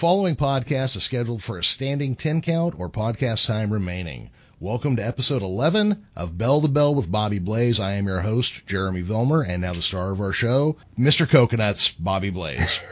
following 0.00 0.34
podcast 0.34 0.96
is 0.96 1.02
scheduled 1.02 1.42
for 1.42 1.58
a 1.58 1.62
standing 1.62 2.16
10 2.16 2.40
count 2.40 2.74
or 2.80 2.88
podcast 2.88 3.46
time 3.46 3.70
remaining. 3.70 4.30
Welcome 4.58 4.96
to 4.96 5.06
episode 5.06 5.42
11 5.42 6.06
of 6.16 6.38
Bell 6.38 6.62
to 6.62 6.68
Bell 6.68 6.94
with 6.94 7.12
Bobby 7.12 7.38
Blaze. 7.38 7.78
I 7.78 7.96
am 7.96 8.06
your 8.06 8.20
host, 8.20 8.66
Jeremy 8.66 9.02
Vilmer, 9.02 9.46
and 9.46 9.60
now 9.60 9.74
the 9.74 9.82
star 9.82 10.10
of 10.10 10.22
our 10.22 10.32
show, 10.32 10.78
Mr. 10.98 11.28
Coconuts, 11.28 11.92
Bobby 11.92 12.30
Blaze. 12.30 12.82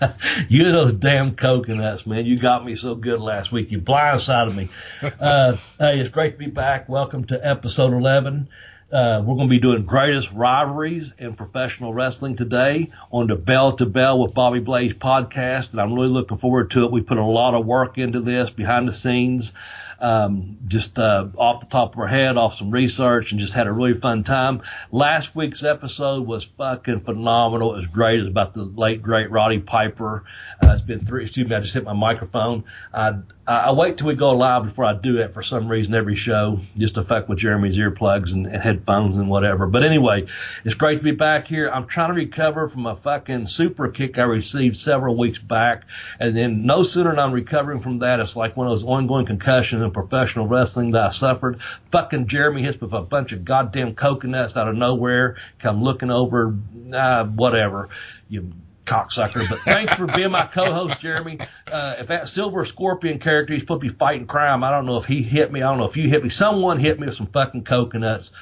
you 0.50 0.64
those 0.64 0.92
damn 0.92 1.34
coconuts, 1.34 2.06
man. 2.06 2.26
You 2.26 2.36
got 2.36 2.62
me 2.62 2.74
so 2.74 2.94
good 2.94 3.22
last 3.22 3.52
week. 3.52 3.72
You 3.72 3.80
blindsided 3.80 4.54
me. 4.54 4.68
Uh, 5.18 5.56
hey, 5.78 5.98
it's 5.98 6.10
great 6.10 6.32
to 6.32 6.36
be 6.36 6.50
back. 6.50 6.90
Welcome 6.90 7.24
to 7.28 7.40
episode 7.42 7.94
11. 7.94 8.50
Uh, 8.92 9.22
we're 9.24 9.36
going 9.36 9.46
to 9.46 9.50
be 9.50 9.60
doing 9.60 9.84
greatest 9.84 10.32
rivalries 10.32 11.14
in 11.16 11.34
professional 11.34 11.94
wrestling 11.94 12.34
today 12.34 12.90
on 13.12 13.28
the 13.28 13.36
Bell 13.36 13.72
to 13.76 13.86
Bell 13.86 14.18
with 14.18 14.34
Bobby 14.34 14.58
Blaze 14.58 14.94
podcast, 14.94 15.70
and 15.70 15.80
I'm 15.80 15.92
really 15.92 16.08
looking 16.08 16.38
forward 16.38 16.72
to 16.72 16.84
it. 16.84 16.90
We 16.90 17.00
put 17.00 17.18
a 17.18 17.24
lot 17.24 17.54
of 17.54 17.64
work 17.64 17.98
into 17.98 18.20
this 18.20 18.50
behind 18.50 18.88
the 18.88 18.92
scenes 18.92 19.52
um, 20.00 20.58
just 20.66 20.98
uh, 20.98 21.28
off 21.36 21.60
the 21.60 21.66
top 21.66 21.94
of 21.94 22.00
our 22.00 22.06
head, 22.06 22.36
off 22.36 22.54
some 22.54 22.70
research, 22.70 23.32
and 23.32 23.40
just 23.40 23.52
had 23.52 23.66
a 23.66 23.72
really 23.72 23.92
fun 23.92 24.24
time. 24.24 24.62
Last 24.90 25.36
week's 25.36 25.62
episode 25.62 26.26
was 26.26 26.44
fucking 26.44 27.00
phenomenal. 27.00 27.74
It 27.74 27.76
was 27.76 27.86
great. 27.86 28.18
It 28.18 28.22
was 28.22 28.30
about 28.30 28.54
the 28.54 28.62
late 28.62 29.02
great 29.02 29.30
Roddy 29.30 29.60
Piper. 29.60 30.24
Uh, 30.70 30.74
it's 30.74 30.82
been 30.82 31.00
three. 31.00 31.22
Excuse 31.22 31.48
me, 31.48 31.56
I 31.56 31.60
just 31.60 31.74
hit 31.74 31.84
my 31.84 31.92
microphone. 31.92 32.64
I 32.94 33.14
I 33.44 33.72
wait 33.72 33.98
till 33.98 34.06
we 34.06 34.14
go 34.14 34.30
live 34.30 34.62
before 34.62 34.84
I 34.84 34.92
do 34.92 35.18
it 35.18 35.34
for 35.34 35.42
some 35.42 35.68
reason 35.68 35.94
every 35.94 36.14
show, 36.14 36.60
just 36.78 36.94
to 36.94 37.02
fuck 37.02 37.28
with 37.28 37.40
Jeremy's 37.40 37.76
earplugs 37.76 38.32
and, 38.32 38.46
and 38.46 38.62
headphones 38.62 39.16
and 39.16 39.28
whatever. 39.28 39.66
But 39.66 39.82
anyway, 39.82 40.26
it's 40.64 40.76
great 40.76 40.98
to 40.98 41.02
be 41.02 41.10
back 41.10 41.48
here. 41.48 41.68
I'm 41.68 41.88
trying 41.88 42.10
to 42.10 42.14
recover 42.14 42.68
from 42.68 42.86
a 42.86 42.94
fucking 42.94 43.48
super 43.48 43.88
kick 43.88 44.18
I 44.18 44.22
received 44.22 44.76
several 44.76 45.16
weeks 45.16 45.40
back, 45.40 45.82
and 46.20 46.36
then 46.36 46.64
no 46.64 46.84
sooner 46.84 47.10
than 47.10 47.18
I'm 47.18 47.32
recovering 47.32 47.80
from 47.80 47.98
that, 47.98 48.20
it's 48.20 48.36
like 48.36 48.56
one 48.56 48.68
of 48.68 48.72
those 48.72 48.84
ongoing 48.84 49.26
concussions 49.26 49.82
in 49.82 49.90
professional 49.90 50.46
wrestling 50.46 50.92
that 50.92 51.02
I 51.02 51.08
suffered. 51.08 51.60
Fucking 51.90 52.28
Jeremy 52.28 52.62
hits 52.62 52.80
me 52.80 52.86
with 52.86 52.94
a 52.94 53.02
bunch 53.02 53.32
of 53.32 53.44
goddamn 53.44 53.96
coconuts 53.96 54.56
out 54.56 54.68
of 54.68 54.76
nowhere. 54.76 55.36
Come 55.58 55.82
looking 55.82 56.12
over, 56.12 56.54
uh, 56.92 57.24
whatever. 57.24 57.88
You 58.28 58.52
cocksucker. 58.90 59.48
But 59.48 59.60
thanks 59.60 59.94
for 59.94 60.06
being 60.06 60.32
my 60.32 60.46
co-host, 60.46 60.98
Jeremy. 60.98 61.38
Uh, 61.70 61.96
if 62.00 62.08
that 62.08 62.28
Silver 62.28 62.64
Scorpion 62.64 63.20
character 63.20 63.54
he's 63.54 63.62
supposed 63.62 63.82
to 63.82 63.88
be 63.88 63.94
fighting 63.94 64.26
crime, 64.26 64.64
I 64.64 64.70
don't 64.70 64.86
know 64.86 64.96
if 64.96 65.04
he 65.04 65.22
hit 65.22 65.52
me. 65.52 65.62
I 65.62 65.70
don't 65.70 65.78
know 65.78 65.86
if 65.86 65.96
you 65.96 66.08
hit 66.08 66.22
me. 66.22 66.28
Someone 66.28 66.80
hit 66.80 66.98
me 66.98 67.06
with 67.06 67.14
some 67.14 67.28
fucking 67.28 67.64
coconuts. 67.64 68.32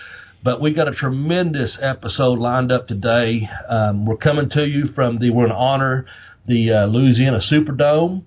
But 0.43 0.61
we 0.61 0.73
got 0.73 0.89
a 0.89 0.93
tremendous 0.93 1.83
episode 1.83 2.39
lined 2.39 2.71
up 2.71 2.87
today. 2.87 3.49
Um, 3.69 4.07
we're 4.07 4.17
coming 4.17 4.49
to 4.51 4.67
you 4.67 4.87
from 4.87 5.19
the. 5.19 5.31
We're 5.31 5.49
to 5.49 5.55
honor 5.55 6.07
the 6.47 6.73
uh, 6.73 6.87
Louisiana 6.87 7.39
Superdome. 7.39 8.23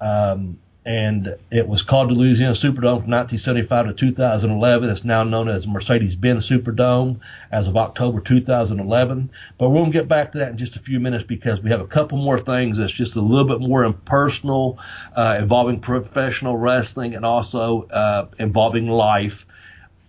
Um, 0.00 0.58
and 0.86 1.34
it 1.50 1.66
was 1.66 1.82
called 1.82 2.10
the 2.10 2.14
Louisiana 2.14 2.52
Superdome 2.52 3.02
from 3.02 3.10
1975 3.10 3.88
to 3.88 3.92
2011. 3.92 4.88
It's 4.88 5.04
now 5.04 5.24
known 5.24 5.48
as 5.48 5.66
Mercedes-Benz 5.66 6.48
Superdome 6.48 7.18
as 7.50 7.66
of 7.66 7.76
October 7.76 8.20
2011. 8.20 9.30
But 9.58 9.70
we're 9.70 9.80
going 9.80 9.90
to 9.90 9.98
get 9.98 10.06
back 10.06 10.30
to 10.32 10.38
that 10.38 10.50
in 10.50 10.58
just 10.58 10.76
a 10.76 10.78
few 10.78 11.00
minutes 11.00 11.24
because 11.24 11.60
we 11.60 11.70
have 11.70 11.80
a 11.80 11.88
couple 11.88 12.18
more 12.18 12.38
things 12.38 12.78
that's 12.78 12.92
just 12.92 13.16
a 13.16 13.20
little 13.20 13.44
bit 13.44 13.60
more 13.60 13.82
impersonal, 13.82 14.78
uh, 15.16 15.36
involving 15.40 15.80
professional 15.80 16.56
wrestling 16.56 17.16
and 17.16 17.26
also 17.26 17.82
uh, 17.88 18.28
involving 18.38 18.86
life, 18.86 19.44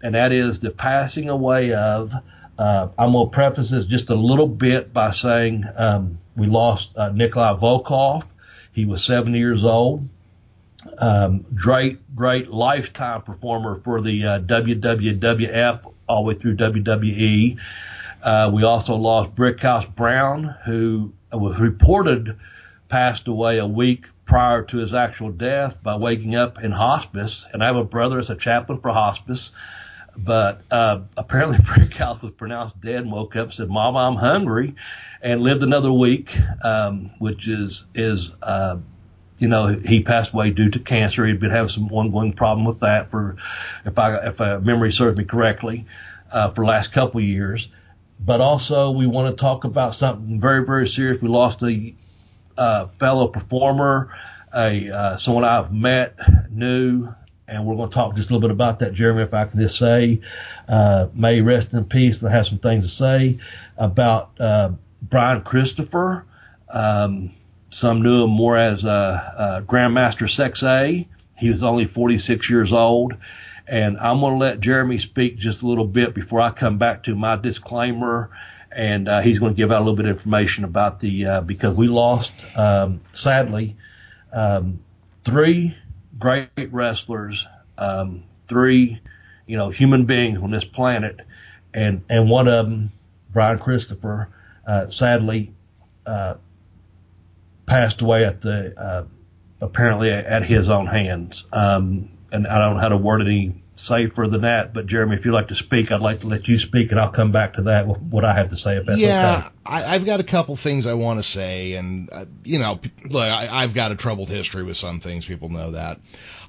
and 0.04 0.14
that 0.14 0.32
is 0.32 0.60
the 0.60 0.70
passing 0.70 1.28
away 1.28 1.74
of. 1.74 2.12
Uh, 2.60 2.90
I'm 2.98 3.14
going 3.14 3.30
to 3.30 3.34
preface 3.34 3.72
this 3.72 3.86
just 3.86 4.10
a 4.10 4.16
little 4.16 4.48
bit 4.48 4.92
by 4.94 5.12
saying 5.12 5.64
um, 5.76 6.20
we 6.36 6.48
lost 6.48 6.92
uh, 6.96 7.10
Nikolai 7.10 7.54
Volkov. 7.60 8.26
He 8.74 8.86
was 8.86 9.04
70 9.04 9.38
years 9.38 9.64
old 9.64 10.08
um, 10.98 11.46
great, 11.56 12.16
great 12.16 12.50
lifetime 12.50 13.22
performer 13.22 13.76
for 13.84 14.02
the 14.02 14.26
uh, 14.26 14.40
WWF 14.40 15.94
all 16.08 16.24
the 16.24 16.28
way 16.30 16.36
through 16.36 16.56
WWE. 16.58 17.58
Uh, 18.24 18.52
we 18.54 18.64
also 18.64 18.96
lost 18.96 19.36
Brickhouse 19.36 19.94
Brown, 19.96 20.56
who 20.66 21.14
was 21.32 21.60
reported 21.60 22.38
passed 22.90 23.28
away 23.28 23.58
a 23.58 23.68
week 23.68 24.06
prior 24.26 24.64
to 24.64 24.78
his 24.78 24.94
actual 24.94 25.30
death 25.30 25.82
by 25.84 25.96
waking 25.96 26.36
up 26.36 26.64
in 26.64 26.72
hospice. 26.72 27.46
And 27.52 27.64
I 27.64 27.68
have 27.68 27.76
a 27.76 27.84
brother 27.84 28.16
that's 28.16 28.30
a 28.30 28.36
chaplain 28.36 28.80
for 28.80 28.92
hospice. 28.92 29.52
But 30.18 30.62
uh, 30.72 31.02
apparently, 31.16 31.58
Brickhouse 31.62 32.22
was 32.22 32.32
pronounced 32.32 32.82
dead 32.82 33.02
and 33.02 33.12
woke 33.12 33.36
up 33.36 33.54
said, 33.54 33.70
"Mama, 33.70 34.00
I'm 34.00 34.16
hungry," 34.16 34.74
and 35.22 35.42
lived 35.42 35.62
another 35.62 35.94
week, 35.94 36.36
um, 36.64 37.12
which 37.20 37.48
is 37.48 37.86
is 37.94 38.32
uh, 38.42 38.78
you 39.38 39.48
know, 39.48 39.68
he 39.68 40.02
passed 40.02 40.34
away 40.34 40.50
due 40.50 40.70
to 40.72 40.80
cancer. 40.80 41.26
He'd 41.26 41.40
been 41.40 41.52
having 41.52 41.70
some 41.70 41.92
ongoing 41.92 42.34
problem 42.34 42.66
with 42.66 42.80
that 42.80 43.12
for, 43.12 43.38
if 43.86 43.98
I, 44.00 44.28
if 44.28 44.42
uh, 44.42 44.60
memory 44.60 44.92
serves 44.92 45.18
me 45.18 45.26
correctly, 45.26 45.86
uh, 46.32 46.50
for 46.50 46.62
the 46.62 46.68
last 46.68 46.94
couple 46.94 47.20
of 47.20 47.26
years. 47.26 47.70
But 48.20 48.42
also 48.42 48.92
we 48.92 49.06
want 49.06 49.30
to 49.30 49.40
talk 49.40 49.64
about 49.64 49.94
something 49.94 50.40
very, 50.40 50.66
very 50.66 50.88
serious. 50.88 51.22
We 51.22 51.30
lost 51.30 51.62
a, 51.64 51.94
uh, 52.58 52.88
fellow 52.88 53.28
performer, 53.28 54.10
a, 54.54 54.90
uh, 54.90 55.18
someone 55.18 55.44
I've 55.44 55.72
met, 55.72 56.16
knew, 56.50 57.10
and 57.48 57.66
we're 57.66 57.76
going 57.76 57.90
to 57.90 57.94
talk 57.94 58.16
just 58.16 58.30
a 58.30 58.34
little 58.34 58.50
bit 58.50 58.54
about 58.54 58.80
that, 58.80 58.94
Jeremy, 58.94 59.22
if 59.22 59.34
I 59.34 59.46
can 59.46 59.60
just 59.60 59.78
say, 59.78 60.20
uh, 60.68 61.08
may 61.14 61.42
rest 61.42 61.74
in 61.74 61.86
peace. 61.86 62.24
I 62.24 62.32
have 62.32 62.48
some 62.48 62.58
things 62.58 62.84
to 62.86 62.90
say 62.90 63.40
about, 63.78 64.32
uh, 64.40 64.72
Brian 65.02 65.44
Christopher. 65.44 66.26
Um, 66.70 67.32
some 67.78 68.02
knew 68.02 68.24
him 68.24 68.32
more 68.32 68.58
as 68.58 68.86
a, 68.86 69.62
a 69.62 69.62
Grandmaster 69.62 70.28
Sexay. 70.28 71.06
He 71.38 71.48
was 71.48 71.62
only 71.62 71.86
46 71.86 72.50
years 72.50 72.74
old. 72.74 73.14
And 73.68 74.00
I'm 74.00 74.20
going 74.20 74.34
to 74.34 74.40
let 74.40 74.60
Jeremy 74.62 74.98
speak 74.98 75.38
just 75.38 75.62
a 75.62 75.68
little 75.68 75.86
bit 75.86 76.16
before 76.16 76.42
I 76.42 76.50
come 76.50 76.80
back 76.80 77.04
to 77.04 77.14
my 77.14 77.36
disclaimer. 77.36 78.32
And 78.72 79.08
uh, 79.08 79.22
he's 79.22 79.38
going 79.38 79.54
to 79.54 79.56
give 79.56 79.72
out 79.72 79.78
a 79.78 79.84
little 79.84 79.96
bit 79.96 80.08
of 80.08 80.12
information 80.12 80.64
about 80.64 81.00
the, 81.00 81.26
uh, 81.28 81.42
because 81.42 81.78
we 81.78 81.88
lost, 81.88 82.34
um, 82.58 83.00
sadly, 83.12 83.76
um, 84.34 84.80
three 85.24 85.78
great 86.18 86.50
wrestlers, 86.72 87.46
um, 87.78 88.24
three, 88.48 89.00
you 89.46 89.56
know, 89.56 89.70
human 89.70 90.06
beings 90.06 90.42
on 90.42 90.50
this 90.50 90.66
planet. 90.66 91.20
And, 91.76 92.04
and 92.10 92.28
one 92.28 92.48
of 92.48 92.66
them, 92.66 92.92
Brian 93.32 93.60
Christopher, 93.60 94.30
uh, 94.66 94.88
sadly, 94.88 95.52
uh, 96.08 96.36
passed 97.68 98.02
away 98.02 98.26
at 98.26 98.42
the 98.42 98.74
uh, 98.80 99.06
apparently 99.62 100.10
at 100.10 100.44
his 100.44 100.70
own 100.70 100.88
hands. 100.88 101.46
Um, 101.54 102.10
and 102.32 102.48
I 102.48 102.58
don't 102.58 102.76
know 102.76 102.82
how 102.82 102.90
to 102.90 102.98
word 102.98 103.22
it 103.22 103.28
any 103.28 103.62
safer 103.76 104.28
than 104.28 104.42
that. 104.42 104.74
But 104.74 104.88
Jeremy, 104.88 105.16
if 105.16 105.26
you'd 105.26 105.34
like 105.34 105.50
to 105.50 105.56
speak, 105.56 105.92
I'd 105.92 106.02
like 106.02 106.22
to 106.22 106.28
let 106.28 106.48
you 106.48 106.58
speak, 106.58 106.92
and 106.92 107.00
I'll 107.00 107.12
come 107.12 107.32
back 107.32 107.54
to 107.54 107.64
that 107.64 107.88
with 107.88 108.02
what 108.02 108.26
I 108.26 108.34
have 108.34 108.50
to 108.50 108.58
say. 108.58 108.78
If 108.78 108.86
that's 108.86 109.00
yeah, 109.00 109.44
okay. 109.46 109.56
I, 109.66 109.96
I've 109.96 110.06
got 110.06 110.20
a 110.20 110.24
couple 110.24 110.56
things 110.56 110.88
I 110.88 110.96
want 110.96 111.20
to 111.20 111.24
say, 111.24 111.74
and 111.74 112.10
uh, 112.12 112.26
you 112.44 112.60
know, 112.60 112.80
look, 113.10 113.24
I, 113.24 113.48
I've 113.64 113.74
got 113.74 113.92
a 113.92 113.96
troubled 113.96 114.30
history 114.30 114.64
with 114.64 114.78
some 114.78 115.00
things. 115.00 115.26
People 115.26 115.50
know 115.50 115.72
that. 115.72 116.00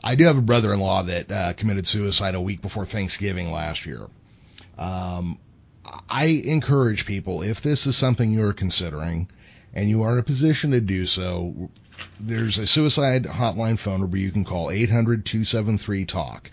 I 0.03 0.15
do 0.15 0.25
have 0.25 0.39
a 0.39 0.43
brother-in-law 0.43 1.05
that 1.05 1.33
uh, 1.33 1.53
committed 1.53 1.87
suicide 1.87 2.35
a 2.35 2.41
week 2.41 2.63
before 2.63 2.85
Thanksgiving 2.85 3.53
last 3.53 3.87
year. 3.87 4.07
Um, 4.79 5.39
I 6.09 6.43
encourage 6.45 7.07
people 7.07 7.43
if 7.43 7.63
this 7.63 7.87
is 7.87 7.97
something 7.97 8.33
you're 8.33 8.53
considering 8.53 9.29
and 9.75 9.89
you 9.89 10.03
are 10.03 10.13
in 10.13 10.19
a 10.19 10.23
position 10.23 10.71
to 10.73 10.81
do 10.81 11.07
so, 11.07 11.69
there's 12.21 12.59
a 12.59 12.67
suicide 12.67 13.25
hotline 13.25 13.79
phone 13.79 14.01
number 14.01 14.17
you 14.17 14.31
can 14.31 14.45
call 14.45 14.69
800-273-TALK. 14.69 16.51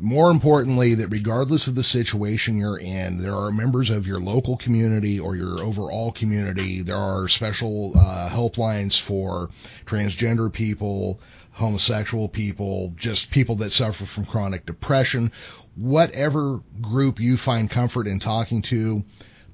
More 0.00 0.30
importantly, 0.30 0.96
that 0.96 1.08
regardless 1.08 1.68
of 1.68 1.76
the 1.76 1.84
situation 1.84 2.58
you're 2.58 2.78
in, 2.78 3.18
there 3.18 3.36
are 3.36 3.52
members 3.52 3.90
of 3.90 4.08
your 4.08 4.18
local 4.18 4.56
community 4.56 5.20
or 5.20 5.36
your 5.36 5.62
overall 5.62 6.10
community. 6.10 6.82
There 6.82 6.96
are 6.96 7.28
special 7.28 7.92
uh, 7.96 8.28
helplines 8.28 9.00
for 9.00 9.50
transgender 9.86 10.52
people, 10.52 11.20
homosexual 11.52 12.28
people, 12.28 12.92
just 12.96 13.30
people 13.30 13.56
that 13.56 13.70
suffer 13.70 14.04
from 14.04 14.26
chronic 14.26 14.66
depression. 14.66 15.30
Whatever 15.76 16.60
group 16.80 17.20
you 17.20 17.36
find 17.36 17.70
comfort 17.70 18.08
in 18.08 18.18
talking 18.18 18.62
to, 18.62 19.04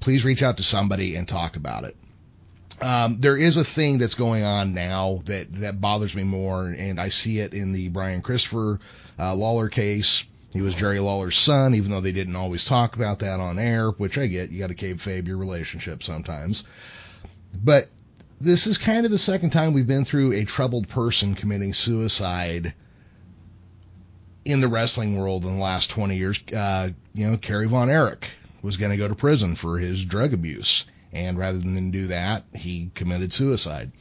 please 0.01 0.25
reach 0.25 0.43
out 0.43 0.57
to 0.57 0.63
somebody 0.63 1.17
and 1.17 1.29
talk 1.29 1.57
about 1.57 1.85
it. 1.85 1.97
Um, 2.83 3.19
there 3.21 3.37
is 3.37 3.57
a 3.57 3.65
thing 3.65 3.99
that's 3.99 4.15
going 4.15 4.43
on 4.43 4.73
now 4.73 5.21
that, 5.27 5.53
that 5.57 5.81
bothers 5.81 6.15
me 6.15 6.25
more, 6.25 6.65
and 6.65 6.99
I 6.99 7.09
see 7.09 7.41
it 7.41 7.53
in 7.53 7.73
the 7.73 7.89
Brian 7.91 8.23
Christopher 8.23 8.81
uh, 9.19 9.35
Lawler 9.35 9.69
case. 9.69 10.25
He 10.53 10.63
was 10.63 10.75
Jerry 10.75 10.99
Lawler's 10.99 11.37
son, 11.37 11.75
even 11.75 11.91
though 11.91 12.01
they 12.01 12.13
didn't 12.13 12.37
always 12.37 12.65
talk 12.65 12.97
about 12.97 13.21
that 13.21 13.39
on 13.39 13.59
air, 13.59 13.91
which 13.91 14.19
I 14.19 14.27
get. 14.27 14.51
You 14.51 14.59
got 14.59 14.71
to 14.71 14.75
kayfabe 14.75 15.29
your 15.29 15.37
relationship 15.37 16.03
sometimes. 16.03 16.65
But 17.63 17.89
this 18.41 18.67
is 18.67 18.79
kind 18.79 19.05
of 19.05 19.13
the 19.13 19.19
second 19.19 19.51
time 19.51 19.75
we've 19.75 19.87
been 19.87 20.05
through 20.05 20.33
a 20.33 20.45
troubled 20.45 20.89
person 20.89 21.35
committing 21.35 21.75
suicide 21.75 22.75
in 24.45 24.61
the 24.61 24.69
wrestling 24.69 25.19
world 25.19 25.45
in 25.45 25.57
the 25.57 25.63
last 25.63 25.91
20 25.91 26.17
years, 26.17 26.41
uh, 26.57 26.89
you 27.15 27.31
know, 27.31 27.37
Kerry 27.37 27.69
Von 27.69 27.91
Erich 27.91 28.29
was 28.63 28.77
going 28.77 28.91
to 28.91 28.97
go 28.97 29.09
to 29.09 29.15
prison 29.15 29.55
for 29.55 29.79
his 29.79 30.05
drug 30.05 30.33
abuse. 30.33 30.87
And 31.13 31.39
rather 31.39 31.59
than 31.59 31.91
do 31.91 32.09
that, 32.09 32.45
he 32.55 32.91
committed 32.95 33.33
suicide. 33.33 33.93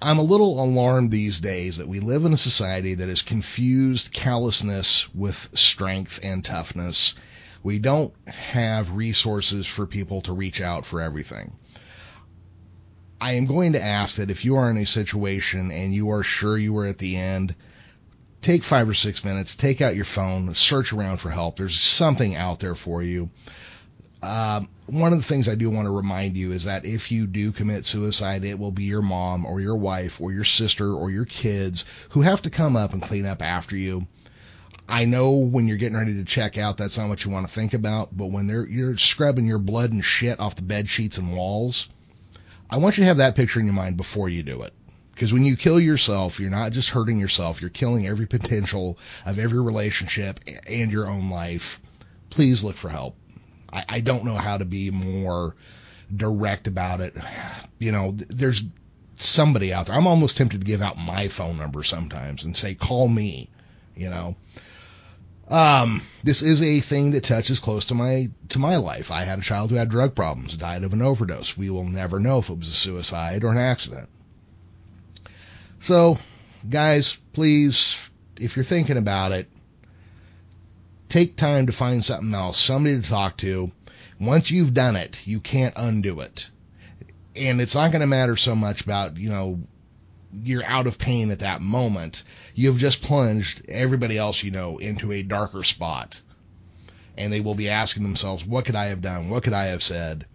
I'm 0.00 0.18
a 0.18 0.22
little 0.22 0.62
alarmed 0.62 1.10
these 1.10 1.40
days 1.40 1.78
that 1.78 1.88
we 1.88 2.00
live 2.00 2.24
in 2.24 2.32
a 2.32 2.38
society 2.38 2.94
that 2.94 3.08
has 3.08 3.22
confused 3.22 4.12
callousness 4.12 5.12
with 5.14 5.48
strength 5.54 6.20
and 6.22 6.44
toughness. 6.44 7.14
We 7.62 7.78
don't 7.78 8.14
have 8.28 8.94
resources 8.94 9.66
for 9.66 9.86
people 9.86 10.20
to 10.22 10.32
reach 10.32 10.60
out 10.60 10.84
for 10.84 11.00
everything. 11.00 11.56
I 13.20 13.32
am 13.32 13.46
going 13.46 13.72
to 13.72 13.82
ask 13.82 14.18
that 14.18 14.30
if 14.30 14.44
you 14.44 14.56
are 14.56 14.70
in 14.70 14.76
a 14.76 14.84
situation 14.84 15.70
and 15.70 15.94
you 15.94 16.10
are 16.10 16.22
sure 16.22 16.58
you 16.58 16.76
are 16.76 16.86
at 16.86 16.98
the 16.98 17.16
end, 17.16 17.54
take 18.42 18.62
five 18.62 18.88
or 18.88 18.94
six 18.94 19.24
minutes, 19.24 19.54
take 19.54 19.80
out 19.80 19.96
your 19.96 20.04
phone, 20.04 20.54
search 20.54 20.92
around 20.92 21.16
for 21.16 21.30
help. 21.30 21.56
There's 21.56 21.80
something 21.80 22.36
out 22.36 22.60
there 22.60 22.74
for 22.74 23.02
you. 23.02 23.30
Um, 24.22 24.68
one 24.86 25.12
of 25.12 25.18
the 25.18 25.24
things 25.24 25.48
I 25.48 25.54
do 25.54 25.68
want 25.70 25.86
to 25.86 25.90
remind 25.90 26.36
you 26.36 26.52
is 26.52 26.64
that 26.64 26.86
if 26.86 27.12
you 27.12 27.26
do 27.26 27.52
commit 27.52 27.84
suicide, 27.84 28.44
it 28.44 28.58
will 28.58 28.72
be 28.72 28.84
your 28.84 29.02
mom 29.02 29.44
or 29.44 29.60
your 29.60 29.76
wife 29.76 30.20
or 30.20 30.32
your 30.32 30.44
sister 30.44 30.92
or 30.92 31.10
your 31.10 31.26
kids 31.26 31.84
who 32.10 32.22
have 32.22 32.42
to 32.42 32.50
come 32.50 32.76
up 32.76 32.92
and 32.92 33.02
clean 33.02 33.26
up 33.26 33.42
after 33.42 33.76
you. 33.76 34.06
I 34.88 35.04
know 35.04 35.32
when 35.32 35.66
you're 35.66 35.76
getting 35.76 35.98
ready 35.98 36.14
to 36.14 36.24
check 36.24 36.58
out, 36.58 36.76
that's 36.76 36.96
not 36.96 37.08
what 37.08 37.24
you 37.24 37.30
want 37.30 37.46
to 37.46 37.52
think 37.52 37.74
about, 37.74 38.16
but 38.16 38.26
when 38.26 38.48
you're 38.48 38.96
scrubbing 38.96 39.44
your 39.44 39.58
blood 39.58 39.92
and 39.92 40.04
shit 40.04 40.38
off 40.38 40.56
the 40.56 40.62
bed 40.62 40.88
sheets 40.88 41.18
and 41.18 41.34
walls, 41.34 41.88
I 42.70 42.78
want 42.78 42.96
you 42.96 43.02
to 43.02 43.08
have 43.08 43.16
that 43.18 43.34
picture 43.34 43.60
in 43.60 43.66
your 43.66 43.74
mind 43.74 43.96
before 43.96 44.28
you 44.28 44.42
do 44.42 44.62
it. 44.62 44.72
Because 45.12 45.32
when 45.32 45.44
you 45.44 45.56
kill 45.56 45.80
yourself, 45.80 46.38
you're 46.38 46.50
not 46.50 46.72
just 46.72 46.90
hurting 46.90 47.18
yourself, 47.18 47.60
you're 47.60 47.70
killing 47.70 48.06
every 48.06 48.26
potential 48.26 48.98
of 49.24 49.38
every 49.38 49.60
relationship 49.60 50.40
and 50.68 50.92
your 50.92 51.08
own 51.08 51.30
life. 51.30 51.80
Please 52.30 52.62
look 52.62 52.76
for 52.76 52.88
help. 52.88 53.16
I, 53.76 53.84
I 53.88 54.00
don't 54.00 54.24
know 54.24 54.36
how 54.36 54.56
to 54.56 54.64
be 54.64 54.90
more 54.90 55.54
direct 56.14 56.66
about 56.66 57.00
it. 57.00 57.14
You 57.78 57.92
know, 57.92 58.12
there's 58.12 58.62
somebody 59.16 59.72
out 59.72 59.86
there. 59.86 59.94
I'm 59.94 60.06
almost 60.06 60.38
tempted 60.38 60.60
to 60.60 60.66
give 60.66 60.80
out 60.80 60.96
my 60.96 61.28
phone 61.28 61.58
number 61.58 61.82
sometimes 61.82 62.44
and 62.44 62.56
say, 62.56 62.74
call 62.74 63.06
me, 63.06 63.50
you 63.94 64.08
know. 64.08 64.36
Um, 65.48 66.02
this 66.24 66.42
is 66.42 66.60
a 66.60 66.80
thing 66.80 67.12
that 67.12 67.22
touches 67.22 67.60
close 67.60 67.86
to 67.86 67.94
my 67.94 68.30
to 68.48 68.58
my 68.58 68.78
life. 68.78 69.12
I 69.12 69.22
had 69.22 69.38
a 69.38 69.42
child 69.42 69.70
who 69.70 69.76
had 69.76 69.88
drug 69.88 70.14
problems, 70.14 70.56
died 70.56 70.82
of 70.82 70.92
an 70.92 71.02
overdose. 71.02 71.56
We 71.56 71.70
will 71.70 71.84
never 71.84 72.18
know 72.18 72.38
if 72.38 72.48
it 72.48 72.58
was 72.58 72.68
a 72.68 72.72
suicide 72.72 73.44
or 73.44 73.52
an 73.52 73.58
accident. 73.58 74.08
So, 75.78 76.18
guys, 76.68 77.16
please, 77.32 77.96
if 78.40 78.56
you're 78.56 78.64
thinking 78.64 78.96
about 78.96 79.30
it, 79.32 79.48
take 81.08 81.36
time 81.36 81.66
to 81.66 81.72
find 81.72 82.04
something 82.04 82.34
else, 82.34 82.58
somebody 82.58 83.00
to 83.00 83.08
talk 83.08 83.36
to. 83.38 83.70
Once 84.18 84.50
you've 84.50 84.74
done 84.74 84.96
it, 84.96 85.26
you 85.26 85.40
can't 85.40 85.74
undo 85.76 86.20
it. 86.20 86.48
And 87.36 87.60
it's 87.60 87.74
not 87.74 87.92
going 87.92 88.00
to 88.00 88.06
matter 88.06 88.36
so 88.36 88.54
much 88.54 88.80
about, 88.80 89.16
you 89.16 89.28
know, 89.28 89.60
you're 90.32 90.64
out 90.64 90.86
of 90.86 90.98
pain 90.98 91.30
at 91.30 91.40
that 91.40 91.60
moment. 91.60 92.22
You've 92.54 92.78
just 92.78 93.02
plunged 93.02 93.68
everybody 93.68 94.18
else 94.18 94.42
you 94.42 94.50
know 94.50 94.78
into 94.78 95.12
a 95.12 95.22
darker 95.22 95.62
spot. 95.62 96.20
And 97.18 97.32
they 97.32 97.40
will 97.40 97.54
be 97.54 97.68
asking 97.68 98.02
themselves, 98.02 98.44
what 98.44 98.64
could 98.64 98.74
I 98.74 98.86
have 98.86 99.00
done? 99.00 99.30
What 99.30 99.42
could 99.42 99.54
I 99.54 99.66
have 99.66 99.82
said? 99.82 100.26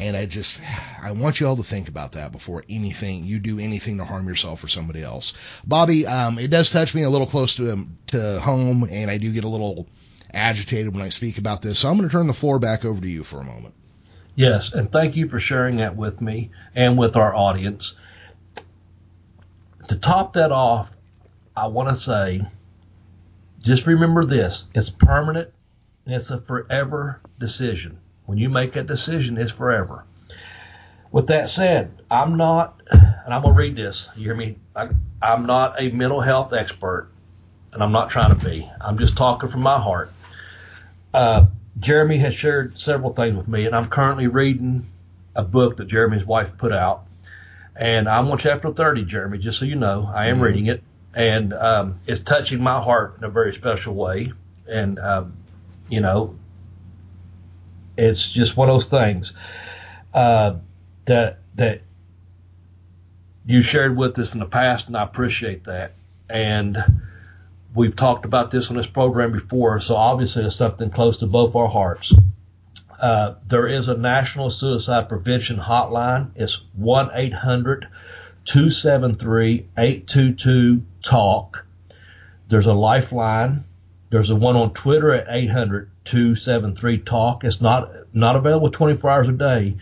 And 0.00 0.16
I 0.16 0.26
just, 0.26 0.60
I 1.00 1.12
want 1.12 1.38
you 1.38 1.46
all 1.46 1.56
to 1.56 1.62
think 1.62 1.88
about 1.88 2.12
that 2.12 2.32
before 2.32 2.64
anything, 2.68 3.24
you 3.24 3.38
do 3.38 3.60
anything 3.60 3.98
to 3.98 4.04
harm 4.04 4.26
yourself 4.26 4.64
or 4.64 4.68
somebody 4.68 5.02
else. 5.02 5.34
Bobby, 5.64 6.06
um, 6.06 6.38
it 6.38 6.50
does 6.50 6.72
touch 6.72 6.94
me 6.94 7.02
a 7.02 7.10
little 7.10 7.28
close 7.28 7.56
to, 7.56 7.86
to 8.08 8.40
home 8.40 8.86
and 8.90 9.10
I 9.10 9.18
do 9.18 9.32
get 9.32 9.44
a 9.44 9.48
little 9.48 9.88
agitated 10.32 10.92
when 10.92 11.02
I 11.02 11.10
speak 11.10 11.38
about 11.38 11.62
this. 11.62 11.78
So 11.78 11.88
I'm 11.88 11.96
going 11.96 12.08
to 12.08 12.12
turn 12.12 12.26
the 12.26 12.32
floor 12.32 12.58
back 12.58 12.84
over 12.84 13.00
to 13.00 13.08
you 13.08 13.22
for 13.22 13.40
a 13.40 13.44
moment. 13.44 13.74
Yes, 14.34 14.72
and 14.72 14.90
thank 14.90 15.16
you 15.16 15.28
for 15.28 15.38
sharing 15.38 15.76
that 15.76 15.94
with 15.94 16.20
me 16.20 16.50
and 16.74 16.98
with 16.98 17.16
our 17.16 17.34
audience. 17.34 17.94
To 19.88 19.96
top 19.96 20.32
that 20.32 20.50
off, 20.50 20.90
I 21.56 21.68
want 21.68 21.90
to 21.90 21.94
say 21.94 22.42
just 23.62 23.86
remember 23.86 24.24
this 24.24 24.68
it's 24.74 24.90
permanent, 24.90 25.50
and 26.04 26.14
it's 26.14 26.30
a 26.30 26.38
forever 26.38 27.20
decision. 27.38 27.98
When 28.26 28.38
you 28.38 28.48
make 28.48 28.76
a 28.76 28.82
decision, 28.82 29.38
it's 29.38 29.52
forever. 29.52 30.04
With 31.12 31.28
that 31.28 31.48
said, 31.48 31.92
I'm 32.10 32.36
not, 32.36 32.80
and 32.90 33.32
I'm 33.32 33.42
going 33.42 33.54
to 33.54 33.58
read 33.58 33.76
this. 33.76 34.08
You 34.16 34.24
hear 34.24 34.34
me? 34.34 34.56
I, 34.74 34.88
I'm 35.22 35.46
not 35.46 35.80
a 35.80 35.90
mental 35.90 36.20
health 36.20 36.52
expert, 36.52 37.08
and 37.72 37.82
I'm 37.82 37.92
not 37.92 38.10
trying 38.10 38.36
to 38.36 38.44
be. 38.44 38.68
I'm 38.80 38.98
just 38.98 39.16
talking 39.16 39.48
from 39.48 39.62
my 39.62 39.78
heart. 39.78 40.12
Uh, 41.12 41.46
Jeremy 41.78 42.18
has 42.18 42.34
shared 42.34 42.78
several 42.78 43.12
things 43.12 43.36
with 43.36 43.48
me, 43.48 43.66
and 43.66 43.74
I'm 43.74 43.88
currently 43.88 44.26
reading 44.26 44.86
a 45.36 45.42
book 45.42 45.76
that 45.76 45.86
Jeremy's 45.86 46.24
wife 46.24 46.56
put 46.56 46.72
out. 46.72 47.06
And 47.76 48.08
I'm 48.08 48.28
on 48.30 48.38
chapter 48.38 48.72
30, 48.72 49.04
Jeremy, 49.04 49.38
just 49.38 49.58
so 49.58 49.64
you 49.64 49.76
know. 49.76 50.10
I 50.12 50.28
am 50.28 50.36
mm-hmm. 50.36 50.44
reading 50.44 50.66
it, 50.66 50.82
and 51.14 51.52
um, 51.52 52.00
it's 52.06 52.22
touching 52.22 52.62
my 52.62 52.80
heart 52.80 53.16
in 53.18 53.24
a 53.24 53.28
very 53.28 53.54
special 53.54 53.94
way. 53.94 54.32
And, 54.68 54.98
um, 54.98 55.36
you 55.88 56.00
know, 56.00 56.36
it's 57.96 58.32
just 58.32 58.56
one 58.56 58.68
of 58.68 58.74
those 58.74 58.86
things 58.86 59.34
uh, 60.12 60.56
that 61.04 61.38
that 61.56 61.82
you 63.46 63.62
shared 63.62 63.96
with 63.96 64.18
us 64.18 64.34
in 64.34 64.40
the 64.40 64.46
past, 64.46 64.86
and 64.86 64.96
I 64.96 65.02
appreciate 65.02 65.64
that. 65.64 65.92
And 66.28 66.78
we've 67.74 67.94
talked 67.94 68.24
about 68.24 68.50
this 68.50 68.70
on 68.70 68.76
this 68.76 68.86
program 68.86 69.32
before, 69.32 69.80
so 69.80 69.96
obviously 69.96 70.44
it's 70.44 70.56
something 70.56 70.90
close 70.90 71.18
to 71.18 71.26
both 71.26 71.54
our 71.54 71.68
hearts. 71.68 72.14
Uh, 72.98 73.34
there 73.46 73.68
is 73.68 73.88
a 73.88 73.96
national 73.96 74.50
suicide 74.50 75.08
prevention 75.08 75.58
hotline. 75.58 76.30
It's 76.36 76.62
1 76.74 77.10
800 77.12 77.88
273 78.44 79.68
822 79.76 80.82
TALK. 81.02 81.66
There's 82.48 82.66
a 82.66 82.72
lifeline. 82.72 83.64
There's 84.10 84.30
a 84.30 84.36
one 84.36 84.56
on 84.56 84.72
Twitter 84.72 85.12
at 85.12 85.26
800 85.28 85.90
273 86.04 86.98
TALK. 86.98 87.44
It's 87.44 87.60
not, 87.60 87.90
not 88.12 88.36
available 88.36 88.70
24 88.70 89.10
hours 89.10 89.28
a 89.28 89.32
day, 89.32 89.76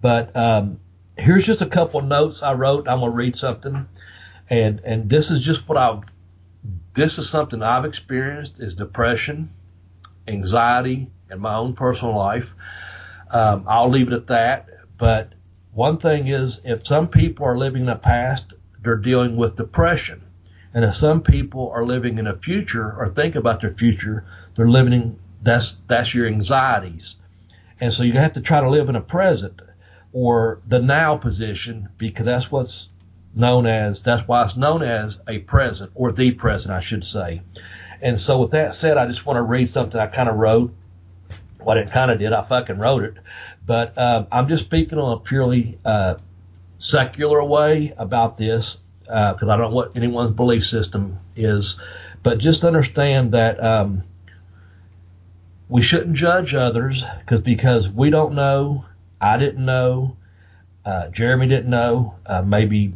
but 0.00 0.36
um, 0.36 0.80
here's 1.16 1.46
just 1.46 1.62
a 1.62 1.66
couple 1.66 2.00
notes 2.00 2.42
I 2.42 2.54
wrote. 2.54 2.88
I'm 2.88 3.00
to 3.00 3.10
read 3.10 3.36
something. 3.36 3.88
And, 4.48 4.80
and 4.84 5.08
this 5.08 5.30
is 5.30 5.40
just 5.40 5.68
what 5.68 5.78
I've, 5.78 6.04
this 6.94 7.18
is 7.18 7.28
something 7.28 7.62
I've 7.62 7.84
experienced 7.84 8.60
is 8.60 8.74
depression, 8.74 9.50
anxiety 10.28 11.10
in 11.30 11.40
my 11.40 11.54
own 11.54 11.74
personal 11.74 12.16
life. 12.16 12.54
Um, 13.30 13.64
I'll 13.66 13.88
leave 13.88 14.08
it 14.08 14.14
at 14.14 14.26
that. 14.28 14.68
But 14.98 15.32
one 15.72 15.96
thing 15.96 16.28
is, 16.28 16.60
if 16.64 16.86
some 16.86 17.08
people 17.08 17.46
are 17.46 17.56
living 17.56 17.82
in 17.82 17.86
the 17.86 17.96
past, 17.96 18.54
they're 18.82 18.96
dealing 18.96 19.36
with 19.36 19.56
depression. 19.56 20.22
And 20.74 20.84
if 20.84 20.94
some 20.94 21.22
people 21.22 21.70
are 21.74 21.84
living 21.84 22.18
in 22.18 22.26
a 22.26 22.34
future 22.34 22.94
or 22.98 23.08
think 23.08 23.34
about 23.34 23.60
their 23.60 23.70
future, 23.70 24.24
they're 24.54 24.68
living 24.68 25.18
that's 25.42 25.76
that's 25.86 26.14
your 26.14 26.26
anxieties. 26.26 27.16
And 27.80 27.92
so 27.92 28.04
you 28.04 28.12
have 28.12 28.34
to 28.34 28.40
try 28.40 28.60
to 28.60 28.70
live 28.70 28.88
in 28.88 28.96
a 28.96 29.00
present 29.00 29.60
or 30.12 30.60
the 30.66 30.78
now 30.78 31.16
position 31.16 31.88
because 31.98 32.24
that's 32.24 32.50
what's 32.50 32.88
known 33.34 33.66
as 33.66 34.02
that's 34.02 34.28
why 34.28 34.44
it's 34.44 34.56
known 34.56 34.82
as 34.82 35.18
a 35.26 35.38
present 35.38 35.90
or 35.94 36.12
the 36.12 36.30
present 36.32 36.74
I 36.74 36.80
should 36.80 37.04
say. 37.04 37.42
And 38.00 38.18
so 38.18 38.40
with 38.40 38.50
that 38.50 38.74
said, 38.74 38.98
I 38.98 39.06
just 39.06 39.24
want 39.24 39.36
to 39.36 39.42
read 39.42 39.70
something 39.70 40.00
I 40.00 40.06
kind 40.06 40.28
of 40.28 40.36
wrote. 40.36 40.74
What 41.60 41.76
it 41.76 41.92
kind 41.92 42.10
of 42.10 42.18
did, 42.18 42.32
I 42.32 42.42
fucking 42.42 42.78
wrote 42.78 43.04
it. 43.04 43.14
But 43.64 43.96
um, 43.96 44.26
I'm 44.32 44.48
just 44.48 44.64
speaking 44.64 44.98
on 44.98 45.12
a 45.12 45.20
purely 45.20 45.78
uh, 45.84 46.16
secular 46.78 47.42
way 47.44 47.94
about 47.96 48.36
this 48.36 48.78
because 49.04 49.42
uh, 49.42 49.52
I 49.52 49.56
don't 49.56 49.70
know 49.70 49.76
what 49.76 49.96
anyone's 49.96 50.32
belief 50.32 50.66
system 50.66 51.18
is. 51.36 51.78
But 52.24 52.38
just 52.38 52.64
understand 52.64 53.32
that 53.32 53.62
um, 53.62 54.02
we 55.72 55.80
shouldn't 55.80 56.16
judge 56.16 56.54
others 56.54 57.02
because 57.20 57.40
because 57.40 57.88
we 57.88 58.10
don't 58.10 58.34
know. 58.34 58.84
I 59.18 59.38
didn't 59.38 59.64
know. 59.64 60.18
Uh, 60.84 61.08
Jeremy 61.08 61.48
didn't 61.48 61.70
know. 61.70 62.16
Uh, 62.26 62.42
maybe 62.42 62.92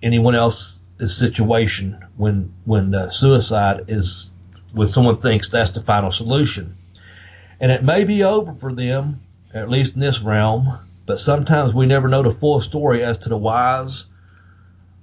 anyone 0.00 0.36
else's 0.36 0.86
situation 1.18 2.04
when 2.16 2.54
when 2.64 2.90
the 2.90 3.10
suicide 3.10 3.86
is 3.88 4.30
when 4.72 4.86
someone 4.86 5.20
thinks 5.20 5.48
that's 5.48 5.72
the 5.72 5.80
final 5.80 6.12
solution, 6.12 6.76
and 7.58 7.72
it 7.72 7.82
may 7.82 8.04
be 8.04 8.22
over 8.22 8.54
for 8.54 8.72
them 8.72 9.22
at 9.52 9.68
least 9.68 9.96
in 9.96 10.00
this 10.00 10.22
realm. 10.22 10.78
But 11.04 11.18
sometimes 11.18 11.74
we 11.74 11.86
never 11.86 12.06
know 12.06 12.22
the 12.22 12.30
full 12.30 12.60
story 12.60 13.02
as 13.02 13.18
to 13.18 13.30
the 13.30 13.36
whys 13.36 14.06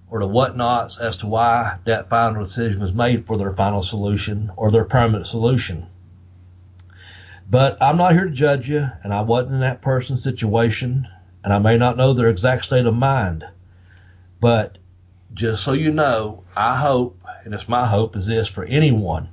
or 0.09 0.21
the 0.21 0.27
whatnots 0.27 0.97
as 1.01 1.17
to 1.17 1.27
why 1.27 1.79
that 1.83 2.07
final 2.07 2.41
decision 2.41 2.79
was 2.79 2.93
made 2.93 3.27
for 3.27 3.37
their 3.37 3.51
final 3.51 3.81
solution 3.81 4.51
or 4.55 4.71
their 4.71 4.85
permanent 4.85 5.27
solution. 5.27 5.85
But 7.49 7.81
I'm 7.81 7.97
not 7.97 8.13
here 8.13 8.25
to 8.25 8.31
judge 8.31 8.69
you, 8.69 8.87
and 9.03 9.13
I 9.13 9.21
wasn't 9.21 9.55
in 9.55 9.59
that 9.61 9.81
person's 9.81 10.21
situation, 10.21 11.07
and 11.43 11.51
I 11.51 11.59
may 11.59 11.77
not 11.77 11.97
know 11.97 12.13
their 12.13 12.29
exact 12.29 12.65
state 12.65 12.85
of 12.85 12.93
mind. 12.93 13.43
But 14.39 14.77
just 15.33 15.63
so 15.63 15.73
you 15.73 15.91
know, 15.91 16.43
I 16.55 16.75
hope 16.75 17.19
and 17.43 17.53
it's 17.53 17.67
my 17.67 17.87
hope 17.87 18.15
is 18.15 18.25
this 18.25 18.47
for 18.47 18.63
anyone 18.63 19.29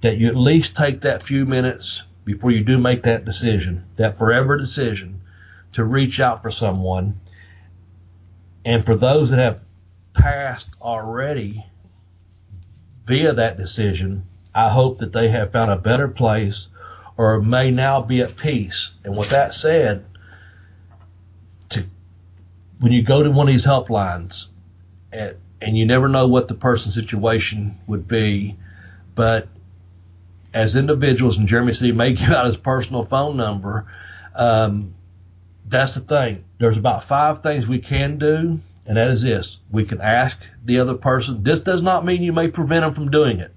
that 0.00 0.16
you 0.16 0.28
at 0.28 0.36
least 0.36 0.74
take 0.74 1.02
that 1.02 1.22
few 1.22 1.44
minutes 1.44 2.02
before 2.24 2.50
you 2.50 2.64
do 2.64 2.78
make 2.78 3.04
that 3.04 3.24
decision, 3.24 3.84
that 3.96 4.18
forever 4.18 4.56
decision 4.56 5.20
to 5.72 5.84
reach 5.84 6.20
out 6.20 6.42
for 6.42 6.50
someone. 6.50 7.14
And 8.64 8.84
for 8.84 8.94
those 8.94 9.30
that 9.30 9.38
have 9.38 9.60
passed 10.12 10.70
already 10.80 11.64
via 13.06 13.32
that 13.34 13.56
decision, 13.56 14.24
I 14.54 14.68
hope 14.68 14.98
that 14.98 15.12
they 15.12 15.28
have 15.28 15.52
found 15.52 15.70
a 15.70 15.76
better 15.76 16.08
place 16.08 16.68
or 17.16 17.40
may 17.40 17.70
now 17.70 18.00
be 18.02 18.20
at 18.20 18.36
peace. 18.36 18.92
And 19.04 19.16
with 19.16 19.30
that 19.30 19.52
said, 19.54 20.04
to 21.70 21.84
when 22.80 22.92
you 22.92 23.02
go 23.02 23.22
to 23.22 23.30
one 23.30 23.48
of 23.48 23.54
these 23.54 23.66
helplines 23.66 24.46
and, 25.12 25.36
and 25.60 25.76
you 25.76 25.86
never 25.86 26.08
know 26.08 26.28
what 26.28 26.48
the 26.48 26.54
person's 26.54 26.94
situation 26.94 27.78
would 27.86 28.08
be, 28.08 28.56
but 29.14 29.48
as 30.54 30.76
individuals, 30.76 31.38
and 31.38 31.48
Jeremy 31.48 31.72
said 31.72 31.86
he 31.86 31.92
may 31.92 32.12
give 32.14 32.30
out 32.30 32.46
his 32.46 32.56
personal 32.56 33.04
phone 33.04 33.36
number. 33.36 33.86
Um, 34.34 34.94
that's 35.66 35.94
the 35.94 36.00
thing. 36.00 36.44
There's 36.58 36.76
about 36.76 37.04
five 37.04 37.42
things 37.42 37.66
we 37.66 37.78
can 37.78 38.18
do, 38.18 38.60
and 38.86 38.96
that 38.96 39.08
is 39.08 39.22
this: 39.22 39.58
we 39.70 39.84
can 39.84 40.00
ask 40.00 40.40
the 40.64 40.80
other 40.80 40.94
person. 40.94 41.42
This 41.42 41.60
does 41.60 41.82
not 41.82 42.04
mean 42.04 42.22
you 42.22 42.32
may 42.32 42.48
prevent 42.48 42.82
them 42.82 42.92
from 42.92 43.10
doing 43.10 43.38
it, 43.38 43.54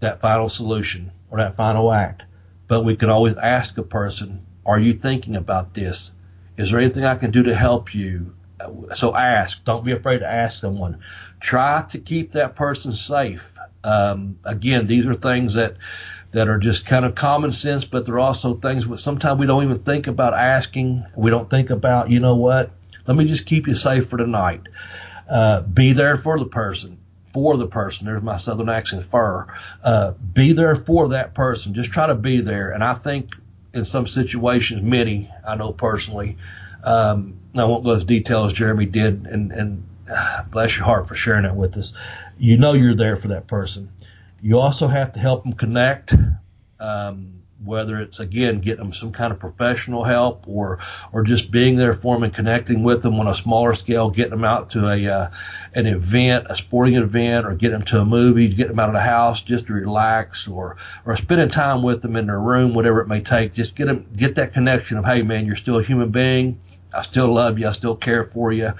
that 0.00 0.20
final 0.20 0.48
solution 0.48 1.12
or 1.30 1.38
that 1.38 1.56
final 1.56 1.92
act, 1.92 2.24
but 2.74 2.84
we 2.84 2.96
can 2.96 3.08
always 3.08 3.36
ask 3.36 3.78
a 3.78 3.84
person, 3.84 4.40
"Are 4.66 4.80
you 4.80 4.94
thinking 4.94 5.36
about 5.36 5.74
this? 5.74 6.10
Is 6.56 6.72
there 6.72 6.80
anything 6.80 7.04
I 7.04 7.14
can 7.14 7.30
do 7.30 7.44
to 7.44 7.54
help 7.54 7.94
you?" 7.94 8.34
So 8.94 9.14
ask. 9.14 9.64
Don't 9.64 9.84
be 9.84 9.92
afraid 9.92 10.18
to 10.18 10.26
ask 10.28 10.60
someone. 10.60 10.98
Try 11.38 11.84
to 11.90 11.98
keep 11.98 12.32
that 12.32 12.56
person 12.56 12.92
safe. 12.92 13.52
Um, 13.84 14.38
again, 14.44 14.88
these 14.88 15.06
are 15.06 15.14
things 15.14 15.54
that 15.54 15.76
that 16.32 16.48
are 16.48 16.58
just 16.58 16.84
kind 16.84 17.04
of 17.04 17.14
common 17.14 17.52
sense, 17.52 17.84
but 17.84 18.06
they're 18.06 18.18
also 18.18 18.54
things 18.54 18.88
that 18.88 18.98
sometimes 18.98 19.38
we 19.38 19.46
don't 19.46 19.62
even 19.62 19.78
think 19.78 20.08
about 20.08 20.34
asking. 20.34 21.04
We 21.14 21.30
don't 21.30 21.48
think 21.48 21.70
about, 21.70 22.10
you 22.10 22.18
know 22.18 22.34
what? 22.34 22.72
Let 23.06 23.16
me 23.16 23.24
just 23.24 23.46
keep 23.46 23.68
you 23.68 23.76
safe 23.76 24.08
for 24.08 24.16
tonight. 24.16 24.62
Uh, 25.30 25.60
be 25.60 25.92
there 25.92 26.16
for 26.16 26.40
the 26.40 26.46
person, 26.46 26.98
for 27.34 27.56
the 27.56 27.66
person. 27.66 28.06
There's 28.06 28.22
my 28.22 28.36
southern 28.36 28.68
accent, 28.68 29.04
fur. 29.04 29.46
Uh, 29.82 30.12
be 30.12 30.52
there 30.52 30.76
for 30.76 31.08
that 31.08 31.34
person. 31.34 31.74
Just 31.74 31.90
try 31.90 32.06
to 32.06 32.14
be 32.14 32.40
there. 32.40 32.70
And 32.70 32.82
I 32.82 32.94
think 32.94 33.34
in 33.74 33.84
some 33.84 34.06
situations, 34.06 34.80
many 34.82 35.28
I 35.46 35.56
know 35.56 35.72
personally, 35.72 36.36
um, 36.84 37.34
I 37.56 37.64
won't 37.64 37.84
go 37.84 37.90
as 37.90 38.04
detailed 38.04 38.46
as 38.46 38.52
Jeremy 38.52 38.86
did, 38.86 39.26
and, 39.26 39.50
and 39.50 39.84
uh, 40.08 40.44
bless 40.50 40.76
your 40.76 40.86
heart 40.86 41.08
for 41.08 41.16
sharing 41.16 41.42
that 41.42 41.56
with 41.56 41.76
us. 41.76 41.92
You 42.38 42.56
know 42.56 42.72
you're 42.72 42.94
there 42.94 43.16
for 43.16 43.28
that 43.28 43.48
person. 43.48 43.90
You 44.40 44.60
also 44.60 44.86
have 44.86 45.12
to 45.12 45.20
help 45.20 45.42
them 45.42 45.54
connect. 45.54 46.14
Um, 46.78 47.42
whether 47.62 48.00
it's 48.00 48.20
again 48.20 48.60
getting 48.60 48.84
them 48.84 48.92
some 48.92 49.12
kind 49.12 49.32
of 49.32 49.38
professional 49.38 50.04
help 50.04 50.46
or 50.48 50.78
or 51.12 51.22
just 51.22 51.50
being 51.50 51.76
there 51.76 51.94
for 51.94 52.16
them 52.16 52.24
and 52.24 52.34
connecting 52.34 52.82
with 52.82 53.02
them 53.02 53.18
on 53.20 53.26
a 53.26 53.34
smaller 53.34 53.74
scale, 53.74 54.10
getting 54.10 54.30
them 54.30 54.44
out 54.44 54.70
to 54.70 54.88
a 54.88 55.06
uh, 55.06 55.30
an 55.74 55.86
event, 55.86 56.46
a 56.50 56.56
sporting 56.56 56.96
event, 56.96 57.46
or 57.46 57.54
getting 57.54 57.78
them 57.78 57.86
to 57.86 58.00
a 58.00 58.04
movie, 58.04 58.48
getting 58.48 58.68
them 58.68 58.80
out 58.80 58.88
of 58.88 58.94
the 58.94 59.00
house 59.00 59.42
just 59.42 59.66
to 59.68 59.72
relax, 59.72 60.48
or 60.48 60.76
or 61.06 61.16
spending 61.16 61.48
time 61.48 61.82
with 61.82 62.02
them 62.02 62.16
in 62.16 62.26
their 62.26 62.40
room, 62.40 62.74
whatever 62.74 63.00
it 63.00 63.08
may 63.08 63.20
take. 63.20 63.52
Just 63.52 63.76
get 63.76 63.86
them 63.86 64.06
get 64.16 64.34
that 64.34 64.52
connection 64.52 64.98
of 64.98 65.04
hey 65.04 65.22
man, 65.22 65.46
you're 65.46 65.56
still 65.56 65.78
a 65.78 65.82
human 65.82 66.10
being. 66.10 66.60
I 66.92 67.02
still 67.02 67.32
love 67.32 67.58
you. 67.58 67.68
I 67.68 67.72
still 67.72 67.96
care 67.96 68.24
for 68.24 68.52
you. 68.52 68.72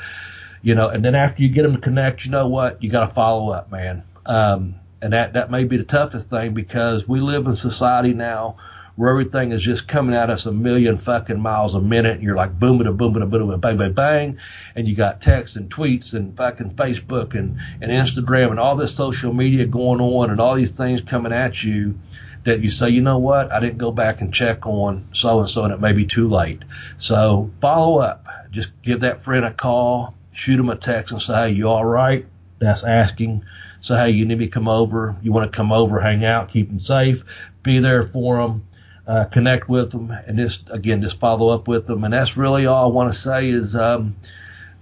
You 0.63 0.75
know, 0.75 0.89
and 0.89 1.05
then 1.05 1.15
after 1.15 1.43
you 1.43 1.49
get 1.49 1.63
them 1.63 1.75
to 1.75 1.81
connect, 1.81 2.25
you 2.25 2.31
know 2.31 2.49
what? 2.49 2.83
You 2.83 2.91
got 2.91 3.07
to 3.07 3.15
follow 3.15 3.53
up, 3.53 3.71
man. 3.71 4.03
Um, 4.25 4.77
and 5.05 5.13
that 5.13 5.35
that 5.35 5.51
may 5.51 5.65
be 5.65 5.77
the 5.77 5.85
toughest 5.85 6.31
thing 6.31 6.55
because 6.55 7.07
we 7.07 7.21
live 7.21 7.47
in 7.47 7.55
society 7.55 8.15
now 8.15 8.57
where 8.97 9.11
everything 9.11 9.53
is 9.53 9.61
just 9.61 9.87
coming 9.87 10.15
at 10.15 10.31
us 10.31 10.47
a 10.47 10.53
million 10.53 10.97
fucking 10.97 11.39
miles 11.39 11.75
a 11.75 11.81
minute, 11.81 12.15
and 12.15 12.23
you're 12.23 12.37
like 12.37 12.59
boom, 12.59 12.79
boom, 12.79 12.97
boom, 12.97 13.13
boom, 13.13 13.29
boom, 13.29 13.61
bang, 13.61 13.77
bang, 13.77 13.93
bang, 13.93 14.39
and 14.75 14.89
you 14.89 14.95
got 14.95 15.21
texts 15.21 15.57
and 15.57 15.69
tweets 15.69 16.15
and 16.15 16.35
fucking 16.35 16.71
Facebook 16.71 17.35
and 17.35 17.59
and 17.83 17.91
Instagram 17.91 18.51
and 18.51 18.59
all 18.59 18.77
this 18.77 18.97
social 18.97 19.35
media 19.35 19.67
going 19.67 20.01
on 20.01 20.31
and 20.31 20.41
all 20.41 20.55
these 20.55 20.77
things 20.77 21.03
coming 21.03 21.33
at 21.33 21.63
you 21.63 21.99
that 22.45 22.61
you 22.61 22.71
say, 22.71 22.89
you 22.89 23.03
know 23.03 23.19
what, 23.19 23.53
I 23.53 23.61
didn't 23.61 23.79
go 23.79 23.91
back 23.91 24.23
and 24.23 24.33
check 24.33 24.67
on 24.67 25.09
so 25.13 25.41
and 25.41 25.51
so, 25.51 25.65
and 25.65 25.75
it 25.75 25.81
may 25.81 25.93
be 25.93 26.07
too 26.07 26.29
late. 26.29 26.63
So 26.97 27.51
follow 27.61 27.99
up. 27.99 28.27
Just 28.51 28.71
give 28.83 29.01
that 29.01 29.23
friend 29.23 29.45
a 29.45 29.53
call, 29.53 30.15
shoot 30.33 30.57
them 30.57 30.71
a 30.71 30.77
text, 30.77 31.13
and 31.13 31.21
say, 31.21 31.35
hey, 31.35 31.51
you 31.51 31.69
all 31.69 31.85
right? 31.85 32.27
That's 32.59 32.85
asking. 32.85 33.45
So, 33.81 33.97
hey, 33.97 34.11
you 34.11 34.25
need 34.25 34.39
me 34.39 34.47
to 34.47 34.51
come 34.51 34.69
over. 34.69 35.17
You 35.23 35.33
want 35.33 35.51
to 35.51 35.57
come 35.57 35.73
over, 35.73 36.01
hang 36.01 36.25
out, 36.25 36.49
keep 36.49 36.69
them 36.69 36.79
safe, 36.79 37.23
be 37.63 37.81
there 37.81 38.03
for 38.03 38.39
them, 38.39 38.67
uh, 39.07 39.25
connect 39.27 39.69
with 39.69 39.91
them, 39.91 40.11
and 40.11 40.39
just, 40.39 40.71
again, 40.71 41.03
just 41.03 41.21
follow 41.21 41.51
up 41.51 41.69
with 41.69 41.87
them. 41.87 42.05
And 42.05 42.15
that's 42.15 42.37
really 42.37 42.67
all 42.67 42.85
I 42.85 42.95
want 42.95 43.13
to 43.13 43.19
say 43.19 43.49
is, 43.49 43.77
um, 43.77 44.17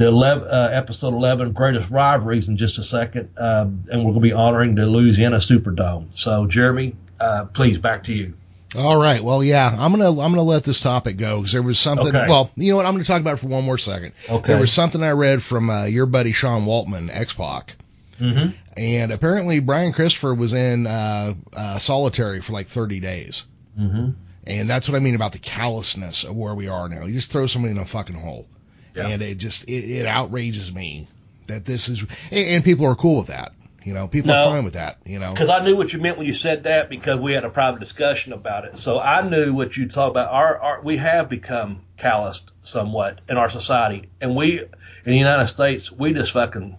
the 0.00 0.06
11, 0.06 0.48
uh, 0.48 0.70
episode 0.72 1.12
11 1.12 1.52
greatest 1.52 1.90
rivalries 1.90 2.48
in 2.48 2.56
just 2.56 2.78
a 2.78 2.82
second, 2.82 3.28
um, 3.36 3.84
and 3.92 4.00
we're 4.02 4.12
going 4.12 4.14
to 4.14 4.20
be 4.20 4.32
honoring 4.32 4.74
the 4.74 4.86
Louisiana 4.86 5.36
Superdome. 5.36 6.06
So, 6.12 6.46
Jeremy, 6.46 6.96
uh, 7.20 7.44
please 7.44 7.76
back 7.76 8.04
to 8.04 8.14
you. 8.14 8.32
All 8.74 8.96
right. 8.96 9.22
Well, 9.22 9.44
yeah, 9.44 9.68
I'm 9.68 9.90
gonna 9.90 10.08
I'm 10.10 10.30
gonna 10.32 10.42
let 10.42 10.62
this 10.62 10.80
topic 10.80 11.16
go 11.16 11.38
because 11.38 11.52
there 11.52 11.62
was 11.62 11.78
something. 11.78 12.06
Okay. 12.06 12.24
Well, 12.28 12.52
you 12.54 12.70
know 12.70 12.76
what? 12.76 12.86
I'm 12.86 12.94
gonna 12.94 13.02
talk 13.04 13.20
about 13.20 13.34
it 13.34 13.38
for 13.38 13.48
one 13.48 13.64
more 13.64 13.78
second. 13.78 14.12
Okay. 14.30 14.46
There 14.46 14.60
was 14.60 14.72
something 14.72 15.02
I 15.02 15.10
read 15.10 15.42
from 15.42 15.68
uh, 15.68 15.86
your 15.86 16.06
buddy 16.06 16.30
Sean 16.30 16.66
Waltman, 16.66 17.10
X 17.12 17.34
Pac, 17.34 17.76
Mm-hmm. 18.20 18.50
and 18.76 19.12
apparently 19.12 19.60
Brian 19.60 19.92
Christopher 19.92 20.34
was 20.34 20.52
in 20.52 20.86
uh, 20.86 21.34
uh, 21.56 21.78
solitary 21.78 22.40
for 22.40 22.52
like 22.52 22.68
30 22.68 23.00
days. 23.00 23.44
Mm-hmm. 23.78 24.10
And 24.46 24.70
that's 24.70 24.88
what 24.88 24.96
I 24.96 25.00
mean 25.00 25.14
about 25.14 25.32
the 25.32 25.38
callousness 25.38 26.24
of 26.24 26.36
where 26.36 26.54
we 26.54 26.68
are 26.68 26.88
now. 26.88 27.06
You 27.06 27.14
just 27.14 27.32
throw 27.32 27.46
somebody 27.46 27.72
in 27.72 27.78
a 27.78 27.84
fucking 27.84 28.14
hole. 28.16 28.46
Yeah. 28.94 29.08
And 29.08 29.22
it 29.22 29.38
just, 29.38 29.64
it, 29.64 29.84
it 29.90 30.06
outrages 30.06 30.72
me 30.74 31.06
that 31.46 31.64
this 31.64 31.88
is, 31.88 32.02
and, 32.30 32.48
and 32.48 32.64
people 32.64 32.86
are 32.86 32.94
cool 32.94 33.18
with 33.18 33.28
that. 33.28 33.52
You 33.82 33.94
know, 33.94 34.08
people 34.08 34.28
No. 34.28 34.34
are 34.34 34.52
fine 34.52 34.64
with 34.64 34.74
that, 34.74 34.98
you 35.06 35.18
know. 35.18 35.30
Because 35.30 35.48
I 35.48 35.64
knew 35.64 35.74
what 35.74 35.92
you 35.92 36.00
meant 36.00 36.18
when 36.18 36.26
you 36.26 36.34
said 36.34 36.64
that 36.64 36.90
because 36.90 37.18
we 37.18 37.32
had 37.32 37.44
a 37.44 37.50
private 37.50 37.80
discussion 37.80 38.34
about 38.34 38.66
it. 38.66 38.76
So 38.76 39.00
I 39.00 39.26
knew 39.26 39.54
what 39.54 39.74
you 39.74 39.88
talked 39.88 40.10
about. 40.10 40.30
Our, 40.30 40.58
our 40.58 40.80
we 40.82 40.98
have 40.98 41.30
become 41.30 41.80
calloused 41.96 42.50
somewhat 42.60 43.22
in 43.28 43.38
our 43.38 43.48
society, 43.48 44.10
and 44.20 44.36
we 44.36 44.60
in 44.60 44.68
the 45.12 45.16
United 45.16 45.46
States 45.46 45.90
we 45.90 46.12
just 46.12 46.32
fucking 46.32 46.76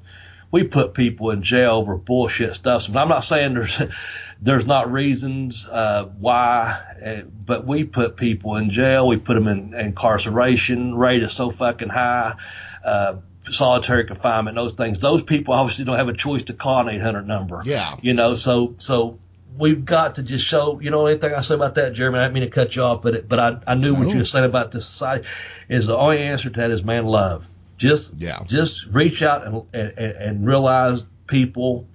we 0.51 0.63
put 0.63 0.93
people 0.93 1.31
in 1.31 1.41
jail 1.41 1.72
over 1.72 1.96
bullshit 1.96 2.55
stuff. 2.55 2.88
And 2.88 2.98
I'm 2.98 3.08
not 3.08 3.24
saying 3.24 3.53
there's 3.53 3.81
there's 4.41 4.65
not 4.65 4.91
reasons 4.91 5.67
uh, 5.67 6.10
why, 6.20 6.81
uh, 7.03 7.22
but 7.24 7.65
we 7.65 7.84
put 7.86 8.17
people 8.17 8.58
in 8.58 8.70
jail. 8.70 9.08
We 9.08 9.17
put 9.17 9.36
them 9.36 9.48
in 9.48 9.74
incarceration. 9.74 10.96
Rate 10.96 11.24
is 11.24 11.34
so 11.34 11.51
fucking 11.51 11.89
high. 11.89 12.36
Uh, 12.84 13.17
solitary 13.50 14.05
confinement, 14.05 14.55
those 14.55 14.74
things. 14.74 15.00
Those 15.00 15.24
people 15.24 15.53
obviously 15.53 15.86
don't 15.86 15.98
have 15.98 16.10
a 16.10 16.13
choice 16.13 16.43
to 16.43 16.53
call 16.53 16.88
an 16.88 16.96
800 16.96 17.27
number. 17.27 17.62
Yeah. 17.65 17.98
You 18.01 18.13
know, 18.13 18.36
so 18.36 18.75
so 18.77 19.20
we've 19.58 19.84
got 19.86 20.15
to 20.15 20.24
just 20.24 20.46
show. 20.46 20.79
You 20.79 20.91
know, 20.91 21.05
anything 21.05 21.34
I 21.34 21.41
say 21.41 21.55
about 21.55 21.75
that, 21.75 21.93
Jeremy. 21.93 22.20
I 22.20 22.24
didn't 22.24 22.34
mean 22.34 22.43
to 22.43 22.50
cut 22.50 22.75
you 22.75 22.84
off, 22.84 23.01
but 23.01 23.15
it, 23.15 23.29
but 23.29 23.39
I 23.39 23.58
I 23.67 23.75
knew 23.75 23.93
what 23.93 24.10
you 24.10 24.17
were 24.17 24.25
saying 24.25 24.46
about 24.46 24.72
this 24.72 24.86
society. 24.86 25.27
Is 25.70 25.88
the 25.88 25.98
only 25.98 26.20
answer 26.20 26.50
to 26.50 26.60
that 26.60 26.72
is 26.72 26.84
man 26.84 27.05
love. 27.05 27.48
Just 27.81 28.13
Yeah. 28.21 28.43
just 28.45 28.85
reach 28.88 29.23
out 29.23 29.45
and 29.47 29.63
and, 29.73 29.97
and 29.97 30.47
realize 30.47 31.07
people 31.27 31.88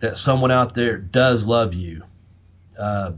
that 0.00 0.18
someone 0.18 0.50
out 0.50 0.74
there 0.74 0.98
does 0.98 1.46
love 1.46 1.72
you. 1.72 2.02
Uh, 2.78 3.12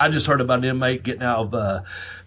I 0.00 0.08
just 0.08 0.26
heard 0.26 0.40
about 0.40 0.60
an 0.60 0.64
inmate 0.64 1.02
getting 1.02 1.22
out 1.22 1.40
of 1.46 1.54
uh, 1.54 1.82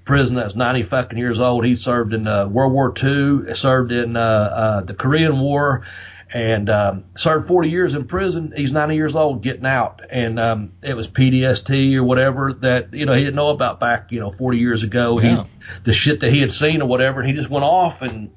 prison 0.06 0.36
that's 0.36 0.56
90 0.56 0.84
fucking 0.84 1.18
years 1.18 1.40
old. 1.40 1.66
He 1.66 1.76
served 1.76 2.14
in 2.14 2.28
uh, 2.28 2.48
World 2.48 2.74
War 2.74 2.94
II, 2.96 3.56
served 3.56 3.92
in 3.92 4.16
uh, 4.16 4.20
uh, 4.20 4.82
the 4.82 4.94
Korean 4.94 5.40
War, 5.40 5.84
and 6.32 6.70
um, 6.70 7.06
served 7.16 7.48
40 7.48 7.70
years 7.70 7.96
in 7.96 8.06
prison. 8.06 8.54
He's 8.56 8.72
90 8.72 8.96
years 8.96 9.16
old 9.16 9.42
getting 9.42 9.66
out, 9.66 10.02
and 10.10 10.40
um, 10.40 10.74
it 10.84 10.96
was 10.96 11.08
PTSD 11.08 11.96
or 11.96 12.04
whatever 12.04 12.54
that 12.54 12.94
you 12.94 13.06
know 13.08 13.14
he 13.14 13.22
didn't 13.22 13.36
know 13.36 13.50
about 13.50 13.80
back 13.80 14.12
you 14.12 14.20
know 14.20 14.32
40 14.32 14.60
years 14.60 14.84
ago. 14.84 15.20
Yeah. 15.20 15.44
He, 15.44 15.50
the 15.86 15.94
shit 15.94 16.20
that 16.20 16.32
he 16.32 16.40
had 16.42 16.54
seen 16.54 16.82
or 16.84 16.88
whatever, 16.88 17.22
and 17.22 17.30
he 17.30 17.36
just 17.36 17.50
went 17.50 17.66
off 17.66 18.04
and 18.04 18.32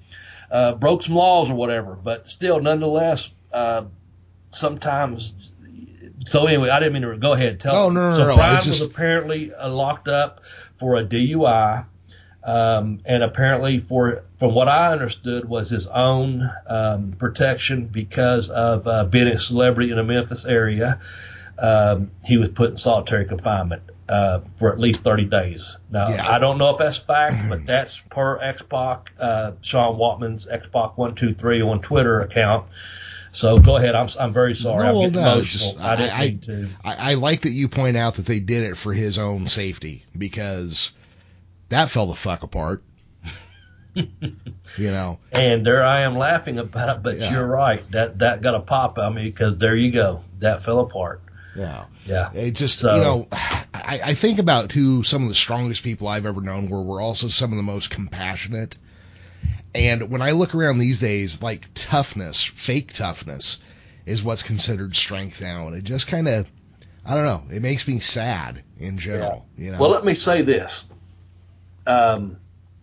uh, 0.50 0.72
broke 0.74 1.02
some 1.02 1.14
laws 1.14 1.50
or 1.50 1.54
whatever. 1.54 1.94
But 1.94 2.28
still, 2.30 2.60
nonetheless, 2.60 3.30
uh, 3.52 3.84
sometimes. 4.50 5.34
So 6.26 6.46
anyway, 6.46 6.68
I 6.70 6.78
didn't 6.80 6.94
mean 6.94 7.02
to 7.02 7.16
go 7.16 7.32
ahead. 7.32 7.60
Tell. 7.60 7.74
Oh, 7.74 7.90
no, 7.90 8.10
no, 8.10 8.16
so 8.16 8.26
no, 8.28 8.36
Brian 8.36 8.56
it's 8.56 8.66
was 8.66 8.78
just- 8.80 8.90
apparently 8.90 9.52
uh, 9.54 9.68
locked 9.70 10.08
up 10.08 10.40
for 10.76 10.96
a 10.96 11.04
DUI, 11.04 11.84
um, 12.44 13.00
and 13.04 13.22
apparently 13.22 13.78
for 13.78 14.24
from 14.38 14.54
what 14.54 14.68
I 14.68 14.92
understood 14.92 15.48
was 15.48 15.70
his 15.70 15.86
own 15.86 16.48
um, 16.66 17.12
protection 17.18 17.86
because 17.86 18.48
of 18.50 18.86
uh, 18.86 19.04
being 19.04 19.28
a 19.28 19.38
celebrity 19.40 19.90
in 19.90 19.96
the 19.96 20.04
Memphis 20.04 20.44
area. 20.46 21.00
Um, 21.60 22.12
he 22.24 22.36
was 22.36 22.50
put 22.50 22.70
in 22.70 22.76
solitary 22.76 23.24
confinement 23.24 23.82
uh, 24.08 24.40
for 24.58 24.72
at 24.72 24.78
least 24.78 25.02
30 25.04 25.24
days. 25.26 25.76
Now 25.90 26.08
Yeah. 26.08 26.28
I 26.30 26.38
don't 26.38 26.58
know 26.58 26.70
if 26.70 26.78
that's 26.78 26.98
fact, 26.98 27.48
but 27.48 27.66
that's 27.66 28.00
per 28.10 28.38
X 28.40 28.62
Pac 28.62 29.12
uh, 29.20 29.52
Sean 29.60 29.96
Waltman's 29.96 30.46
Xbox 30.46 30.96
one 30.96 31.14
two 31.14 31.34
three 31.34 31.60
on 31.62 31.80
Twitter 31.80 32.20
account. 32.20 32.66
So 33.32 33.58
go 33.58 33.76
ahead. 33.76 33.94
I'm 33.94 34.08
I'm 34.18 34.32
very 34.32 34.54
sorry. 34.54 34.84
No, 34.84 35.02
I'm 35.04 35.12
no, 35.12 35.40
just- 35.42 35.78
I 35.78 35.96
didn't 35.96 36.14
I- 36.18 36.20
mean 36.20 36.38
to. 36.40 36.68
I, 36.84 37.12
I 37.12 37.14
like 37.14 37.42
that 37.42 37.50
you 37.50 37.68
point 37.68 37.96
out 37.96 38.14
that 38.14 38.26
they 38.26 38.40
did 38.40 38.62
it 38.64 38.76
for 38.76 38.92
his 38.94 39.18
own 39.18 39.46
safety 39.48 40.04
because 40.16 40.92
that 41.68 41.90
fell 41.90 42.06
the 42.06 42.14
fuck 42.14 42.42
apart. 42.42 42.82
you 43.94 44.10
know, 44.78 45.18
And 45.32 45.66
there 45.66 45.84
I 45.84 46.02
am 46.02 46.16
laughing 46.16 46.58
about 46.58 46.96
it, 46.96 47.02
but 47.02 47.18
Yeah. 47.18 47.32
you're 47.32 47.46
right. 47.46 47.82
That 47.90 48.20
that 48.20 48.42
got 48.42 48.54
a 48.54 48.60
pop 48.60 48.96
on 48.98 49.14
me 49.14 49.24
because 49.24 49.58
there 49.58 49.74
you 49.76 49.90
go. 49.92 50.22
That 50.38 50.62
fell 50.62 50.80
apart. 50.80 51.20
Yeah. 51.58 51.84
Yeah. 52.06 52.32
It 52.32 52.52
just, 52.52 52.78
So- 52.78 52.94
you 52.94 53.00
know, 53.02 53.28
I, 53.32 54.00
I 54.04 54.14
think 54.14 54.38
about 54.38 54.72
who 54.72 55.02
some 55.02 55.22
of 55.22 55.28
the 55.28 55.34
strongest 55.34 55.82
people 55.82 56.08
I've 56.08 56.26
ever 56.26 56.40
known 56.40 56.68
were, 56.68 56.82
were 56.82 57.00
also 57.00 57.28
some 57.28 57.52
of 57.52 57.56
the 57.56 57.62
most 57.62 57.90
compassionate. 57.90 58.76
And 59.74 60.10
when 60.10 60.22
I 60.22 60.30
look 60.32 60.54
around 60.54 60.78
these 60.78 61.00
days, 61.00 61.42
like 61.42 61.68
toughness, 61.74 62.42
fake 62.44 62.92
toughness, 62.92 63.58
is 64.06 64.22
what's 64.22 64.42
considered 64.42 64.96
strength 64.96 65.42
now. 65.42 65.66
And 65.66 65.76
it 65.76 65.84
just 65.84 66.06
kind 66.08 66.26
of, 66.28 66.50
I 67.04 67.14
don't 67.14 67.24
know, 67.24 67.54
it 67.54 67.60
makes 67.60 67.86
me 67.86 68.00
sad 68.00 68.62
in 68.78 68.98
general. 68.98 69.46
You 69.56 69.72
know, 69.72 69.78
Well, 69.80 69.90
let 69.90 70.04
me 70.04 70.14
say 70.14 70.42
this. 70.42 70.86
Um, 71.86 72.36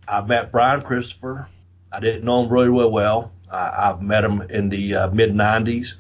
I 0.08 0.22
met 0.22 0.52
Brian 0.52 0.82
Christopher. 0.82 1.48
I 1.92 2.00
didn't 2.00 2.24
know 2.24 2.44
him 2.44 2.50
really 2.52 2.70
well. 2.70 2.92
well. 2.92 3.32
I, 3.52 3.90
I've 3.90 4.02
met 4.02 4.24
him 4.24 4.42
in 4.44 4.70
the 4.70 4.96
uh, 4.96 5.10
mid 5.12 5.34
90s. 5.34 5.96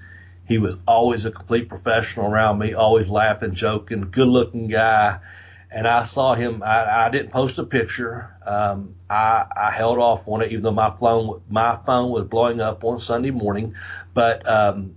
He 0.47 0.57
was 0.57 0.77
always 0.87 1.25
a 1.25 1.31
complete 1.31 1.69
professional 1.69 2.31
around 2.31 2.59
me, 2.59 2.73
always 2.73 3.07
laughing, 3.09 3.55
joking, 3.55 4.09
good 4.11 4.27
looking 4.27 4.67
guy. 4.67 5.19
And 5.71 5.87
I 5.87 6.03
saw 6.03 6.35
him. 6.35 6.63
I, 6.63 7.05
I 7.05 7.09
didn't 7.09 7.31
post 7.31 7.57
a 7.57 7.63
picture. 7.63 8.37
Um, 8.45 8.95
I, 9.09 9.45
I 9.55 9.71
held 9.71 9.97
off 9.97 10.27
on 10.27 10.41
it, 10.41 10.51
even 10.51 10.63
though 10.63 10.71
my 10.71 10.91
phone 10.91 11.41
my 11.49 11.75
phone 11.75 12.11
was 12.11 12.25
blowing 12.25 12.61
up 12.61 12.83
on 12.83 12.97
Sunday 12.97 13.31
morning. 13.31 13.75
But 14.13 14.47
um, 14.47 14.95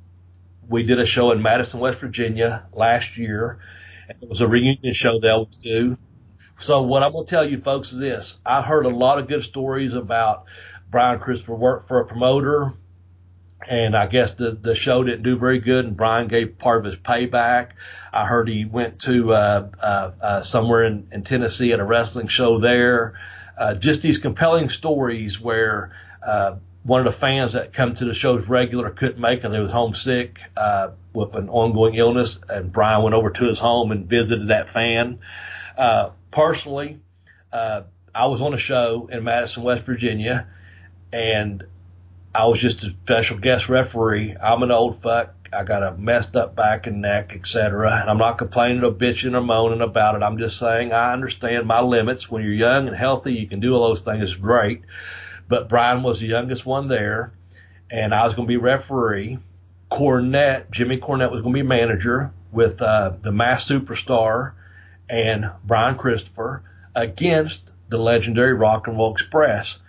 we 0.69 0.83
did 0.83 1.01
a 1.01 1.07
show 1.07 1.33
in 1.33 1.43
Madison, 1.43 1.81
West 1.81 2.01
Virginia 2.01 2.67
last 2.73 3.17
year. 3.17 3.59
It 4.09 4.29
was 4.29 4.41
a 4.41 4.49
reunion 4.49 4.95
show 4.95 5.19
they 5.19 5.31
always 5.31 5.57
do. 5.57 5.97
So 6.59 6.83
what 6.83 7.03
I'm 7.03 7.13
going 7.13 7.25
to 7.25 7.31
tell 7.31 7.49
you 7.49 7.57
folks 7.57 7.93
is 7.93 7.99
this. 7.99 8.39
I 8.45 8.63
heard 8.63 8.85
a 8.85 8.91
lot 8.91 9.19
of 9.19 9.29
good 9.29 9.43
stories 9.43 9.95
about 9.95 10.45
Brian 10.91 11.19
Christopher 11.19 11.55
worked 11.55 11.89
for 11.89 12.01
a 12.01 12.07
promoter 12.07 12.75
and 13.67 13.97
I 13.97 14.07
guess 14.07 14.33
the, 14.33 14.53
the 14.53 14.75
show 14.75 15.03
didn't 15.03 15.23
do 15.23 15.37
very 15.37 15.59
good 15.59 15.85
and 15.85 15.97
Brian 15.97 16.29
gave 16.29 16.59
part 16.59 16.79
of 16.79 16.85
his 16.85 16.97
payback. 16.97 17.71
I 18.13 18.25
heard 18.27 18.49
he 18.49 18.65
went 18.65 19.01
to, 19.03 19.33
uh, 19.33 19.69
uh, 19.81 20.11
uh, 20.21 20.41
somewhere 20.43 20.85
in, 20.85 21.09
in 21.13 21.25
Tennessee 21.25 21.73
at 21.73 21.81
a 21.81 21.85
wrestling 21.85 22.29
show 22.29 22.59
there. 22.59 23.19
Uh, 23.57 23.75
just 23.75 24.03
these 24.03 24.19
compelling 24.19 24.69
stories 24.69 25.41
where, 25.41 25.93
uh, 26.25 26.57
one 26.85 27.01
of 27.01 27.07
the 27.07 27.19
fans 27.19 27.53
that 27.53 27.73
come 27.73 27.95
to 27.95 28.05
the 28.05 28.15
shows 28.15 28.49
regular 28.49 28.91
couldn't 28.91 29.21
make 29.21 29.45
it. 29.45 29.49
They 29.49 29.59
was 29.59 29.73
homesick, 29.73 30.41
uh, 30.57 30.91
with 31.13 31.35
an 31.35 31.49
ongoing 31.49 31.95
illness 31.95 32.41
and 32.49 32.73
Brian 32.73 33.03
went 33.03 33.15
over 33.15 33.31
to 33.31 33.47
his 33.47 33.59
home 33.59 33.91
and 33.91 34.07
visited 34.07 34.49
that 34.49 34.69
fan. 34.69 35.19
Uh, 35.77 36.11
personally, 36.31 37.01
uh, 37.53 37.83
I 38.15 38.27
was 38.27 38.41
on 38.41 38.55
a 38.55 38.59
show 38.59 39.09
in 39.13 39.25
Madison, 39.25 39.65
West 39.65 39.85
Virginia, 39.85 40.49
and 41.13 41.65
I 42.35 42.47
was 42.47 42.61
just 42.61 42.85
a 42.85 42.91
special 42.91 43.39
guest 43.39 43.69
referee. 43.69 44.37
I'm 44.41 44.63
an 44.63 44.71
old 44.71 44.97
fuck. 44.97 45.35
I 45.53 45.65
got 45.65 45.83
a 45.83 45.97
messed 45.97 46.37
up 46.37 46.55
back 46.55 46.87
and 46.87 47.01
neck, 47.01 47.35
etc. 47.35 47.99
And 48.01 48.11
I'm 48.11 48.19
not 48.19 48.37
complaining 48.37 48.85
or 48.85 48.93
bitching 48.93 49.35
or 49.35 49.41
moaning 49.41 49.81
about 49.81 50.15
it. 50.15 50.23
I'm 50.23 50.37
just 50.37 50.59
saying 50.59 50.93
I 50.93 51.13
understand 51.13 51.67
my 51.67 51.81
limits. 51.81 52.31
When 52.31 52.43
you're 52.43 52.53
young 52.53 52.87
and 52.87 52.97
healthy, 52.97 53.35
you 53.35 53.49
can 53.49 53.61
do 53.61 53.75
all 53.75 53.89
those 53.89 54.03
things. 54.03 54.23
It's 54.23 54.37
great. 54.37 54.83
But 55.49 55.71
Brian 55.71 56.03
was 56.03 56.21
the 56.21 56.27
youngest 56.27 56.67
one 56.67 56.89
there, 56.89 57.33
and 57.91 58.15
I 58.15 58.25
was 58.25 58.35
going 58.35 58.47
to 58.47 58.53
be 58.53 58.59
referee. 58.59 59.39
Cornette, 59.91 60.71
Jimmy 60.71 60.99
Cornette 60.99 61.31
was 61.31 61.41
going 61.41 61.55
to 61.55 61.63
be 61.63 61.67
manager 61.67 62.31
with 62.53 62.83
uh, 62.83 63.13
the 63.23 63.33
Masked 63.33 63.71
Superstar 63.71 64.53
and 65.09 65.51
Brian 65.65 65.97
Christopher 65.97 66.63
against 66.95 67.73
the 67.89 67.99
legendary 67.99 68.53
Rock 68.53 68.87
and 68.87 68.99
Roll 68.99 69.13
Express. 69.13 69.81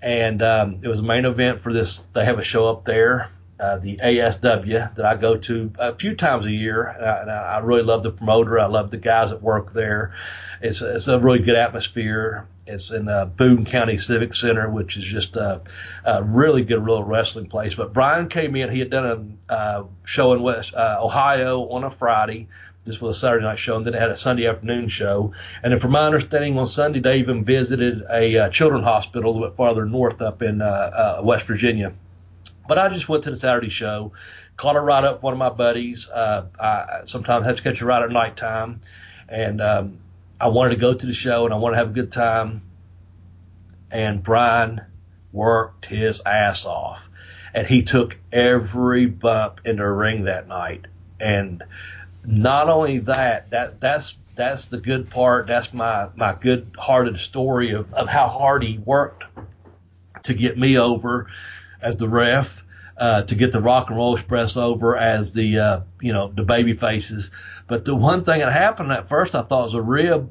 And 0.00 0.42
um, 0.42 0.80
it 0.82 0.88
was 0.88 1.00
a 1.00 1.04
main 1.04 1.24
event 1.24 1.60
for 1.60 1.72
this. 1.72 2.02
They 2.12 2.24
have 2.24 2.38
a 2.38 2.44
show 2.44 2.68
up 2.68 2.84
there, 2.84 3.30
uh, 3.58 3.78
the 3.78 3.96
ASW, 3.96 4.94
that 4.94 5.04
I 5.04 5.16
go 5.16 5.36
to 5.36 5.72
a 5.78 5.94
few 5.94 6.14
times 6.14 6.46
a 6.46 6.52
year. 6.52 6.84
And 6.84 7.30
I, 7.30 7.56
I 7.56 7.58
really 7.58 7.82
love 7.82 8.02
the 8.02 8.10
promoter. 8.10 8.60
I 8.60 8.66
love 8.66 8.90
the 8.90 8.96
guys 8.96 9.30
that 9.30 9.42
work 9.42 9.72
there. 9.72 10.14
It's, 10.60 10.82
it's 10.82 11.08
a 11.08 11.18
really 11.18 11.40
good 11.40 11.56
atmosphere. 11.56 12.46
It's 12.68 12.90
in 12.90 13.08
uh, 13.08 13.24
Boone 13.24 13.64
County 13.64 13.96
Civic 13.98 14.34
Center, 14.34 14.68
which 14.68 14.96
is 14.96 15.04
just 15.04 15.36
a, 15.36 15.62
a 16.04 16.22
really 16.22 16.62
good 16.62 16.80
little 16.80 17.02
wrestling 17.02 17.46
place. 17.46 17.74
But 17.74 17.92
Brian 17.92 18.28
came 18.28 18.54
in. 18.56 18.70
He 18.70 18.78
had 18.78 18.90
done 18.90 19.38
a 19.48 19.52
uh, 19.52 19.84
show 20.04 20.32
in 20.34 20.42
West 20.42 20.74
uh, 20.74 20.98
Ohio 21.00 21.68
on 21.70 21.84
a 21.84 21.90
Friday. 21.90 22.48
This 22.88 23.00
was 23.00 23.16
a 23.16 23.20
Saturday 23.20 23.44
night 23.44 23.58
show, 23.58 23.76
and 23.76 23.86
then 23.86 23.92
they 23.92 23.98
had 24.00 24.10
a 24.10 24.16
Sunday 24.16 24.46
afternoon 24.46 24.88
show. 24.88 25.32
And 25.62 25.72
then, 25.72 25.78
from 25.78 25.92
my 25.92 26.06
understanding, 26.06 26.58
on 26.58 26.66
Sunday 26.66 27.00
they 27.00 27.18
even 27.18 27.44
visited 27.44 28.02
a 28.10 28.38
uh, 28.38 28.48
children's 28.48 28.84
hospital 28.84 29.30
a 29.30 29.32
little 29.32 29.48
bit 29.48 29.56
farther 29.56 29.84
north 29.84 30.20
up 30.22 30.42
in 30.42 30.62
uh, 30.62 30.64
uh, 30.64 31.20
West 31.22 31.46
Virginia. 31.46 31.92
But 32.66 32.78
I 32.78 32.88
just 32.88 33.08
went 33.08 33.24
to 33.24 33.30
the 33.30 33.36
Saturday 33.36 33.68
show, 33.68 34.12
caught 34.56 34.76
a 34.76 34.80
ride 34.80 35.04
up 35.04 35.22
one 35.22 35.32
of 35.32 35.38
my 35.38 35.50
buddies. 35.50 36.08
Uh, 36.08 36.46
I 36.58 37.00
sometimes 37.04 37.46
have 37.46 37.56
to 37.56 37.62
catch 37.62 37.80
a 37.80 37.86
ride 37.86 38.02
at 38.02 38.10
nighttime, 38.10 38.80
and 39.28 39.60
um, 39.60 39.98
I 40.40 40.48
wanted 40.48 40.70
to 40.70 40.80
go 40.80 40.94
to 40.94 41.06
the 41.06 41.12
show 41.12 41.44
and 41.44 41.54
I 41.54 41.56
wanted 41.56 41.76
to 41.76 41.78
have 41.78 41.90
a 41.90 41.94
good 41.94 42.12
time. 42.12 42.62
And 43.90 44.22
Brian 44.22 44.82
worked 45.32 45.86
his 45.86 46.20
ass 46.24 46.66
off, 46.66 47.08
and 47.54 47.66
he 47.66 47.82
took 47.82 48.16
every 48.32 49.06
bump 49.06 49.62
in 49.64 49.76
the 49.76 49.86
ring 49.86 50.24
that 50.24 50.46
night. 50.48 50.86
And 51.20 51.62
not 52.28 52.68
only 52.68 52.98
that, 53.00 53.50
that 53.50 53.80
that's 53.80 54.16
that's 54.36 54.68
the 54.68 54.78
good 54.78 55.10
part. 55.10 55.46
That's 55.46 55.72
my 55.72 56.08
my 56.14 56.36
good 56.38 56.70
hearted 56.78 57.18
story 57.18 57.72
of, 57.72 57.92
of 57.94 58.08
how 58.08 58.28
hard 58.28 58.62
he 58.62 58.78
worked 58.78 59.24
to 60.24 60.34
get 60.34 60.58
me 60.58 60.78
over 60.78 61.26
as 61.80 61.96
the 61.96 62.08
ref, 62.08 62.62
uh, 62.98 63.22
to 63.22 63.34
get 63.34 63.52
the 63.52 63.60
Rock 63.60 63.88
and 63.88 63.96
Roll 63.96 64.14
Express 64.14 64.56
over 64.56 64.96
as 64.96 65.32
the 65.32 65.58
uh, 65.58 65.80
you 66.00 66.12
know 66.12 66.28
the 66.28 66.42
baby 66.42 66.74
faces. 66.74 67.30
But 67.66 67.86
the 67.86 67.94
one 67.94 68.24
thing 68.24 68.40
that 68.40 68.52
happened 68.52 68.92
at 68.92 69.08
first, 69.08 69.34
I 69.34 69.42
thought 69.42 69.64
was 69.64 69.74
a 69.74 69.82
rib, 69.82 70.30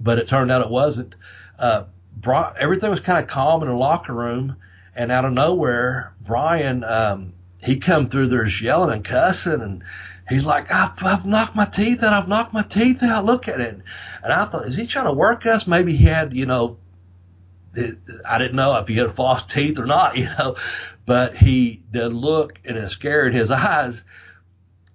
but 0.00 0.18
it 0.18 0.26
turned 0.26 0.50
out 0.50 0.62
it 0.62 0.70
wasn't. 0.70 1.16
Uh, 1.58 1.84
Bri- 2.16 2.54
everything 2.58 2.90
was 2.90 3.00
kind 3.00 3.22
of 3.22 3.28
calm 3.28 3.62
in 3.62 3.68
the 3.68 3.74
locker 3.74 4.14
room, 4.14 4.56
and 4.96 5.12
out 5.12 5.26
of 5.26 5.32
nowhere, 5.32 6.14
Brian 6.20 6.82
um, 6.82 7.34
he 7.60 7.76
come 7.76 8.06
through 8.06 8.28
there 8.28 8.44
just 8.44 8.62
yelling 8.62 8.92
and 8.92 9.04
cussing 9.04 9.60
and 9.60 9.82
he's 10.28 10.46
like, 10.46 10.72
I've, 10.72 11.02
I've 11.02 11.26
knocked 11.26 11.54
my 11.54 11.66
teeth 11.66 12.02
out. 12.02 12.12
I've 12.12 12.28
knocked 12.28 12.52
my 12.52 12.62
teeth 12.62 13.02
out. 13.02 13.24
Look 13.24 13.48
at 13.48 13.60
it. 13.60 13.80
And 14.22 14.32
I 14.32 14.46
thought, 14.46 14.66
is 14.66 14.76
he 14.76 14.86
trying 14.86 15.06
to 15.06 15.12
work 15.12 15.46
us? 15.46 15.66
Maybe 15.66 15.96
he 15.96 16.04
had, 16.04 16.34
you 16.34 16.46
know, 16.46 16.78
I 17.76 18.38
didn't 18.38 18.56
know 18.56 18.76
if 18.76 18.88
he 18.88 18.96
had 18.96 19.14
false 19.14 19.44
teeth 19.44 19.78
or 19.78 19.86
not, 19.86 20.16
you 20.16 20.24
know, 20.24 20.56
but 21.06 21.36
he, 21.36 21.82
the 21.90 22.08
look 22.08 22.58
and 22.64 22.76
the 22.76 22.88
scare 22.88 23.26
in 23.26 23.34
his 23.34 23.50
eyes, 23.50 24.04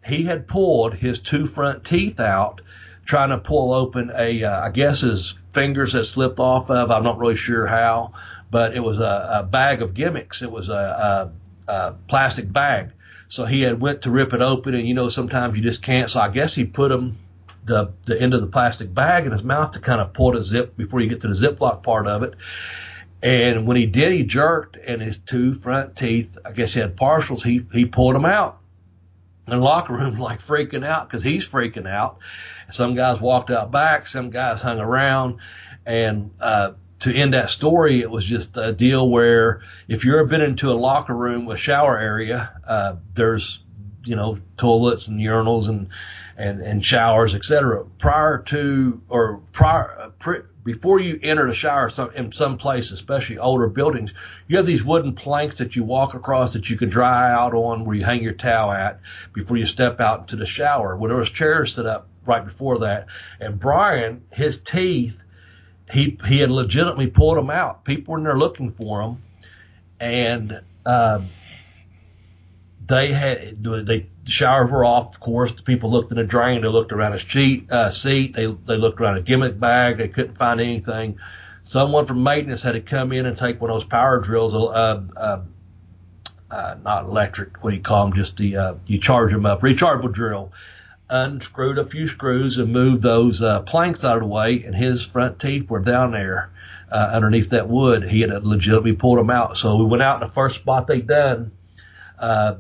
he 0.06 0.24
had 0.24 0.48
pulled 0.48 0.94
his 0.94 1.20
two 1.20 1.46
front 1.46 1.84
teeth 1.84 2.20
out 2.20 2.62
trying 3.06 3.30
to 3.30 3.38
pull 3.40 3.74
open 3.74 4.12
a, 4.16 4.44
uh, 4.44 4.66
I 4.66 4.70
guess 4.70 5.02
his 5.02 5.36
fingers 5.52 5.94
had 5.94 6.06
slipped 6.06 6.40
off 6.40 6.70
of, 6.70 6.92
I'm 6.92 7.04
not 7.04 7.18
really 7.18 7.36
sure 7.36 7.66
how, 7.66 8.14
but 8.52 8.76
it 8.76 8.82
was 8.82 9.00
a, 9.00 9.40
a 9.40 9.44
bag 9.44 9.82
of 9.82 9.96
gimmicks. 9.96 10.44
It 10.44 10.52
was 10.52 10.70
a, 10.70 11.32
a, 11.68 11.72
a 11.72 11.96
plastic 12.08 12.52
bag 12.52 12.92
so 13.30 13.46
he 13.46 13.62
had 13.62 13.80
went 13.80 14.02
to 14.02 14.12
rip 14.12 14.34
it 14.34 14.42
open, 14.42 14.74
and 14.74 14.88
you 14.88 14.96
know 14.96 15.08
sometimes 15.08 15.56
you 15.56 15.64
just 15.64 15.84
can't. 15.84 16.10
So 16.10 16.20
I 16.20 16.30
guess 16.30 16.56
he 16.56 16.66
put 16.66 16.92
him 16.92 17.18
the 17.64 17.94
the 18.06 18.20
end 18.20 18.34
of 18.34 18.42
the 18.42 18.48
plastic 18.48 18.94
bag 18.94 19.26
in 19.26 19.32
his 19.32 19.44
mouth 19.44 19.72
to 19.72 19.80
kind 19.80 20.02
of 20.02 20.14
pull 20.14 20.32
the 20.32 20.44
zip 20.44 20.76
before 20.76 21.00
you 21.00 21.08
get 21.08 21.22
to 21.22 21.28
the 21.28 21.34
ziplock 21.34 21.84
part 21.84 22.08
of 22.08 22.24
it. 22.24 22.34
And 23.22 23.68
when 23.68 23.78
he 23.78 23.86
did, 23.86 24.14
he 24.14 24.24
jerked, 24.24 24.78
and 24.78 25.02
his 25.02 25.18
two 25.18 25.54
front 25.54 25.96
teeth, 25.96 26.38
I 26.44 26.52
guess 26.52 26.74
he 26.74 26.80
had 26.80 26.98
partials. 26.98 27.44
He 27.44 27.66
he 27.72 27.86
pulled 27.86 28.16
them 28.16 28.26
out. 28.26 28.58
And 29.46 29.62
the 29.62 29.64
locker 29.64 29.94
room 29.94 30.18
like 30.20 30.42
freaking 30.42 30.86
out 30.86 31.08
because 31.08 31.22
he's 31.22 31.48
freaking 31.48 31.88
out. 31.88 32.18
Some 32.72 32.96
guys 32.96 33.22
walked 33.22 33.52
out 33.52 33.72
back, 33.72 34.08
some 34.08 34.32
guys 34.32 34.62
hung 34.64 34.80
around, 34.80 35.38
and 35.86 36.32
uh, 36.42 36.72
to 37.00 37.16
end 37.16 37.34
that 37.34 37.50
story, 37.50 38.02
it 38.02 38.10
was 38.10 38.26
just 38.26 38.58
a 38.58 38.74
deal 38.74 39.10
where 39.10 39.62
if 39.88 40.04
you've 40.04 40.16
ever 40.16 40.26
been 40.26 40.42
into 40.42 40.72
a 40.72 40.74
locker 40.74 41.16
room, 41.16 41.50
a 41.50 41.58
shower 41.58 41.98
area, 41.98 42.62
uh, 42.68 42.96
there's, 43.16 43.64
you 44.04 44.16
know, 44.16 44.40
toilets 44.58 45.08
and 45.08 45.20
urinals 45.20 45.70
and, 45.70 45.90
and, 46.38 46.62
and 46.62 46.86
showers, 46.86 47.36
etc. 47.36 47.86
Prior 48.00 48.40
to 48.40 49.02
or 49.08 49.42
prior, 49.54 50.00
uh, 50.00 50.10
pre, 50.20 50.40
before 50.64 51.00
you 51.00 51.20
enter 51.24 51.48
the 51.48 51.54
shower 51.54 51.90
some, 51.90 52.12
in 52.12 52.32
some 52.32 52.58
places, 52.58 52.92
especially 52.94 53.38
older 53.38 53.68
buildings, 53.68 54.14
you 54.48 54.58
have 54.58 54.66
these 54.66 54.84
wooden 54.84 55.16
planks 55.16 55.60
that 55.60 55.76
you 55.76 55.84
walk 55.84 56.14
across 56.14 56.54
that 56.54 56.70
you 56.70 56.78
can 56.78 56.90
dry 56.90 57.32
out 57.32 57.54
on 57.54 57.86
where 57.86 57.96
you 57.96 58.04
hang 58.04 58.22
your 58.22 58.34
towel 58.34 58.72
at 58.72 59.00
before 59.34 59.58
you 59.58 59.66
step 59.66 60.02
out 60.02 60.22
into 60.22 60.36
the 60.36 60.46
shower. 60.46 60.98
Well, 60.98 61.10
there 61.10 61.18
was 61.18 61.30
chairs 61.30 61.76
set 61.76 61.86
up 61.86 62.08
right 62.26 62.44
before 62.44 62.80
that. 62.80 63.08
And 63.40 63.58
Brian, 63.58 64.24
his 64.32 64.62
teeth 64.62 65.24
he 65.92 66.18
he 66.28 66.40
had 66.40 66.52
legitimately 66.52 67.08
pulled 67.08 67.38
them 67.38 67.50
out. 67.50 67.84
People 67.84 68.14
were 68.14 68.18
in 68.18 68.24
there 68.24 68.38
looking 68.38 68.72
for 68.72 69.02
them, 69.02 69.22
and 70.00 70.62
uh, 70.86 71.22
they 72.86 73.12
had 73.12 73.64
the 73.64 74.06
showers 74.26 74.70
were 74.70 74.86
off. 74.86 75.16
Of 75.16 75.20
course, 75.20 75.54
the 75.54 75.64
people 75.64 75.92
looked 75.92 76.12
in 76.12 76.18
the 76.18 76.24
drain. 76.24 76.62
They 76.62 76.68
looked 76.68 76.92
around 76.92 77.14
his 77.14 77.24
cheat, 77.24 77.72
uh, 77.72 77.92
seat. 77.92 78.36
They 78.36 78.46
they 78.46 78.78
looked 78.78 79.02
around 79.02 79.18
a 79.18 79.22
gimmick 79.22 79.60
bag. 79.60 79.98
They 79.98 80.08
couldn't 80.08 80.38
find 80.38 80.60
anything. 80.60 81.20
Someone 81.64 82.06
from 82.06 82.24
maintenance 82.24 82.64
had 82.64 82.74
to 82.74 82.82
come 82.82 83.12
in 83.12 83.26
and 83.26 83.38
take 83.38 83.62
one 83.62 83.70
of 83.70 83.76
those 83.76 83.86
power 83.86 84.20
drills. 84.20 84.54
Uh, 84.54 85.04
uh, 85.16 85.42
uh, 86.52 86.76
not 86.84 87.06
electric. 87.06 87.64
What 87.64 87.72
do 87.72 87.76
you 87.78 87.84
call 87.84 88.06
them? 88.06 88.16
Just 88.16 88.38
the 88.38 88.58
uh, 88.58 88.74
you 88.88 89.00
charge 89.00 89.32
them 89.32 89.46
up, 89.46 89.62
rechargeable 89.62 90.12
drill 90.12 90.52
unscrewed 91.10 91.78
a 91.78 91.84
few 91.84 92.08
screws 92.08 92.58
and 92.58 92.72
moved 92.72 93.02
those 93.02 93.42
uh, 93.42 93.62
planks 93.62 94.04
out 94.06 94.18
of 94.18 94.22
the 94.22 94.28
way, 94.28 94.64
and 94.64 94.76
his 94.76 95.06
front 95.06 95.40
teeth 95.40 95.70
were 95.70 95.80
down 95.80 96.12
there 96.12 96.52
uh, 96.92 97.12
underneath 97.14 97.50
that 97.50 97.68
wood. 97.68 98.04
He 98.04 98.22
had 98.22 98.46
legitimately 98.46 98.94
pulled 98.94 99.20
them 99.20 99.30
out. 99.30 99.58
So 99.58 99.76
we 99.76 99.86
went 99.86 100.04
out 100.04 100.22
in 100.22 100.28
the 100.28 100.34
first 100.34 100.58
spot 100.58 100.88
they 100.88 101.02
done. 101.02 101.52
Uh, 102.18 102.56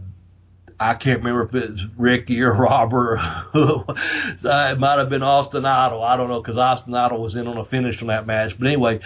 I 0.80 0.94
can't 0.94 1.20
remember 1.20 1.44
if 1.44 1.56
it 1.56 1.72
was 1.72 1.86
Ricky 1.98 2.42
or 2.42 2.54
Robert. 2.56 3.20
so 3.54 3.86
it 4.44 4.80
might 4.80 5.00
have 5.00 5.10
been 5.10 5.24
Austin 5.24 5.66
Idol. 5.66 6.04
I 6.04 6.18
don't 6.18 6.30
know 6.30 6.42
because 6.42 6.58
Austin 6.58 6.94
Idol 6.96 7.22
was 7.22 7.36
in 7.36 7.48
on 7.48 7.58
a 7.58 7.66
finish 7.66 8.02
on 8.02 8.08
that 8.08 8.26
match. 8.26 8.58
But 8.58 8.68
anyway, 8.68 9.02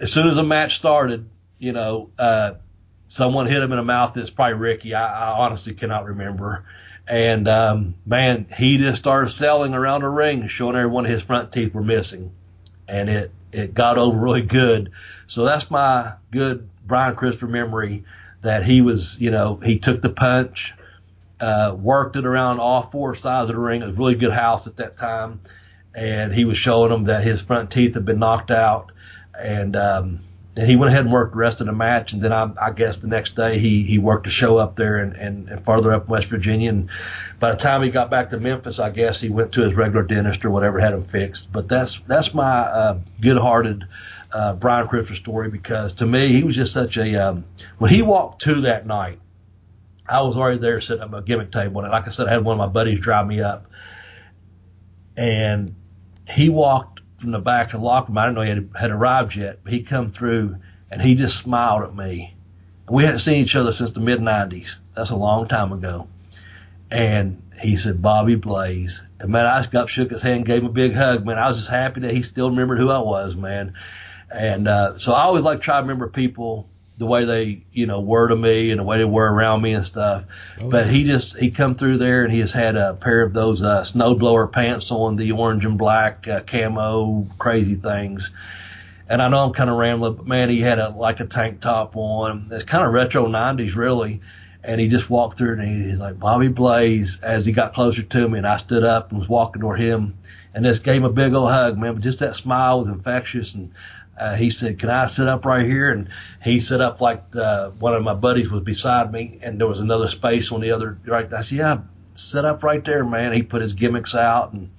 as 0.00 0.12
soon 0.12 0.28
as 0.28 0.36
the 0.36 0.42
match 0.42 0.76
started, 0.76 1.28
you 1.58 1.72
know, 1.72 2.10
uh, 2.18 2.54
someone 3.06 3.46
hit 3.46 3.62
him 3.62 3.72
in 3.72 3.78
the 3.78 3.84
mouth. 3.84 4.16
It's 4.16 4.30
probably 4.30 4.54
Ricky. 4.54 4.94
I, 4.94 5.28
I 5.28 5.38
honestly 5.38 5.74
cannot 5.74 6.06
remember. 6.06 6.64
And 7.10 7.48
um, 7.48 7.96
man, 8.06 8.46
he 8.56 8.78
just 8.78 9.00
started 9.00 9.30
selling 9.30 9.74
around 9.74 10.02
the 10.02 10.08
ring, 10.08 10.46
showing 10.46 10.76
everyone 10.76 11.04
his 11.04 11.24
front 11.24 11.50
teeth 11.50 11.74
were 11.74 11.82
missing, 11.82 12.32
and 12.86 13.10
it 13.10 13.32
it 13.50 13.74
got 13.74 13.98
over 13.98 14.16
really 14.16 14.42
good. 14.42 14.92
So 15.26 15.44
that's 15.44 15.72
my 15.72 16.12
good 16.30 16.70
Brian 16.86 17.16
Christopher 17.16 17.48
memory 17.48 18.04
that 18.42 18.64
he 18.64 18.80
was, 18.80 19.20
you 19.20 19.32
know, 19.32 19.56
he 19.56 19.80
took 19.80 20.00
the 20.00 20.08
punch, 20.08 20.72
uh, 21.40 21.74
worked 21.76 22.14
it 22.14 22.26
around 22.26 22.60
all 22.60 22.84
four 22.84 23.16
sides 23.16 23.50
of 23.50 23.56
the 23.56 23.60
ring. 23.60 23.82
It 23.82 23.86
was 23.86 23.98
really 23.98 24.14
good 24.14 24.32
house 24.32 24.68
at 24.68 24.76
that 24.76 24.96
time, 24.96 25.40
and 25.92 26.32
he 26.32 26.44
was 26.44 26.58
showing 26.58 26.92
them 26.92 27.04
that 27.04 27.24
his 27.24 27.42
front 27.42 27.72
teeth 27.72 27.94
had 27.94 28.04
been 28.04 28.20
knocked 28.20 28.52
out, 28.52 28.92
and 29.36 29.74
um, 29.74 30.20
and 30.56 30.68
he 30.68 30.76
went 30.76 30.90
ahead 30.90 31.04
and 31.04 31.12
worked 31.12 31.32
the 31.32 31.38
rest 31.38 31.60
of 31.60 31.66
the 31.66 31.72
match. 31.72 32.12
And 32.12 32.20
then 32.20 32.32
I, 32.32 32.50
I 32.60 32.70
guess 32.72 32.96
the 32.96 33.06
next 33.06 33.36
day 33.36 33.58
he, 33.58 33.84
he 33.84 33.98
worked 33.98 34.26
a 34.26 34.30
show 34.30 34.58
up 34.58 34.74
there 34.74 34.96
and, 34.96 35.14
and, 35.14 35.48
and 35.48 35.64
farther 35.64 35.92
up 35.92 36.08
West 36.08 36.28
Virginia. 36.28 36.70
And 36.70 36.90
by 37.38 37.52
the 37.52 37.56
time 37.56 37.82
he 37.82 37.90
got 37.90 38.10
back 38.10 38.30
to 38.30 38.38
Memphis, 38.38 38.80
I 38.80 38.90
guess 38.90 39.20
he 39.20 39.28
went 39.28 39.52
to 39.52 39.62
his 39.62 39.76
regular 39.76 40.02
dentist 40.02 40.44
or 40.44 40.50
whatever 40.50 40.80
had 40.80 40.92
him 40.92 41.04
fixed. 41.04 41.52
But 41.52 41.68
that's 41.68 42.00
that's 42.00 42.34
my 42.34 42.42
uh, 42.42 42.98
good-hearted 43.20 43.86
uh, 44.32 44.54
Brian 44.54 44.88
Christopher 44.88 45.16
story 45.16 45.50
because 45.50 45.94
to 45.94 46.06
me 46.06 46.32
he 46.32 46.42
was 46.42 46.56
just 46.56 46.72
such 46.72 46.96
a 46.96 47.28
um, 47.28 47.44
when 47.78 47.90
he 47.90 48.02
walked 48.02 48.42
to 48.42 48.62
that 48.62 48.86
night. 48.86 49.20
I 50.08 50.22
was 50.22 50.36
already 50.36 50.58
there 50.58 50.80
sitting 50.80 51.04
at 51.04 51.10
my 51.10 51.20
gimmick 51.20 51.52
table, 51.52 51.82
and 51.82 51.92
like 51.92 52.08
I 52.08 52.10
said, 52.10 52.26
I 52.26 52.32
had 52.32 52.44
one 52.44 52.54
of 52.54 52.58
my 52.58 52.66
buddies 52.66 52.98
drive 52.98 53.28
me 53.28 53.40
up, 53.42 53.66
and 55.16 55.76
he 56.28 56.48
walked 56.48 56.99
from 57.20 57.32
the 57.32 57.38
back 57.38 57.74
of 57.74 57.82
locker 57.82 58.08
room. 58.08 58.18
I 58.18 58.26
didn't 58.26 58.34
know 58.36 58.42
he 58.42 58.48
had, 58.48 58.70
had 58.78 58.90
arrived 58.90 59.36
yet, 59.36 59.60
but 59.62 59.72
he 59.72 59.82
come 59.82 60.10
through 60.10 60.56
and 60.90 61.00
he 61.00 61.14
just 61.14 61.38
smiled 61.38 61.84
at 61.84 61.94
me. 61.94 62.34
We 62.88 63.04
hadn't 63.04 63.20
seen 63.20 63.44
each 63.44 63.54
other 63.54 63.72
since 63.72 63.92
the 63.92 64.00
mid 64.00 64.20
'90s. 64.20 64.76
That's 64.94 65.10
a 65.10 65.16
long 65.16 65.46
time 65.46 65.72
ago. 65.72 66.08
And 66.90 67.42
he 67.60 67.76
said, 67.76 68.02
Bobby 68.02 68.34
Blaze. 68.34 69.04
And 69.20 69.30
man, 69.30 69.46
I 69.46 69.64
got 69.66 69.88
shook 69.88 70.10
his 70.10 70.22
hand, 70.22 70.46
gave 70.46 70.62
him 70.62 70.70
a 70.70 70.72
big 70.72 70.94
hug. 70.94 71.24
Man, 71.24 71.38
I 71.38 71.46
was 71.46 71.58
just 71.58 71.70
happy 71.70 72.00
that 72.00 72.14
he 72.14 72.22
still 72.22 72.50
remembered 72.50 72.78
who 72.78 72.90
I 72.90 72.98
was, 72.98 73.36
man. 73.36 73.74
And 74.30 74.66
uh, 74.66 74.98
so 74.98 75.12
I 75.12 75.22
always 75.22 75.44
like 75.44 75.58
to 75.58 75.64
try 75.64 75.76
to 75.76 75.82
remember 75.82 76.08
people 76.08 76.68
the 77.00 77.06
way 77.06 77.24
they, 77.24 77.62
you 77.72 77.86
know, 77.86 78.02
were 78.02 78.28
to 78.28 78.36
me 78.36 78.70
and 78.70 78.78
the 78.78 78.84
way 78.84 78.98
they 78.98 79.06
were 79.06 79.32
around 79.32 79.62
me 79.62 79.72
and 79.72 79.84
stuff. 79.84 80.24
Oh, 80.60 80.68
but 80.68 80.86
he 80.86 81.04
just 81.04 81.38
he 81.38 81.50
come 81.50 81.74
through 81.74 81.96
there 81.96 82.24
and 82.24 82.32
he 82.32 82.40
has 82.40 82.52
had 82.52 82.76
a 82.76 82.92
pair 82.92 83.22
of 83.22 83.32
those 83.32 83.62
uh, 83.62 83.80
snowblower 83.80 84.52
pants 84.52 84.90
on, 84.92 85.16
the 85.16 85.32
orange 85.32 85.64
and 85.64 85.78
black 85.78 86.28
uh, 86.28 86.40
camo 86.40 87.26
crazy 87.38 87.74
things. 87.74 88.32
And 89.08 89.22
I 89.22 89.28
know 89.28 89.42
I'm 89.42 89.54
kind 89.54 89.70
of 89.70 89.78
rambling, 89.78 90.12
but 90.12 90.26
man, 90.26 90.50
he 90.50 90.60
had 90.60 90.78
a 90.78 90.90
like 90.90 91.20
a 91.20 91.26
tank 91.26 91.60
top 91.60 91.96
on. 91.96 92.48
It's 92.52 92.64
kind 92.64 92.86
of 92.86 92.92
retro 92.92 93.26
'90s, 93.26 93.76
really. 93.76 94.20
And 94.62 94.78
he 94.78 94.88
just 94.88 95.08
walked 95.08 95.38
through 95.38 95.58
and 95.58 95.86
he's 95.86 95.96
like 95.96 96.20
Bobby 96.20 96.48
Blaze 96.48 97.18
as 97.22 97.46
he 97.46 97.52
got 97.52 97.72
closer 97.72 98.02
to 98.02 98.28
me, 98.28 98.36
and 98.36 98.46
I 98.46 98.58
stood 98.58 98.84
up 98.84 99.10
and 99.10 99.18
was 99.18 99.28
walking 99.28 99.62
toward 99.62 99.80
him, 99.80 100.18
and 100.52 100.66
just 100.66 100.84
gave 100.84 100.96
him 100.96 101.04
a 101.04 101.10
big 101.10 101.32
old 101.32 101.50
hug, 101.50 101.78
man. 101.78 101.94
But 101.94 102.02
just 102.02 102.18
that 102.18 102.36
smile 102.36 102.80
was 102.80 102.90
infectious, 102.90 103.54
and 103.54 103.72
uh, 104.20 104.36
he 104.36 104.50
said, 104.50 104.78
"Can 104.78 104.90
I 104.90 105.06
sit 105.06 105.26
up 105.26 105.44
right 105.46 105.66
here?" 105.66 105.90
And 105.90 106.08
he 106.42 106.60
set 106.60 106.80
up 106.80 107.00
like 107.00 107.34
uh, 107.34 107.70
one 107.70 107.94
of 107.94 108.02
my 108.04 108.14
buddies 108.14 108.50
was 108.50 108.62
beside 108.62 109.10
me, 109.10 109.40
and 109.42 109.58
there 109.58 109.66
was 109.66 109.80
another 109.80 110.08
space 110.08 110.52
on 110.52 110.60
the 110.60 110.72
other 110.72 110.98
right. 111.06 111.32
I 111.32 111.40
said, 111.40 111.58
"Yeah, 111.58 111.78
set 112.14 112.44
up 112.44 112.62
right 112.62 112.84
there, 112.84 113.04
man." 113.04 113.32
He 113.32 113.42
put 113.42 113.62
his 113.62 113.72
gimmicks 113.72 114.14
out, 114.14 114.52
and 114.52 114.70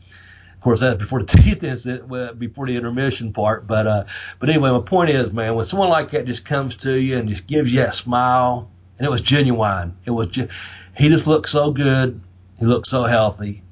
of 0.53 0.61
course 0.61 0.81
that's 0.81 0.99
before 0.99 1.23
the 1.23 1.57
incident, 1.63 2.39
before 2.39 2.67
the 2.67 2.75
intermission 2.75 3.33
part. 3.33 3.65
But 3.65 3.87
uh, 3.87 4.03
but 4.39 4.49
anyway, 4.49 4.69
my 4.69 4.81
point 4.81 5.09
is, 5.09 5.31
man, 5.31 5.55
when 5.55 5.65
someone 5.65 5.89
like 5.89 6.11
that 6.11 6.25
just 6.25 6.45
comes 6.45 6.75
to 6.77 6.93
you 6.93 7.17
and 7.17 7.27
just 7.27 7.47
gives 7.47 7.73
you 7.73 7.79
that 7.79 7.95
smile, 7.95 8.69
and 8.99 9.07
it 9.07 9.09
was 9.09 9.21
genuine. 9.21 9.97
It 10.05 10.11
was 10.11 10.27
just, 10.27 10.51
he 10.95 11.09
just 11.09 11.25
looked 11.25 11.49
so 11.49 11.71
good. 11.71 12.21
He 12.59 12.67
looked 12.67 12.85
so 12.85 13.05
healthy 13.05 13.63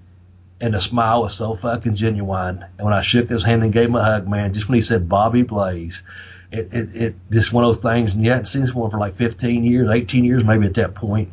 and 0.62 0.74
the 0.74 0.80
smile 0.80 1.22
was 1.24 1.36
so 1.36 1.54
fucking 1.54 1.96
genuine. 1.96 2.66
And 2.78 2.86
when 2.86 2.94
I 2.94 3.02
shook 3.02 3.30
his 3.30 3.44
hand 3.44 3.64
and 3.64 3.72
gave 3.74 3.90
him 3.90 3.96
a 3.96 4.04
hug, 4.04 4.28
man, 4.28 4.54
just 4.54 4.68
when 4.68 4.76
he 4.76 4.82
said 4.82 5.08
Bobby 5.08 5.44
Blaze, 5.44 6.04
it, 6.52 6.74
it, 6.74 6.96
it 6.96 7.16
just 7.32 7.54
one 7.54 7.64
of 7.64 7.70
those 7.70 7.82
things. 7.82 8.14
And 8.16 8.24
you 8.24 8.32
hadn't 8.32 8.46
seen 8.46 8.68
someone 8.68 8.92
for 8.92 9.00
like 9.00 9.16
15 9.16 9.64
years, 9.64 9.90
18 9.90 10.26
years, 10.26 10.44
maybe 10.44 10.66
at 10.66 10.74
that 10.76 10.96
point. 10.96 11.30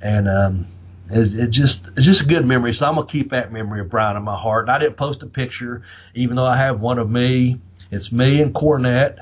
And, 0.00 0.28
um, 0.28 0.66
It's, 1.10 1.32
it 1.32 1.50
just 1.50 1.88
it's 1.96 2.04
just 2.04 2.22
a 2.22 2.26
good 2.26 2.44
memory. 2.46 2.74
So 2.74 2.86
I'm 2.86 2.94
gonna 2.96 3.06
keep 3.06 3.30
that 3.30 3.50
memory 3.50 3.80
of 3.80 3.88
Brian 3.88 4.16
in 4.16 4.22
my 4.22 4.36
heart. 4.36 4.64
And 4.64 4.70
I 4.70 4.78
didn't 4.78 4.96
post 4.96 5.22
a 5.22 5.26
picture, 5.26 5.82
even 6.14 6.36
though 6.36 6.44
I 6.44 6.56
have 6.56 6.80
one 6.80 6.98
of 6.98 7.10
me. 7.10 7.58
It's 7.90 8.12
me 8.12 8.42
and 8.42 8.54
Cornette, 8.54 9.20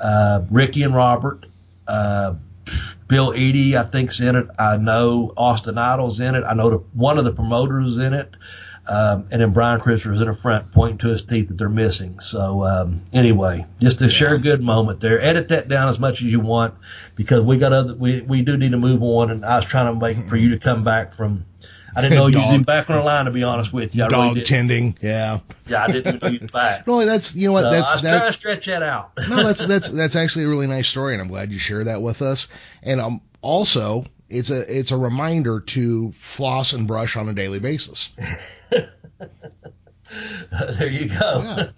uh, 0.00 0.42
Ricky 0.50 0.82
and 0.82 0.94
Robert, 0.94 1.44
uh, 1.86 2.34
Bill 3.06 3.34
Eadie, 3.34 3.76
I 3.76 3.82
think's 3.82 4.20
in 4.20 4.34
it. 4.34 4.46
I 4.58 4.78
know 4.78 5.32
Austin 5.36 5.76
Idol's 5.76 6.18
in 6.20 6.34
it. 6.34 6.42
I 6.42 6.54
know 6.54 6.70
the, 6.70 6.76
one 6.94 7.18
of 7.18 7.26
the 7.26 7.32
promoters 7.32 7.88
is 7.88 7.98
in 7.98 8.14
it. 8.14 8.34
Um, 8.88 9.26
and 9.32 9.40
then 9.40 9.52
Brian 9.52 9.80
Christopher's 9.80 10.20
in 10.20 10.28
the 10.28 10.34
front 10.34 10.70
pointing 10.72 10.98
to 10.98 11.08
his 11.08 11.22
teeth 11.22 11.48
that 11.48 11.58
they're 11.58 11.68
missing. 11.68 12.20
So 12.20 12.62
um, 12.64 13.02
anyway, 13.12 13.66
just 13.80 13.98
to 13.98 14.08
share 14.08 14.34
a 14.34 14.38
good 14.38 14.62
moment 14.62 15.00
there. 15.00 15.20
Edit 15.20 15.48
that 15.48 15.68
down 15.68 15.88
as 15.88 15.98
much 15.98 16.22
as 16.22 16.28
you 16.30 16.40
want 16.40 16.74
because 17.16 17.42
we 17.42 17.56
got 17.58 17.72
other 17.72 17.94
we 17.94 18.20
we 18.20 18.42
do 18.42 18.56
need 18.56 18.70
to 18.72 18.76
move 18.78 19.02
on. 19.02 19.30
And 19.30 19.44
I 19.44 19.56
was 19.56 19.64
trying 19.64 19.92
to 19.92 19.98
make 20.00 20.28
for 20.28 20.36
you 20.36 20.50
to 20.50 20.58
come 20.58 20.84
back 20.84 21.14
from. 21.14 21.44
I 21.96 22.02
didn't 22.02 22.18
know 22.18 22.26
you 22.26 22.38
was 22.38 22.48
even 22.50 22.62
back 22.64 22.90
on 22.90 22.98
the 22.98 23.02
line 23.02 23.24
to 23.24 23.30
be 23.30 23.42
honest 23.42 23.72
with 23.72 23.96
you. 23.96 24.04
I 24.04 24.08
Dog 24.08 24.34
really 24.34 24.44
tending, 24.44 24.98
yeah. 25.00 25.38
Yeah, 25.66 25.84
I 25.84 25.86
didn't 25.90 26.22
know 26.22 26.28
you 26.28 26.40
was 26.42 26.50
back. 26.50 26.86
No, 26.86 27.02
that's 27.06 27.34
you 27.34 27.48
know 27.48 27.54
what 27.54 27.62
So 27.62 27.70
that's 27.70 27.90
I 27.90 27.94
was 27.94 28.02
that. 28.02 28.18
trying 28.18 28.32
to 28.32 28.38
stretch 28.38 28.66
that 28.66 28.82
out. 28.82 29.12
no, 29.30 29.42
that's 29.42 29.66
that's 29.66 29.88
that's 29.88 30.14
actually 30.14 30.44
a 30.44 30.48
really 30.48 30.66
nice 30.66 30.88
story, 30.88 31.14
and 31.14 31.22
I'm 31.22 31.28
glad 31.28 31.52
you 31.52 31.58
shared 31.58 31.86
that 31.86 32.02
with 32.02 32.20
us. 32.20 32.48
And 32.82 33.00
um, 33.00 33.22
also, 33.40 34.04
it's 34.28 34.50
a 34.50 34.78
it's 34.78 34.90
a 34.90 34.96
reminder 34.96 35.60
to 35.60 36.12
floss 36.12 36.72
and 36.72 36.86
brush 36.86 37.16
on 37.16 37.28
a 37.28 37.34
daily 37.34 37.58
basis. 37.58 38.12
there 40.78 40.88
you 40.88 41.08
go. 41.08 41.42
Yeah. 41.42 41.68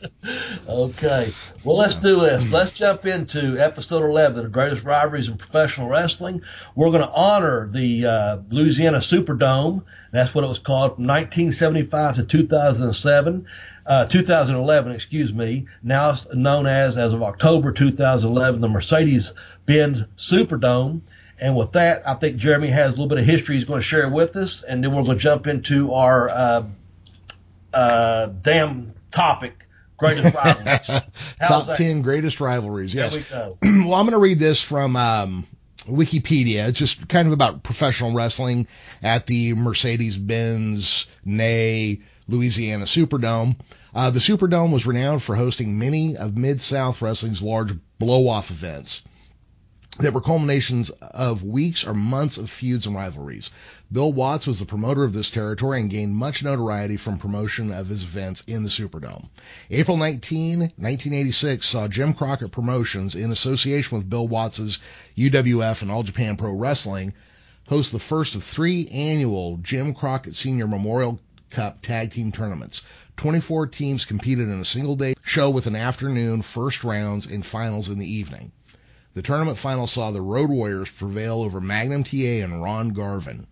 okay. 0.69 1.35
Well, 1.65 1.77
let's 1.77 1.95
do 1.97 2.21
this. 2.21 2.51
Let's 2.51 2.71
jump 2.71 3.07
into 3.07 3.59
episode 3.59 4.05
11, 4.05 4.43
the 4.43 4.49
greatest 4.49 4.85
rivalries 4.85 5.29
in 5.29 5.39
professional 5.39 5.89
wrestling. 5.89 6.43
We're 6.75 6.91
going 6.91 7.03
to 7.03 7.11
honor 7.11 7.69
the 7.69 8.07
uh, 8.07 8.39
Louisiana 8.49 8.99
Superdome. 8.99 9.83
That's 10.13 10.35
what 10.35 10.45
it 10.45 10.49
was 10.49 10.59
called 10.59 10.97
from 10.97 11.07
1975 11.07 12.17
to 12.17 12.25
2007. 12.25 13.47
Uh, 13.87 14.05
2011, 14.05 14.93
excuse 14.93 15.33
me, 15.33 15.67
now 15.83 16.11
it's 16.11 16.27
known 16.35 16.67
as, 16.67 16.99
as 16.99 17.15
of 17.15 17.23
October 17.23 17.73
2011, 17.73 18.61
the 18.61 18.69
Mercedes-Benz 18.69 20.03
Superdome. 20.19 21.01
And 21.41 21.57
with 21.57 21.73
that, 21.73 22.07
I 22.07 22.15
think 22.15 22.37
Jeremy 22.37 22.69
has 22.69 22.95
a 22.95 22.97
little 22.97 23.09
bit 23.09 23.19
of 23.19 23.25
history 23.25 23.57
he's 23.57 23.65
going 23.65 23.79
to 23.79 23.87
share 23.87 24.11
with 24.11 24.37
us, 24.37 24.65
and 24.65 24.83
then 24.83 24.95
we're 24.95 25.05
going 25.05 25.19
to 25.19 25.23
jump 25.23 25.47
into 25.47 25.95
our 25.95 26.29
uh, 26.29 26.65
uh, 27.73 28.27
damn 28.27 28.95
topic, 29.11 29.67
greatest 29.97 30.35
rivalries. 30.35 30.87
Top 31.47 31.67
that? 31.67 31.77
ten 31.77 32.03
greatest 32.03 32.41
rivalries. 32.41 32.95
Yes. 32.95 33.17
we 33.17 33.23
go. 33.23 33.57
well, 33.63 33.95
I'm 33.95 34.05
going 34.05 34.13
to 34.13 34.19
read 34.19 34.41
this 34.41 34.63
from 34.63 34.97
um, 34.97 35.47
Wikipedia. 35.85 36.69
It's 36.69 36.79
just 36.79 37.09
kind 37.09 37.29
of 37.29 37.33
about 37.33 37.63
professional 37.63 38.15
wrestling 38.15 38.67
at 39.03 39.27
the 39.27 39.55
Mercedes-Benz 39.55 41.07
Nay 41.25 42.01
Louisiana 42.27 42.85
Superdome. 42.85 43.57
Uh, 43.95 44.11
the 44.11 44.19
Superdome 44.19 44.73
was 44.73 44.87
renowned 44.87 45.23
for 45.23 45.37
hosting 45.37 45.79
many 45.79 46.17
of 46.17 46.37
Mid-South 46.37 47.01
Wrestling's 47.01 47.43
large 47.43 47.73
blow-off 47.99 48.51
events 48.51 49.03
that 49.99 50.15
were 50.15 50.21
culminations 50.21 50.91
of 50.91 51.43
weeks 51.43 51.85
or 51.85 51.93
months 51.93 52.39
of 52.39 52.49
feuds 52.49 52.87
and 52.87 52.95
rivalries. 52.95 53.51
Bill 53.91 54.13
Watts 54.13 54.47
was 54.47 54.61
the 54.61 54.67
promoter 54.67 55.03
of 55.03 55.13
this 55.13 55.31
territory 55.31 55.81
and 55.81 55.91
gained 55.91 56.15
much 56.15 56.45
notoriety 56.45 56.97
from 56.97 57.19
promotion 57.19 57.73
of 57.73 57.89
his 57.89 58.05
events 58.05 58.43
in 58.43 58.63
the 58.63 58.69
Superdome. 58.69 59.29
April 59.71 59.97
19, 59.97 60.61
1986 60.61 61.67
saw 61.67 61.89
Jim 61.89 62.15
Crockett 62.15 62.53
Promotions 62.53 63.17
in 63.17 63.33
association 63.33 63.97
with 63.97 64.09
Bill 64.09 64.29
Watts's 64.29 64.79
UWF 65.17 65.83
and 65.83 65.91
All 65.91 66.05
Japan 66.05 66.37
Pro 66.37 66.53
Wrestling 66.53 67.13
host 67.67 67.91
the 67.91 67.99
first 67.99 68.35
of 68.37 68.45
three 68.45 68.89
annual 68.89 69.59
Jim 69.63 69.95
Crockett 69.95 70.37
Senior 70.37 70.69
Memorial 70.69 71.19
Cup 71.51 71.83
tag 71.83 72.11
team 72.11 72.31
tournaments. 72.31 72.83
24 73.17 73.67
teams 73.67 74.05
competed 74.05 74.49
in 74.49 74.61
a 74.61 74.65
single 74.65 74.95
day 74.95 75.15
show 75.23 75.51
with 75.51 75.67
an 75.67 75.75
afternoon 75.75 76.43
first 76.43 76.85
rounds 76.85 77.27
and 77.27 77.45
finals 77.45 77.89
in 77.89 77.99
the 77.99 78.11
evening. 78.11 78.53
The 79.19 79.23
tournament 79.23 79.59
final 79.59 79.89
saw 79.89 80.13
the 80.13 80.23
Road 80.23 80.49
Warriors 80.49 80.93
prevail 80.93 81.43
over 81.43 81.61
Magnum 81.61 82.05
TA 82.05 82.39
and 82.45 82.63
Ron 82.63 82.91
Garvin. 82.91 83.49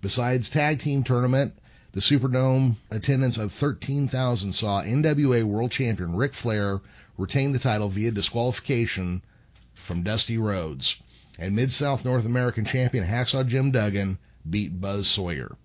Besides 0.00 0.48
tag 0.48 0.78
team 0.78 1.02
tournament, 1.02 1.58
the 1.90 2.00
Superdome 2.00 2.76
attendance 2.88 3.36
of 3.36 3.52
13,000 3.52 4.52
saw 4.52 4.80
NWA 4.80 5.42
World 5.42 5.72
Champion 5.72 6.14
Ric 6.14 6.34
Flair 6.34 6.80
retain 7.18 7.50
the 7.50 7.58
title 7.58 7.88
via 7.88 8.12
disqualification 8.12 9.22
from 9.74 10.04
Dusty 10.04 10.38
Rhodes, 10.38 11.02
and 11.36 11.56
Mid-South 11.56 12.04
North 12.04 12.24
American 12.24 12.64
Champion 12.64 13.04
Hacksaw 13.04 13.48
Jim 13.48 13.72
Duggan 13.72 14.18
beat 14.48 14.80
Buzz 14.80 15.08
Sawyer. 15.08 15.56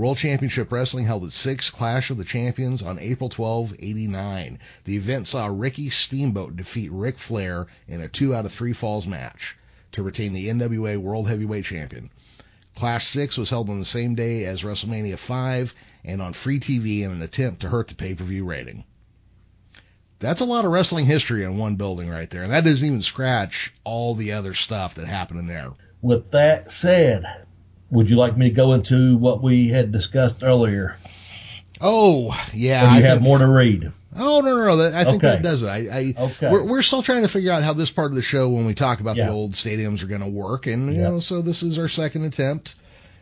World 0.00 0.16
Championship 0.16 0.72
Wrestling 0.72 1.04
held 1.04 1.24
its 1.24 1.36
sixth 1.36 1.74
Clash 1.74 2.08
of 2.08 2.16
the 2.16 2.24
Champions 2.24 2.80
on 2.80 2.98
April 2.98 3.28
12, 3.28 3.74
89. 3.78 4.58
The 4.84 4.96
event 4.96 5.26
saw 5.26 5.48
Ricky 5.48 5.90
Steamboat 5.90 6.56
defeat 6.56 6.90
Ric 6.90 7.18
Flair 7.18 7.66
in 7.86 8.00
a 8.00 8.08
two 8.08 8.34
out 8.34 8.46
of 8.46 8.52
three 8.52 8.72
falls 8.72 9.06
match 9.06 9.58
to 9.92 10.02
retain 10.02 10.32
the 10.32 10.48
NWA 10.48 10.96
World 10.96 11.28
Heavyweight 11.28 11.66
Champion. 11.66 12.08
Clash 12.74 13.04
6 13.08 13.36
was 13.36 13.50
held 13.50 13.68
on 13.68 13.78
the 13.78 13.84
same 13.84 14.14
day 14.14 14.46
as 14.46 14.62
WrestleMania 14.62 15.18
5 15.18 15.74
and 16.06 16.22
on 16.22 16.32
free 16.32 16.60
TV 16.60 17.02
in 17.02 17.10
an 17.10 17.20
attempt 17.20 17.60
to 17.60 17.68
hurt 17.68 17.88
the 17.88 17.94
pay-per-view 17.94 18.46
rating. 18.46 18.84
That's 20.18 20.40
a 20.40 20.46
lot 20.46 20.64
of 20.64 20.70
wrestling 20.70 21.04
history 21.04 21.44
in 21.44 21.58
one 21.58 21.76
building 21.76 22.08
right 22.08 22.30
there, 22.30 22.42
and 22.42 22.52
that 22.52 22.64
doesn't 22.64 22.86
even 22.86 23.02
scratch 23.02 23.74
all 23.84 24.14
the 24.14 24.32
other 24.32 24.54
stuff 24.54 24.94
that 24.94 25.06
happened 25.06 25.40
in 25.40 25.46
there. 25.46 25.72
With 26.00 26.30
that 26.30 26.70
said, 26.70 27.26
would 27.90 28.08
you 28.10 28.16
like 28.16 28.36
me 28.36 28.48
to 28.50 28.54
go 28.54 28.72
into 28.74 29.16
what 29.16 29.42
we 29.42 29.68
had 29.68 29.92
discussed 29.92 30.42
earlier? 30.42 30.96
Oh, 31.80 32.34
yeah. 32.52 32.82
Or 32.84 32.88
do 32.88 32.94
I 32.94 32.98
you 32.98 33.04
have 33.04 33.18
think- 33.18 33.22
more 33.22 33.38
to 33.38 33.46
read? 33.46 33.92
Oh 34.12 34.40
no, 34.40 34.56
no, 34.56 34.64
no! 34.66 34.76
That, 34.78 34.94
I 34.94 35.04
think 35.04 35.22
Okay. 35.22 35.34
that 35.36 35.42
does 35.42 35.62
it. 35.62 35.68
I, 35.68 35.76
I 35.88 36.14
Okay. 36.18 36.50
we're, 36.50 36.64
we're 36.64 36.82
still 36.82 37.00
trying 37.00 37.22
to 37.22 37.28
figure 37.28 37.52
out 37.52 37.62
how 37.62 37.74
this 37.74 37.92
part 37.92 38.10
of 38.10 38.16
the 38.16 38.22
show, 38.22 38.48
when 38.48 38.66
we 38.66 38.74
talk 38.74 38.98
about 38.98 39.14
Yeah. 39.16 39.26
the 39.26 39.32
old 39.32 39.52
stadiums, 39.52 40.02
are 40.02 40.08
going 40.08 40.20
to 40.20 40.26
work, 40.28 40.66
and 40.66 40.92
you 40.92 41.00
Yeah. 41.00 41.10
know, 41.10 41.20
so 41.20 41.42
this 41.42 41.62
is 41.62 41.78
our 41.78 41.86
second 41.86 42.24
attempt, 42.24 42.74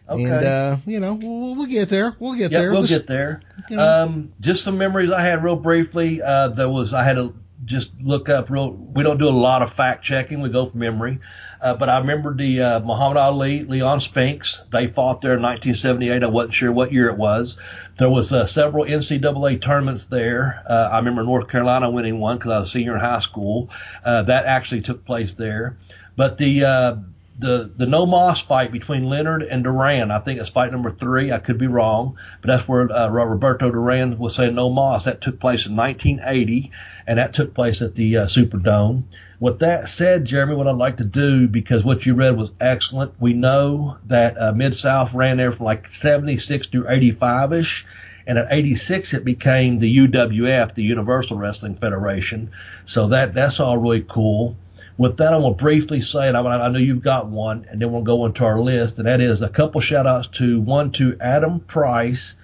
Okay. 0.08 0.24
and 0.24 0.44
uh, 0.44 0.76
you 0.86 0.98
know, 0.98 1.12
we'll, 1.20 1.56
we'll 1.56 1.66
get 1.66 1.90
there. 1.90 2.16
We'll 2.18 2.36
get 2.38 2.52
yeah, 2.52 2.60
there. 2.60 2.72
we'll 2.72 2.80
This- 2.80 2.98
get 3.00 3.06
there. 3.06 3.42
you 3.68 3.76
know. 3.76 4.02
Um, 4.04 4.32
just 4.40 4.64
some 4.64 4.78
memories 4.78 5.10
I 5.10 5.20
had 5.20 5.44
real 5.44 5.56
briefly. 5.56 6.22
Uh, 6.22 6.48
there 6.48 6.70
was 6.70 6.94
I 6.94 7.04
had 7.04 7.16
to 7.16 7.34
just 7.66 7.92
look 8.00 8.30
up 8.30 8.48
real. 8.48 8.70
We 8.70 9.02
don't 9.02 9.18
do 9.18 9.28
a 9.28 9.30
lot 9.30 9.60
of 9.60 9.70
fact 9.70 10.06
checking. 10.06 10.40
We 10.40 10.48
go 10.48 10.64
from 10.70 10.80
memory. 10.80 11.18
Uh, 11.60 11.74
but 11.74 11.88
I 11.88 11.98
remember 11.98 12.34
the 12.34 12.60
uh, 12.60 12.80
Muhammad 12.80 13.16
Ali, 13.16 13.64
Leon 13.64 14.00
Spinks. 14.00 14.62
They 14.70 14.86
fought 14.86 15.20
there 15.20 15.34
in 15.34 15.42
1978. 15.42 16.22
I 16.22 16.26
wasn't 16.26 16.54
sure 16.54 16.72
what 16.72 16.92
year 16.92 17.08
it 17.08 17.16
was. 17.16 17.58
There 17.98 18.10
was 18.10 18.32
uh, 18.32 18.46
several 18.46 18.84
NCAA 18.84 19.60
tournaments 19.60 20.04
there. 20.04 20.62
Uh, 20.68 20.88
I 20.92 20.98
remember 20.98 21.24
North 21.24 21.48
Carolina 21.48 21.90
winning 21.90 22.20
one 22.20 22.38
because 22.38 22.52
I 22.52 22.58
was 22.60 22.68
a 22.68 22.70
senior 22.70 22.94
in 22.94 23.00
high 23.00 23.18
school. 23.18 23.70
Uh, 24.04 24.22
that 24.22 24.46
actually 24.46 24.82
took 24.82 25.04
place 25.04 25.34
there. 25.34 25.76
But 26.16 26.38
the 26.38 26.64
uh, 26.64 26.96
the 27.38 27.70
the 27.76 27.86
no 27.86 28.06
más 28.06 28.42
fight 28.42 28.72
between 28.72 29.04
Leonard 29.04 29.42
and 29.42 29.62
Duran, 29.62 30.10
I 30.10 30.18
think 30.18 30.40
it's 30.40 30.50
fight 30.50 30.72
number 30.72 30.90
three. 30.90 31.30
I 31.30 31.38
could 31.38 31.58
be 31.58 31.68
wrong, 31.68 32.18
but 32.40 32.48
that's 32.48 32.68
where 32.68 32.90
uh, 32.90 33.08
Roberto 33.08 33.70
Duran 33.70 34.18
was 34.18 34.34
saying 34.34 34.54
no 34.54 34.70
más. 34.70 35.04
That 35.04 35.20
took 35.20 35.38
place 35.38 35.66
in 35.66 35.76
1980, 35.76 36.72
and 37.06 37.18
that 37.18 37.32
took 37.32 37.54
place 37.54 37.80
at 37.80 37.94
the 37.94 38.18
uh, 38.18 38.24
Superdome. 38.26 39.04
With 39.40 39.60
that 39.60 39.88
said, 39.88 40.24
Jeremy, 40.24 40.56
what 40.56 40.66
I'd 40.66 40.76
like 40.76 40.96
to 40.96 41.04
do 41.04 41.46
because 41.46 41.84
what 41.84 42.04
you 42.04 42.14
read 42.14 42.36
was 42.36 42.50
excellent. 42.60 43.12
We 43.20 43.34
know 43.34 43.96
that 44.06 44.36
uh, 44.40 44.52
Mid 44.52 44.74
South 44.74 45.14
ran 45.14 45.36
there 45.36 45.52
from 45.52 45.66
like 45.66 45.86
76 45.88 46.66
through 46.66 46.88
85 46.88 47.52
ish. 47.52 47.86
And 48.26 48.36
at 48.36 48.48
86, 48.50 49.14
it 49.14 49.24
became 49.24 49.78
the 49.78 49.98
UWF, 49.98 50.74
the 50.74 50.82
Universal 50.82 51.38
Wrestling 51.38 51.76
Federation. 51.76 52.50
So 52.84 53.08
that 53.08 53.32
that's 53.32 53.58
all 53.58 53.78
really 53.78 54.04
cool. 54.06 54.56
With 54.98 55.18
that, 55.18 55.32
I'm 55.32 55.42
to 55.42 55.50
briefly 55.50 56.00
say, 56.00 56.28
and 56.28 56.36
I, 56.36 56.42
I 56.42 56.68
know 56.68 56.78
you've 56.80 57.02
got 57.02 57.28
one, 57.28 57.66
and 57.70 57.78
then 57.78 57.92
we'll 57.92 58.02
go 58.02 58.26
into 58.26 58.44
our 58.44 58.60
list, 58.60 58.98
and 58.98 59.06
that 59.06 59.20
is 59.20 59.40
a 59.40 59.48
couple 59.48 59.80
shout 59.80 60.08
outs 60.08 60.26
to 60.38 60.60
one 60.60 60.90
to 60.92 61.16
Adam 61.20 61.60
Price 61.60 62.34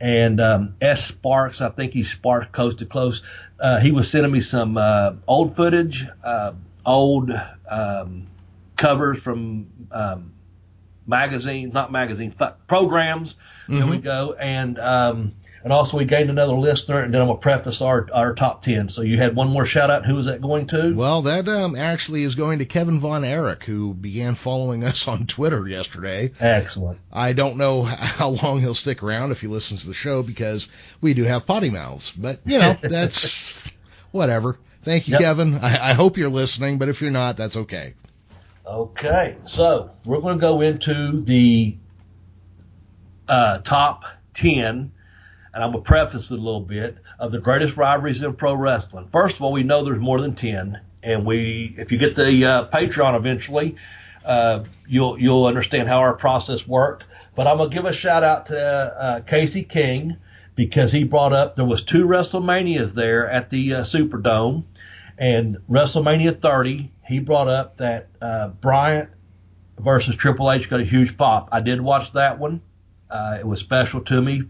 and 0.00 0.40
um, 0.40 0.74
S. 0.80 1.04
Sparks. 1.04 1.60
I 1.60 1.70
think 1.70 1.92
he's 1.92 2.10
Sparks 2.10 2.48
Coast 2.52 2.78
to 2.78 2.86
Close. 2.86 3.22
Uh, 3.60 3.78
he 3.78 3.92
was 3.92 4.10
sending 4.10 4.32
me 4.32 4.40
some 4.40 4.76
uh, 4.78 5.12
old 5.28 5.54
footage, 5.54 6.06
uh, 6.24 6.52
old 6.86 7.30
um, 7.68 8.24
covers 8.76 9.20
from 9.20 9.66
um, 9.92 10.32
magazines, 11.06 11.74
not 11.74 11.92
magazines, 11.92 12.34
but 12.36 12.66
programs. 12.66 13.36
There 13.68 13.86
we 13.86 13.98
go. 13.98 14.34
And 14.38 14.78
um, 14.78 15.32
and 15.62 15.72
also 15.72 15.98
we 15.98 16.04
gained 16.04 16.30
another 16.30 16.54
listener, 16.54 17.00
and 17.02 17.12
then 17.12 17.20
I'm 17.20 17.26
gonna 17.28 17.38
preface 17.38 17.80
our 17.82 18.08
our 18.12 18.34
top 18.34 18.62
ten. 18.62 18.88
So 18.88 19.02
you 19.02 19.16
had 19.18 19.34
one 19.36 19.48
more 19.48 19.66
shout 19.66 19.90
out. 19.90 20.06
Who 20.06 20.14
was 20.14 20.26
that 20.26 20.40
going 20.40 20.66
to? 20.68 20.94
Well, 20.94 21.22
that 21.22 21.48
um, 21.48 21.76
actually 21.76 22.22
is 22.22 22.34
going 22.34 22.60
to 22.60 22.64
Kevin 22.64 22.98
Von 23.00 23.24
Erich, 23.24 23.64
who 23.64 23.92
began 23.94 24.34
following 24.34 24.84
us 24.84 25.06
on 25.08 25.26
Twitter 25.26 25.66
yesterday. 25.66 26.30
Excellent. 26.40 26.98
I 27.12 27.32
don't 27.32 27.56
know 27.56 27.82
how 27.88 28.30
long 28.30 28.60
he'll 28.60 28.74
stick 28.74 29.02
around 29.02 29.32
if 29.32 29.40
he 29.40 29.46
listens 29.46 29.82
to 29.82 29.88
the 29.88 29.94
show 29.94 30.22
because 30.22 30.68
we 31.00 31.14
do 31.14 31.24
have 31.24 31.46
potty 31.46 31.70
mouths, 31.70 32.10
but 32.10 32.40
you 32.44 32.58
know 32.58 32.72
that's 32.80 33.70
whatever. 34.12 34.58
Thank 34.82 35.08
you, 35.08 35.12
Yep. 35.12 35.20
Kevin. 35.20 35.54
I, 35.56 35.90
I 35.90 35.92
hope 35.92 36.16
you're 36.16 36.30
listening, 36.30 36.78
but 36.78 36.88
if 36.88 37.02
you're 37.02 37.10
not, 37.10 37.36
that's 37.36 37.56
okay. 37.58 37.92
Okay, 38.66 39.36
so 39.44 39.90
we're 40.04 40.20
going 40.20 40.36
to 40.38 40.40
go 40.40 40.60
into 40.62 41.20
the 41.22 41.76
uh, 43.28 43.58
top 43.58 44.04
10, 44.34 44.92
and 45.52 45.62
I'm 45.62 45.72
going 45.72 45.84
to 45.84 45.88
preface 45.88 46.30
it 46.30 46.38
a 46.38 46.42
little 46.42 46.60
bit, 46.60 46.98
of 47.18 47.32
the 47.32 47.38
greatest 47.38 47.76
rivalries 47.76 48.22
in 48.22 48.34
pro 48.34 48.54
wrestling. 48.54 49.08
First 49.10 49.36
of 49.36 49.42
all, 49.42 49.52
we 49.52 49.62
know 49.62 49.84
there's 49.84 49.98
more 49.98 50.20
than 50.20 50.34
10, 50.34 50.80
and 51.02 51.26
we, 51.26 51.74
if 51.78 51.92
you 51.92 51.98
get 51.98 52.16
the 52.16 52.44
uh, 52.44 52.68
Patreon 52.68 53.16
eventually, 53.16 53.76
uh, 54.24 54.64
you'll 54.86 55.18
you'll 55.18 55.46
understand 55.46 55.88
how 55.88 55.98
our 55.98 56.12
process 56.12 56.68
worked. 56.68 57.06
But 57.34 57.46
I'm 57.46 57.56
gonna 57.56 57.70
give 57.70 57.86
a 57.86 57.92
shout 57.92 58.22
out 58.22 58.46
to 58.46 58.60
uh, 58.60 59.20
Casey 59.20 59.62
King 59.62 60.16
because 60.54 60.92
he 60.92 61.04
brought 61.04 61.32
up 61.32 61.54
there 61.54 61.64
was 61.64 61.82
two 61.82 62.06
WrestleManias 62.06 62.92
there 62.92 63.30
at 63.30 63.48
the 63.48 63.76
uh, 63.76 63.80
Superdome, 63.80 64.64
and 65.18 65.56
WrestleMania 65.70 66.38
30 66.38 66.90
he 67.10 67.18
brought 67.18 67.48
up 67.48 67.78
that 67.78 68.06
uh, 68.22 68.48
Bryan 68.48 69.08
versus 69.78 70.14
Triple 70.14 70.50
H 70.52 70.70
got 70.70 70.80
a 70.80 70.84
huge 70.84 71.16
pop. 71.16 71.48
I 71.50 71.60
did 71.60 71.80
watch 71.80 72.12
that 72.12 72.38
one. 72.38 72.60
Uh, 73.10 73.38
it 73.40 73.46
was 73.46 73.58
special 73.58 74.00
to 74.02 74.22
me. 74.22 74.42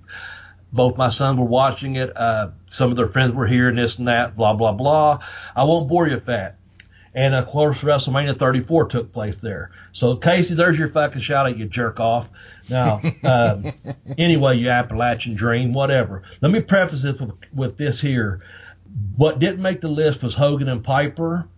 Both 0.72 0.96
my 0.96 1.08
sons 1.08 1.38
were 1.38 1.44
watching 1.44 1.96
it. 1.96 2.16
Uh, 2.16 2.50
some 2.66 2.90
of 2.90 2.96
their 2.96 3.08
friends 3.08 3.34
were 3.34 3.46
here 3.46 3.68
and 3.68 3.78
this 3.78 3.98
and 3.98 4.08
that, 4.08 4.36
blah, 4.36 4.54
blah, 4.54 4.72
blah. 4.72 5.18
I 5.56 5.64
won't 5.64 5.88
bore 5.88 6.06
you 6.06 6.14
with 6.14 6.26
that. 6.26 6.56
And 7.12 7.34
of 7.34 7.48
course, 7.48 7.82
WrestleMania 7.82 8.38
34 8.38 8.84
took 8.86 9.12
place 9.12 9.36
there. 9.36 9.72
So 9.92 10.16
Casey, 10.16 10.54
there's 10.54 10.78
your 10.78 10.88
fucking 10.88 11.20
shout 11.20 11.46
out, 11.46 11.58
you 11.58 11.66
jerk 11.66 11.98
off. 11.98 12.30
Now, 12.68 13.00
um, 13.24 13.64
anyway, 14.18 14.58
you 14.58 14.68
Appalachian 14.68 15.34
Dream, 15.34 15.72
whatever. 15.72 16.22
Let 16.40 16.52
me 16.52 16.60
preface 16.60 17.02
this 17.02 17.20
with, 17.20 17.32
with 17.52 17.76
this 17.76 18.00
here. 18.00 18.40
What 19.16 19.40
didn't 19.40 19.62
make 19.62 19.80
the 19.80 19.88
list 19.88 20.22
was 20.22 20.34
Hogan 20.34 20.68
and 20.68 20.84
Piper. 20.84 21.48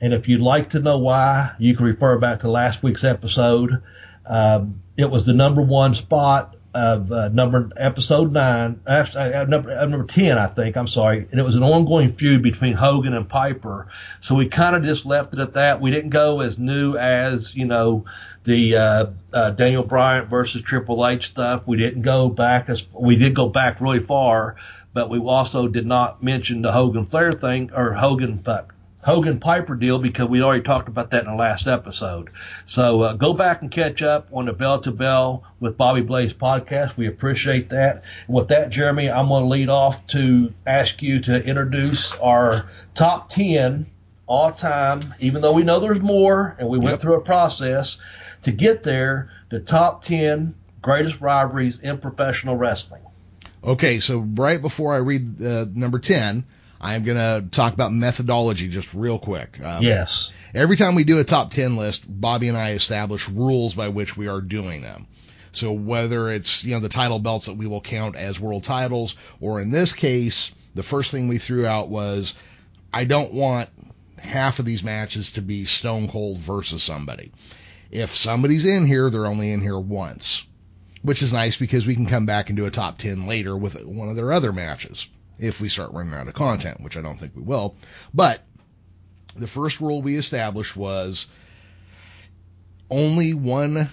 And 0.00 0.12
if 0.12 0.28
you'd 0.28 0.42
like 0.42 0.70
to 0.70 0.78
know 0.78 0.98
why, 0.98 1.52
you 1.58 1.74
can 1.74 1.86
refer 1.86 2.18
back 2.18 2.40
to 2.40 2.50
last 2.50 2.82
week's 2.82 3.04
episode. 3.04 3.82
Um, 4.26 4.82
it 4.96 5.10
was 5.10 5.24
the 5.24 5.32
number 5.32 5.62
one 5.62 5.94
spot 5.94 6.54
of 6.74 7.10
uh, 7.10 7.28
number 7.28 7.70
episode 7.76 8.32
nine, 8.32 8.80
actually, 8.86 9.34
uh, 9.34 9.44
number 9.44 9.70
uh, 9.70 9.84
number 9.86 10.06
ten, 10.06 10.36
I 10.36 10.46
think. 10.46 10.76
I'm 10.76 10.86
sorry, 10.86 11.26
and 11.30 11.40
it 11.40 11.42
was 11.42 11.56
an 11.56 11.62
ongoing 11.62 12.12
feud 12.12 12.42
between 12.42 12.74
Hogan 12.74 13.14
and 13.14 13.28
Piper. 13.28 13.88
So 14.20 14.34
we 14.34 14.48
kind 14.48 14.76
of 14.76 14.82
just 14.84 15.06
left 15.06 15.34
it 15.34 15.40
at 15.40 15.54
that. 15.54 15.80
We 15.80 15.90
didn't 15.90 16.10
go 16.10 16.40
as 16.40 16.58
new 16.58 16.96
as 16.96 17.54
you 17.54 17.64
know 17.64 18.04
the 18.44 18.76
uh, 18.76 19.06
uh, 19.32 19.50
Daniel 19.50 19.82
Bryan 19.82 20.26
versus 20.26 20.62
Triple 20.62 21.06
H 21.06 21.26
stuff. 21.28 21.66
We 21.66 21.76
didn't 21.76 22.02
go 22.02 22.28
back 22.28 22.68
as 22.68 22.86
we 22.92 23.16
did 23.16 23.34
go 23.34 23.48
back 23.48 23.80
really 23.80 24.00
far, 24.00 24.56
but 24.92 25.10
we 25.10 25.18
also 25.18 25.68
did 25.68 25.86
not 25.86 26.22
mention 26.22 26.62
the 26.62 26.72
Hogan 26.72 27.06
Flair 27.06 27.32
thing 27.32 27.70
or 27.74 27.94
Hogan 27.94 28.38
fuck 28.38 28.74
Hogan 29.02 29.38
Piper 29.38 29.74
deal 29.76 29.98
because 29.98 30.28
we 30.28 30.42
already 30.42 30.62
talked 30.64 30.88
about 30.88 31.10
that 31.10 31.24
in 31.24 31.30
the 31.30 31.36
last 31.36 31.66
episode. 31.66 32.30
So 32.64 33.02
uh, 33.02 33.12
go 33.14 33.32
back 33.32 33.62
and 33.62 33.70
catch 33.70 34.02
up 34.02 34.28
on 34.32 34.46
the 34.46 34.52
Bell 34.52 34.80
to 34.82 34.90
Bell 34.90 35.44
with 35.60 35.76
Bobby 35.76 36.00
Blaze 36.02 36.34
podcast. 36.34 36.96
We 36.96 37.06
appreciate 37.06 37.68
that. 37.70 38.02
And 38.26 38.34
with 38.36 38.48
that, 38.48 38.70
Jeremy, 38.70 39.08
I'm 39.10 39.28
going 39.28 39.44
to 39.44 39.48
lead 39.48 39.68
off 39.68 40.06
to 40.08 40.52
ask 40.66 41.00
you 41.00 41.20
to 41.22 41.42
introduce 41.42 42.14
our 42.16 42.68
top 42.94 43.28
10 43.28 43.86
all 44.26 44.50
time, 44.52 45.14
even 45.20 45.42
though 45.42 45.52
we 45.52 45.62
know 45.62 45.80
there's 45.80 46.00
more 46.00 46.56
and 46.58 46.68
we 46.68 46.78
went 46.78 46.90
Yep. 46.94 47.00
through 47.00 47.14
a 47.16 47.22
process 47.22 47.98
to 48.42 48.52
get 48.52 48.82
there, 48.82 49.30
the 49.50 49.60
top 49.60 50.02
10 50.02 50.54
greatest 50.82 51.20
rivalries 51.20 51.80
in 51.80 51.98
professional 51.98 52.56
wrestling. 52.56 53.02
Okay, 53.64 54.00
so 54.00 54.18
right 54.20 54.60
before 54.60 54.92
I 54.94 54.98
read 54.98 55.42
uh, 55.42 55.66
number 55.74 55.98
10, 55.98 56.44
I'm 56.80 57.04
going 57.04 57.18
to 57.18 57.48
talk 57.50 57.74
about 57.74 57.92
methodology 57.92 58.68
just 58.68 58.94
real 58.94 59.18
quick. 59.18 59.60
Um, 59.62 59.82
Yes. 59.82 60.30
Every 60.54 60.76
time 60.76 60.94
we 60.94 61.04
do 61.04 61.18
a 61.18 61.24
top 61.24 61.50
10 61.50 61.76
list, 61.76 62.04
Bobby 62.08 62.48
and 62.48 62.56
I 62.56 62.72
establish 62.72 63.28
rules 63.28 63.74
by 63.74 63.88
which 63.88 64.16
we 64.16 64.28
are 64.28 64.40
doing 64.40 64.82
them. 64.82 65.06
So 65.52 65.72
whether 65.72 66.30
it's, 66.30 66.64
you 66.64 66.74
know, 66.74 66.80
the 66.80 66.88
title 66.88 67.18
belts 67.18 67.46
that 67.46 67.56
we 67.56 67.66
will 67.66 67.80
count 67.80 68.16
as 68.16 68.40
world 68.40 68.64
titles, 68.64 69.16
or 69.40 69.60
in 69.60 69.70
this 69.70 69.92
case, 69.92 70.54
the 70.74 70.82
first 70.82 71.10
thing 71.10 71.28
we 71.28 71.38
threw 71.38 71.66
out 71.66 71.88
was, 71.88 72.34
I 72.92 73.04
don't 73.04 73.34
want 73.34 73.68
half 74.18 74.58
of 74.58 74.64
these 74.64 74.84
matches 74.84 75.32
to 75.32 75.42
be 75.42 75.64
Stone 75.64 76.08
Cold 76.08 76.38
versus 76.38 76.82
somebody. 76.82 77.32
If 77.90 78.10
somebody's 78.10 78.66
in 78.66 78.86
here, 78.86 79.10
they're 79.10 79.26
only 79.26 79.52
in 79.52 79.60
here 79.60 79.78
once. 79.78 80.44
Which 81.02 81.22
is 81.22 81.32
nice 81.32 81.56
because 81.56 81.86
we 81.86 81.94
can 81.94 82.06
come 82.06 82.26
back 82.26 82.48
and 82.48 82.56
do 82.56 82.66
a 82.66 82.70
top 82.70 82.98
10 82.98 83.26
later 83.26 83.56
with 83.56 83.82
one 83.84 84.08
of 84.08 84.16
their 84.16 84.32
other 84.32 84.52
matches. 84.52 85.08
If 85.38 85.60
we 85.60 85.68
start 85.68 85.92
running 85.92 86.14
out 86.14 86.28
of 86.28 86.34
content, 86.34 86.80
which 86.80 86.96
I 86.96 87.02
don't 87.02 87.18
think 87.18 87.36
we 87.36 87.42
will. 87.42 87.76
But 88.12 88.42
the 89.36 89.46
first 89.46 89.80
rule 89.80 90.02
we 90.02 90.16
established 90.16 90.76
was 90.76 91.28
only 92.90 93.34
one 93.34 93.88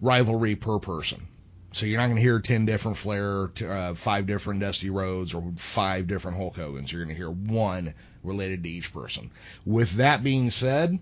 rivalry 0.00 0.56
per 0.56 0.78
person. 0.78 1.26
So 1.72 1.86
you're 1.86 1.98
not 1.98 2.06
going 2.06 2.16
to 2.16 2.22
hear 2.22 2.38
10 2.38 2.66
different 2.66 2.98
Flair, 2.98 3.50
uh, 3.66 3.94
five 3.94 4.26
different 4.26 4.60
Dusty 4.60 4.90
Rhodes, 4.90 5.32
or 5.32 5.52
five 5.56 6.06
different 6.06 6.36
Hulk 6.36 6.56
Hogan's. 6.56 6.92
You're 6.92 7.02
going 7.02 7.14
to 7.14 7.18
hear 7.18 7.30
one 7.30 7.94
related 8.22 8.62
to 8.64 8.68
each 8.68 8.92
person. 8.92 9.30
With 9.64 9.92
that 9.92 10.22
being 10.22 10.50
said, 10.50 10.98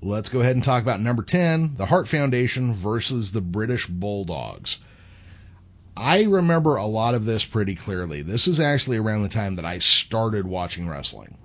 let's 0.00 0.28
go 0.28 0.40
ahead 0.40 0.54
and 0.54 0.62
talk 0.62 0.82
about 0.82 1.00
number 1.00 1.24
10, 1.24 1.74
the 1.74 1.86
Hart 1.86 2.06
Foundation 2.06 2.74
versus 2.74 3.32
the 3.32 3.40
British 3.40 3.86
Bulldogs. 3.86 4.80
I 6.00 6.22
remember 6.22 6.76
a 6.76 6.86
lot 6.86 7.14
of 7.14 7.26
this 7.26 7.44
pretty 7.44 7.74
clearly. 7.74 8.22
This 8.22 8.48
is 8.48 8.58
actually 8.58 8.96
around 8.96 9.22
the 9.22 9.28
time 9.28 9.56
that 9.56 9.66
I 9.66 9.80
started 9.80 10.46
watching 10.46 10.88
wrestling. 10.88 11.36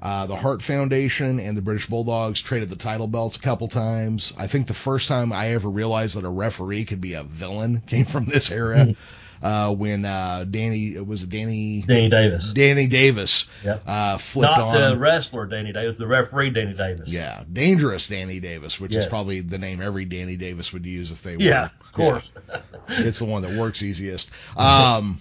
Uh, 0.00 0.26
the 0.26 0.36
Hart 0.36 0.62
Foundation 0.62 1.40
and 1.40 1.56
the 1.56 1.60
British 1.60 1.88
Bulldogs 1.88 2.40
traded 2.40 2.70
the 2.70 2.76
title 2.76 3.08
belts 3.08 3.36
a 3.36 3.40
couple 3.40 3.66
times. 3.66 4.32
I 4.38 4.46
think 4.46 4.68
the 4.68 4.74
first 4.74 5.08
time 5.08 5.32
I 5.32 5.48
ever 5.54 5.68
realized 5.68 6.16
that 6.16 6.24
a 6.24 6.30
referee 6.30 6.84
could 6.84 7.00
be 7.00 7.14
a 7.14 7.24
villain 7.24 7.80
came 7.86 8.04
from 8.04 8.26
this 8.26 8.52
era. 8.52 8.94
Uh, 9.40 9.72
when 9.74 10.04
uh, 10.04 10.44
Danny 10.50 10.94
it 10.94 11.06
was 11.06 11.22
Danny 11.24 11.82
Danny 11.82 12.08
Davis. 12.08 12.52
Danny 12.52 12.86
Davis 12.88 13.48
Yep. 13.64 13.82
uh, 13.86 14.18
flipped 14.18 14.58
Not 14.58 14.60
on. 14.60 14.90
the 14.92 14.98
wrestler 14.98 15.46
Danny 15.46 15.72
Davis, 15.72 15.96
the 15.96 16.06
referee 16.06 16.50
Danny 16.50 16.74
Davis. 16.74 17.12
yeah, 17.12 17.44
dangerous 17.52 18.08
Danny 18.08 18.40
Davis, 18.40 18.80
which 18.80 18.96
is 18.96 19.06
probably 19.06 19.40
the 19.40 19.58
name 19.58 19.80
every 19.80 20.04
Danny 20.06 20.36
Davis 20.36 20.72
would 20.72 20.84
use 20.86 21.10
if 21.12 21.22
they 21.22 21.36
were. 21.36 21.42
Yeah, 21.42 21.68
of 21.80 21.92
course. 21.92 22.32
it's 22.88 23.20
the 23.20 23.26
one 23.26 23.42
that 23.42 23.56
works 23.58 23.82
easiest. 23.82 24.30
Um, 24.56 25.20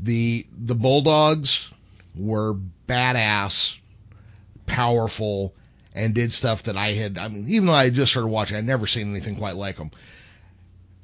the 0.00 0.44
the 0.58 0.74
Bulldogs 0.74 1.70
were 2.16 2.56
badass, 2.88 3.78
powerful, 4.66 5.54
and 5.94 6.14
did 6.14 6.32
stuff 6.32 6.64
that 6.64 6.76
I 6.76 6.88
had. 6.92 7.16
I 7.18 7.28
mean, 7.28 7.46
even 7.48 7.66
though 7.66 7.72
I 7.74 7.90
just 7.90 8.10
started 8.12 8.28
watching, 8.28 8.56
I'd 8.56 8.64
never 8.64 8.86
seen 8.86 9.10
anything 9.10 9.36
quite 9.36 9.54
like 9.56 9.76
them. 9.76 9.90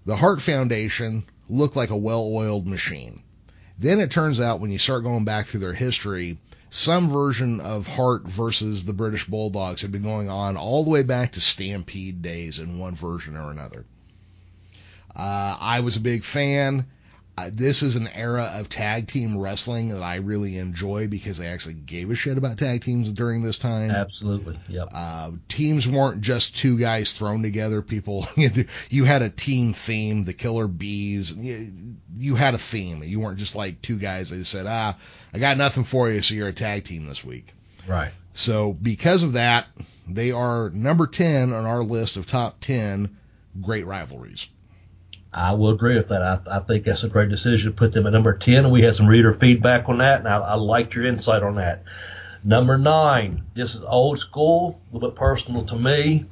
The 0.05 0.17
Hart 0.17 0.43
Foundation 0.43 1.23
looked 1.53 1.77
like 1.77 1.91
a 1.91 1.97
well-oiled 1.97 2.67
machine. 2.67 3.23
Then 3.79 4.01
it 4.01 4.11
turns 4.11 4.41
out 4.41 4.61
when 4.61 4.71
you 4.71 4.79
start 4.79 5.05
going 5.05 5.25
back 5.25 5.47
through 5.47 5.61
their 5.61 5.75
history, 5.75 6.39
some 6.71 7.11
version 7.11 7.61
of 7.61 7.87
Hart 7.87 8.27
versus 8.27 8.85
the 8.85 8.93
British 8.93 9.27
Bulldogs 9.27 9.83
had 9.83 9.93
been 9.93 10.03
going 10.03 10.31
on 10.31 10.57
all 10.57 10.85
the 10.85 10.91
way 10.91 11.03
back 11.03 11.33
to 11.33 11.41
Stampede 11.41 12.23
days 12.23 12.59
in 12.59 12.79
one 12.79 12.95
version 12.95 13.37
or 13.37 13.51
another. 13.51 13.85
Uh, 15.15 15.57
I 15.61 15.81
was 15.81 15.97
a 15.97 16.01
big 16.01 16.25
fan. 16.25 16.87
Uh, 17.37 17.49
this 17.51 17.83
is 17.83 17.97
an 17.97 18.09
era 18.09 18.53
of 18.57 18.69
tag 18.69 19.07
team 19.07 19.39
wrestling 19.39 19.89
that 19.89 20.03
I 20.03 20.17
really 20.17 20.59
enjoy 20.59 21.09
because 21.09 21.39
they 21.39 21.47
actually 21.47 21.75
gave 21.75 22.11
a 22.11 22.15
shit 22.15 22.37
about 22.37 22.59
tag 22.59 22.83
teams 22.83 23.11
during 23.11 23.43
this 23.43 23.59
time. 23.59 23.91
Absolutely. 23.91 24.59
Yep. 24.69 24.89
Uh, 24.93 25.31
teams 25.49 25.89
weren't 25.89 26.21
just 26.21 26.59
two 26.59 26.79
guys 26.79 27.17
thrown 27.17 27.43
together. 27.43 27.81
People, 27.81 28.27
you 28.91 29.05
had 29.05 29.23
a 29.23 29.31
team 29.31 29.73
theme, 29.73 30.25
the 30.25 30.35
Killer 30.35 30.69
Bees. 30.69 31.35
You, 31.35 31.73
you 32.15 32.35
had 32.35 32.53
a 32.53 32.59
theme. 32.59 33.03
You 33.03 33.21
weren't 33.21 33.39
just 33.39 33.57
like 33.57 33.81
two 33.81 33.97
guys 33.97 34.29
that 34.29 34.45
said, 34.45 34.67
ah, 34.69 34.97
I 35.33 35.39
got 35.39 35.57
nothing 35.57 35.85
for 35.85 36.11
you, 36.11 36.21
so 36.21 36.35
you're 36.35 36.49
a 36.49 36.53
tag 36.53 36.85
team 36.85 37.07
this 37.07 37.25
week. 37.25 37.55
Right. 37.89 38.11
So 38.35 38.75
because 38.75 39.23
of 39.23 39.33
that, 39.33 39.67
they 40.07 40.33
are 40.33 40.69
number 40.69 41.07
10 41.07 41.55
on 41.55 41.65
our 41.65 41.83
list 41.83 42.19
of 42.19 42.27
top 42.27 42.61
10 42.61 43.17
great 43.61 43.87
rivalries. 43.87 44.49
I 45.35 45.53
will 45.53 45.71
agree 45.71 45.97
with 45.97 46.09
that. 46.09 46.23
I, 46.23 46.59
I 46.59 46.61
think 46.61 46.85
that's 46.85 47.05
a 47.05 47.09
great 47.09 47.31
decision 47.31 47.73
to 47.73 47.77
put 47.77 47.93
them 47.93 48.07
at 48.07 48.13
number 48.13 48.37
10. 48.37 48.71
We 48.71 48.83
had 48.83 48.95
some 48.95 49.07
reader 49.07 49.33
feedback 49.33 49.89
on 49.89 49.99
that, 49.99 50.21
and 50.21 50.29
I, 50.29 50.39
I 50.39 50.55
liked 50.55 50.95
your 50.95 51.07
insight 51.07 51.43
on 51.43 51.55
that. 51.57 51.85
Number 52.45 52.77
nine, 52.77 53.45
this 53.55 53.75
is 53.75 53.83
old 53.83 54.19
school, 54.19 54.81
a 54.91 54.95
little 54.95 55.11
bit 55.11 55.17
personal 55.17 55.65
to 55.67 55.77
me, 55.77 56.27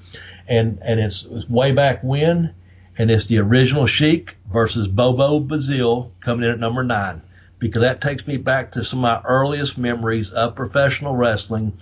and, 0.48 0.80
and 0.82 1.01
it's, 1.01 1.24
it's 1.24 1.48
way 1.48 1.72
back 1.72 2.03
when, 2.03 2.55
and 2.98 3.11
it's 3.11 3.26
the 3.26 3.38
original 3.38 3.86
Sheik 3.86 4.36
versus 4.53 4.88
Bobo 4.88 5.40
Brazil 5.40 6.12
coming 6.20 6.44
in 6.44 6.51
at 6.51 6.59
number 6.59 6.82
nine. 6.82 7.22
Because 7.59 7.82
that 7.82 8.01
takes 8.01 8.26
me 8.26 8.38
back 8.38 8.72
to 8.72 8.84
some 8.84 8.98
of 8.98 9.03
my 9.03 9.28
earliest 9.28 9.78
memories 9.78 10.30
of 10.30 10.57
professional 10.57 11.14
wrestling 11.14 11.74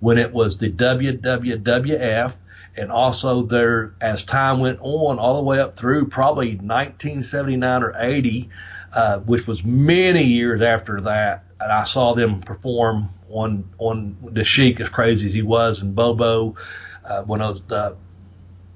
when 0.00 0.18
it 0.18 0.32
was 0.32 0.56
the 0.56 0.70
WWWF 0.70 2.34
and 2.76 2.92
also 2.92 3.42
there 3.42 3.94
as 4.00 4.22
time 4.24 4.60
went 4.60 4.78
on 4.80 5.18
all 5.18 5.36
the 5.36 5.42
way 5.42 5.58
up 5.60 5.74
through 5.74 6.06
probably 6.06 6.50
1979 6.50 7.82
or 7.82 7.94
80 7.98 8.50
uh, 8.92 9.18
which 9.18 9.46
was 9.46 9.64
many 9.64 10.24
years 10.24 10.62
after 10.62 11.00
that 11.02 11.44
and 11.60 11.72
I 11.72 11.84
saw 11.84 12.14
them 12.14 12.40
perform 12.40 13.08
on 13.30 13.68
on 13.78 14.16
the 14.22 14.44
Sheik 14.44 14.80
as 14.80 14.88
crazy 14.88 15.26
as 15.26 15.34
he 15.34 15.42
was 15.42 15.82
and 15.82 15.94
Bobo 15.94 16.56
uh, 17.04 17.22
when 17.22 17.42
I 17.42 17.50
was 17.50 17.62
uh, 17.70 17.94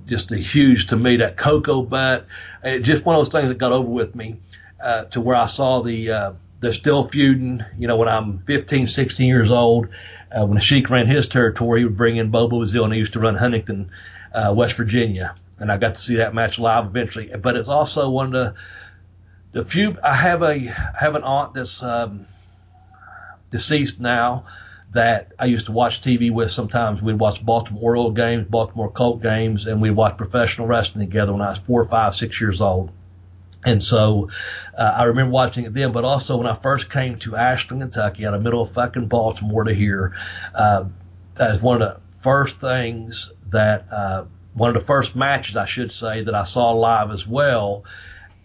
just 0.07 0.33
a 0.33 0.37
huge 0.37 0.89
to 0.89 0.97
me 0.97 1.19
that 1.19 1.37
Koko 1.37 1.83
butt. 1.83 2.27
It 2.63 2.81
just 2.81 3.05
one 3.05 3.15
of 3.17 3.21
those 3.21 3.31
things 3.31 3.49
that 3.49 3.59
got 3.59 3.73
over 3.73 3.89
with 3.89 4.15
me 4.15 4.37
uh, 4.83 5.05
to 5.05 5.21
where 5.21 5.37
I 5.37 5.47
saw 5.47 5.83
the 5.83 6.11
uh, 6.11 6.33
they're 6.61 6.73
still 6.73 7.05
feuding. 7.05 7.65
You 7.79 7.89
know, 7.89 7.97
when 7.97 8.09
I'm 8.09 8.39
15, 8.41 8.87
16 8.87 9.27
years 9.27 9.51
old, 9.51 9.89
uh, 10.35 10.47
when 10.47 10.61
Sheik 10.61 10.91
ran 10.91 11.07
his 11.07 11.29
territory, 11.29 11.81
he 11.81 11.85
would 11.85 11.97
bring 11.97 12.17
in 12.17 12.31
Bobo 12.31 12.59
Brazil, 12.59 12.85
and 12.85 12.93
he 12.93 12.99
used 12.99 13.15
to 13.15 13.21
run 13.21 13.37
Huntington, 13.37 13.91
uh, 14.33 14.53
West 14.57 14.77
Virginia, 14.77 15.35
and 15.59 15.71
I 15.71 15.77
got 15.77 15.95
to 15.95 16.01
see 16.01 16.17
that 16.17 16.35
match 16.35 16.59
live 16.59 16.87
eventually. 16.87 17.31
But 17.37 17.57
it's 17.57 17.69
also 17.69 18.11
one 18.11 18.27
of 18.27 18.33
the 18.33 18.55
the 19.53 19.65
few. 19.65 19.97
I 20.03 20.15
have 20.15 20.43
a 20.43 20.55
I 20.55 20.99
have 20.99 21.15
an 21.15 21.25
aunt 21.25 21.55
that's 21.55 21.83
um, 21.83 22.27
deceased 23.51 24.01
now 24.01 24.47
that 24.93 25.33
I 25.39 25.47
used 25.47 25.67
to 25.67 25.73
watch 25.73 26.01
TV 26.01 26.33
with. 26.33 26.51
Sometimes 26.51 27.03
we'd 27.03 27.19
watch 27.19 27.45
Baltimore 27.45 27.83
Oriole 27.83 28.11
games, 28.13 28.47
Baltimore 28.49 28.91
Colt 28.91 29.23
games, 29.23 29.67
and 29.67 29.81
we'd 29.81 29.93
watch 29.93 30.17
professional 30.17 30.67
wrestling 30.67 31.07
together 31.07 31.33
when 31.33 31.43
I 31.43 31.51
was 31.51 31.59
four, 31.59 31.85
five, 31.85 32.15
six 32.15 32.41
years 32.41 32.61
old. 32.61 32.91
And 33.65 33.83
so 33.83 34.29
uh, 34.77 34.95
I 34.97 35.05
remember 35.05 35.33
watching 35.33 35.65
it 35.65 35.75
then, 35.75 35.93
but 35.93 36.05
also 36.05 36.39
when 36.39 36.47
I 36.47 36.55
first 36.55 36.91
came 36.91 37.17
to 37.19 37.37
Ashland, 37.37 37.83
Kentucky, 37.83 38.27
out 38.27 38.35
of 38.35 38.43
middle 38.43 38.63
of 38.63 38.73
fucking 38.73 39.07
Baltimore 39.07 39.65
to 39.65 39.75
here, 39.75 40.15
uh, 40.55 40.85
as 41.37 41.63
one 41.63 41.81
of 41.81 41.95
the 41.95 42.01
first 42.23 42.61
things 42.61 43.33
that, 43.51 43.87
uh, 43.93 44.25
one 44.55 44.69
of 44.69 44.75
the 44.75 44.81
first 44.81 45.17
matches, 45.17 45.57
I 45.57 45.65
should 45.65 45.93
say, 45.93 46.25
that 46.25 46.35
I 46.35 46.43
saw 46.43 46.73
live 46.73 47.11
as 47.11 47.27
well. 47.27 47.85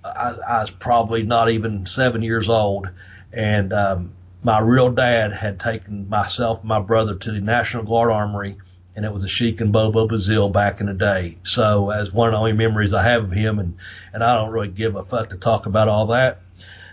I, 0.05 0.35
I 0.47 0.61
was 0.61 0.71
probably 0.71 1.23
not 1.23 1.49
even 1.49 1.85
seven 1.85 2.21
years 2.21 2.47
old, 2.47 2.87
and 3.33 3.73
um, 3.73 4.13
my 4.43 4.59
real 4.59 4.91
dad 4.91 5.33
had 5.33 5.59
taken 5.59 6.07
myself 6.07 6.59
and 6.59 6.69
my 6.69 6.79
brother 6.79 7.15
to 7.15 7.31
the 7.31 7.41
National 7.41 7.83
Guard 7.83 8.11
Armory, 8.11 8.57
and 8.97 9.05
it 9.05 9.13
was 9.13 9.23
a 9.23 9.27
Sheik 9.27 9.61
and 9.61 9.71
Bobo 9.71 10.07
Brazil 10.07 10.49
back 10.49 10.81
in 10.81 10.87
the 10.87 10.93
day. 10.93 11.37
So 11.43 11.91
as 11.91 12.11
one 12.11 12.29
of 12.29 12.31
the 12.33 12.39
only 12.39 12.53
memories 12.53 12.95
I 12.95 13.03
have 13.03 13.25
of 13.25 13.31
him, 13.31 13.59
and 13.59 13.77
and 14.11 14.23
I 14.23 14.35
don't 14.35 14.51
really 14.51 14.69
give 14.69 14.95
a 14.95 15.05
fuck 15.05 15.29
to 15.29 15.37
talk 15.37 15.67
about 15.67 15.87
all 15.87 16.07
that. 16.07 16.41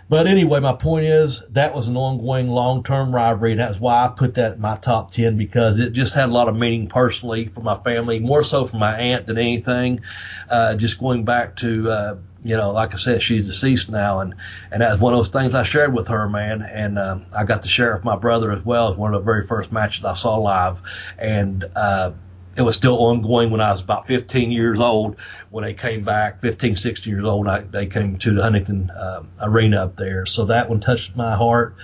But 0.07 0.27
anyway, 0.27 0.59
my 0.59 0.73
point 0.73 1.07
is 1.07 1.43
that 1.49 1.73
was 1.73 1.87
an 1.87 1.97
ongoing 1.97 2.47
long-term 2.47 3.13
rivalry, 3.13 3.53
and 3.53 3.59
that's 3.59 3.79
why 3.79 4.05
I 4.05 4.09
put 4.09 4.35
that 4.35 4.53
in 4.53 4.61
my 4.61 4.77
top 4.77 5.11
ten 5.11 5.35
because 5.35 5.79
it 5.79 5.93
just 5.93 6.13
had 6.13 6.29
a 6.29 6.31
lot 6.31 6.47
of 6.47 6.55
meaning 6.55 6.87
personally 6.87 7.47
for 7.47 7.61
my 7.61 7.75
family, 7.75 8.19
more 8.19 8.43
so 8.43 8.65
for 8.65 8.77
my 8.77 8.95
aunt 8.95 9.25
than 9.25 9.39
anything. 9.39 10.01
Uh, 10.47 10.75
just 10.75 10.99
going 10.99 11.25
back 11.25 11.55
to 11.57 11.89
uh, 11.89 12.17
you 12.45 12.55
know, 12.55 12.73
like 12.73 12.93
I 12.93 12.97
said, 12.97 13.23
she's 13.23 13.47
deceased 13.47 13.89
now, 13.89 14.19
and 14.19 14.35
and 14.71 14.81
that's 14.81 15.01
one 15.01 15.13
of 15.13 15.17
those 15.17 15.29
things 15.29 15.55
I 15.55 15.63
shared 15.63 15.95
with 15.95 16.09
her, 16.09 16.29
man. 16.29 16.61
And 16.61 16.99
uh, 16.99 17.17
I 17.35 17.43
got 17.43 17.63
to 17.63 17.67
share 17.67 17.95
with 17.95 18.03
my 18.03 18.17
brother 18.17 18.51
as 18.51 18.63
well 18.63 18.91
as 18.91 18.95
one 18.95 19.15
of 19.15 19.21
the 19.21 19.25
very 19.25 19.47
first 19.47 19.71
matches 19.71 20.05
I 20.05 20.13
saw 20.13 20.37
live, 20.37 20.79
and 21.17 21.65
uh, 21.75 22.11
it 22.55 22.61
was 22.61 22.75
still 22.75 22.97
ongoing 22.99 23.49
when 23.49 23.61
I 23.61 23.71
was 23.71 23.81
about 23.81 24.05
15 24.05 24.51
years 24.51 24.79
old 24.79 25.17
when 25.49 25.63
they 25.63 25.73
came 25.73 26.03
back, 26.03 26.41
15, 26.41 26.75
16 26.75 27.11
years 27.11 27.25
old. 27.25 27.47
I, 27.47 27.61
they 27.61 27.87
came 27.87 28.17
to 28.19 28.35
the 28.35 28.43
Huntington 28.43 28.91
uh, 28.91 29.23
Arena 29.41 29.85
up 29.85 29.95
there, 29.95 30.27
so 30.27 30.45
that 30.45 30.69
one 30.69 30.79
touched 30.79 31.15
my 31.15 31.35
heart 31.35 31.75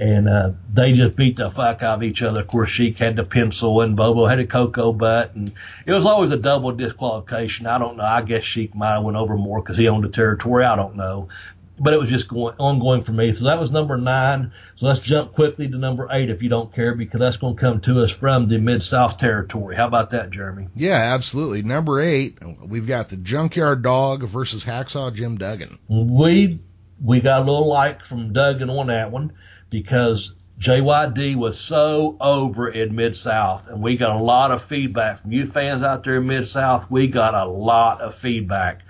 and 0.00 0.30
uh, 0.30 0.52
they 0.72 0.94
just 0.94 1.14
beat 1.14 1.36
the 1.36 1.50
fuck 1.50 1.82
out 1.82 1.96
of 1.98 2.02
each 2.02 2.22
other. 2.22 2.40
Of 2.40 2.46
course, 2.46 2.70
Sheik 2.70 2.96
had 2.96 3.16
the 3.16 3.22
pencil 3.22 3.82
and 3.82 3.94
Bobo 3.94 4.24
had 4.24 4.40
a 4.40 4.46
Koko 4.46 4.94
butt, 4.94 5.34
and 5.34 5.52
it 5.84 5.92
was 5.92 6.06
always 6.06 6.30
a 6.30 6.38
double 6.38 6.72
disqualification. 6.72 7.66
I 7.66 7.76
don't 7.76 7.98
know. 7.98 8.04
I 8.04 8.22
guess 8.22 8.42
Sheik 8.42 8.74
might 8.74 8.94
have 8.94 9.04
went 9.04 9.18
over 9.18 9.36
more 9.36 9.60
because 9.60 9.76
he 9.76 9.88
owned 9.88 10.04
the 10.04 10.08
territory. 10.08 10.64
I 10.64 10.74
don't 10.74 10.96
know, 10.96 11.28
but 11.78 11.92
it 11.92 12.00
was 12.00 12.08
just 12.08 12.28
going 12.28 12.54
ongoing 12.56 13.02
for 13.02 13.12
me. 13.12 13.34
So 13.34 13.44
that 13.44 13.60
was 13.60 13.72
number 13.72 13.98
nine. 13.98 14.52
So 14.76 14.86
let's 14.86 15.00
jump 15.00 15.34
quickly 15.34 15.68
to 15.68 15.76
number 15.76 16.08
eight 16.10 16.30
if 16.30 16.42
you 16.42 16.48
don't 16.48 16.74
care, 16.74 16.94
because 16.94 17.20
that's 17.20 17.36
going 17.36 17.56
to 17.56 17.60
come 17.60 17.80
to 17.82 18.00
us 18.00 18.10
from 18.10 18.48
the 18.48 18.56
Mid 18.56 18.82
South 18.82 19.18
territory. 19.18 19.76
How 19.76 19.86
about 19.86 20.10
that, 20.10 20.30
Jeremy? 20.30 20.68
Yeah, 20.74 20.96
absolutely. 20.96 21.60
Number 21.60 22.00
eight, 22.00 22.38
we've 22.64 22.86
got 22.86 23.10
the 23.10 23.18
Junkyard 23.18 23.82
Dog 23.82 24.22
versus 24.22 24.64
Hacksaw 24.64 25.12
Jim 25.12 25.36
Duggan. 25.36 25.78
We 25.90 26.58
we 27.04 27.20
got 27.20 27.42
a 27.42 27.44
little 27.44 27.68
like 27.68 28.06
from 28.06 28.32
Duggan 28.32 28.70
on 28.70 28.86
that 28.86 29.12
one 29.12 29.34
because 29.70 30.34
JYD 30.60 31.36
was 31.36 31.58
so 31.58 32.18
over 32.20 32.68
in 32.68 32.94
Mid 32.94 33.16
South, 33.16 33.70
and 33.70 33.80
we 33.80 33.96
got 33.96 34.14
a 34.14 34.22
lot 34.22 34.50
of 34.50 34.62
feedback 34.62 35.22
from 35.22 35.32
you 35.32 35.46
fans 35.46 35.82
out 35.82 36.04
there 36.04 36.18
in 36.18 36.26
Mid 36.26 36.46
South. 36.46 36.90
We 36.90 37.08
got 37.08 37.34
a 37.34 37.46
lot 37.46 38.02
of 38.02 38.14
feedback 38.14 38.82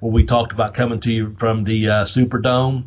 when 0.00 0.12
we 0.14 0.24
talked 0.24 0.52
about 0.52 0.72
coming 0.72 1.00
to 1.00 1.12
you 1.12 1.34
from 1.36 1.64
the 1.64 1.90
uh, 1.90 2.04
Superdome, 2.04 2.84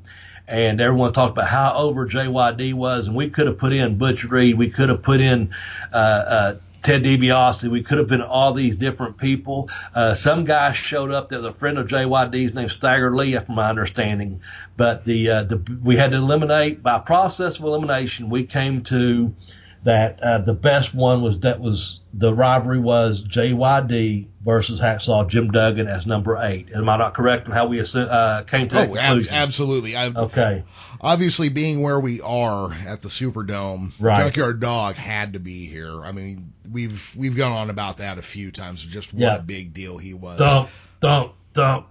and 0.48 0.82
everyone 0.82 1.14
talked 1.14 1.38
about 1.38 1.50
how 1.50 1.76
over 1.76 2.08
JYD 2.08 2.74
was, 2.74 3.08
and 3.08 3.16
we 3.16 3.30
could 3.30 3.46
have 3.46 3.60
put 3.60 3.74
in 3.74 4.00
Butch 4.00 4.24
Reed, 4.24 4.58
we 4.58 4.72
could 4.72 4.90
have 4.90 5.04
put 5.04 5.22
in 5.22 5.54
uh, 5.94 5.96
uh, 5.96 6.56
Ted 6.82 7.04
DiBiase. 7.04 7.70
We 7.70 7.84
could 7.84 7.98
have 7.98 8.08
been 8.08 8.22
all 8.22 8.54
these 8.54 8.78
different 8.78 9.18
people. 9.18 9.70
Uh, 9.94 10.14
some 10.14 10.46
guy 10.46 10.72
showed 10.72 11.12
up. 11.12 11.30
There's 11.30 11.44
a 11.44 11.54
friend 11.54 11.78
of 11.78 11.88
JYD's 11.88 12.54
named 12.54 12.72
Stagger 12.72 13.16
Lee, 13.16 13.38
from 13.38 13.56
my 13.56 13.70
understanding. 13.70 14.42
But 14.78 15.06
the, 15.06 15.30
uh, 15.30 15.44
the 15.44 15.80
we 15.84 15.98
had 15.98 16.12
to 16.12 16.18
eliminate 16.18 16.82
by 16.82 17.00
process 17.00 17.60
of 17.60 17.66
elimination. 17.66 18.30
We 18.30 18.46
came 18.46 18.84
to 18.86 19.36
that 19.84 20.22
uh, 20.22 20.38
the 20.38 20.54
best 20.54 20.94
one 20.94 21.22
was 21.22 21.40
that 21.40 21.60
was 21.60 22.02
the 22.14 22.34
rivalry 22.34 22.80
was 22.80 23.24
JYD 23.24 24.28
versus 24.44 24.80
Hacksaw 24.80 25.28
Jim 25.28 25.50
Duggan 25.50 25.88
as 25.88 26.06
number 26.06 26.38
eight. 26.38 26.70
Am 26.74 26.88
I 26.88 26.98
not 26.98 27.16
correct 27.16 27.48
in 27.48 27.54
how 27.54 27.68
we 27.68 27.80
uh, 27.80 28.44
came 28.44 28.68
to 28.68 28.76
that 28.76 28.90
oh, 28.90 28.94
conclusion? 28.94 29.34
Ab- 29.34 29.44
absolutely. 29.44 29.96
I've, 29.96 30.16
okay. 30.16 30.64
Obviously, 31.00 31.50
being 31.50 31.82
where 31.82 32.00
we 32.00 32.22
are 32.22 32.72
at 32.72 33.02
the 33.02 33.10
Superdome, 33.10 33.92
right. 34.00 34.18
Junkyard 34.18 34.60
Dog 34.60 34.96
had 34.96 35.34
to 35.34 35.40
be 35.40 35.66
here. 35.66 36.04
I 36.04 36.12
mean, 36.12 36.54
we've 36.72 37.16
we've 37.18 37.36
gone 37.36 37.52
on 37.52 37.70
about 37.72 37.98
that 37.98 38.20
a 38.20 38.22
few 38.22 38.52
times. 38.52 38.84
Just 38.84 39.14
what 39.14 39.22
yeah. 39.22 39.36
a 39.38 39.42
big 39.42 39.74
deal 39.74 39.98
he 39.98 40.14
was. 40.14 40.38
Dump, 40.38 40.70
dump, 41.00 41.34
dump. 41.54 41.88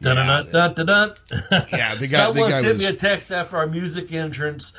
Dun, 0.00 0.16
Yeah, 0.16 0.42
dun, 0.50 0.74
dun, 0.74 0.74
dun, 0.74 0.86
dun. 0.86 1.14
Yeah, 1.50 1.66
the 1.68 1.68
guy- 1.70 1.94
the 1.94 2.08
Someone 2.08 2.50
guy 2.50 2.60
sent 2.62 2.72
was- 2.74 2.78
me 2.78 2.86
a 2.86 2.92
text 2.92 3.30
after 3.30 3.56
our 3.58 3.68
music 3.68 4.10
entrance. 4.12 4.72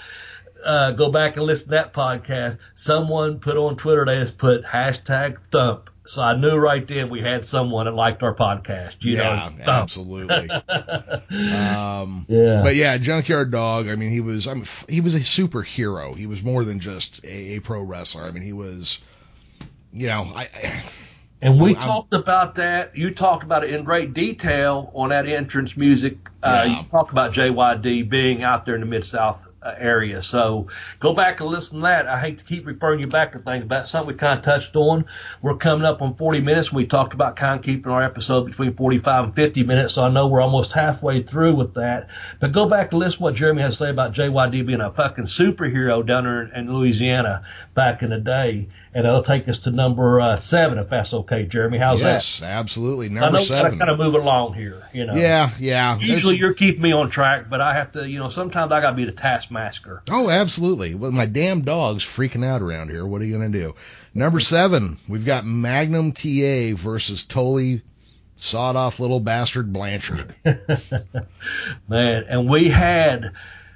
Uh, 0.63 0.91
go 0.91 1.11
back 1.11 1.35
and 1.37 1.45
listen 1.45 1.65
to 1.65 1.71
that 1.71 1.93
podcast. 1.93 2.57
Someone 2.75 3.39
put 3.39 3.57
on 3.57 3.75
Twitter, 3.75 4.05
they 4.05 4.19
just 4.19 4.37
put 4.37 4.63
hashtag 4.63 5.37
thump. 5.51 5.89
So 6.05 6.21
I 6.21 6.35
knew 6.35 6.57
right 6.57 6.85
then 6.85 7.09
we 7.09 7.21
had 7.21 7.45
someone 7.45 7.85
that 7.85 7.93
liked 7.93 8.23
our 8.23 8.35
podcast. 8.35 9.03
You 9.03 9.15
yeah, 9.17 9.49
know, 9.57 9.63
absolutely. 9.71 10.49
um, 11.53 12.25
Yeah. 12.27 12.61
But 12.63 12.75
yeah, 12.75 12.97
Junkyard 12.97 13.51
Dog. 13.51 13.87
I 13.87 13.95
mean, 13.95 14.09
he 14.09 14.19
was. 14.21 14.47
I 14.47 14.53
mean, 14.53 14.65
he 14.89 15.01
was 15.01 15.15
a 15.15 15.19
superhero. 15.19 16.15
He 16.15 16.27
was 16.27 16.43
more 16.43 16.63
than 16.63 16.79
just 16.79 17.23
a, 17.23 17.55
a 17.55 17.59
pro 17.61 17.81
wrestler. 17.81 18.23
I 18.23 18.31
mean, 18.31 18.43
he 18.43 18.53
was. 18.53 18.99
You 19.93 20.07
know, 20.07 20.23
I. 20.35 20.43
I 20.53 20.83
And 21.41 21.61
we 21.61 21.75
I'm- 21.75 21.81
talked 21.81 22.13
about 22.13 22.55
that. 22.55 22.97
You 22.97 23.13
talked 23.13 23.43
about 23.43 23.63
it 23.63 23.69
in 23.73 23.83
great 23.83 24.13
detail 24.13 24.91
on 24.93 25.09
that 25.09 25.27
entrance 25.27 25.77
music. 25.77 26.17
Uh, 26.41 26.63
Yeah. 26.67 26.79
You 26.81 26.87
talked 26.89 27.11
about 27.11 27.33
JYD 27.33 28.09
being 28.09 28.43
out 28.43 28.65
there 28.65 28.75
in 28.75 28.81
the 28.81 28.87
Mid 28.87 29.05
South 29.05 29.47
Uh, 29.63 29.73
area. 29.77 30.21
So 30.21 30.67
go 30.99 31.13
back 31.13 31.39
and 31.39 31.49
listen 31.49 31.77
to 31.77 31.83
that. 31.83 32.09
I 32.09 32.19
hate 32.19 32.39
to 32.39 32.43
keep 32.43 32.65
referring 32.65 32.99
you 33.01 33.07
back 33.07 33.31
to 33.31 33.39
things, 33.39 33.63
but 33.65 33.87
something 33.87 34.13
we 34.13 34.19
kind 34.19 34.37
of 34.37 34.43
touched 34.43 34.75
on. 34.75 35.05
We're 35.41 35.55
coming 35.55 35.85
up 35.85 36.01
on 36.01 36.15
40 36.15 36.41
minutes. 36.41 36.73
We 36.73 36.85
talked 36.85 37.13
about 37.13 37.37
kind 37.37 37.59
of 37.59 37.65
keeping 37.65 37.89
our 37.89 38.03
episode 38.03 38.43
between 38.43 38.73
45 38.73 39.23
and 39.23 39.35
50 39.35 39.63
minutes. 39.63 39.93
So 39.93 40.03
I 40.03 40.09
know 40.09 40.27
we're 40.27 40.41
almost 40.41 40.73
halfway 40.73 41.23
through 41.23 41.55
with 41.55 41.75
that. 41.75 42.09
But 42.41 42.51
go 42.51 42.67
back 42.67 42.91
and 42.91 42.99
listen 42.99 43.19
to 43.19 43.23
what 43.23 43.35
Jeremy 43.35 43.61
has 43.61 43.77
to 43.77 43.85
say 43.85 43.89
about 43.89 44.13
JYD 44.13 44.65
being 44.65 44.81
a 44.81 44.91
fucking 44.91 45.25
superhero 45.25 46.05
down 46.05 46.25
there 46.25 46.43
in 46.43 46.73
Louisiana 46.73 47.43
back 47.73 48.03
in 48.03 48.09
the 48.11 48.19
day. 48.19 48.67
And 48.93 49.05
that'll 49.05 49.23
take 49.23 49.47
us 49.49 49.59
to 49.59 49.71
number 49.71 50.21
uh, 50.21 50.35
seven, 50.37 50.77
if 50.77 50.89
that's 50.89 51.13
okay, 51.13 51.45
Jeremy. 51.45 51.77
How's 51.79 52.01
that? 52.01 52.13
yes, 52.13 52.43
absolutely. 52.43 53.07
I 53.07 53.09
Number 53.21 53.31
know 53.31 53.39
we 53.39 53.45
seven. 53.45 53.79
kind 53.79 53.89
of 53.89 53.97
moving 53.97 54.21
along 54.21 54.53
here, 54.53 54.83
you 54.93 55.05
know. 55.05 55.13
yeah, 55.15 55.49
yeah. 55.59 55.97
Usually 55.97 56.35
It's- 56.35 56.39
you're 56.39 56.53
keeping 56.53 56.81
me 56.81 56.91
on 56.91 57.09
track, 57.09 57.49
but 57.49 57.59
I 57.61 57.73
have 57.73 57.91
to, 57.93 58.07
you 58.07 58.19
know, 58.19 58.29
sometimes 58.29 58.71
I 58.71 58.81
got 58.81 58.91
to 58.91 58.95
be 58.95 59.05
the 59.05 59.11
taskmaster. 59.11 60.03
Oh, 60.11 60.29
absolutely. 60.29 60.93
Well, 60.95 61.11
my 61.11 61.25
damn 61.25 61.61
dog's 61.61 62.03
freaking 62.03 62.45
out 62.45 62.61
around 62.61 62.89
here. 62.91 63.05
What 63.05 63.21
are 63.21 63.25
you 63.25 63.37
going 63.37 63.51
to 63.51 63.59
do? 63.59 63.75
Number 64.13 64.39
seven, 64.39 64.97
we've 65.09 65.25
got 65.25 65.45
Magnum 65.45 66.11
TA 66.11 66.75
versus 66.75 67.23
Tully 67.23 67.81
sawed 68.35 68.75
off 68.75 68.99
little 68.99 69.19
bastard 69.19 69.71
Blanchard. 69.73 70.35
Man, 71.89 72.25
and 72.29 72.49
we 72.49 72.69
had 72.69 73.31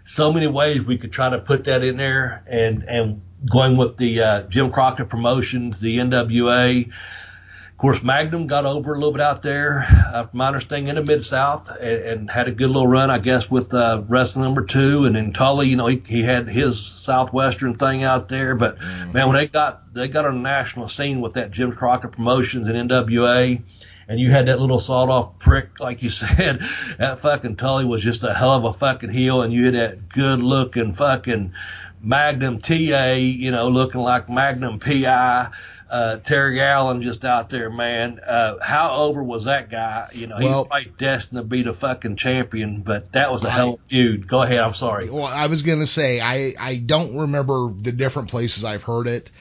so 0.05 0.31
many 0.31 0.47
ways 0.47 0.83
we 0.83 0.97
could 0.97 1.11
try 1.11 1.29
to 1.29 1.39
put 1.39 1.65
that 1.65 1.83
in 1.83 1.97
there 1.97 2.43
and, 2.47 2.83
and 2.83 3.21
going 3.51 3.77
with 3.77 3.97
the 3.97 4.21
uh, 4.21 4.41
Jim 4.43 4.71
Crockett 4.71 5.09
promotions, 5.09 5.79
the 5.79 5.97
NWA. 5.97 6.87
Of 6.87 7.81
course, 7.81 8.01
Magnum 8.01 8.47
got 8.47 8.65
over 8.65 8.93
a 8.93 8.97
little 8.97 9.11
bit 9.11 9.21
out 9.21 9.43
there, 9.43 9.85
uh, 10.11 10.25
from 10.25 10.39
my 10.39 10.47
understanding, 10.47 10.89
in 10.89 10.95
the 10.95 11.03
Mid 11.03 11.23
South, 11.23 11.69
and, 11.79 12.01
and 12.01 12.31
had 12.31 12.47
a 12.47 12.51
good 12.51 12.69
little 12.69 12.87
run, 12.87 13.11
I 13.11 13.19
guess, 13.19 13.51
with 13.51 13.71
uh, 13.71 14.01
wrestling 14.07 14.45
number 14.45 14.65
two. 14.65 15.05
And 15.05 15.15
then 15.15 15.31
Tully, 15.31 15.67
you 15.69 15.75
know, 15.75 15.85
he, 15.85 16.01
he 16.03 16.23
had 16.23 16.47
his 16.47 16.83
Southwestern 16.83 17.75
thing 17.75 18.03
out 18.03 18.29
there. 18.29 18.55
But 18.55 18.79
man, 18.79 19.27
when 19.27 19.33
they 19.33 19.47
got 19.47 19.93
they 19.93 20.07
got 20.07 20.25
on 20.25 20.35
the 20.35 20.41
national 20.41 20.87
scene 20.87 21.21
with 21.21 21.33
that 21.33 21.51
Jim 21.51 21.71
Crockett 21.71 22.13
Promotions 22.13 22.67
and 22.67 22.89
NWA, 22.89 23.61
and 24.07 24.19
you 24.19 24.31
had 24.31 24.47
that 24.47 24.59
little 24.59 24.79
sawed 24.79 25.09
off 25.09 25.37
prick, 25.37 25.79
like 25.79 26.01
you 26.01 26.09
said, 26.09 26.61
that 26.97 27.19
fucking 27.19 27.57
Tully 27.57 27.85
was 27.85 28.03
just 28.03 28.23
a 28.23 28.33
hell 28.33 28.53
of 28.53 28.63
a 28.63 28.73
fucking 28.73 29.11
heel, 29.11 29.43
and 29.43 29.53
you 29.53 29.65
had 29.65 29.75
that 29.75 30.09
good 30.09 30.39
looking 30.39 30.93
fucking 30.93 31.53
Magnum 32.01 32.61
TA, 32.61 33.13
you 33.13 33.51
know, 33.51 33.69
looking 33.69 34.01
like 34.01 34.29
Magnum 34.29 34.79
PI. 34.79 35.49
Uh, 35.89 36.17
Terry 36.17 36.61
Allen 36.61 37.01
just 37.01 37.23
out 37.23 37.49
there, 37.49 37.69
man. 37.69 38.19
Uh, 38.19 38.55
how 38.61 38.95
over 38.97 39.23
was 39.23 39.45
that 39.45 39.69
guy? 39.69 40.09
You 40.13 40.27
know, 40.27 40.37
he 40.37 40.43
Well- 40.43 40.59
was 40.63 40.67
probably 40.67 40.91
destined 40.97 41.39
to 41.39 41.45
be 41.45 41.63
the 41.63 41.73
fucking 41.73 42.17
champion, 42.17 42.81
but 42.81 43.13
that 43.13 43.31
was 43.31 43.45
a 43.45 43.49
hell 43.49 43.75
of 43.75 43.79
a 43.79 43.89
feud. 43.89 44.27
Go 44.27 44.41
ahead. 44.41 44.59
I'm 44.59 44.73
sorry. 44.73 45.09
Well, 45.09 45.23
I 45.25 45.47
was 45.47 45.63
going 45.63 45.79
to 45.79 45.87
say, 45.87 46.19
I, 46.19 46.53
I 46.59 46.75
don't 46.75 47.17
remember 47.17 47.71
the 47.73 47.93
different 47.93 48.29
places 48.29 48.65
I've 48.65 48.83
heard 48.83 49.07
it, 49.07 49.31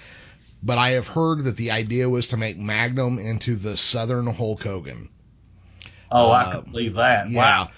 but 0.62 0.78
I 0.78 0.90
have 0.90 1.08
heard 1.08 1.44
that 1.44 1.56
the 1.56 1.72
idea 1.72 2.08
was 2.08 2.28
to 2.28 2.36
make 2.36 2.56
Magnum 2.58 3.18
into 3.18 3.56
the 3.56 3.76
Southern 3.76 4.26
Hulk 4.28 4.62
Hogan. 4.62 5.08
Oh, 6.10 6.30
I 6.30 6.52
could 6.52 6.70
believe 6.70 6.94
that. 6.94 7.28
Yeah. 7.28 7.40
Wow. 7.40 7.68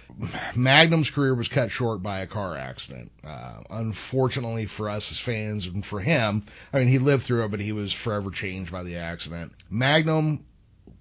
Magnum's 0.56 1.10
career 1.10 1.34
was 1.34 1.48
cut 1.48 1.70
short 1.70 2.02
by 2.02 2.20
a 2.20 2.26
car 2.26 2.56
accident. 2.56 3.12
Uh, 3.24 3.60
unfortunately 3.70 4.66
for 4.66 4.88
us 4.88 5.12
as 5.12 5.18
fans 5.18 5.66
and 5.66 5.86
for 5.86 6.00
him, 6.00 6.44
I 6.72 6.78
mean, 6.78 6.88
he 6.88 6.98
lived 6.98 7.24
through 7.24 7.44
it, 7.44 7.50
but 7.50 7.60
he 7.60 7.72
was 7.72 7.92
forever 7.92 8.30
changed 8.30 8.72
by 8.72 8.82
the 8.82 8.96
accident. 8.96 9.52
Magnum 9.70 10.44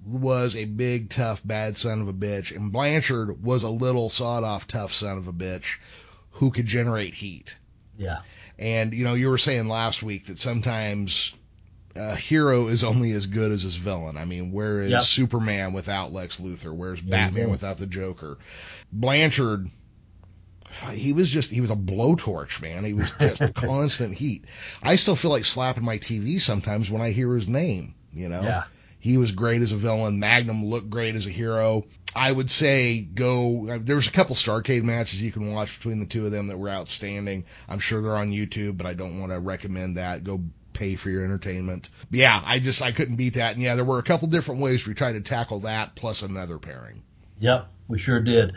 was 0.05 0.55
a 0.55 0.65
big, 0.65 1.09
tough, 1.09 1.41
bad 1.43 1.75
son 1.75 2.01
of 2.01 2.07
a 2.07 2.13
bitch, 2.13 2.55
and 2.55 2.71
Blanchard 2.71 3.43
was 3.43 3.63
a 3.63 3.69
little 3.69 4.09
sawed 4.09 4.43
off, 4.43 4.67
tough 4.67 4.93
son 4.93 5.17
of 5.17 5.28
a 5.28 5.34
bitch 5.34 5.80
who 6.32 6.51
could 6.51 6.65
generate 6.65 7.13
heat. 7.13 7.57
Yeah. 7.97 8.19
And, 8.59 8.93
you 8.93 9.03
know, 9.03 9.15
you 9.15 9.30
were 9.30 9.38
saying 9.38 9.67
last 9.67 10.03
week 10.03 10.28
that 10.28 10.38
sometimes 10.38 11.34
a 11.97 12.15
hero 12.15 12.67
is 12.67 12.83
only 12.83 13.11
as 13.11 13.25
good 13.25 13.51
as 13.51 13.63
his 13.63 13.75
villain. 13.75 14.17
I 14.17 14.25
mean, 14.25 14.51
where 14.51 14.81
is 14.81 14.91
Yep. 14.91 15.01
Superman 15.01 15.73
without 15.73 16.13
Lex 16.13 16.39
Luthor? 16.39 16.73
Where's 16.73 17.01
There 17.01 17.11
Batman 17.11 17.49
without 17.49 17.77
the 17.77 17.87
Joker? 17.87 18.37
Blanchard, 18.91 19.67
he 20.91 21.13
was 21.13 21.29
just, 21.29 21.51
he 21.51 21.61
was 21.61 21.71
a 21.71 21.75
blowtorch, 21.75 22.61
man. 22.61 22.83
He 22.83 22.93
was 22.93 23.11
just 23.19 23.41
a 23.41 23.49
constant 23.53 24.13
heat. 24.13 24.45
I 24.83 24.95
still 24.95 25.15
feel 25.15 25.31
like 25.31 25.45
slapping 25.45 25.83
my 25.85 25.97
TV 25.97 26.39
sometimes 26.39 26.89
when 26.91 27.01
I 27.01 27.11
hear 27.11 27.33
his 27.33 27.47
name, 27.47 27.95
you 28.11 28.29
know? 28.29 28.41
Yeah. 28.41 28.63
He 28.99 29.17
was 29.17 29.31
great 29.31 29.61
as 29.61 29.71
a 29.73 29.77
villain. 29.77 30.19
Magnum 30.19 30.65
looked 30.65 30.89
great 30.89 31.15
as 31.15 31.27
a 31.27 31.29
hero. 31.29 31.85
I 32.15 32.31
would 32.31 32.49
say 32.49 33.01
go. 33.01 33.67
uh, 33.69 33.77
There 33.79 33.95
was 33.95 34.07
a 34.07 34.11
couple 34.11 34.35
Starcade 34.35 34.81
matches 34.83 35.21
you 35.21 35.31
can 35.31 35.53
watch 35.53 35.77
between 35.77 35.99
the 35.99 36.07
two 36.07 36.25
of 36.25 36.31
them 36.31 36.47
that 36.47 36.57
were 36.57 36.69
outstanding. 36.69 37.45
I'm 37.69 37.77
sure 37.77 38.01
they're 38.01 38.15
on 38.17 38.31
YouTube, 38.31 38.75
but 38.75 38.87
I 38.87 38.95
don't 38.95 39.19
want 39.19 39.31
to 39.31 39.39
recommend 39.39 39.97
that. 39.97 40.23
Go 40.23 40.41
pay 40.78 40.95
for 40.95 41.09
your 41.09 41.23
entertainment. 41.23 41.89
But 42.09 42.19
yeah, 42.19 42.41
I 42.43 42.59
just 42.59 42.82
I 42.82 42.91
couldn't 42.91 43.15
beat 43.15 43.34
that. 43.34 43.53
And 43.53 43.61
yeah, 43.61 43.75
there 43.75 43.86
were 43.86 43.99
a 43.99 44.03
couple 44.03 44.28
different 44.28 44.61
ways 44.61 44.88
we 44.88 44.93
tried 44.93 45.13
to 45.13 45.21
tackle 45.21 45.61
that 45.61 45.95
plus 45.95 46.21
another 46.21 46.59
pairing. 46.59 47.01
Yep, 47.39 47.67
we 47.88 47.99
sure 47.99 48.19
did. 48.19 48.53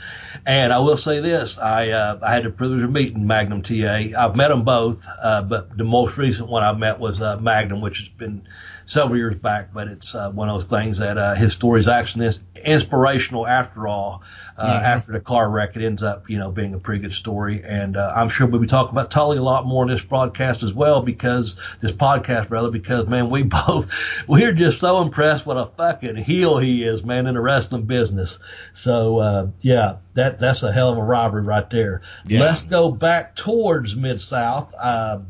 And 0.47 0.73
I 0.73 0.79
will 0.79 0.97
say 0.97 1.21
this: 1.21 1.59
I 1.59 1.91
uh, 1.91 2.19
I 2.23 2.33
had 2.33 2.45
the 2.45 2.51
privilege 2.51 2.83
of 2.83 2.91
meeting 2.91 3.27
Magnum 3.27 3.63
TA. 3.63 4.19
I've 4.19 4.37
met 4.37 4.49
them 4.49 4.65
both, 4.65 5.07
uh, 5.23 5.43
but 5.43 5.77
the 5.77 5.85
most 5.85 6.19
recent 6.19 6.49
one 6.49 6.63
I 6.63 6.73
met 6.73 6.99
was 6.99 7.21
uh, 7.21 7.37
Magnum, 7.39 7.81
which 7.81 7.99
has 7.99 8.09
been 8.09 8.47
several 8.87 9.17
years 9.17 9.37
back. 9.37 9.73
But 9.73 9.89
it's 9.89 10.15
uh, 10.15 10.31
one 10.31 10.49
of 10.49 10.55
those 10.55 10.67
things 10.67 10.99
that 10.99 11.19
uh, 11.19 11.35
his 11.35 11.53
story 11.53 11.81
is 11.81 11.89
actually 11.89 12.31
inspirational 12.65 13.47
after 13.47 13.89
all. 13.89 14.23
Uh. 14.57 14.83
After 14.85 15.13
the 15.13 15.21
car 15.21 15.49
wreck, 15.49 15.75
it 15.77 15.85
ends 15.85 16.03
up 16.03 16.29
you 16.29 16.39
know 16.39 16.51
being 16.51 16.75
a 16.75 16.79
pretty 16.79 17.01
good 17.01 17.15
story. 17.15 17.63
And 17.65 17.97
uh, 17.97 18.13
I'm 18.15 18.29
sure 18.29 18.47
we'll 18.47 18.61
be 18.61 18.67
talking 18.67 18.93
about 18.93 19.11
Tully 19.11 19.39
a 19.39 19.43
lot 19.43 19.67
more 19.67 19.85
in 19.85 19.91
this 19.91 20.03
broadcast 20.03 20.63
as 20.63 20.75
well 20.75 21.01
because 21.01 21.57
this 21.81 21.93
podcast 21.93 22.51
rather 22.51 22.71
because 22.71 23.07
man 23.07 23.31
we 23.31 23.43
both 23.67 23.91
we're 24.29 24.53
just 24.53 24.79
so 24.79 25.01
impressed 25.01 25.47
what 25.47 25.57
a 25.57 25.67
fucking 25.77 26.17
heel 26.17 26.59
he 26.59 26.85
is 26.85 27.03
man 27.03 27.27
in 27.27 27.35
the 27.35 27.41
wrestling 27.41 27.87
business. 27.87 28.39
So 28.75 29.19
uh, 29.19 29.47
yeah, 29.61 29.97
that 30.15 30.39
that's 30.39 30.63
a 30.63 30.73
hell 30.73 30.91
of 30.91 30.99
a 30.99 31.03
robbery 31.03 31.43
right 31.43 31.69
there. 31.71 32.03
Yeah. 32.27 32.41
Let's 32.41 32.63
go 32.63 32.91
back 32.91 33.37
towards 33.37 33.97
Mid 33.97 34.21
South, 34.21 34.75
uh, 34.79 35.21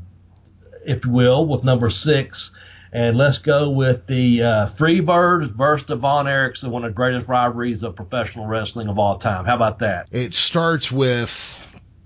if 0.85 1.05
you 1.05 1.12
will, 1.12 1.47
with 1.47 1.64
number 1.64 1.91
six, 1.91 2.53
and 2.93 3.16
let's 3.16 3.38
go 3.38 3.70
with 3.70 4.07
the 4.07 4.43
uh, 4.43 4.66
Freebirds 4.68 5.49
versus 5.49 5.86
the 5.86 5.97
Von 5.97 6.26
Erichs, 6.26 6.68
one 6.68 6.84
of 6.84 6.91
the 6.91 6.95
greatest 6.95 7.28
rivalries 7.28 7.82
of 7.82 7.95
professional 7.95 8.47
wrestling 8.47 8.88
of 8.88 8.99
all 8.99 9.14
time. 9.14 9.45
How 9.45 9.55
about 9.55 9.78
that? 9.80 10.09
It 10.11 10.34
starts 10.34 10.91
with 10.91 11.57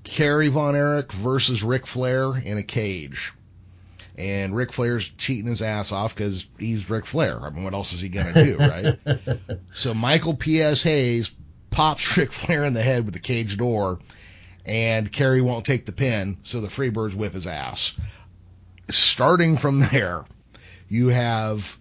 Kerry 0.04 0.48
Von 0.48 0.76
Erich 0.76 1.12
versus 1.12 1.62
Ric 1.62 1.86
Flair 1.86 2.36
in 2.36 2.58
a 2.58 2.62
cage. 2.62 3.32
And 4.16 4.54
Ric 4.54 4.72
Flair's 4.72 5.08
cheating 5.08 5.46
his 5.46 5.62
ass 5.62 5.90
off 5.90 6.14
because 6.14 6.46
he's 6.58 6.88
Ric 6.88 7.04
Flair. 7.04 7.40
I 7.40 7.50
mean, 7.50 7.64
what 7.64 7.74
else 7.74 7.92
is 7.92 8.00
he 8.00 8.08
going 8.10 8.32
to 8.32 8.44
do, 8.44 8.56
right? 8.58 9.38
So 9.72 9.92
Michael 9.92 10.34
P.S. 10.34 10.84
Hayes 10.84 11.34
pops 11.70 12.16
Ric 12.16 12.30
Flair 12.30 12.64
in 12.64 12.74
the 12.74 12.82
head 12.82 13.06
with 13.06 13.14
the 13.14 13.20
cage 13.20 13.56
door, 13.56 13.98
and 14.64 15.10
Kerry 15.10 15.40
won't 15.40 15.64
take 15.64 15.86
the 15.86 15.92
pin, 15.92 16.38
so 16.44 16.60
the 16.60 16.68
Freebirds 16.68 17.14
whip 17.14 17.32
his 17.32 17.48
ass. 17.48 17.96
Starting 18.88 19.56
from 19.56 19.80
there, 19.80 20.24
you 20.88 21.08
have 21.08 21.78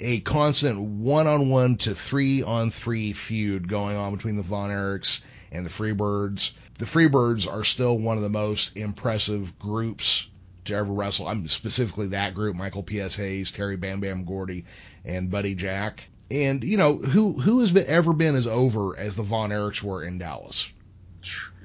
a 0.00 0.20
constant 0.20 0.80
one-on-one 0.80 1.76
to 1.76 1.94
three-on-three 1.94 3.12
feud 3.12 3.68
going 3.68 3.96
on 3.96 4.14
between 4.14 4.36
the 4.36 4.42
Von 4.42 4.70
Erichs 4.70 5.22
and 5.52 5.64
the 5.64 5.70
Freebirds. 5.70 6.52
The 6.78 6.84
Freebirds 6.86 7.50
are 7.50 7.62
still 7.64 7.98
one 7.98 8.16
of 8.16 8.22
the 8.22 8.28
most 8.28 8.76
impressive 8.76 9.58
groups 9.58 10.28
to 10.64 10.74
ever 10.74 10.92
wrestle. 10.92 11.28
I'm 11.28 11.46
specifically 11.48 12.08
that 12.08 12.34
group: 12.34 12.56
Michael 12.56 12.82
P.S. 12.82 13.14
Hayes, 13.16 13.50
Terry 13.50 13.76
Bam 13.76 14.00
Bam 14.00 14.24
Gordy, 14.24 14.64
and 15.04 15.30
Buddy 15.30 15.54
Jack. 15.54 16.08
And 16.30 16.64
you 16.64 16.78
know 16.78 16.96
who 16.96 17.34
who 17.34 17.60
has 17.60 17.70
been, 17.72 17.86
ever 17.86 18.12
been 18.12 18.34
as 18.34 18.46
over 18.46 18.96
as 18.96 19.16
the 19.16 19.22
Von 19.22 19.50
Erichs 19.50 19.82
were 19.82 20.02
in 20.02 20.18
Dallas? 20.18 20.72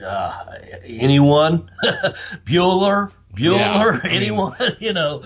Uh, 0.03 0.45
anyone? 0.83 1.71
Bueller? 2.45 3.11
Bueller? 3.33 3.57
Yeah, 3.57 3.99
I 4.03 4.03
mean- 4.07 4.11
anyone? 4.15 4.55
you 4.79 4.93
know. 4.93 5.23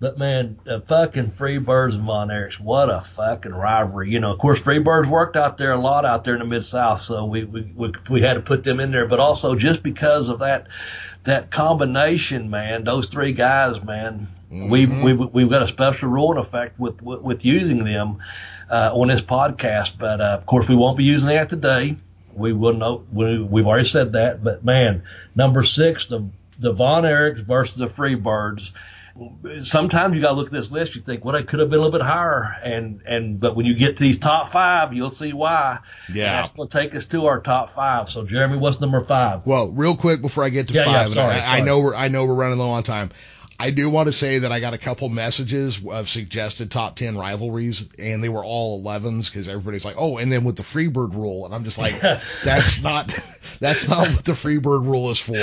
But 0.00 0.18
man, 0.18 0.58
the 0.64 0.80
fucking 0.80 1.28
Freebirds 1.30 1.94
and 1.94 2.04
Von 2.04 2.28
Erichs, 2.28 2.60
what 2.60 2.90
a 2.90 3.00
fucking 3.00 3.54
rivalry. 3.54 4.10
You 4.10 4.20
know, 4.20 4.32
of 4.32 4.38
course, 4.38 4.60
Freebirds 4.60 5.06
worked 5.08 5.36
out 5.36 5.56
there 5.56 5.72
a 5.72 5.80
lot 5.80 6.04
out 6.04 6.24
there 6.24 6.34
in 6.34 6.40
the 6.40 6.46
Mid 6.46 6.66
South, 6.66 7.00
so 7.00 7.24
we, 7.24 7.44
we 7.44 7.62
we 7.74 7.92
we 8.10 8.20
had 8.20 8.34
to 8.34 8.40
put 8.40 8.64
them 8.64 8.80
in 8.80 8.90
there. 8.90 9.06
But 9.06 9.20
also 9.20 9.54
just 9.54 9.82
because 9.82 10.28
of 10.28 10.40
that 10.40 10.66
that 11.24 11.50
combination, 11.50 12.50
man, 12.50 12.84
those 12.84 13.06
three 13.06 13.32
guys, 13.32 13.82
man, 13.82 14.26
we 14.50 14.86
Mhm. 14.86 15.02
we 15.04 15.12
we've 15.14 15.50
got 15.50 15.62
a 15.62 15.68
special 15.68 16.10
rule 16.10 16.32
in 16.32 16.38
effect 16.38 16.78
with 16.78 17.00
with, 17.00 17.22
with 17.22 17.44
using 17.44 17.84
them 17.84 18.18
uh, 18.70 18.90
on 18.92 19.08
this 19.08 19.22
podcast. 19.22 19.96
But 19.98 20.20
uh, 20.20 20.24
of 20.38 20.44
course, 20.46 20.68
we 20.68 20.74
won't 20.74 20.96
be 20.98 21.04
using 21.04 21.28
that 21.28 21.48
today. 21.48 21.96
We 22.34 22.52
will 22.52 22.74
know. 22.74 23.04
We, 23.12 23.40
we've 23.40 23.66
already 23.66 23.88
said 23.88 24.12
that. 24.12 24.42
But 24.42 24.64
man, 24.64 25.04
number 25.34 25.62
six, 25.62 26.06
the 26.06 26.26
the 26.58 26.72
Von 26.72 27.04
Erichs 27.04 27.40
versus 27.40 27.76
the 27.76 27.86
Freebirds. 27.86 28.72
Sometimes 29.60 30.16
you 30.16 30.20
got 30.22 30.30
to 30.30 30.34
look 30.34 30.46
at 30.46 30.52
this 30.52 30.72
list. 30.72 30.96
You 30.96 31.00
think, 31.00 31.24
well, 31.24 31.36
it 31.36 31.46
could 31.46 31.60
have 31.60 31.70
been 31.70 31.78
a 31.78 31.82
little 31.82 31.96
bit 31.96 32.04
higher, 32.04 32.56
and 32.64 33.00
and 33.06 33.38
but 33.38 33.54
when 33.54 33.64
you 33.64 33.74
get 33.74 33.96
to 33.98 34.02
these 34.02 34.18
top 34.18 34.50
five, 34.50 34.92
you'll 34.92 35.10
see 35.10 35.32
why. 35.32 35.78
And 36.08 36.16
Yeah. 36.16 36.42
that's 36.42 36.50
going 36.52 36.68
to 36.68 36.78
take 36.80 36.94
us 36.96 37.06
to 37.06 37.26
our 37.26 37.40
top 37.40 37.70
five. 37.70 38.10
So, 38.10 38.24
Jeremy, 38.24 38.56
what's 38.56 38.80
number 38.80 39.04
five? 39.04 39.46
Well, 39.46 39.70
real 39.70 39.96
quick 39.96 40.20
before 40.20 40.42
I 40.42 40.48
get 40.48 40.66
to 40.68 40.74
Yeah, 40.74 40.80
yeah, 40.80 40.86
five, 40.86 41.04
and 41.06 41.14
sorry, 41.14 41.34
I, 41.36 41.58
I 41.58 41.60
know 41.60 41.80
we're 41.80 41.94
I 41.94 42.08
know 42.08 42.24
we're 42.26 42.34
running 42.34 42.58
low 42.58 42.70
on 42.70 42.82
time. 42.82 43.10
I 43.58 43.70
do 43.70 43.88
want 43.88 44.08
to 44.08 44.12
say 44.12 44.40
that 44.40 44.50
I 44.50 44.58
got 44.60 44.74
a 44.74 44.78
couple 44.78 45.08
messages 45.08 45.80
of 45.88 46.08
suggested 46.08 46.70
top 46.70 46.96
ten 46.96 47.16
rivalries, 47.16 47.88
and 47.98 48.22
they 48.22 48.28
were 48.28 48.44
all 48.44 48.82
11s 48.82 49.30
because 49.30 49.48
everybody's 49.48 49.84
like, 49.84 49.94
oh, 49.96 50.18
and 50.18 50.30
then 50.32 50.42
with 50.44 50.56
the 50.56 50.62
Freebird 50.64 51.14
rule, 51.14 51.46
and 51.46 51.54
I'm 51.54 51.62
just 51.64 51.78
like, 51.78 52.00
that's 52.44 52.82
not 52.82 53.08
that's 53.60 53.88
not 53.88 54.08
what 54.08 54.24
the 54.24 54.32
Freebird 54.32 54.84
rule 54.84 55.10
is 55.10 55.20
for. 55.20 55.36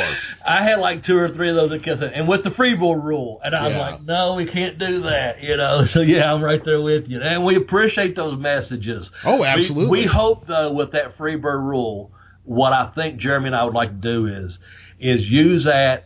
I 0.46 0.62
had 0.62 0.80
like 0.80 1.04
two 1.04 1.18
or 1.18 1.30
three 1.30 1.50
of 1.50 1.56
those 1.56 1.70
that 1.70 1.84
kept 1.84 2.00
saying, 2.00 2.14
and 2.14 2.28
with 2.28 2.44
the 2.44 2.50
Freebird 2.50 3.02
rule, 3.02 3.40
and 3.44 3.56
I'm 3.56 3.72
Yeah. 3.72 3.80
like, 3.80 4.02
no, 4.04 4.36
we 4.36 4.46
can't 4.46 4.78
do 4.78 5.02
that, 5.04 5.42
you 5.42 5.56
know. 5.58 5.84
So 5.92 6.02
yeah, 6.02 6.32
I'm 6.34 6.44
right 6.44 6.64
there 6.64 6.82
with 6.82 7.10
you, 7.10 7.22
and 7.22 7.46
we 7.46 7.56
appreciate 7.56 8.16
those 8.16 8.38
messages. 8.38 9.12
Oh, 9.26 9.42
We- 9.42 9.48
absolutely. 9.48 10.02
We, 10.02 10.04
hope 10.06 10.46
though 10.48 10.74
with 10.74 10.92
that 10.92 11.18
freebird 11.18 11.64
rule, 11.64 12.12
what 12.44 12.74
I 12.74 12.86
think 12.88 13.20
Jeremy 13.20 13.48
and 13.48 13.56
I 13.56 13.64
would 13.64 13.74
like 13.74 13.90
to 13.90 13.94
do 13.96 14.28
is 14.28 14.60
is 15.00 15.30
use 15.32 15.64
that 15.64 16.06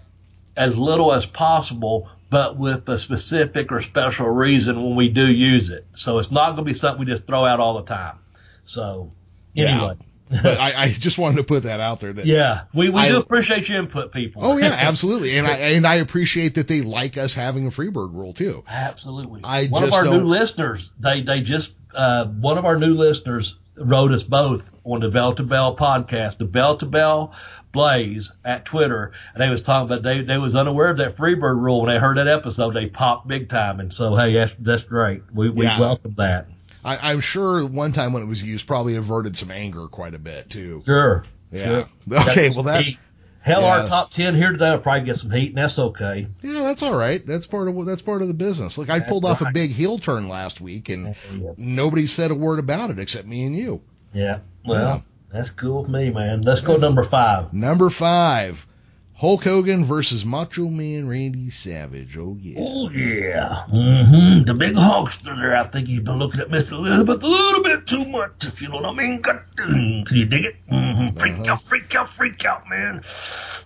as 0.57 0.77
little 0.77 1.13
as 1.13 1.25
possible, 1.25 2.09
but 2.29 2.57
with 2.57 2.87
a 2.89 2.97
specific 2.97 3.71
or 3.71 3.81
special 3.81 4.27
reason 4.29 4.81
when 4.83 4.95
we 4.95 5.09
do 5.09 5.25
use 5.25 5.69
it. 5.69 5.85
So 5.93 6.17
it's 6.19 6.31
not 6.31 6.47
going 6.51 6.57
to 6.57 6.63
be 6.63 6.73
something 6.73 6.99
we 6.99 7.05
just 7.11 7.27
throw 7.27 7.45
out 7.45 7.59
all 7.59 7.75
the 7.81 7.85
time. 7.93 8.17
So 8.65 9.11
Yeah. 9.53 9.93
But 10.27 10.59
I, 10.59 10.73
I 10.75 10.89
just 10.89 11.19
wanted 11.19 11.37
to 11.37 11.43
put 11.43 11.63
that 11.63 11.79
out 11.79 11.99
there. 11.99 12.11
That 12.11 12.25
yeah, 12.25 12.61
we, 12.73 12.89
we 12.89 12.99
I- 12.99 13.09
do 13.09 13.19
appreciate 13.19 13.69
your 13.69 13.77
input, 13.77 14.11
people. 14.11 14.41
oh 14.43 14.57
yeah, 14.57 14.75
absolutely, 14.75 15.37
and 15.37 15.45
I 15.45 15.51
and 15.75 15.85
I 15.85 15.95
appreciate 15.97 16.55
that 16.55 16.67
they 16.67 16.81
like 16.81 17.15
us 17.15 17.35
having 17.35 17.67
a 17.67 17.69
Freebird 17.69 18.11
rule 18.11 18.33
too. 18.33 18.63
Absolutely. 18.67 19.41
I 19.43 19.67
one 19.67 19.83
of 19.83 19.93
our 19.93 20.03
don't- 20.05 20.17
new 20.17 20.23
listeners, 20.25 20.91
they 20.99 21.21
they 21.21 21.41
just 21.41 21.73
uh, 21.93 22.25
one 22.25 22.57
of 22.57 22.65
our 22.65 22.79
new 22.79 22.95
listeners 22.95 23.59
wrote 23.77 24.11
us 24.13 24.23
both 24.23 24.71
on 24.83 25.01
the 25.01 25.09
Bell 25.09 25.35
to 25.35 25.43
Bell 25.43 25.75
podcast, 25.75 26.39
the 26.39 26.45
Bell 26.45 26.75
to 26.77 26.87
Bell 26.87 27.33
Blaze 27.75 28.31
at 28.43 28.65
Twitter, 28.65 29.11
and 29.35 29.43
they 29.43 29.49
was 29.49 29.61
talking 29.61 29.85
about 29.91 30.01
they 30.01 30.21
they 30.21 30.39
was 30.39 30.55
unaware 30.55 30.89
of 30.89 30.97
that 30.97 31.15
Freebird 31.15 31.61
rule 31.61 31.81
when 31.83 31.93
they 31.93 31.99
heard 31.99 32.17
that 32.17 32.27
episode. 32.27 32.73
They 32.73 32.87
popped 32.87 33.27
big 33.27 33.49
time, 33.49 33.79
and 33.79 33.93
so 33.93 34.15
hey, 34.15 34.33
that's 34.33 34.55
that's 34.55 34.81
great. 34.83 35.21
We 35.31 35.51
we 35.51 35.65
Yeah. 35.65 35.79
welcome 35.79 36.15
that. 36.17 36.47
I, 36.83 37.11
I'm 37.11 37.19
sure 37.19 37.65
one 37.67 37.91
time 37.91 38.13
when 38.13 38.23
it 38.23 38.27
was 38.27 38.41
used, 38.41 38.65
probably 38.65 38.95
averted 38.95 39.35
some 39.37 39.51
anger 39.51 39.87
quite 39.87 40.13
a 40.15 40.19
bit 40.19 40.49
too. 40.49 40.81
Sure. 40.85 41.23
Yeah. 41.51 41.63
Sure. 41.63 41.79
Okay. 42.11 42.45
That's 42.45 42.55
Well, 42.55 42.63
that 42.63 42.83
heat. 42.83 42.97
Hell, 43.41 43.61
Yeah. 43.61 43.81
our 43.81 43.87
top 43.87 44.11
ten 44.11 44.33
here 44.35 44.51
today 44.51 44.71
will 44.71 44.79
probably 44.79 45.05
get 45.05 45.17
some 45.17 45.29
heat, 45.29 45.49
and 45.49 45.57
that's 45.57 45.77
okay. 45.77 46.27
Yeah, 46.41 46.63
that's 46.63 46.81
all 46.81 46.95
right. 46.95 47.23
That's 47.23 47.45
part 47.45 47.67
of 47.67 47.85
that's 47.85 48.01
part 48.01 48.21
of 48.23 48.27
the 48.27 48.33
business. 48.33 48.77
Look, 48.77 48.89
I 48.89 48.97
That's 48.99 49.09
pulled 49.11 49.25
off 49.25 49.41
a 49.41 49.51
big 49.51 49.69
heel 49.69 49.99
turn 49.99 50.27
last 50.29 50.61
week, 50.61 50.89
and 50.89 51.15
nobody 51.57 52.07
said 52.07 52.31
a 52.31 52.35
word 52.35 52.57
about 52.59 52.89
it 52.89 52.97
except 52.99 53.27
me 53.27 53.45
and 53.45 53.55
you. 53.55 53.81
Yeah. 54.13 54.39
Well, 54.65 54.95
Yeah. 54.97 55.01
That's 55.35 55.49
cool 55.51 55.81
with 55.83 55.91
me, 55.91 56.09
man. 56.11 56.41
Let's 56.41 56.61
go 56.61 56.77
number 56.77 57.03
five. 57.03 57.53
Number 57.53 57.89
five, 57.89 58.65
Hulk 59.13 59.43
Hogan 59.43 59.85
versus 59.85 60.25
Macho 60.25 60.67
Man 60.67 61.07
Randy 61.07 61.49
Savage. 61.49 62.17
Oh 62.17 62.37
yeah. 62.41 62.59
Oh 62.59 62.89
yeah. 62.89 63.65
Mm-hmm. 63.71 64.43
The 64.43 64.53
big 64.53 64.75
Hulkster 64.75 65.35
there. 65.37 65.55
I 65.55 65.63
think 65.63 65.87
he's 65.87 66.01
been 66.01 66.19
looking 66.19 66.41
at 66.41 66.49
Miss 66.49 66.71
Elizabeth 66.71 67.23
a 67.23 67.27
little 67.27 67.63
bit 67.63 67.85
too 67.87 68.05
much, 68.05 68.45
if 68.45 68.61
you 68.61 68.69
know 68.69 68.75
what 68.75 68.85
I 68.85 68.93
mean. 68.93 69.21
Can 69.21 70.05
you 70.11 70.25
dig 70.25 70.45
it? 70.45 70.55
Mm-hmm. 70.71 71.17
Freak 71.17 71.33
Uh-huh. 71.39 71.51
out, 71.53 71.61
freak 71.61 71.95
out, 71.95 72.09
freak 72.09 72.43
out, 72.45 72.69
man. 72.69 73.01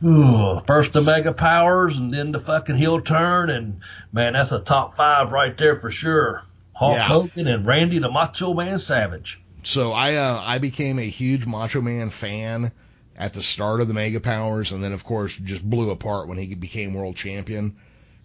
Ooh, 0.03 0.59
first 0.67 0.93
the 0.93 1.01
mega 1.01 1.33
powers, 1.33 1.97
and 1.99 2.13
then 2.13 2.31
the 2.31 2.39
fucking 2.39 2.77
heel 2.77 3.01
turn, 3.01 3.49
and 3.49 3.81
man, 4.13 4.33
that's 4.33 4.51
a 4.51 4.59
top 4.59 4.95
five 4.95 5.31
right 5.31 5.57
there 5.57 5.75
for 5.75 5.91
sure. 5.91 6.43
Hulk 6.73 6.95
Yeah. 6.95 7.03
Hogan 7.03 7.47
and 7.47 7.65
Randy 7.67 7.99
the 7.99 8.09
Macho 8.09 8.53
Man 8.53 8.77
Savage. 8.79 9.41
So 9.63 9.91
I 9.91 10.15
uh, 10.15 10.41
I 10.45 10.57
became 10.57 10.99
a 10.99 11.09
huge 11.09 11.45
Macho 11.45 11.81
Man 11.81 12.09
fan 12.09 12.71
at 13.17 13.33
the 13.33 13.41
start 13.41 13.81
of 13.81 13.87
the 13.87 13.93
Mega 13.93 14.19
Powers, 14.19 14.71
and 14.71 14.83
then 14.83 14.93
of 14.93 15.03
course 15.03 15.35
just 15.35 15.67
blew 15.67 15.91
apart 15.91 16.27
when 16.27 16.37
he 16.37 16.55
became 16.55 16.93
world 16.93 17.15
champion. 17.15 17.75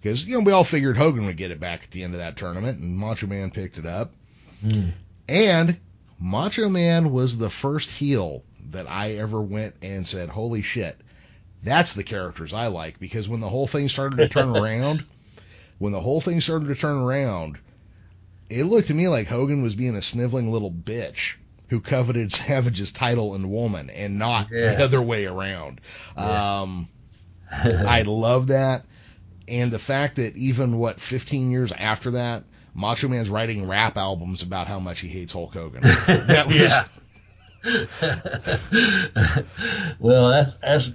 Because 0.00 0.24
you 0.24 0.34
know 0.34 0.40
we 0.40 0.52
all 0.52 0.64
figured 0.64 0.96
Hogan 0.96 1.26
would 1.26 1.36
get 1.36 1.50
it 1.50 1.60
back 1.60 1.84
at 1.84 1.90
the 1.90 2.04
end 2.04 2.14
of 2.14 2.20
that 2.20 2.36
tournament, 2.36 2.78
and 2.78 2.96
Macho 2.96 3.26
Man 3.26 3.50
picked 3.50 3.78
it 3.78 3.86
up. 3.86 4.12
Mm. 4.64 4.92
And 5.28 5.80
Macho 6.20 6.68
Man 6.68 7.10
was 7.10 7.38
the 7.38 7.50
first 7.50 7.90
heel 7.90 8.44
that 8.70 8.88
I 8.88 9.12
ever 9.12 9.40
went 9.40 9.74
and 9.82 10.06
said, 10.06 10.28
"Holy 10.28 10.62
shit, 10.62 10.96
that's 11.62 11.94
the 11.94 12.04
characters 12.04 12.52
I 12.52 12.68
like." 12.68 13.00
Because 13.00 13.28
when 13.28 13.40
the 13.40 13.48
whole 13.48 13.66
thing 13.66 13.88
started 13.88 14.16
to 14.18 14.28
turn 14.28 14.48
around, 14.56 15.02
when 15.78 15.92
the 15.92 16.00
whole 16.00 16.20
thing 16.20 16.40
started 16.40 16.68
to 16.68 16.74
turn 16.76 16.98
around, 16.98 17.58
it 18.50 18.64
looked 18.64 18.88
to 18.88 18.94
me 18.94 19.08
like 19.08 19.26
Hogan 19.26 19.62
was 19.62 19.74
being 19.74 19.96
a 19.96 20.02
sniveling 20.02 20.50
little 20.52 20.70
bitch 20.70 21.36
who 21.68 21.80
coveted 21.80 22.32
Savage's 22.32 22.92
title 22.92 23.34
and 23.34 23.50
woman, 23.50 23.90
and 23.90 24.18
not 24.18 24.48
Yeah. 24.50 24.74
the 24.74 24.84
other 24.84 25.00
way 25.02 25.26
around. 25.26 25.80
Yeah. 26.16 26.60
Um, 26.62 26.88
I 27.50 28.02
love 28.02 28.48
that, 28.48 28.84
and 29.48 29.70
the 29.70 29.78
fact 29.78 30.16
that 30.16 30.36
even 30.36 30.78
what 30.78 31.00
15 31.00 31.50
years 31.50 31.72
after 31.72 32.12
that. 32.12 32.44
Macho 32.76 33.06
Man's 33.06 33.30
writing 33.30 33.68
rap 33.68 33.96
albums 33.96 34.42
about 34.42 34.66
how 34.66 34.80
much 34.80 34.98
he 34.98 35.06
hates 35.06 35.32
Hulk 35.32 35.54
Hogan. 35.54 35.80
That 36.06 36.46
was 36.48 36.56
Yeah. 37.64 39.42
well, 40.00 40.30
that's 40.30 40.54
that's 40.56 40.90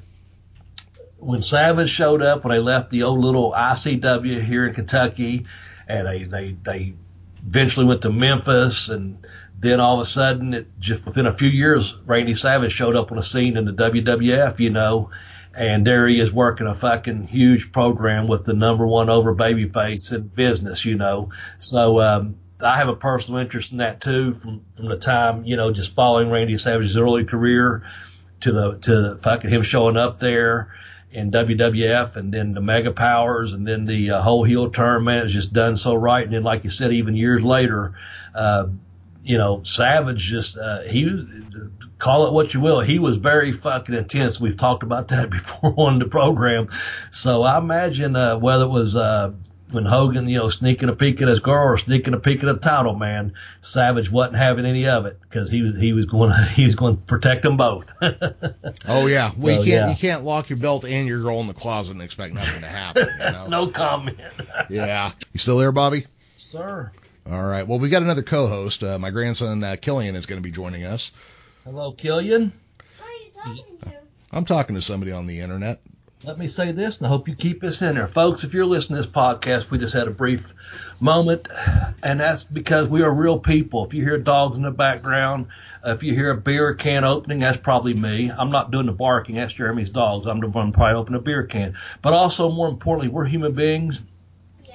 when 1.20 1.42
Savage 1.42 1.90
showed 1.90 2.22
up 2.22 2.44
when 2.44 2.52
they 2.54 2.60
left 2.60 2.90
the 2.90 3.04
old 3.04 3.20
little 3.20 3.54
ICW 3.54 4.44
here 4.44 4.68
in 4.68 4.74
Kentucky, 4.74 5.46
and 5.88 6.06
they 6.08 6.24
they 6.24 6.52
they 6.64 6.94
eventually 7.50 7.88
went 7.88 8.04
to 8.04 8.12
Memphis, 8.12 8.90
and 8.90 9.26
then 9.60 9.80
all 9.80 9.96
of 9.96 10.02
a 10.02 10.06
sudden, 10.06 10.54
it 10.54 10.80
just 10.80 11.04
within 11.06 11.26
a 11.26 11.36
few 11.36 11.50
years, 11.50 11.98
Randy 12.06 12.36
Savage 12.36 12.72
showed 12.72 12.96
up 12.96 13.12
on 13.12 13.18
the 13.18 13.24
scene 13.24 13.58
in 13.58 13.66
the 13.66 13.74
WWF, 13.74 14.60
you 14.60 14.70
know. 14.70 15.10
And 15.54 15.86
there 15.86 16.08
he 16.08 16.20
is 16.20 16.32
working 16.32 16.68
a 16.68 16.76
fucking 16.76 17.28
huge 17.28 17.72
program 17.72 18.28
with 18.28 18.46
the 18.46 18.54
number 18.54 18.86
one 18.86 19.10
over 19.10 19.36
babyface 19.36 20.14
in 20.14 20.28
business, 20.28 20.86
you 20.86 20.96
know. 20.96 21.32
So 21.58 22.00
um, 22.00 22.36
I 22.64 22.78
have 22.78 22.88
a 22.88 22.96
personal 22.96 23.42
interest 23.42 23.72
in 23.72 23.80
that 23.80 24.00
too, 24.00 24.36
from 24.36 24.62
from 24.76 24.88
the 24.88 24.98
time 24.98 25.44
you 25.46 25.58
know 25.58 25.74
just 25.74 25.96
following 25.96 26.30
Randy 26.30 26.58
Savage's 26.58 26.98
early 26.98 27.26
career 27.26 27.84
to 28.42 28.52
the 28.52 28.78
to 28.78 29.02
the 29.02 29.18
fucking 29.18 29.50
him 29.50 29.64
showing 29.64 29.98
up 29.98 30.20
there 30.20 30.72
in 31.12 31.32
WWF, 31.32 32.16
and 32.16 32.34
then 32.34 32.54
the 32.54 32.62
Mega 32.62 32.92
Powers, 32.92 33.54
and 33.54 33.68
then 33.68 33.86
the 33.86 34.12
uh, 34.12 34.22
whole 34.22 34.44
heel 34.44 34.70
turn. 34.70 35.04
Man, 35.04 35.26
it's 35.26 35.34
just 35.34 35.54
done 35.54 35.76
so 35.76 35.96
right. 35.96 36.24
And 36.24 36.34
then, 36.34 36.44
like 36.44 36.64
you 36.64 36.70
said, 36.70 36.94
even 36.94 37.16
years 37.16 37.44
later, 37.44 37.96
uh, 38.36 38.68
you 39.24 39.38
know, 39.38 39.64
Savage 39.64 40.20
just 40.20 40.58
uh, 40.58 40.82
he 40.82 41.10
call 41.98 42.28
it 42.28 42.34
what 42.34 42.54
you 42.54 42.62
will. 42.62 42.80
He 42.80 43.00
was 43.00 43.18
very 43.18 43.52
fucking 43.52 43.94
intense. 43.94 44.40
We've 44.40 44.58
talked 44.58 44.84
about 44.84 45.08
that 45.10 45.30
before 45.30 45.74
on 45.78 46.00
the 46.00 46.06
program. 46.06 46.70
So 47.12 47.44
I 47.44 47.58
imagine 47.58 48.16
uh, 48.16 48.38
whether 48.38 48.64
it 48.64 48.70
was 48.70 48.96
uh, 48.96 49.34
when 49.72 49.86
Hogan, 49.86 50.28
you 50.28 50.38
know, 50.38 50.50
sneaking 50.50 50.90
a 50.90 50.96
peek 50.96 51.22
at 51.22 51.28
his 51.28 51.40
girl 51.40 51.68
or 51.68 51.78
sneaking 51.78 52.14
a 52.14 52.20
peek 52.20 52.42
at 52.44 52.50
a 52.50 52.56
title 52.56 52.96
man, 52.96 53.34
Savage 53.62 54.12
wasn't 54.12 54.38
having 54.38 54.66
any 54.66 54.88
of 54.88 55.06
it 55.06 55.20
because 55.22 55.50
he 55.52 55.62
was 55.62 55.80
he 55.80 55.94
was 55.94 56.06
going 56.06 56.30
to 56.36 56.44
he 56.46 56.64
was 56.64 56.76
going 56.76 56.98
to 56.98 57.02
protect 57.04 57.44
them 57.44 57.58
both. 57.58 57.92
Oh 58.88 59.08
yeah. 59.08 59.32
Well, 59.38 59.58
So, 59.58 59.64
you 59.64 59.72
can't 59.72 59.88
yeah. 59.88 59.90
you 59.90 59.96
can't 59.96 60.24
lock 60.24 60.50
your 60.50 60.58
belt 60.60 60.84
and 60.86 61.08
your 61.08 61.22
girl 61.22 61.40
in 61.42 61.48
the 61.48 61.54
closet 61.54 61.94
and 61.94 62.02
expect 62.02 62.34
nothing 62.36 62.62
to 62.62 62.68
happen. 62.68 63.08
You 63.20 63.26
know? 63.32 63.48
no 63.48 63.68
comment, 63.68 64.18
Yeah. 64.70 65.12
You 65.34 65.40
still 65.40 65.58
there, 65.58 65.72
Bobby? 65.72 66.06
sir. 66.38 66.92
All 67.30 67.48
right. 67.48 67.68
Well, 67.68 67.78
we 67.78 67.90
got 67.90 68.02
another 68.02 68.24
co-host. 68.24 68.84
Uh, 68.84 68.98
my 68.98 69.12
grandson 69.12 69.64
uh, 69.64 69.76
Killian 69.80 70.16
is 70.16 70.26
going 70.26 70.42
to 70.42 70.44
be 70.44 70.52
joining 70.52 70.84
us. 70.86 71.12
Hello, 71.64 71.92
Killian. 71.92 72.52
Who 72.98 73.04
are 73.06 73.12
you 73.12 73.32
talking 73.32 73.78
to? 73.84 73.94
I'm 74.32 74.46
talking 74.46 74.76
to 74.76 74.82
somebody 74.82 75.12
on 75.12 75.28
the 75.28 75.40
internet. 75.42 75.80
Let 76.26 76.38
me 76.38 76.48
say 76.48 76.74
this, 76.74 76.98
and 76.98 77.08
I 77.08 77.10
hope 77.10 77.30
you 77.30 77.36
keep 77.36 77.62
this 77.62 77.82
in 77.82 77.96
there. 77.96 78.06
Folks, 78.06 78.44
if 78.44 78.54
you're 78.54 78.66
listening 78.66 79.02
to 79.02 79.08
this 79.08 79.12
podcast, 79.12 79.72
we 79.72 79.78
just 79.78 79.94
had 79.94 80.10
a 80.10 80.12
brief 80.12 80.54
moment, 81.00 81.48
and 82.04 82.20
that's 82.20 82.44
because 82.44 82.90
we 82.90 83.04
are 83.04 83.14
real 83.14 83.40
people. 83.40 83.86
If 83.86 83.94
you 83.94 84.04
hear 84.04 84.18
dogs 84.18 84.58
in 84.58 84.64
the 84.64 84.72
background, 84.72 85.48
if 85.86 86.04
you 86.04 86.14
hear 86.14 86.32
a 86.32 86.36
beer 86.36 86.74
can 86.74 87.06
opening, 87.06 87.40
that's 87.40 87.58
probably 87.58 87.94
me. 87.94 88.30
I'm 88.30 88.52
not 88.52 88.70
doing 88.70 88.88
the 88.88 88.92
barking, 88.92 89.36
that's 89.36 89.54
Jeremy's 89.54 89.92
dogs. 89.92 90.28
I'm 90.28 90.42
the 90.42 90.50
one 90.50 90.74
probably 90.74 91.00
opening 91.00 91.22
a 91.22 91.24
beer 91.24 91.44
can. 91.44 91.76
But 92.02 92.12
also, 92.12 92.52
more 92.52 92.68
importantly, 92.68 93.08
we're 93.08 93.24
human 93.24 93.54
beings 93.54 94.02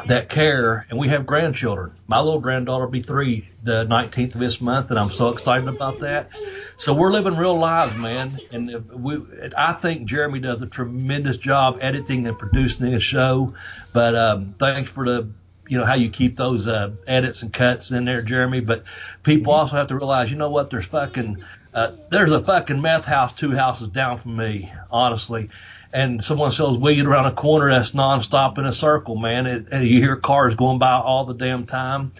that 0.07 0.31
care, 0.31 0.87
and 0.89 0.99
we 0.99 1.09
have 1.09 1.27
grandchildren. 1.27 1.93
My 2.07 2.21
little 2.21 2.41
granddaughter 2.41 2.87
will 2.87 2.91
be 2.91 3.03
three 3.03 3.51
the 3.63 3.85
19th 3.85 4.35
of 4.35 4.41
this 4.41 4.63
month, 4.63 4.89
and 4.89 4.99
I'm 4.99 5.11
so 5.11 5.29
excited 5.29 5.69
about 5.69 5.99
that. 5.99 6.31
So 6.77 6.93
we're 6.93 7.13
living 7.13 7.37
real 7.37 7.59
lives, 7.59 7.95
man. 7.97 8.39
And 8.51 8.91
we, 8.91 9.21
I 9.57 9.73
think 9.73 10.07
Jeremy 10.07 10.41
does 10.41 10.61
a 10.61 10.67
tremendous 10.67 11.37
job 11.37 11.79
editing 11.81 12.27
and 12.27 12.39
producing 12.39 12.91
the 12.91 13.01
show. 13.01 13.55
But 13.93 14.17
um, 14.17 14.55
thanks 14.59 14.91
for 14.91 15.05
the, 15.05 15.29
you 15.69 15.79
know, 15.79 15.85
how 15.85 15.95
you 15.95 16.11
keep 16.11 16.37
those 16.37 16.67
uh, 16.67 16.93
edits 17.07 17.43
and 17.43 17.53
cuts 17.53 17.91
in 17.91 18.05
there, 18.05 18.23
Jeremy. 18.23 18.61
But 18.61 18.85
people 19.23 19.53
also 19.53 19.77
have 19.77 19.89
to 19.89 19.95
realize, 19.95 20.31
you 20.31 20.37
know 20.37 20.51
what? 20.51 20.71
There's 20.71 20.87
fucking, 20.87 21.45
uh, 21.73 21.93
there's 22.11 22.33
a 22.33 22.43
fucking 22.43 22.81
meth 22.81 23.05
house 23.05 23.33
two 23.33 23.53
houses 23.53 23.89
down 23.89 24.19
from 24.19 24.37
me, 24.37 24.73
honestly. 24.91 25.51
And 25.93 26.23
someone 26.25 26.51
sells 26.51 26.77
weed 26.77 27.07
around 27.07 27.27
a 27.27 27.33
corner 27.33 27.71
that's 27.71 27.93
nonstop 27.93 28.59
in 28.59 28.67
a 28.67 28.73
circle, 28.73 29.15
man. 29.15 29.47
It, 29.47 29.69
and 29.71 29.87
you 29.87 30.01
hear 30.01 30.17
cars 30.17 30.57
going 30.57 30.81
by 30.81 30.95
all 30.95 31.25
the 31.25 31.35
damn 31.35 31.67
time. 31.67 32.13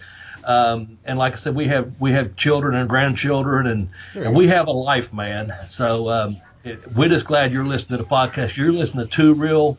Um, 0.45 0.99
and 1.05 1.17
like 1.17 1.33
I 1.33 1.35
said, 1.37 1.55
we 1.55 1.67
have 1.67 1.99
we 1.99 2.11
have 2.11 2.35
children 2.35 2.75
and 2.75 2.87
grandchildren, 2.87 3.67
and, 3.67 3.89
and 4.13 4.35
we 4.35 4.47
have 4.47 4.67
a 4.67 4.71
life, 4.71 5.11
man. 5.11 5.53
So 5.65 6.09
um, 6.09 6.37
it, 6.63 6.79
we're 6.95 7.09
just 7.09 7.25
glad 7.25 7.51
you're 7.51 7.65
listening 7.65 7.97
to 7.97 8.03
the 8.03 8.09
podcast. 8.09 8.55
You're 8.55 8.71
listening 8.71 9.05
to 9.07 9.11
two 9.11 9.33
real, 9.33 9.77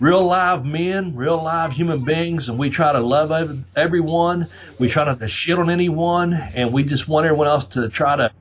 real 0.00 0.24
live 0.24 0.64
men, 0.64 1.14
real 1.14 1.42
live 1.42 1.72
human 1.72 2.04
beings, 2.04 2.48
and 2.48 2.58
we 2.58 2.70
try 2.70 2.92
to 2.92 3.00
love 3.00 3.30
ev- 3.30 3.64
everyone. 3.76 4.48
We 4.78 4.88
try 4.88 5.04
not 5.04 5.20
to 5.20 5.28
shit 5.28 5.58
on 5.58 5.70
anyone, 5.70 6.32
and 6.32 6.72
we 6.72 6.82
just 6.82 7.08
want 7.08 7.26
everyone 7.26 7.48
else 7.48 7.64
to 7.68 7.88
try 7.88 8.16
to, 8.16 8.32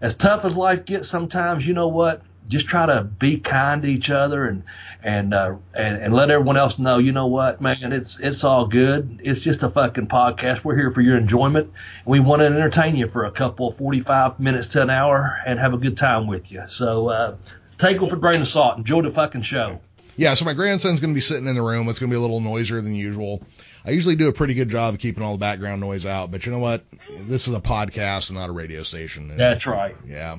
as 0.00 0.14
tough 0.14 0.44
as 0.44 0.56
life 0.56 0.84
gets, 0.84 1.08
sometimes 1.08 1.66
you 1.66 1.74
know 1.74 1.88
what. 1.88 2.22
Just 2.46 2.66
try 2.66 2.84
to 2.84 3.02
be 3.02 3.38
kind 3.38 3.82
to 3.82 3.88
each 3.88 4.10
other 4.10 4.44
and 4.46 4.64
and 5.04 5.34
uh, 5.34 5.54
and 5.74 5.98
and 5.98 6.14
let 6.14 6.30
everyone 6.30 6.56
else 6.56 6.78
know. 6.78 6.98
You 6.98 7.12
know 7.12 7.26
what, 7.26 7.60
man? 7.60 7.92
It's 7.92 8.18
it's 8.18 8.42
all 8.42 8.66
good. 8.66 9.20
It's 9.22 9.38
just 9.40 9.62
a 9.62 9.68
fucking 9.68 10.06
podcast. 10.08 10.64
We're 10.64 10.74
here 10.76 10.90
for 10.90 11.02
your 11.02 11.16
enjoyment. 11.18 11.70
We 12.06 12.18
want 12.20 12.40
to 12.40 12.46
entertain 12.46 12.96
you 12.96 13.06
for 13.06 13.26
a 13.26 13.30
couple 13.30 13.68
of 13.68 13.76
forty 13.76 14.00
five 14.00 14.40
minutes 14.40 14.68
to 14.68 14.82
an 14.82 14.90
hour 14.90 15.38
and 15.46 15.58
have 15.60 15.74
a 15.74 15.78
good 15.78 15.96
time 15.96 16.26
with 16.26 16.50
you. 16.50 16.64
So 16.68 17.08
uh, 17.08 17.36
take 17.78 17.96
it 17.96 18.02
with 18.02 18.12
a 18.14 18.16
grain 18.16 18.40
of 18.40 18.48
salt. 18.48 18.78
Enjoy 18.78 19.02
the 19.02 19.10
fucking 19.10 19.42
show. 19.42 19.80
Yeah. 20.16 20.34
So 20.34 20.44
my 20.46 20.54
grandson's 20.54 21.00
going 21.00 21.12
to 21.12 21.14
be 21.14 21.20
sitting 21.20 21.46
in 21.46 21.54
the 21.54 21.62
room. 21.62 21.88
It's 21.88 21.98
going 21.98 22.08
to 22.10 22.14
be 22.14 22.18
a 22.18 22.22
little 22.22 22.40
noisier 22.40 22.80
than 22.80 22.94
usual. 22.94 23.42
I 23.86 23.90
usually 23.90 24.16
do 24.16 24.28
a 24.28 24.32
pretty 24.32 24.54
good 24.54 24.70
job 24.70 24.94
of 24.94 25.00
keeping 25.00 25.22
all 25.22 25.32
the 25.32 25.38
background 25.38 25.82
noise 25.82 26.06
out, 26.06 26.30
but 26.30 26.46
you 26.46 26.52
know 26.52 26.58
what? 26.58 26.82
This 27.28 27.48
is 27.48 27.54
a 27.54 27.60
podcast 27.60 28.30
and 28.30 28.38
not 28.38 28.48
a 28.48 28.52
radio 28.52 28.82
station. 28.82 29.30
And- 29.30 29.38
That's 29.38 29.66
right. 29.66 29.94
Yeah. 30.08 30.38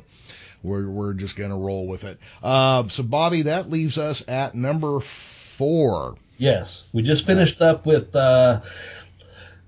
We're, 0.66 0.90
we're 0.90 1.14
just 1.14 1.36
going 1.36 1.52
to 1.52 1.56
roll 1.58 1.88
with 1.88 2.04
it. 2.04 2.18
Uh, 2.44 2.88
so 2.88 3.04
Bobby, 3.04 3.44
that 3.44 3.70
leaves 3.70 3.98
us 3.98 4.28
at 4.28 4.56
number 4.56 5.00
four. 5.00 6.16
Yes, 6.38 6.84
we 6.92 7.02
just 7.02 7.26
finished 7.26 7.62
up 7.62 7.86
with 7.86 8.16
uh, 8.16 8.62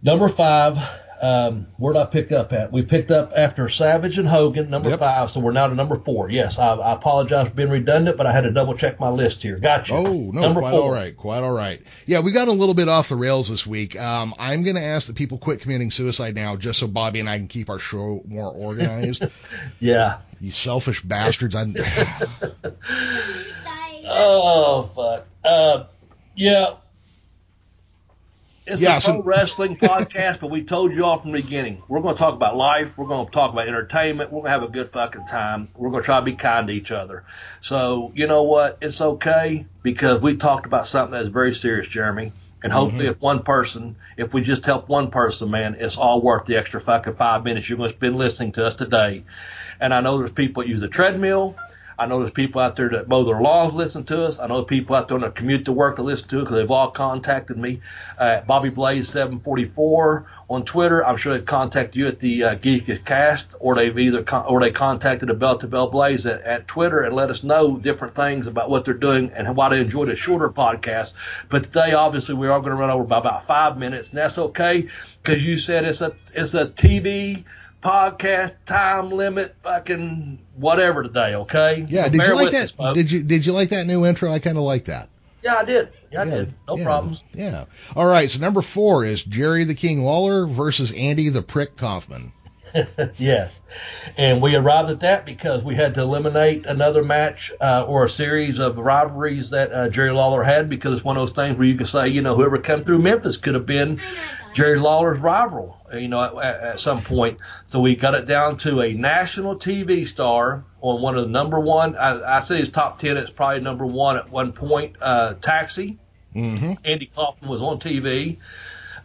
number 0.04 0.28
five. 0.28 0.78
Um, 1.22 1.66
where 1.78 1.94
did 1.94 2.00
I 2.02 2.06
pick 2.06 2.32
up 2.32 2.54
at? 2.54 2.72
We 2.72 2.84
picked 2.84 3.10
up 3.10 3.34
after 3.36 3.68
Savage 3.70 4.20
and 4.20 4.28
Hogan, 4.28 4.70
number 4.70 4.90
Yep. 4.90 5.00
five. 5.00 5.30
So 5.32 5.40
we're 5.40 5.52
now 5.52 5.68
to 5.68 5.74
number 5.74 5.96
four. 5.96 6.30
Yes, 6.30 6.60
I, 6.60 6.76
I 6.76 6.94
apologize 6.94 7.48
for 7.48 7.54
being 7.56 7.70
redundant, 7.72 8.18
but 8.18 8.26
I 8.28 8.32
had 8.32 8.42
to 8.42 8.52
double 8.52 8.76
check 8.76 9.00
my 9.00 9.10
list 9.10 9.42
here. 9.42 9.58
Gotcha. 9.58 9.96
Oh, 9.96 10.04
no, 10.04 10.42
number 10.42 10.60
quite 10.62 10.72
four. 10.72 10.82
all 10.82 10.92
right. 10.92 11.18
Quite 11.18 11.44
all 11.44 11.52
right. 11.52 11.82
Yeah, 12.06 12.20
we 12.20 12.32
got 12.32 12.48
a 12.48 12.52
little 12.52 12.76
bit 12.76 12.88
off 12.88 13.10
the 13.10 13.16
rails 13.16 13.50
this 13.50 13.66
week. 13.66 14.00
Um, 14.00 14.34
I'm 14.38 14.64
going 14.64 14.76
to 14.76 14.84
ask 14.84 15.08
that 15.08 15.16
people 15.16 15.38
quit 15.40 15.62
committing 15.62 15.90
suicide 15.92 16.36
now 16.36 16.56
just 16.56 16.80
so 16.80 16.88
Bobby 16.88 17.20
and 17.20 17.28
I 17.30 17.38
can 17.38 17.48
keep 17.48 17.70
our 17.70 17.80
show 17.80 18.22
more 18.28 18.52
organized. 18.52 19.26
Yeah. 19.80 20.20
you 20.40 20.52
selfish 20.52 21.02
bastards. 21.02 21.56
I, 21.56 21.64
He 21.66 21.72
died. 23.64 24.04
Oh 24.06 24.84
fuck. 24.96 25.26
Uh, 25.44 25.86
yeah. 26.36 26.76
It's 28.70 28.82
a 28.82 29.00
pro 29.00 29.22
wrestling 29.22 29.78
podcast, 29.78 30.42
but 30.42 30.52
we 30.52 30.64
told 30.64 30.94
you 30.94 31.06
all 31.06 31.20
from 31.20 31.32
the 31.32 31.42
beginning. 31.42 31.82
We're 31.88 32.02
going 32.02 32.16
to 32.16 32.20
talk 32.20 32.34
about 32.34 32.58
life. 32.58 32.98
We're 32.98 33.08
going 33.08 33.26
to 33.26 33.32
talk 33.32 33.54
about 33.54 33.66
entertainment. 33.66 34.30
We're 34.30 34.42
going 34.42 34.52
to 34.54 34.60
have 34.60 34.64
a 34.64 34.68
good 34.68 34.90
fucking 34.90 35.26
time. 35.26 35.70
We're 35.76 35.90
going 35.90 36.04
to 36.04 36.06
try 36.06 36.20
to 36.20 36.26
be 36.26 36.34
kind 36.34 36.68
to 36.68 36.74
each 36.74 36.92
other. 36.92 37.24
So 37.62 38.12
you 38.14 38.28
know 38.28 38.44
what? 38.44 38.80
It's 38.82 39.00
okay 39.00 39.66
because 39.84 40.22
we 40.22 40.36
talked 40.36 40.66
about 40.66 40.86
something 40.86 41.14
that's 41.14 41.30
very 41.30 41.54
serious, 41.54 41.88
Jeremy. 41.88 42.34
And 42.62 42.74
hopefully, 42.74 43.04
mm-hmm. 43.04 43.12
if 43.12 43.22
one 43.22 43.44
person, 43.44 43.96
if 44.18 44.34
we 44.34 44.42
just 44.42 44.66
help 44.66 44.90
one 44.90 45.12
person, 45.12 45.50
man, 45.50 45.78
it's 45.80 45.96
all 45.96 46.22
worth 46.22 46.46
the 46.46 46.58
extra 46.58 46.82
fucking 46.82 47.16
five 47.16 47.46
minutes 47.46 47.70
you're 47.70 47.78
going 47.78 47.90
to 47.90 47.96
spend 47.96 48.18
listening 48.18 48.52
to 48.54 48.66
us 48.66 48.76
today. 48.76 49.24
And 49.80 49.94
I 49.94 50.02
know 50.02 50.18
there's 50.18 50.32
people 50.32 50.64
that 50.64 50.70
use 50.70 50.82
the 50.82 50.88
treadmill. 50.88 51.56
I 52.00 52.06
know 52.06 52.20
there's 52.20 52.32
people 52.32 52.62
out 52.62 52.76
there 52.76 52.90
that 52.90 53.08
mow 53.08 53.24
their 53.24 53.42
lawns 53.42 53.74
listen 53.74 54.04
to 54.06 54.24
us. 54.24 54.40
I 54.40 54.48
know 54.48 54.64
people 54.64 54.96
out 54.96 55.08
there 55.08 55.16
on 55.16 55.22
their 55.22 55.32
commute 55.32 55.66
to 55.66 55.72
work 55.72 55.96
that 55.96 56.04
listen 56.04 56.30
to 56.30 56.38
us 56.38 56.44
because 56.44 56.56
they've 56.56 56.72
all 56.72 56.92
contacted 56.92 57.58
me 57.58 57.82
at 58.20 58.46
Bobby 58.46 58.70
Blaze 58.70 59.10
744 59.10 60.26
on 60.50 60.64
Twitter. 60.64 61.04
I'm 61.04 61.18
sure 61.18 61.36
they've 61.36 61.46
contacted 61.46 61.96
you 61.96 62.08
at 62.08 62.20
the 62.20 62.44
uh, 62.44 62.56
Cast, 63.04 63.56
or 63.60 63.76
they've 63.76 63.98
either 63.98 64.22
con- 64.22 64.46
or 64.46 64.60
they 64.60 64.70
contacted 64.70 65.30
the 65.30 65.34
Bell 65.34 65.58
to 65.58 65.68
Bell 65.68 65.88
Blaze 65.88 66.28
at, 66.28 66.42
at 66.42 66.68
Twitter 66.68 67.02
and 67.02 67.16
let 67.16 67.32
us 67.32 67.44
know 67.44 67.78
different 67.78 68.14
things 68.14 68.46
about 68.46 68.70
what 68.70 68.86
they're 68.86 68.94
doing 68.94 69.32
and 69.36 69.56
why 69.56 69.70
they 69.70 69.80
enjoyed 69.80 70.10
a 70.10 70.16
shorter 70.16 70.50
podcast. 70.50 71.14
But 71.50 71.64
today, 71.64 71.94
obviously, 71.94 72.36
we 72.36 72.48
are 72.48 72.60
going 72.60 72.72
to 72.72 72.78
run 72.78 72.92
over 72.92 73.06
by 73.06 73.18
about 73.18 73.48
five 73.48 73.78
minutes, 73.78 74.10
and 74.10 74.20
that's 74.20 74.38
okay 74.38 74.88
because 75.24 75.44
you 75.44 75.58
said 75.58 75.84
it's 75.84 76.02
a 76.02 76.14
it's 76.34 76.54
a 76.54 76.68
TV 76.68 77.44
podcast 77.88 78.58
time 78.66 79.10
limit, 79.10 79.56
fucking 79.62 80.40
whatever 80.56 81.04
today. 81.04 81.36
Okay? 81.36 81.86
Yeah, 81.88 82.10
did 82.10 82.18
bear 82.18 82.28
you 82.30 82.36
like 82.36 82.52
that? 82.52 82.74
us. 82.78 82.94
Did 82.96 83.10
you 83.10 83.24
did 83.24 83.46
you 83.46 83.54
like 83.54 83.70
that 83.70 83.88
new 83.88 84.06
intro? 84.06 84.30
I 84.30 84.40
kind 84.40 84.58
of 84.58 84.64
like 84.64 84.86
that. 84.86 85.08
Yeah, 85.42 85.56
I 85.56 85.64
did. 85.64 85.90
Yeah, 86.12 86.22
I 86.22 86.26
Yeah, 86.26 86.36
did. 86.36 86.54
No 86.68 86.78
yeah, 86.78 86.84
problems. 86.84 87.24
Yeah. 87.34 87.66
All 87.96 88.06
right. 88.06 88.30
So 88.30 88.42
number 88.42 88.62
four 88.62 89.06
is 89.06 89.24
Jerry 89.24 89.64
the 89.64 89.76
King 89.76 90.04
Lawler 90.04 90.46
versus 90.46 90.92
Andy 90.92 91.30
the 91.30 91.42
Prick 91.42 91.78
Kaufman. 91.78 92.34
yes. 93.18 93.62
And 94.18 94.42
we 94.42 94.56
arrived 94.56 94.90
at 94.90 95.00
that 95.00 95.26
because 95.26 95.64
we 95.64 95.76
had 95.76 95.94
to 95.94 96.02
eliminate 96.02 96.66
another 96.66 97.04
match 97.04 97.54
uh, 97.62 97.86
or 97.88 98.04
a 98.04 98.10
series 98.10 98.60
of 98.60 98.78
rivalries 98.78 99.52
that 99.52 99.72
uh, 99.72 99.90
Jerry 99.90 100.12
Lawler 100.12 100.44
had 100.44 100.70
because 100.70 100.94
it's 100.94 101.04
one 101.04 101.16
of 101.16 101.22
those 101.22 101.32
things 101.32 101.58
where 101.58 101.68
you 101.68 101.78
could 101.78 101.88
say, 101.88 102.10
you 102.10 102.22
know, 102.22 102.36
whoever 102.36 102.58
came 102.58 102.84
through 102.84 103.00
Memphis 103.00 103.38
could 103.38 103.54
have 103.54 103.66
been 103.66 104.02
Jerry 104.54 104.80
Lawler's 104.80 105.20
rival, 105.20 105.77
you 105.94 106.08
know, 106.08 106.40
at, 106.40 106.62
at, 106.62 106.80
some 106.80 107.02
point. 107.02 107.40
So 107.66 107.80
we 107.80 107.96
got 107.96 108.16
it 108.16 108.26
down 108.26 108.58
to 108.58 108.82
a 108.82 108.94
national 108.94 109.56
TV 109.56 110.08
star 110.08 110.66
on 110.82 111.02
one 111.02 111.18
of 111.18 111.26
the 111.26 111.32
number 111.32 111.60
one, 111.60 111.96
I, 111.96 112.38
I 112.38 112.40
say 112.40 112.58
his 112.58 112.70
top 112.70 113.00
10, 113.00 113.18
it's 113.18 113.32
probably 113.32 113.62
number 113.62 113.86
one 113.86 114.18
at 114.18 114.30
one 114.30 114.54
point, 114.54 114.98
uh, 115.02 115.36
Taxi. 115.36 115.98
Mm-hmm. 116.36 116.74
Andy 116.86 117.08
Kaufman 117.08 117.50
was 117.50 117.62
on 117.62 117.80
TV. 117.80 118.38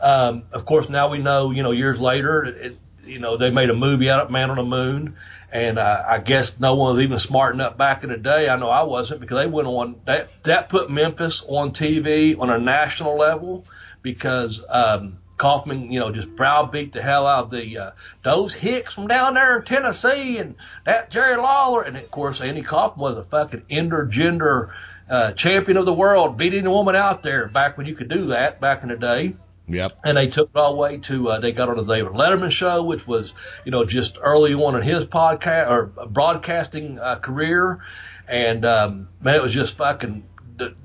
Um, 0.01 0.43
of 0.53 0.67
course, 0.67 0.89
now 0.89 1.09
we 1.09 1.19
know, 1.19 1.51
you 1.51 1.63
know, 1.63 1.71
years 1.71 2.01
later, 2.01 2.45
it, 2.45 2.77
you 3.05 3.19
know, 3.19 3.37
they 3.37 3.51
made 3.51 3.71
a 3.71 3.75
movie 3.75 4.11
out 4.11 4.21
of 4.21 4.31
Man 4.31 4.51
on 4.51 4.57
the 4.57 4.65
Moon. 4.65 5.17
And 5.51 5.79
uh, 5.79 6.03
I 6.09 6.19
guess 6.19 6.59
no 6.59 6.75
one 6.75 6.97
was 6.97 7.05
even 7.05 7.19
smart 7.19 7.55
enough 7.55 7.77
back 7.77 8.05
in 8.05 8.11
the 8.11 8.17
day. 8.17 8.49
I 8.49 8.57
know 8.57 8.71
I 8.71 8.85
wasn't 8.85 9.21
because 9.21 9.37
they 9.37 9.47
went 9.47 9.69
on 9.69 10.01
that 10.07 10.31
that 10.45 10.71
put 10.71 10.91
Memphis 10.91 11.45
on 11.47 11.73
TV 11.73 12.39
on 12.39 12.49
a 12.49 12.59
national 12.59 13.19
level 13.19 13.67
because 14.01 14.65
um, 14.67 15.19
Kaufman, 15.43 15.91
you 15.91 15.99
know, 15.99 16.13
just 16.13 16.35
browbeat 16.37 16.93
the 16.93 17.03
hell 17.03 17.27
out 17.27 17.45
of 17.47 17.51
the 17.51 17.77
uh, 17.79 17.91
those 18.23 18.55
hicks 18.55 18.95
from 18.95 19.09
down 19.09 19.35
there 19.35 19.59
in 19.59 19.65
Tennessee 19.65 20.39
and 20.39 20.55
that 20.87 21.11
Jerry 21.11 21.37
Lawler. 21.37 21.83
And 21.83 21.97
of 21.97 22.09
course, 22.13 22.41
Andy 22.41 22.63
Kaufman 22.63 23.03
was 23.03 23.19
a 23.19 23.25
fucking 23.25 23.63
intergender 23.69 24.71
uh, 25.11 25.33
champion 25.33 25.77
of 25.79 25.85
the 25.85 25.93
world, 25.93 26.37
beating 26.37 26.65
a 26.67 26.71
woman 26.71 26.95
out 26.95 27.25
there 27.25 27.49
back 27.49 27.77
when 27.77 27.87
you 27.87 27.95
could 27.97 28.09
do 28.09 28.27
that 28.27 28.61
back 28.61 28.85
in 28.85 28.89
the 28.89 28.97
day 28.97 29.35
Yep. 29.69 29.93
and 30.05 30.17
they 30.17 30.27
took 30.27 30.51
it 30.55 30.59
all 30.59 30.73
the 30.73 30.79
way 30.79 30.99
to 30.99 31.29
uh, 31.29 31.41
they 31.41 31.53
got 31.53 31.69
on 31.69 31.77
the 31.77 31.85
David 31.85 32.13
Letterman 32.13 32.51
show, 32.51 32.83
which 32.83 33.07
was 33.07 33.35
you 33.65 33.71
know 33.73 33.85
just 33.85 34.19
early 34.23 34.55
on 34.55 34.77
in 34.77 34.83
his 34.83 35.05
podcast 35.05 35.69
or 35.71 35.87
broadcasting 36.07 36.99
uh, 36.99 37.17
career, 37.19 37.81
and 38.29 38.65
um, 38.65 39.09
man, 39.21 39.35
it 39.37 39.43
was 39.43 39.53
just 39.53 39.77
fucking 39.77 40.25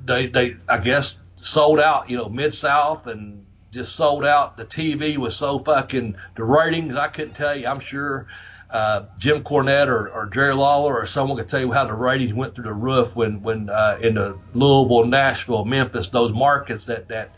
they 0.05 0.28
they 0.28 0.55
I 0.68 0.80
guess 0.80 1.18
sold 1.36 1.80
out 1.80 2.10
you 2.10 2.18
know 2.18 2.30
mid 2.30 2.53
South 2.53 3.08
and 3.08 3.45
just 3.78 3.95
sold 3.95 4.25
out. 4.25 4.57
The 4.57 4.65
TV 4.65 5.17
was 5.17 5.36
so 5.36 5.59
fucking 5.59 6.15
the 6.36 6.43
ratings 6.43 6.95
I 6.95 7.07
couldn't 7.07 7.36
tell 7.36 7.55
you. 7.55 7.67
I'm 7.67 7.80
sure. 7.80 8.28
Uh, 8.69 9.05
Jim 9.17 9.45
Cornette 9.45 9.88
or, 9.88 10.09
or 10.09 10.25
Jerry 10.25 10.53
Lawler 10.53 10.93
or 10.93 11.05
someone 11.05 11.38
could 11.38 11.47
tell 11.47 11.61
you 11.61 11.71
how 11.71 11.86
the 11.86 11.93
ratings 11.93 12.34
went 12.34 12.53
through 12.53 12.65
the 12.65 12.73
roof 12.73 13.15
when 13.15 13.41
when 13.41 13.69
uh, 13.69 13.97
in 14.01 14.15
the 14.15 14.38
Louisville, 14.53 15.05
Nashville, 15.05 15.63
Memphis, 15.63 16.09
those 16.09 16.34
markets 16.34 16.88
that 16.88 17.07
that 17.07 17.32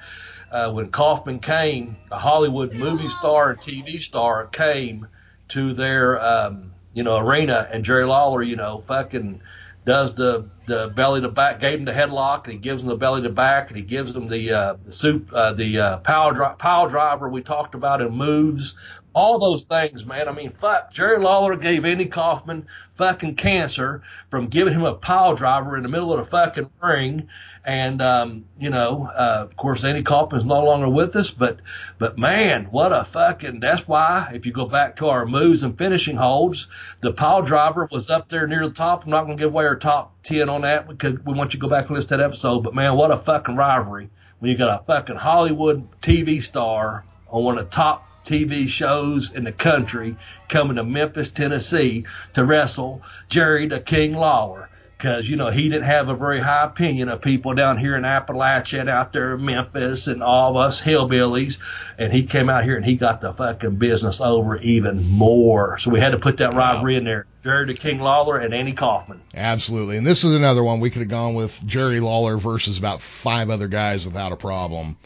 uh, 0.52 0.72
when 0.72 0.90
Kaufman 0.90 1.40
came, 1.40 1.98
a 2.12 2.18
Hollywood 2.18 2.74
movie 2.74 3.10
star 3.10 3.52
and 3.52 3.60
TV 3.60 4.02
star 4.02 4.48
came 4.48 5.08
to 5.50 5.74
their 5.74 6.20
um, 6.20 6.72
you 6.94 7.04
know 7.04 7.18
arena, 7.18 7.68
and 7.72 7.86
Jerry 7.86 8.06
Lawler, 8.06 8.42
you 8.42 8.56
know, 8.56 8.80
fucking 8.80 9.42
does 9.86 10.14
the 10.16 10.50
the 10.66 10.92
belly 10.96 11.22
to 11.22 11.30
back, 11.30 11.60
gave 11.60 11.80
him 11.80 11.86
the 11.86 11.92
headlock, 11.92 12.46
and 12.46 12.54
he 12.54 12.60
gives 12.60 12.84
him 12.84 12.90
the 12.90 12.96
belly 12.96 13.22
to 13.24 13.30
back, 13.30 13.70
and 13.70 13.78
he 13.78 13.84
gives 13.84 14.16
him 14.16 14.28
the 14.28 14.54
uh, 14.54 14.76
the 14.86 14.92
soup, 14.92 15.32
uh, 15.34 15.54
the 15.54 15.80
uh, 15.80 15.98
power 15.98 16.34
dri- 16.34 16.56
power 16.58 16.90
driver 16.90 17.30
we 17.30 17.42
talked 17.42 17.76
about 17.76 18.02
in 18.02 18.12
moves. 18.12 18.76
All 19.14 19.40
those 19.40 19.64
things, 19.64 20.06
man. 20.06 20.30
I 20.30 20.32
mean, 20.32 20.52
fuck. 20.52 20.94
Jerry 20.94 21.20
Lawler 21.20 21.56
gave 21.56 21.84
Andy 21.84 22.06
Kaufman 22.06 22.68
fucking 22.96 23.36
cancer 23.36 24.04
from 24.30 24.48
giving 24.48 24.74
him 24.74 24.84
a 24.84 24.94
pile 24.94 25.36
driver 25.36 25.76
in 25.76 25.84
the 25.84 25.90
middle 25.90 26.14
of 26.14 26.24
the 26.24 26.30
fucking 26.30 26.70
ring. 26.82 27.28
And 27.66 28.02
um, 28.02 28.46
you 28.60 28.70
know, 28.70 29.10
uh, 29.14 29.48
of 29.50 29.56
course, 29.58 29.84
Andy 29.84 30.04
Kaufman's 30.04 30.46
no 30.46 30.64
longer 30.64 30.90
with 30.90 31.16
us, 31.16 31.30
but 31.30 31.60
but 31.98 32.18
man, 32.18 32.66
what 32.72 32.94
a 32.94 33.04
fucking. 33.04 33.60
That's 33.60 33.88
why 33.88 34.32
if 34.34 34.46
you 34.46 34.54
go 34.54 34.66
back 34.66 34.98
to 34.98 35.08
our 35.08 35.26
moves 35.26 35.64
and 35.64 35.78
finishing 35.78 36.16
holds, 36.16 36.68
the 37.02 37.12
pile 37.12 37.42
driver 37.42 37.88
was 37.92 38.10
up 38.10 38.30
there 38.30 38.48
near 38.48 38.68
the 38.68 38.74
top. 38.74 39.04
I'm 39.04 39.12
not 39.12 39.26
going 39.26 39.38
to 39.38 39.44
give 39.44 39.54
away 39.54 39.66
our 39.66 39.76
top 39.76 40.22
ten 40.24 40.50
on 40.50 40.62
that 40.62 40.88
because 40.88 41.20
we 41.26 41.34
want 41.34 41.54
you 41.54 41.60
to 41.60 41.64
go 41.64 41.70
back 41.70 41.88
and 41.88 41.96
listen 41.96 42.10
to 42.10 42.18
that 42.18 42.24
episode. 42.24 42.62
But 42.62 42.76
man, 42.76 42.96
what 42.96 43.12
a 43.12 43.18
fucking 43.18 43.56
rivalry 43.56 44.10
when 44.40 44.52
you 44.52 44.58
got 44.58 44.82
a 44.82 44.84
fucking 44.86 45.18
Hollywood 45.18 45.88
TV 46.02 46.42
star 46.42 47.04
on 47.30 47.44
one 47.44 47.58
of 47.58 47.66
the 47.66 47.72
top 47.76 48.10
TV 48.24 48.68
shows 48.70 49.34
in 49.34 49.44
the 49.44 49.52
country 49.52 50.16
coming 50.48 50.76
to 50.76 50.84
Memphis, 50.84 51.32
Tennessee 51.32 52.06
to 52.34 52.44
wrestle 52.44 53.02
Jerry 53.28 53.68
the 53.68 53.80
King 53.80 54.14
Lawler. 54.14 54.69
Because, 55.00 55.30
you 55.30 55.38
know, 55.38 55.50
he 55.50 55.70
didn't 55.70 55.86
have 55.86 56.10
a 56.10 56.14
very 56.14 56.42
high 56.42 56.66
opinion 56.66 57.08
of 57.08 57.22
people 57.22 57.54
down 57.54 57.78
here 57.78 57.96
in 57.96 58.04
Appalachia 58.04 58.82
and 58.82 58.90
out 58.90 59.14
there 59.14 59.36
in 59.36 59.46
Memphis 59.46 60.08
and 60.08 60.22
all 60.22 60.52
of 60.52 60.58
us 60.58 60.82
hillbillies. 60.82 61.58
And 61.98 62.12
he 62.12 62.24
came 62.24 62.50
out 62.50 62.66
here 62.66 62.76
and 62.76 62.84
he 62.84 62.96
got 62.96 63.22
the 63.22 63.34
fucking 63.34 63.78
business 63.78 64.20
over 64.20 64.58
even 64.58 65.10
more. 65.10 65.78
So 65.78 65.90
we 65.90 66.02
had 66.02 66.10
to 66.10 66.20
put 66.20 66.36
that 66.38 66.54
rivalry 66.54 66.98
in 66.98 67.06
there. 67.06 67.28
Jerry 67.42 67.68
the 67.68 67.76
King 67.76 68.02
Lawler 68.02 68.40
and 68.40 68.54
Andy 68.54 68.74
Kaufman. 68.74 69.22
Absolutely. 69.34 69.96
And 69.96 70.06
this 70.06 70.26
is 70.26 70.36
another 70.36 70.66
one 70.66 70.82
we 70.82 70.90
could 70.90 71.04
have 71.04 71.10
gone 71.10 71.34
with 71.34 71.66
Jerry 71.66 72.02
Lawler 72.02 72.36
versus 72.36 72.78
about 72.78 73.02
five 73.02 73.50
other 73.50 73.70
guys 73.70 74.06
without 74.06 74.34
a 74.34 74.36
problem. 74.36 74.98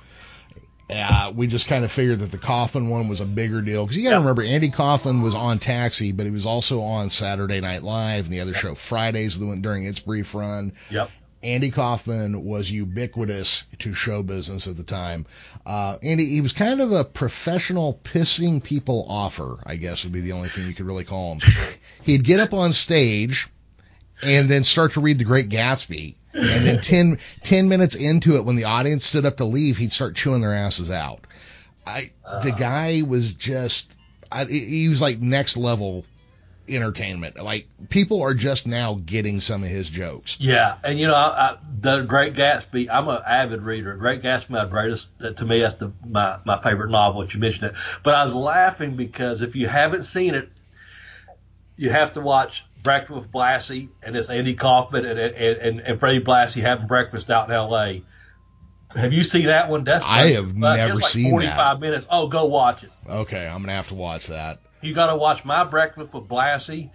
Uh, 0.94 1.32
we 1.36 1.48
just 1.48 1.68
kind 1.68 1.84
of 1.84 1.92
figured 1.92 2.20
that 2.20 2.32
the 2.32 2.38
Kaufman 2.38 2.90
one 2.90 3.08
was 3.08 3.20
a 3.20 3.26
bigger 3.26 3.62
deal 3.62 3.84
because 3.84 3.98
you 3.98 4.04
got 4.04 4.12
to 4.12 4.18
remember 4.18 4.44
Andy 4.44 4.70
Kaufman 4.70 5.22
was 5.22 5.34
on 5.34 5.58
Taxi, 5.58 6.12
but 6.12 6.26
he 6.26 6.32
was 6.32 6.46
also 6.46 6.82
on 6.82 7.10
Saturday 7.10 7.62
Night 7.62 7.84
Live 7.84 8.26
and 8.26 8.34
the 8.34 8.42
other 8.42 8.54
show 8.54 8.76
Fridays 8.76 9.36
during 9.36 9.86
its 9.86 10.00
brief 10.00 10.36
run. 10.36 10.74
Yep. 10.92 11.10
Andy 11.42 11.72
Kaufman 11.72 12.46
was 12.46 12.72
ubiquitous 12.72 13.66
to 13.80 13.94
show 13.94 14.24
business 14.24 14.68
at 14.68 14.78
the 14.78 14.84
time. 14.84 15.26
Uh, 15.66 15.98
Andy, 16.02 16.26
he 16.26 16.42
was 16.42 16.54
kind 16.54 16.80
of 16.80 16.94
a 16.94 17.04
professional 17.04 18.00
pissing 18.04 18.64
people 18.64 19.06
offer, 19.10 19.62
I 19.66 19.76
guess 19.76 20.06
would 20.06 20.14
be 20.14 20.22
the 20.22 20.32
only 20.32 20.48
thing 20.48 20.68
you 20.68 20.74
could 20.74 20.86
really 20.86 21.04
call 21.04 21.34
him. 21.34 21.40
He'd 22.04 22.24
get 22.24 22.40
up 22.40 22.54
on 22.54 22.72
stage 22.72 23.50
and 24.24 24.48
then 24.48 24.64
start 24.64 24.94
to 24.94 25.02
read 25.02 25.18
The 25.18 25.26
Great 25.26 25.50
Gatsby. 25.50 26.16
And 26.34 26.66
then 26.66 26.82
10, 26.82 27.20
10 27.44 27.70
minutes 27.70 27.96
into 27.96 28.38
it, 28.38 28.46
when 28.46 28.56
the 28.56 28.64
audience 28.66 29.06
stood 29.06 29.26
up 29.26 29.38
to 29.38 29.46
leave, 29.46 29.78
he'd 29.78 29.92
start 29.92 30.16
chewing 30.16 30.42
their 30.42 30.54
asses 30.54 30.90
out. 30.90 31.22
I, 31.86 32.12
the 32.44 32.54
guy 32.58 33.02
was 33.06 33.34
just, 33.34 33.92
I, 34.32 34.46
he 34.46 34.90
was 34.90 35.02
like 35.02 35.20
next 35.20 35.58
level 35.58 36.06
entertainment. 36.68 37.42
Like 37.42 37.68
people 37.90 38.22
are 38.22 38.34
just 38.34 38.68
now 38.68 39.00
getting 39.06 39.42
some 39.42 39.64
of 39.64 39.70
his 39.70 39.90
jokes. 39.90 40.40
Yeah, 40.40 40.78
and 40.84 41.00
you 41.00 41.08
know, 41.08 41.16
I, 41.16 41.52
I, 41.52 41.58
the 41.80 42.02
Great 42.02 42.34
Gatsby. 42.34 42.90
I'm 42.92 43.08
an 43.08 43.22
avid 43.28 43.62
reader. 43.62 43.96
Great 43.96 44.22
Gatsby, 44.22 44.50
my 44.52 44.66
greatest. 44.66 45.08
uh, 45.22 45.32
To 45.32 45.46
me, 45.46 45.60
that's 45.60 45.76
the 45.76 45.92
my 46.08 46.38
my 46.46 46.62
favorite 46.62 46.90
novel. 46.90 47.22
That 47.22 47.34
You 47.34 47.40
mentioned 47.40 47.72
it, 47.72 47.76
but 48.04 48.16
I 48.16 48.26
was 48.26 48.34
laughing 48.34 48.96
because 48.96 49.42
if 49.42 49.56
you 49.56 49.68
haven't 49.68 50.04
seen 50.04 50.36
it, 50.36 50.50
you 51.76 51.90
have 51.90 52.14
to 52.14 52.22
watch 52.22 52.66
Breakfast 52.84 53.16
with 53.16 53.32
Blassie, 53.32 53.90
and 54.04 54.16
it's 54.16 54.30
Andy 54.30 54.56
Kaufman 54.56 55.06
and 55.06 55.18
and 55.18 55.58
and, 55.58 55.80
and 55.80 56.00
Freddie 56.00 56.20
Blassie 56.20 56.62
having 56.62 56.88
breakfast 56.88 57.32
out 57.32 57.48
in 57.48 57.56
L.A. 57.56 58.04
Have 58.96 59.14
you 59.14 59.24
seen 59.24 59.48
that 59.48 59.70
one? 59.70 59.84
That's 59.84 60.06
I 60.06 60.34
have 60.34 60.46
it's 60.50 60.54
never 60.54 60.96
like 60.96 61.04
seen 61.06 61.32
that. 61.40 61.56
45 61.56 61.80
minutes. 61.80 62.08
Oh, 62.10 62.28
go 62.28 62.46
watch 62.46 62.84
it. 62.84 62.92
Okay, 63.10 63.48
I'm 63.48 63.62
gonna 63.62 63.74
have 63.74 63.88
to 63.88 63.96
watch 63.96 64.28
that. 64.28 64.60
You 64.82 64.94
got 64.94 65.08
to 65.08 65.16
watch 65.16 65.46
My 65.46 65.64
Breakfast 65.64 66.14
with 66.14 66.28
Blassie. 66.28 66.92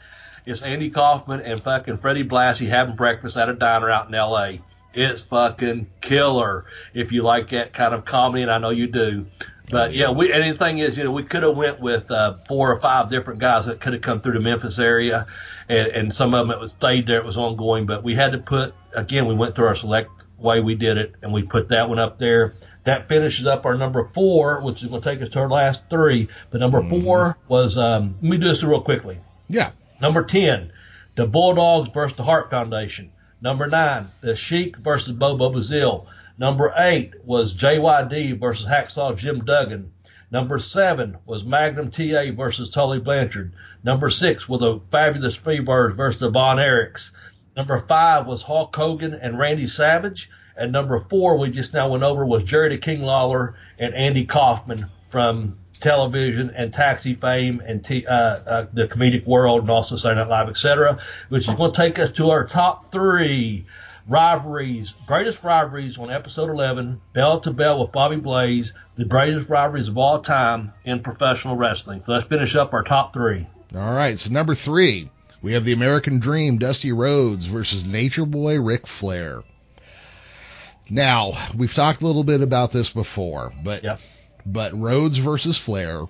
It's 0.46 0.62
Andy 0.62 0.90
Kaufman 0.90 1.40
and 1.40 1.60
fucking 1.60 1.98
Freddie 1.98 2.24
Blassie 2.24 2.68
having 2.68 2.96
breakfast 2.96 3.36
at 3.36 3.48
a 3.48 3.54
diner 3.54 3.90
out 3.90 4.08
in 4.08 4.14
L.A. 4.14 4.60
It's 4.94 5.22
fucking 5.22 5.88
killer 6.00 6.66
if 6.94 7.12
you 7.12 7.22
like 7.22 7.50
that 7.50 7.72
kind 7.72 7.94
of 7.94 8.04
comedy, 8.04 8.42
and 8.42 8.50
I 8.50 8.58
know 8.58 8.70
you 8.70 8.86
do. 8.86 9.26
But 9.70 9.94
yeah, 9.94 10.10
we 10.10 10.32
and 10.32 10.54
the 10.54 10.58
thing 10.58 10.78
is, 10.78 10.96
you 10.96 11.04
know, 11.04 11.12
we 11.12 11.22
could 11.22 11.42
have 11.42 11.56
went 11.56 11.80
with 11.80 12.10
uh, 12.10 12.34
four 12.46 12.72
or 12.72 12.80
five 12.80 13.10
different 13.10 13.40
guys 13.40 13.66
that 13.66 13.80
could 13.80 13.92
have 13.92 14.02
come 14.02 14.20
through 14.20 14.34
the 14.34 14.40
Memphis 14.40 14.78
area, 14.78 15.26
and, 15.68 15.88
and 15.88 16.12
some 16.12 16.34
of 16.34 16.46
them 16.46 16.56
it 16.56 16.60
was 16.60 16.70
stayed 16.70 17.06
there, 17.06 17.18
it 17.18 17.24
was 17.24 17.36
ongoing. 17.36 17.86
But 17.86 18.02
we 18.02 18.14
had 18.14 18.32
to 18.32 18.38
put 18.38 18.74
again, 18.94 19.26
we 19.26 19.34
went 19.34 19.54
through 19.54 19.66
our 19.66 19.74
select 19.74 20.10
way 20.38 20.60
we 20.60 20.74
did 20.74 20.96
it, 20.96 21.14
and 21.22 21.32
we 21.32 21.42
put 21.42 21.68
that 21.68 21.88
one 21.88 21.98
up 21.98 22.18
there. 22.18 22.54
That 22.84 23.08
finishes 23.08 23.46
up 23.46 23.66
our 23.66 23.76
number 23.76 24.04
four, 24.04 24.62
which 24.62 24.82
is 24.82 24.88
going 24.88 25.02
to 25.02 25.10
take 25.10 25.20
us 25.20 25.28
to 25.30 25.40
our 25.40 25.48
last 25.48 25.90
three. 25.90 26.28
But 26.50 26.60
number 26.60 26.82
four 26.88 27.36
was 27.48 27.76
um, 27.76 28.16
let 28.22 28.30
me 28.30 28.38
do 28.38 28.48
this 28.48 28.62
real 28.62 28.80
quickly. 28.80 29.18
Yeah. 29.48 29.72
Number 30.00 30.22
10, 30.22 30.72
the 31.16 31.26
Bulldogs 31.26 31.90
versus 31.90 32.16
the 32.16 32.22
Hart 32.22 32.50
Foundation. 32.50 33.10
Number 33.40 33.66
9, 33.66 34.06
the 34.20 34.36
Sheik 34.36 34.76
versus 34.76 35.12
Bobo 35.12 35.50
Brazil. 35.50 36.06
Number 36.38 36.72
8 36.76 37.24
was 37.24 37.52
JYD 37.52 38.38
versus 38.38 38.66
Hacksaw 38.66 39.16
Jim 39.16 39.44
Duggan. 39.44 39.92
Number 40.30 40.58
7 40.58 41.16
was 41.26 41.44
Magnum 41.44 41.90
TA 41.90 42.30
versus 42.32 42.70
Tully 42.70 43.00
Blanchard. 43.00 43.52
Number 43.82 44.08
6 44.08 44.48
were 44.48 44.58
the 44.58 44.80
Fabulous 44.92 45.36
Freebirds 45.36 45.96
versus 45.96 46.20
the 46.20 46.30
Von 46.30 46.58
Erichs. 46.58 47.10
Number 47.56 47.78
5 47.78 48.26
was 48.26 48.42
Hulk 48.42 48.76
Hogan 48.76 49.14
and 49.14 49.38
Randy 49.38 49.66
Savage. 49.66 50.30
And 50.56 50.70
number 50.70 50.98
4 50.98 51.38
we 51.38 51.50
just 51.50 51.74
now 51.74 51.88
went 51.88 52.04
over 52.04 52.24
was 52.24 52.44
Jerry 52.44 52.68
the 52.68 52.78
King 52.78 53.02
Lawler 53.02 53.56
and 53.78 53.92
Andy 53.94 54.24
Kaufman 54.24 54.86
from 55.08 55.58
television 55.80 56.50
and 56.50 56.72
taxi 56.72 57.14
fame 57.14 57.62
and 57.66 57.84
t- 57.84 58.06
uh, 58.06 58.12
uh, 58.14 58.66
the 58.72 58.86
comedic 58.86 59.26
world 59.26 59.62
and 59.62 59.70
also 59.70 59.96
Saturday 59.96 60.20
Night 60.20 60.28
Live, 60.28 60.48
etc., 60.48 60.98
which 61.30 61.48
is 61.48 61.54
going 61.54 61.72
to 61.72 61.76
take 61.76 61.98
us 61.98 62.12
to 62.12 62.30
our 62.30 62.44
top 62.44 62.92
three 62.92 63.64
rivalries, 64.08 64.92
greatest 65.06 65.44
rivalries 65.44 65.98
on 65.98 66.10
episode 66.10 66.50
11, 66.50 67.00
bell 67.12 67.40
to 67.40 67.52
bell 67.52 67.80
with 67.80 67.92
Bobby 67.92 68.16
Blaze, 68.16 68.72
the 68.96 69.04
greatest 69.04 69.48
rivalries 69.50 69.88
of 69.88 69.98
all 69.98 70.20
time 70.20 70.72
in 70.84 71.00
professional 71.00 71.56
wrestling. 71.56 72.02
So 72.02 72.12
let's 72.12 72.24
finish 72.26 72.56
up 72.56 72.72
our 72.72 72.82
top 72.82 73.12
three. 73.12 73.46
All 73.74 73.92
right. 73.92 74.18
So 74.18 74.30
number 74.30 74.54
three, 74.54 75.10
we 75.42 75.52
have 75.52 75.64
the 75.64 75.72
American 75.74 76.18
Dream, 76.18 76.58
Dusty 76.58 76.90
Rhodes 76.92 77.46
versus 77.46 77.86
Nature 77.86 78.24
Boy 78.26 78.60
Ric 78.60 78.86
Flair. 78.86 79.42
Now, 80.90 81.32
we've 81.54 81.72
talked 81.74 82.00
a 82.00 82.06
little 82.06 82.24
bit 82.24 82.40
about 82.40 82.72
this 82.72 82.92
before, 82.92 83.52
but 83.62 83.84
Yep. 83.84 84.00
but 84.46 84.72
Rhodes 84.74 85.18
versus 85.18 85.58
Flair 85.58 86.04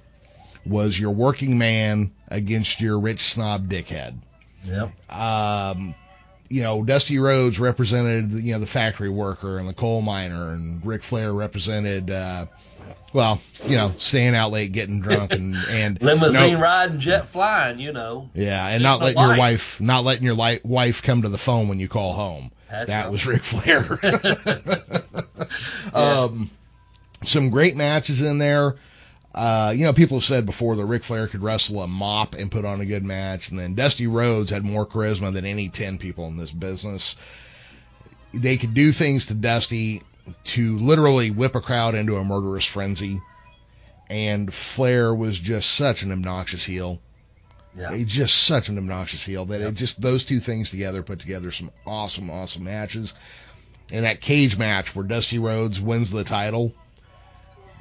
was 0.65 0.99
your 0.99 1.11
working 1.11 1.59
man 1.59 2.13
against 2.29 2.81
your 2.81 3.01
rich 3.01 3.21
snob 3.21 3.69
dickhead. 3.69 4.19
Yep. 4.65 5.13
Um, 5.13 5.95
you 6.49 6.63
know, 6.63 6.83
Dusty 6.83 7.19
Rhodes 7.19 7.61
represented, 7.61 8.33
you 8.33 8.53
know, 8.53 8.59
the 8.59 8.67
factory 8.67 9.09
worker 9.09 9.59
and 9.59 9.69
the 9.69 9.75
coal 9.75 10.03
miner, 10.03 10.51
and 10.51 10.85
Ric 10.85 11.03
Flair 11.03 11.33
represented, 11.33 12.11
uh, 12.11 12.47
well, 13.13 13.41
you 13.67 13.77
know, 13.77 13.89
staying 13.89 14.35
out 14.35 14.51
late, 14.51 14.73
getting 14.73 15.01
drunk, 15.01 15.33
and 15.33 15.55
and 15.71 16.01
Limousine 16.03 16.55
no- 16.55 16.61
riding, 16.61 17.01
jet 17.01 17.29
flying, 17.29 17.79
you 17.79 17.93
know. 17.93 18.31
yeah, 18.35 18.67
and 18.69 18.83
not 18.83 19.01
letting 19.01 19.21
your 19.21 19.37
wife. 19.37 19.81
not 19.81 20.05
letting 20.05 20.25
your 20.25 20.35
li- 20.35 20.61
wife 20.65 21.03
come 21.03 21.23
to 21.23 21.29
the 21.29 21.39
phone 21.39 21.69
when 21.69 21.79
you 21.79 21.89
call 21.89 22.13
home. 22.13 22.51
That's 22.71 22.89
that 22.89 23.05
right. 23.05 23.13
was 23.13 23.27
Ric 23.27 23.43
Flair. 23.43 23.99
um, 25.95 26.51
some 27.25 27.51
great 27.51 27.77
matches 27.77 28.21
in 28.21 28.39
there. 28.39 28.77
Uh, 29.39 29.71
you 29.71 29.85
know, 29.85 29.93
people 29.93 30.17
have 30.17 30.25
said 30.25 30.47
before 30.47 30.75
that 30.75 30.85
Ric 30.85 31.05
Flair 31.05 31.29
could 31.29 31.45
wrestle 31.45 31.81
a 31.81 31.87
mop 31.87 32.35
and 32.35 32.51
put 32.51 32.65
on 32.65 32.81
a 32.81 32.85
good 32.85 33.05
match, 33.05 33.51
and 33.51 33.59
then 33.61 33.75
Dusty 33.75 34.09
Rhodes 34.09 34.51
had 34.51 34.65
more 34.65 34.85
charisma 34.85 35.33
than 35.33 35.45
any 35.45 35.69
ten 35.69 35.99
people 35.99 36.27
in 36.27 36.37
this 36.37 36.51
business. 36.51 37.15
They 38.35 38.57
could 38.57 38.75
do 38.75 38.91
things 38.91 39.27
to 39.27 39.35
Dusty 39.35 40.03
to 40.43 40.79
literally 40.81 41.31
whip 41.31 41.55
a 41.55 41.61
crowd 41.61 41.95
into 41.95 42.17
a 42.17 42.25
murderous 42.25 42.65
frenzy, 42.65 43.21
and 44.11 44.53
Flair 44.53 45.15
was 45.15 45.39
just 45.39 45.71
such 45.71 46.03
an 46.03 46.11
obnoxious 46.11 46.65
heel. 46.65 46.99
Yeah. 47.77 47.95
He's 47.95 48.13
just 48.13 48.43
such 48.43 48.69
an 48.71 48.77
obnoxious 48.77 49.25
heel 49.25 49.45
that 49.47 49.61
it 49.61 49.75
just 49.75 50.03
those 50.03 50.25
two 50.25 50.41
things 50.41 50.71
together 50.71 51.05
put 51.05 51.21
together 51.21 51.53
some 51.53 51.71
awesome, 51.87 52.29
awesome 52.29 52.65
matches. 52.65 53.15
And 53.93 54.05
that 54.05 54.21
cage 54.21 54.59
match 54.59 54.97
where 54.97 55.07
Dusty 55.07 55.39
Rhodes 55.39 55.81
wins 55.81 56.11
the 56.11 56.25
title 56.25 56.75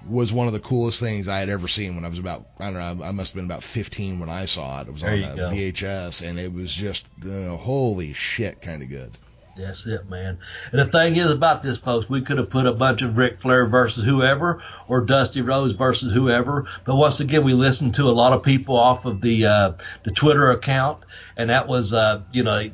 was 0.07 0.31
one 0.31 0.47
of 0.47 0.53
the 0.53 0.59
coolest 0.59 0.99
things 0.99 1.27
I 1.27 1.39
had 1.39 1.49
ever 1.49 1.67
seen 1.67 1.95
when 1.95 2.05
I 2.05 2.09
was 2.09 2.19
about 2.19 2.47
I 2.59 2.71
don't 2.71 2.99
know 2.99 3.03
I 3.03 3.11
must 3.11 3.31
have 3.31 3.35
been 3.35 3.45
about 3.45 3.63
15 3.63 4.19
when 4.19 4.29
I 4.29 4.45
saw 4.45 4.81
it. 4.81 4.87
It 4.87 4.93
was 4.93 5.01
There 5.01 5.11
on 5.11 5.35
go. 5.35 5.51
VHS 5.51 6.27
and 6.27 6.39
it 6.39 6.53
was 6.53 6.73
just 6.73 7.05
uh, 7.25 7.55
holy 7.57 8.13
shit 8.13 8.61
kind 8.61 8.81
of 8.81 8.89
good. 8.89 9.11
That's 9.57 9.87
it, 9.87 10.07
man. 10.09 10.37
And 10.71 10.79
the 10.79 10.85
thing 10.85 11.15
is 11.15 11.31
about 11.31 11.63
this, 11.63 11.79
folks, 11.79 12.07
we 12.07 12.21
could 12.21 12.37
have 12.37 12.49
put 12.49 12.67
a 12.67 12.73
bunch 12.73 13.01
of 13.01 13.17
Ric 13.17 13.41
Flair 13.41 13.65
versus 13.65 14.05
whoever, 14.05 14.61
or 14.87 15.01
Dusty 15.01 15.41
Rhodes 15.41 15.73
versus 15.73 16.13
whoever. 16.13 16.67
But 16.85 16.95
once 16.95 17.19
again, 17.19 17.43
we 17.43 17.53
listened 17.53 17.95
to 17.95 18.03
a 18.03 18.11
lot 18.13 18.33
of 18.33 18.43
people 18.43 18.77
off 18.77 19.05
of 19.05 19.19
the 19.19 19.47
uh, 19.47 19.71
the 20.03 20.11
Twitter 20.11 20.51
account, 20.51 20.99
and 21.35 21.49
that 21.49 21.67
was, 21.67 21.91
uh, 21.91 22.21
you 22.31 22.43
know, 22.43 22.69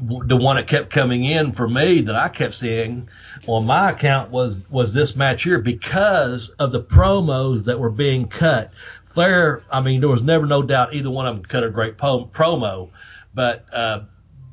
the 0.00 0.36
one 0.36 0.56
that 0.56 0.68
kept 0.68 0.90
coming 0.90 1.24
in 1.24 1.52
for 1.52 1.68
me 1.68 2.02
that 2.02 2.14
I 2.14 2.28
kept 2.28 2.54
seeing 2.54 3.08
on 3.46 3.66
my 3.66 3.90
account 3.90 4.30
was 4.30 4.68
was 4.70 4.92
this 4.92 5.16
match 5.16 5.42
here 5.42 5.58
because 5.58 6.50
of 6.58 6.72
the 6.72 6.82
promos 6.82 7.64
that 7.64 7.78
were 7.78 7.90
being 7.90 8.26
cut. 8.28 8.72
Flair, 9.06 9.62
I 9.70 9.80
mean, 9.80 10.00
there 10.00 10.08
was 10.08 10.22
never 10.22 10.46
no 10.46 10.62
doubt 10.62 10.94
either 10.94 11.10
one 11.10 11.26
of 11.26 11.36
them 11.36 11.44
cut 11.44 11.64
a 11.64 11.70
great 11.70 11.98
po- 11.98 12.26
promo, 12.32 12.90
but 13.34 13.66
uh, 13.72 14.02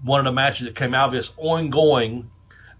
one 0.03 0.19
of 0.19 0.25
the 0.25 0.31
matches 0.31 0.65
that 0.65 0.75
came 0.75 0.93
out 0.93 1.11
this 1.11 1.33
ongoing 1.37 2.29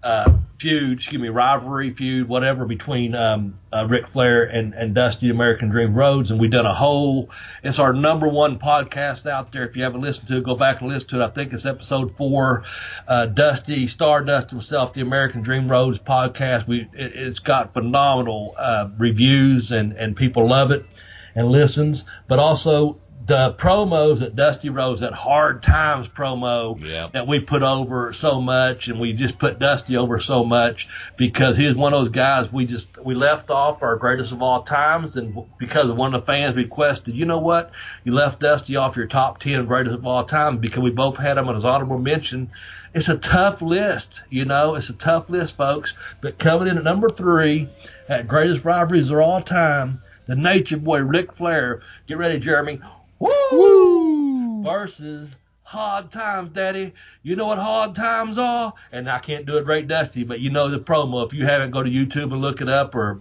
uh, 0.02 0.38
feud, 0.58 0.98
excuse 0.98 1.20
me, 1.20 1.28
rivalry 1.28 1.92
feud, 1.92 2.28
whatever, 2.28 2.64
between 2.64 3.14
um, 3.14 3.58
uh, 3.72 3.86
Ric 3.88 4.08
Flair 4.08 4.44
and, 4.44 4.74
and 4.74 4.94
Dusty 4.94 5.30
American 5.30 5.70
Dream 5.70 5.94
Rhodes. 5.94 6.30
And 6.30 6.40
we've 6.40 6.50
done 6.50 6.66
a 6.66 6.74
whole, 6.74 7.30
it's 7.62 7.78
our 7.78 7.92
number 7.92 8.28
one 8.28 8.58
podcast 8.58 9.28
out 9.28 9.52
there. 9.52 9.64
If 9.64 9.76
you 9.76 9.82
haven't 9.82 10.00
listened 10.00 10.28
to 10.28 10.38
it, 10.38 10.44
go 10.44 10.56
back 10.56 10.80
and 10.80 10.90
listen 10.90 11.08
to 11.10 11.22
it. 11.22 11.24
I 11.24 11.28
think 11.28 11.52
it's 11.52 11.66
episode 11.66 12.16
four. 12.16 12.64
Uh, 13.06 13.26
Dusty, 13.26 13.86
Stardust 13.86 14.50
himself, 14.50 14.92
the 14.92 15.00
American 15.00 15.42
Dream 15.42 15.70
Rhodes 15.70 15.98
podcast. 15.98 16.66
We, 16.66 16.82
it, 16.92 17.12
it's 17.14 17.40
got 17.40 17.72
phenomenal 17.72 18.54
uh, 18.58 18.90
reviews 18.98 19.72
and, 19.72 19.92
and 19.92 20.16
people 20.16 20.48
love 20.48 20.70
it 20.70 20.86
and 21.34 21.48
listens, 21.48 22.04
but 22.26 22.38
also 22.38 23.00
the 23.28 23.52
promos 23.58 24.20
that 24.20 24.34
Dusty 24.34 24.70
Rhodes, 24.70 25.02
that 25.02 25.12
Hard 25.12 25.62
Times 25.62 26.08
promo 26.08 26.80
Yeah. 26.82 27.08
that 27.12 27.26
we 27.26 27.40
put 27.40 27.62
over 27.62 28.10
so 28.14 28.40
much, 28.40 28.88
and 28.88 28.98
we 28.98 29.12
just 29.12 29.38
put 29.38 29.58
Dusty 29.58 29.98
over 29.98 30.18
so 30.18 30.44
much 30.44 30.88
because 31.18 31.58
he 31.58 31.66
was 31.66 31.76
one 31.76 31.92
of 31.92 32.00
those 32.00 32.08
guys 32.08 32.50
we 32.50 32.64
just 32.66 32.96
we 33.04 33.14
left 33.14 33.50
off 33.50 33.82
our 33.82 33.96
greatest 33.96 34.32
of 34.32 34.40
all 34.42 34.62
times, 34.62 35.16
and 35.16 35.36
because 35.58 35.90
of 35.90 35.96
one 35.96 36.14
of 36.14 36.22
the 36.22 36.26
fans 36.26 36.56
requested, 36.56 37.14
you 37.14 37.26
know 37.26 37.38
what, 37.38 37.70
you 38.02 38.12
left 38.12 38.40
Dusty 38.40 38.76
off 38.76 38.96
your 38.96 39.06
top 39.06 39.40
ten 39.40 39.66
greatest 39.66 39.94
of 39.94 40.06
all 40.06 40.24
time 40.24 40.56
because 40.56 40.80
we 40.82 40.90
both 40.90 41.18
had 41.18 41.36
him 41.36 41.48
on 41.48 41.54
his 41.54 41.66
honorable 41.66 41.98
mention. 41.98 42.50
It's 42.94 43.10
a 43.10 43.18
tough 43.18 43.60
list, 43.60 44.22
you 44.30 44.46
know, 44.46 44.74
it's 44.74 44.88
a 44.88 44.94
tough 44.96 45.28
list, 45.28 45.58
folks. 45.58 45.92
But 46.22 46.38
coming 46.38 46.68
in 46.68 46.78
at 46.78 46.84
number 46.84 47.10
three, 47.10 47.68
at 48.08 48.26
greatest 48.26 48.64
rivalries 48.64 49.10
of 49.10 49.18
all 49.18 49.42
time, 49.42 50.00
the 50.26 50.36
Nature 50.36 50.78
Boy 50.78 51.00
Ric 51.00 51.34
Flair. 51.34 51.82
Get 52.06 52.16
ready, 52.16 52.38
Jeremy. 52.38 52.80
Woo! 53.18 54.62
Versus 54.62 55.36
Hard 55.62 56.10
Times, 56.10 56.50
Daddy. 56.52 56.94
You 57.22 57.36
know 57.36 57.46
what 57.46 57.58
hard 57.58 57.94
times 57.94 58.38
are? 58.38 58.72
And 58.90 59.10
I 59.10 59.18
can't 59.18 59.44
do 59.44 59.58
it 59.58 59.66
right, 59.66 59.86
Dusty, 59.86 60.24
but 60.24 60.40
you 60.40 60.50
know 60.50 60.70
the 60.70 60.78
promo. 60.78 61.26
If 61.26 61.34
you 61.34 61.44
haven't, 61.44 61.72
go 61.72 61.82
to 61.82 61.90
YouTube 61.90 62.32
and 62.32 62.40
look 62.40 62.60
it 62.60 62.68
up 62.68 62.94
or 62.94 63.20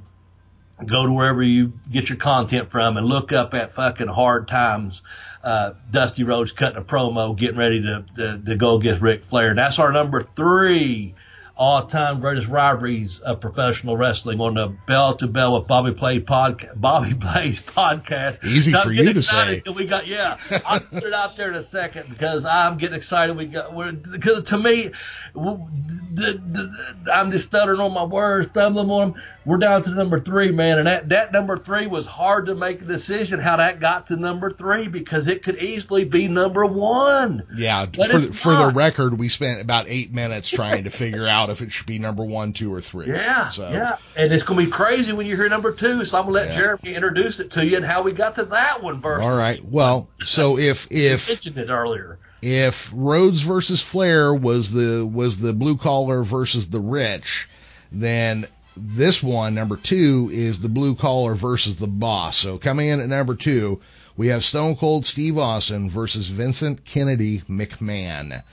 go 0.85 1.05
to 1.05 1.11
wherever 1.11 1.41
you 1.41 1.73
get 1.91 2.07
your 2.09 2.17
content 2.17 2.69
from 2.71 2.97
and 2.97 3.07
look 3.07 3.33
up 3.33 3.53
at 3.53 3.73
fucking 3.73 4.07
hard 4.07 4.47
times. 4.47 5.01
Uh, 5.43 5.73
Dusty 5.91 6.23
Rhodes 6.23 6.51
cutting 6.51 6.77
a 6.77 6.83
promo, 6.83 7.37
getting 7.37 7.57
ready 7.57 7.81
to, 7.81 8.05
to, 8.15 8.37
to 8.37 8.55
go 8.55 8.77
against 8.77 9.01
Ric 9.01 9.23
Flair. 9.23 9.55
That's 9.55 9.79
our 9.79 9.91
number 9.91 10.21
three 10.21 11.15
all-time 11.57 12.19
greatest 12.21 12.47
rivalries 12.47 13.19
of 13.19 13.41
professional 13.41 13.97
wrestling 13.97 14.39
on 14.39 14.53
the 14.53 14.67
Bell 14.67 15.15
to 15.17 15.27
Bell 15.27 15.57
with 15.57 15.67
Bobby 15.67 15.93
Play 15.93 16.19
podcast, 16.19 16.79
Bobby 16.79 17.13
Blaze 17.13 17.61
podcast. 17.61 18.43
Easy 18.43 18.71
Now, 18.71 18.83
for 18.83 18.91
you 18.91 19.13
to 19.13 19.23
say. 19.23 19.61
We 19.75 19.85
got 19.85 20.07
yeah. 20.07 20.37
I'll 20.65 20.79
put 20.79 21.03
it 21.03 21.13
out 21.13 21.35
there 21.35 21.49
in 21.49 21.55
a 21.55 21.61
second 21.61 22.09
because 22.09 22.45
I'm 22.45 22.77
getting 22.77 22.95
excited. 22.95 23.35
We 23.35 23.47
got 23.47 23.73
we're 23.73 23.91
because 23.91 24.49
to 24.49 24.57
me, 24.57 24.83
w- 24.83 24.91
the, 24.91 24.91
the, 24.91 25.26
I'm 25.37 27.31
just 27.31 27.47
stuttering 27.47 27.79
on 27.79 27.93
my 27.93 28.03
words, 28.03 28.47
stumbling 28.47 28.89
on 28.89 29.11
them. 29.11 29.21
We're 29.45 29.57
down 29.57 29.83
to 29.83 29.91
number 29.91 30.19
three, 30.19 30.51
man, 30.51 30.79
and 30.79 30.87
that 30.87 31.09
that 31.09 31.31
number 31.31 31.57
three 31.57 31.87
was 31.87 32.05
hard 32.05 32.47
to 32.47 32.55
make 32.55 32.81
a 32.81 32.85
decision 32.85 33.39
how 33.39 33.57
that 33.57 33.79
got 33.79 34.07
to 34.07 34.17
number 34.17 34.49
three 34.49 34.87
because 34.87 35.27
it 35.27 35.43
could 35.43 35.61
easily 35.61 36.03
be 36.03 36.27
number 36.27 36.65
one. 36.65 37.43
Yeah, 37.55 37.85
But 37.85 38.09
for, 38.09 38.19
for 38.19 38.55
the 38.55 38.71
record, 38.73 39.17
we 39.17 39.29
spent 39.29 39.61
about 39.61 39.85
eight 39.87 40.11
minutes 40.11 40.49
trying 40.49 40.83
to 40.83 40.89
figure 40.89 41.27
out 41.27 41.49
if 41.49 41.61
it 41.61 41.71
should 41.71 41.87
be 41.87 41.99
number 41.99 42.23
one, 42.23 42.51
two, 42.51 42.73
or 42.73 42.81
three. 42.81 43.07
Yeah, 43.07 43.47
So, 43.47 43.69
yeah, 43.69 43.97
and 44.17 44.33
it's 44.33 44.43
gonna 44.43 44.65
be 44.65 44.69
crazy 44.69 45.13
when 45.13 45.27
you 45.27 45.35
hear 45.35 45.47
number 45.49 45.71
two. 45.71 46.03
So 46.03 46.17
I'm 46.17 46.25
gonna 46.25 46.33
let 46.33 46.47
Yeah. 46.49 46.57
Jeremy 46.57 46.95
introduce 46.95 47.39
it 47.39 47.51
to 47.51 47.65
you 47.65 47.77
and 47.77 47.85
how 47.85 48.01
we 48.01 48.11
got 48.11 48.35
to 48.35 48.45
that 48.45 48.83
one 48.83 49.01
versus. 49.01 49.25
All 49.25 49.37
right. 49.37 49.63
Well, 49.63 50.09
so 50.23 50.57
if 50.57 50.87
You 50.91 51.11
if 51.11 51.29
mentioned 51.29 51.57
it 51.57 51.69
earlier. 51.69 52.19
If 52.41 52.91
Rhodes 52.93 53.41
versus 53.41 53.81
Flair 53.81 54.33
was 54.33 54.71
the 54.71 55.05
was 55.05 55.39
the 55.39 55.53
blue 55.53 55.77
collar 55.77 56.23
versus 56.23 56.69
the 56.69 56.79
rich, 56.79 57.49
then 57.91 58.45
this 58.75 59.23
one 59.23 59.55
number 59.55 59.75
two 59.75 60.29
is 60.31 60.61
the 60.61 60.69
blue 60.69 60.95
collar 60.95 61.33
versus 61.33 61.77
the 61.77 61.87
boss. 61.87 62.37
So 62.37 62.57
coming 62.57 62.89
in 62.89 62.99
at 62.99 63.09
number 63.09 63.35
two, 63.35 63.81
we 64.15 64.27
have 64.27 64.43
Stone 64.43 64.75
Cold 64.75 65.05
Steve 65.05 65.37
Austin 65.37 65.89
versus 65.89 66.27
Vincent 66.27 66.85
Kennedy 66.85 67.41
McMahon. 67.41 68.43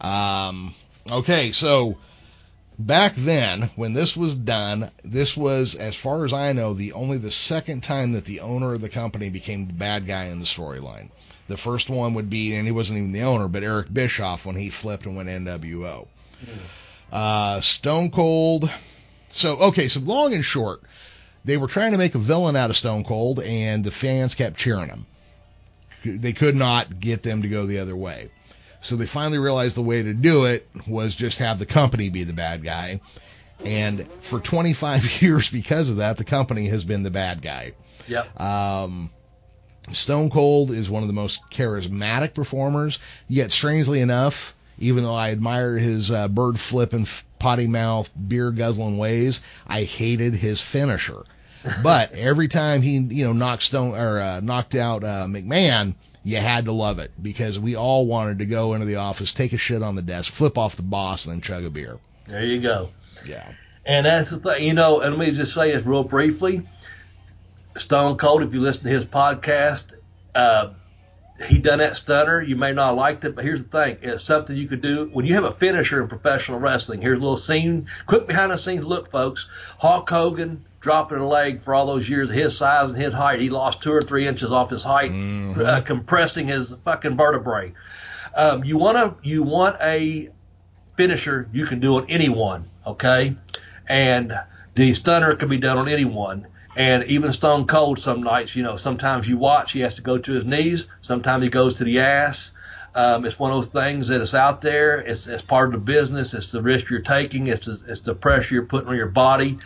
Um, 0.00 0.74
okay, 1.10 1.52
so 1.52 1.96
back 2.78 3.14
then 3.14 3.70
when 3.76 3.92
this 3.92 4.16
was 4.16 4.36
done, 4.36 4.90
this 5.02 5.36
was, 5.36 5.74
as 5.74 5.96
far 5.96 6.24
as 6.24 6.32
I 6.32 6.52
know, 6.52 6.74
the 6.74 6.92
only 6.92 7.18
the 7.18 7.30
second 7.30 7.82
time 7.82 8.12
that 8.12 8.24
the 8.24 8.40
owner 8.40 8.74
of 8.74 8.80
the 8.80 8.88
company 8.88 9.30
became 9.30 9.66
the 9.66 9.72
bad 9.72 10.06
guy 10.06 10.26
in 10.26 10.38
the 10.38 10.44
storyline. 10.44 11.10
The 11.48 11.56
first 11.56 11.88
one 11.88 12.14
would 12.14 12.28
be, 12.28 12.54
and 12.56 12.66
he 12.66 12.72
wasn't 12.72 12.98
even 12.98 13.12
the 13.12 13.22
owner, 13.22 13.48
but 13.48 13.62
Eric 13.62 13.92
Bischoff 13.92 14.46
when 14.46 14.56
he 14.56 14.68
flipped 14.68 15.06
and 15.06 15.16
went 15.16 15.28
NWO. 15.28 16.06
Uh, 17.12 17.60
Stone 17.60 18.10
Cold. 18.10 18.70
So 19.30 19.56
okay, 19.56 19.88
so 19.88 20.00
long 20.00 20.34
and 20.34 20.44
short, 20.44 20.82
they 21.44 21.56
were 21.56 21.68
trying 21.68 21.92
to 21.92 21.98
make 21.98 22.14
a 22.14 22.18
villain 22.18 22.56
out 22.56 22.70
of 22.70 22.76
Stone 22.76 23.04
Cold, 23.04 23.40
and 23.40 23.84
the 23.84 23.90
fans 23.90 24.34
kept 24.34 24.56
cheering 24.56 24.88
him. 24.88 25.06
They 26.04 26.32
could 26.32 26.56
not 26.56 27.00
get 27.00 27.22
them 27.22 27.42
to 27.42 27.48
go 27.48 27.66
the 27.66 27.78
other 27.78 27.96
way. 27.96 28.30
So 28.80 28.96
they 28.96 29.06
finally 29.06 29.38
realized 29.38 29.76
the 29.76 29.82
way 29.82 30.02
to 30.02 30.14
do 30.14 30.44
it 30.44 30.66
was 30.86 31.14
just 31.14 31.38
have 31.38 31.58
the 31.58 31.66
company 31.66 32.08
be 32.08 32.24
the 32.24 32.32
bad 32.32 32.62
guy. 32.62 33.00
And 33.64 34.06
for 34.06 34.38
25 34.38 35.22
years, 35.22 35.50
because 35.50 35.90
of 35.90 35.96
that, 35.96 36.16
the 36.16 36.24
company 36.24 36.66
has 36.68 36.84
been 36.84 37.02
the 37.02 37.10
bad 37.10 37.42
guy. 37.42 37.72
Yep. 38.08 38.40
Um, 38.40 39.10
Stone 39.92 40.30
Cold 40.30 40.70
is 40.70 40.90
one 40.90 41.02
of 41.02 41.08
the 41.08 41.14
most 41.14 41.40
charismatic 41.50 42.34
performers. 42.34 42.98
Yet, 43.28 43.52
strangely 43.52 44.00
enough, 44.00 44.54
even 44.78 45.04
though 45.04 45.14
I 45.14 45.30
admire 45.30 45.78
his 45.78 46.10
uh, 46.10 46.28
bird 46.28 46.58
flipping, 46.58 47.06
potty 47.38 47.66
mouth, 47.66 48.10
beer 48.28 48.50
guzzling 48.50 48.98
ways, 48.98 49.40
I 49.66 49.82
hated 49.82 50.34
his 50.34 50.60
finisher. 50.60 51.22
But 51.82 52.12
every 52.12 52.46
time 52.46 52.80
he, 52.80 52.98
you 52.98 53.24
know, 53.24 53.32
knocked 53.32 53.64
Stone 53.64 53.96
or 53.96 54.20
uh, 54.20 54.40
knocked 54.40 54.76
out 54.76 55.02
uh, 55.02 55.26
McMahon, 55.26 55.96
you 56.22 56.36
had 56.36 56.66
to 56.66 56.72
love 56.72 57.00
it 57.00 57.10
because 57.20 57.58
we 57.58 57.74
all 57.74 58.06
wanted 58.06 58.38
to 58.38 58.46
go 58.46 58.74
into 58.74 58.86
the 58.86 58.96
office, 58.96 59.32
take 59.32 59.52
a 59.52 59.58
shit 59.58 59.82
on 59.82 59.96
the 59.96 60.02
desk, 60.02 60.32
flip 60.32 60.58
off 60.58 60.76
the 60.76 60.82
boss, 60.82 61.26
and 61.26 61.34
then 61.34 61.40
chug 61.40 61.64
a 61.64 61.70
beer. 61.70 61.98
There 62.26 62.44
you 62.44 62.60
go. 62.60 62.90
Yeah. 63.24 63.48
And 63.84 64.06
that's 64.06 64.30
the 64.30 64.38
thing, 64.38 64.64
you 64.64 64.74
know, 64.74 65.00
and 65.00 65.16
let 65.16 65.28
me 65.28 65.32
just 65.32 65.54
say 65.54 65.72
this 65.72 65.84
real 65.84 66.04
briefly. 66.04 66.62
Stone 67.76 68.16
Cold, 68.18 68.42
if 68.42 68.54
you 68.54 68.60
listen 68.60 68.84
to 68.84 68.90
his 68.90 69.04
podcast, 69.04 69.94
uh, 70.34 70.70
he 71.48 71.58
done 71.58 71.78
that 71.78 71.96
stunner. 71.96 72.40
You 72.40 72.56
may 72.56 72.72
not 72.72 72.88
have 72.88 72.96
liked 72.96 73.24
it, 73.24 73.34
but 73.36 73.44
here's 73.44 73.62
the 73.62 73.68
thing. 73.68 73.98
It's 74.02 74.24
something 74.24 74.56
you 74.56 74.68
could 74.68 74.80
do 74.80 75.10
when 75.12 75.26
you 75.26 75.34
have 75.34 75.44
a 75.44 75.52
finisher 75.52 76.00
in 76.00 76.08
professional 76.08 76.58
wrestling. 76.58 77.02
Here's 77.02 77.18
a 77.18 77.20
little 77.20 77.36
scene, 77.36 77.88
quick 78.06 78.26
behind 78.26 78.52
the 78.52 78.56
scenes 78.56 78.86
look, 78.86 79.10
folks. 79.10 79.48
Hulk 79.78 80.08
Hogan 80.08 80.64
dropping 80.80 81.18
a 81.18 81.26
leg 81.26 81.60
for 81.60 81.74
all 81.74 81.86
those 81.86 82.08
years, 82.08 82.30
his 82.30 82.56
size 82.56 82.90
and 82.90 82.96
his 82.96 83.12
height. 83.12 83.40
He 83.40 83.50
lost 83.50 83.82
two 83.82 83.92
or 83.92 84.00
three 84.00 84.26
inches 84.26 84.52
off 84.52 84.70
his 84.70 84.82
height, 84.82 85.10
uh, 85.58 85.82
compressing 85.82 86.48
his 86.48 86.74
fucking 86.84 87.16
vertebrae. 87.16 87.74
Um, 88.34 88.64
you 88.64 88.78
want 88.78 88.96
to, 88.96 89.28
you 89.28 89.42
want 89.42 89.76
a 89.82 90.30
finisher 90.96 91.48
you 91.52 91.66
can 91.66 91.80
do 91.80 91.96
on 91.96 92.08
anyone, 92.08 92.68
okay? 92.86 93.36
And 93.88 94.32
the 94.74 94.94
stunner 94.94 95.34
can 95.36 95.48
be 95.48 95.58
done 95.58 95.76
on 95.76 95.88
anyone. 95.88 96.46
And 96.76 97.04
even 97.04 97.32
Stone 97.32 97.66
Cold, 97.66 97.98
some 97.98 98.22
nights, 98.22 98.54
you 98.54 98.62
know, 98.62 98.76
sometimes 98.76 99.26
you 99.26 99.38
watch, 99.38 99.72
he 99.72 99.80
has 99.80 99.94
to 99.94 100.02
go 100.02 100.18
to 100.18 100.32
his 100.32 100.44
knees. 100.44 100.88
Sometimes 101.00 101.42
he 101.42 101.48
goes 101.48 101.74
to 101.74 101.84
the 101.84 102.00
ass. 102.00 102.52
Um, 102.94 103.24
it's 103.24 103.38
one 103.38 103.50
of 103.50 103.56
those 103.56 103.68
things 103.68 104.08
that 104.08 104.20
is 104.20 104.34
out 104.34 104.60
there. 104.60 105.00
It's, 105.00 105.26
it's 105.26 105.42
part 105.42 105.74
of 105.74 105.80
the 105.80 105.86
business. 105.86 106.34
It's 106.34 106.52
the 106.52 106.60
risk 106.60 106.90
you're 106.90 107.00
taking. 107.00 107.46
It's 107.46 107.64
the, 107.64 107.80
it's 107.88 108.02
the 108.02 108.14
pressure 108.14 108.54
you're 108.54 108.66
putting 108.66 108.90
on 108.90 108.96
your 108.96 109.08
body. 109.08 109.58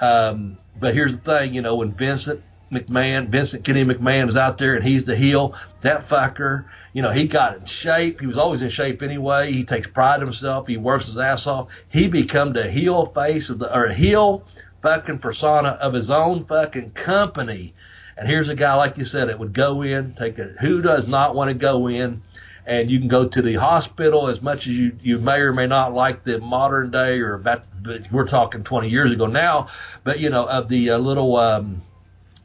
Um, 0.00 0.56
but 0.78 0.94
here's 0.94 1.18
the 1.18 1.38
thing, 1.38 1.54
you 1.54 1.62
know, 1.62 1.74
when 1.74 1.90
Vincent 1.92 2.40
McMahon, 2.70 3.28
Vincent 3.28 3.64
Kenny 3.64 3.84
McMahon 3.84 4.28
is 4.28 4.36
out 4.36 4.58
there 4.58 4.74
and 4.74 4.84
he's 4.84 5.04
the 5.04 5.16
heel, 5.16 5.56
that 5.82 6.02
fucker, 6.02 6.66
you 6.92 7.02
know, 7.02 7.10
he 7.10 7.26
got 7.26 7.56
in 7.56 7.64
shape. 7.64 8.20
He 8.20 8.26
was 8.26 8.38
always 8.38 8.62
in 8.62 8.68
shape 8.68 9.02
anyway. 9.02 9.52
He 9.52 9.64
takes 9.64 9.86
pride 9.86 10.20
in 10.20 10.26
himself. 10.26 10.66
He 10.66 10.76
works 10.76 11.06
his 11.06 11.18
ass 11.18 11.46
off. 11.46 11.68
He 11.88 12.08
become 12.08 12.52
the 12.52 12.70
heel 12.70 13.06
face 13.06 13.50
of 13.50 13.58
the, 13.58 13.74
or 13.74 13.88
heel 13.88 14.44
fucking 14.82 15.18
persona 15.18 15.68
of 15.68 15.94
his 15.94 16.10
own 16.10 16.44
fucking 16.44 16.90
company. 16.90 17.72
And 18.16 18.28
here's 18.28 18.48
a 18.48 18.54
guy, 18.54 18.74
like 18.74 18.98
you 18.98 19.04
said, 19.04 19.28
that 19.28 19.38
would 19.38 19.54
go 19.54 19.82
in, 19.82 20.14
take 20.14 20.38
a, 20.38 20.44
who 20.60 20.82
does 20.82 21.08
not 21.08 21.34
want 21.34 21.48
to 21.48 21.54
go 21.54 21.88
in 21.88 22.22
and 22.66 22.90
you 22.90 22.98
can 22.98 23.08
go 23.08 23.26
to 23.26 23.42
the 23.42 23.54
hospital 23.54 24.28
as 24.28 24.40
much 24.40 24.66
as 24.66 24.76
you, 24.76 24.96
you 25.02 25.18
may 25.18 25.38
or 25.38 25.52
may 25.52 25.66
not 25.66 25.94
like 25.94 26.22
the 26.22 26.38
modern 26.38 26.90
day 26.90 27.18
or 27.20 27.34
about, 27.34 27.64
we're 28.12 28.28
talking 28.28 28.62
20 28.62 28.88
years 28.88 29.10
ago 29.10 29.26
now, 29.26 29.68
but 30.04 30.20
you 30.20 30.30
know, 30.30 30.44
of 30.44 30.68
the 30.68 30.90
uh, 30.90 30.98
little, 30.98 31.36
um, 31.36 31.82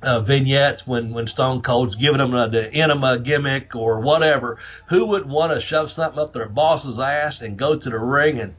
uh, 0.01 0.19
vignettes 0.19 0.85
when, 0.85 1.11
when 1.11 1.25
Stone 1.27 1.61
Cold's 1.61 1.95
giving 1.95 2.19
them 2.19 2.31
the 2.31 2.71
enema 2.71 3.17
gimmick 3.17 3.75
or 3.75 3.99
whatever. 3.99 4.59
Who 4.89 5.07
would 5.07 5.27
want 5.27 5.53
to 5.53 5.59
shove 5.59 5.89
something 5.89 6.19
up 6.19 6.33
their 6.33 6.47
boss's 6.47 6.99
ass 6.99 7.41
and 7.41 7.57
go 7.57 7.75
to 7.75 7.89
the 7.89 7.97
ring 7.97 8.39
and 8.39 8.53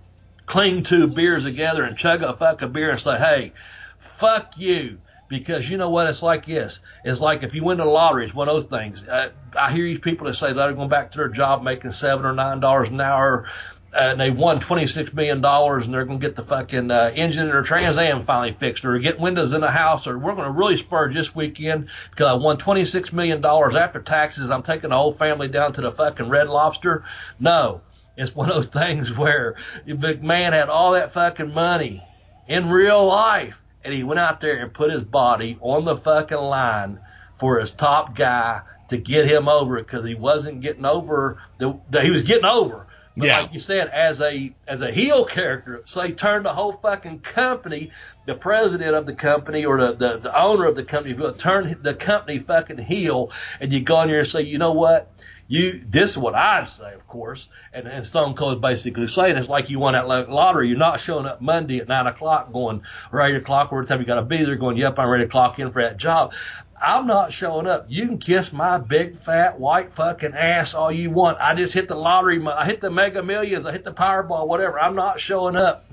cling 0.48 0.82
two 0.82 1.06
beers 1.06 1.44
together 1.44 1.84
and 1.84 1.96
chug 1.96 2.22
a 2.22 2.32
fuck 2.32 2.62
a 2.62 2.66
beer 2.66 2.90
and 2.90 2.98
say, 2.98 3.18
hey, 3.18 3.52
fuck 3.98 4.58
you. 4.58 4.98
Because 5.28 5.68
you 5.68 5.76
know 5.76 5.90
what 5.90 6.06
it's 6.06 6.22
like 6.22 6.48
Yes, 6.48 6.80
It's 7.04 7.20
like 7.20 7.42
if 7.42 7.54
you 7.54 7.62
win 7.62 7.76
the 7.76 7.84
lottery, 7.84 8.24
it's 8.24 8.32
one 8.32 8.48
of 8.48 8.54
those 8.54 8.64
things. 8.64 9.02
Uh, 9.02 9.28
I 9.54 9.70
hear 9.70 9.84
these 9.84 10.00
people 10.00 10.26
that 10.26 10.34
say 10.34 10.54
they're 10.54 10.72
going 10.72 10.88
back 10.88 11.10
to 11.12 11.18
their 11.18 11.28
job 11.28 11.62
making 11.62 11.92
seven 11.92 12.24
or 12.24 12.32
nine 12.32 12.60
dollars 12.60 12.88
an 12.88 12.98
hour, 12.98 13.44
uh, 13.92 13.98
and 13.98 14.18
they 14.18 14.30
won 14.30 14.58
twenty 14.58 14.86
six 14.86 15.12
million 15.12 15.42
dollars, 15.42 15.84
and 15.84 15.92
they're 15.92 16.06
going 16.06 16.18
to 16.18 16.26
get 16.26 16.34
the 16.34 16.44
fucking 16.44 16.90
uh, 16.90 17.12
engine 17.14 17.44
in 17.44 17.50
their 17.50 17.60
Trans 17.62 17.98
Am 17.98 18.24
finally 18.24 18.52
fixed, 18.52 18.86
or 18.86 18.98
get 18.98 19.20
windows 19.20 19.52
in 19.52 19.60
the 19.60 19.70
house, 19.70 20.06
or 20.06 20.18
we're 20.18 20.32
going 20.34 20.46
to 20.46 20.58
really 20.58 20.78
spurge 20.78 21.12
this 21.12 21.34
weekend 21.34 21.88
because 22.10 22.26
I 22.26 22.32
won 22.32 22.56
twenty 22.56 22.86
six 22.86 23.12
million 23.12 23.42
dollars 23.42 23.74
after 23.74 24.00
taxes. 24.00 24.48
I'm 24.48 24.62
taking 24.62 24.88
the 24.88 24.96
whole 24.96 25.12
family 25.12 25.48
down 25.48 25.74
to 25.74 25.82
the 25.82 25.92
fucking 25.92 26.30
Red 26.30 26.48
Lobster. 26.48 27.04
No, 27.38 27.82
it's 28.18 28.34
one 28.34 28.48
of 28.50 28.56
those 28.56 28.68
things 28.68 29.16
where 29.16 29.56
the 29.86 29.94
McMahon 29.94 30.52
had 30.52 30.68
all 30.68 30.92
that 30.92 31.12
fucking 31.12 31.54
money 31.54 32.04
in 32.46 32.68
real 32.68 33.06
life, 33.06 33.62
and 33.84 33.94
he 33.94 34.02
went 34.02 34.18
out 34.20 34.40
there 34.40 34.56
and 34.56 34.74
put 34.74 34.90
his 34.90 35.04
body 35.04 35.56
on 35.60 35.84
the 35.84 35.96
fucking 35.96 36.36
line 36.36 37.00
for 37.38 37.60
his 37.60 37.72
top 37.72 38.16
guy 38.16 38.62
to 38.88 38.96
get 38.96 39.26
him 39.26 39.48
over 39.48 39.76
because 39.76 40.04
he 40.04 40.14
wasn't 40.14 40.60
getting 40.60 40.84
over 40.84 41.38
the, 41.58 41.78
the 41.88 42.02
he 42.02 42.10
was 42.10 42.22
getting 42.22 42.44
over. 42.44 42.88
But 43.16 43.26
Yeah. 43.26 43.40
like 43.40 43.52
you 43.52 43.58
said, 43.60 43.88
as 43.88 44.20
a 44.20 44.54
as 44.66 44.82
a 44.82 44.90
heel 44.92 45.24
character, 45.24 45.82
so 45.84 46.02
he 46.02 46.12
turned 46.12 46.44
the 46.44 46.52
whole 46.52 46.72
fucking 46.72 47.20
company, 47.20 47.90
the 48.26 48.34
president 48.34 48.94
of 48.94 49.06
the 49.06 49.14
company 49.14 49.64
or 49.64 49.78
the, 49.80 49.92
the, 49.94 50.18
the 50.18 50.40
owner 50.40 50.66
of 50.66 50.74
the 50.76 50.84
company, 50.84 51.14
turn 51.34 51.78
the 51.82 51.94
company 51.94 52.38
fucking 52.38 52.78
heel, 52.78 53.30
and 53.60 53.72
you 53.72 53.80
go 53.80 54.00
in 54.02 54.08
there 54.08 54.20
and 54.20 54.28
say, 54.28 54.42
you 54.42 54.58
know 54.58 54.72
what? 54.72 55.12
You 55.48 55.82
this 55.86 56.10
is 56.10 56.18
what 56.18 56.34
I'd 56.34 56.68
say, 56.68 56.92
of 56.92 57.06
course, 57.08 57.48
and, 57.72 57.86
and 57.88 58.06
Stone 58.06 58.34
Cold 58.36 58.56
is 58.56 58.60
basically 58.60 59.06
saying 59.06 59.36
it's 59.38 59.48
like 59.48 59.70
you 59.70 59.78
won 59.78 59.94
that 59.94 60.06
lo- 60.06 60.26
lottery. 60.28 60.68
You're 60.68 60.76
not 60.76 61.00
showing 61.00 61.24
up 61.24 61.40
Monday 61.40 61.78
at 61.78 61.88
nine 61.88 62.06
o'clock, 62.06 62.52
going 62.52 62.82
or 63.12 63.22
eight 63.22 63.34
o'clock, 63.34 63.72
or 63.72 63.82
the 63.82 63.88
time 63.88 64.00
you 64.00 64.06
got 64.06 64.16
to 64.16 64.22
be 64.22 64.44
there, 64.44 64.56
going, 64.56 64.76
yep, 64.76 64.98
I'm 64.98 65.08
ready 65.08 65.24
to 65.24 65.30
clock 65.30 65.58
in 65.58 65.72
for 65.72 65.82
that 65.82 65.96
job. 65.96 66.34
I'm 66.80 67.06
not 67.06 67.32
showing 67.32 67.66
up. 67.66 67.86
You 67.88 68.06
can 68.06 68.18
kiss 68.18 68.52
my 68.52 68.78
big 68.78 69.16
fat 69.16 69.58
white 69.58 69.92
fucking 69.92 70.34
ass 70.34 70.74
all 70.74 70.92
you 70.92 71.10
want. 71.10 71.38
I 71.40 71.54
just 71.54 71.74
hit 71.74 71.88
the 71.88 71.96
lottery. 71.96 72.44
I 72.46 72.64
hit 72.66 72.80
the 72.80 72.90
Mega 72.90 73.22
Millions. 73.22 73.66
I 73.66 73.72
hit 73.72 73.84
the 73.84 73.92
Powerball. 73.92 74.46
Whatever. 74.46 74.78
I'm 74.78 74.94
not 74.94 75.18
showing 75.18 75.56
up. 75.56 75.84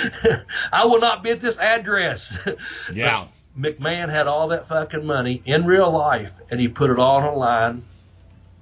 I 0.72 0.84
will 0.84 1.00
not 1.00 1.22
be 1.22 1.30
at 1.30 1.40
this 1.40 1.58
address. 1.58 2.38
Yeah. 2.92 3.26
McMahon 3.58 4.08
had 4.08 4.26
all 4.26 4.48
that 4.48 4.66
fucking 4.68 5.04
money 5.04 5.42
in 5.44 5.66
real 5.66 5.90
life, 5.90 6.38
and 6.50 6.58
he 6.58 6.68
put 6.68 6.90
it 6.90 6.98
all 6.98 7.16
on 7.16 7.24
the 7.24 7.30
line, 7.32 7.82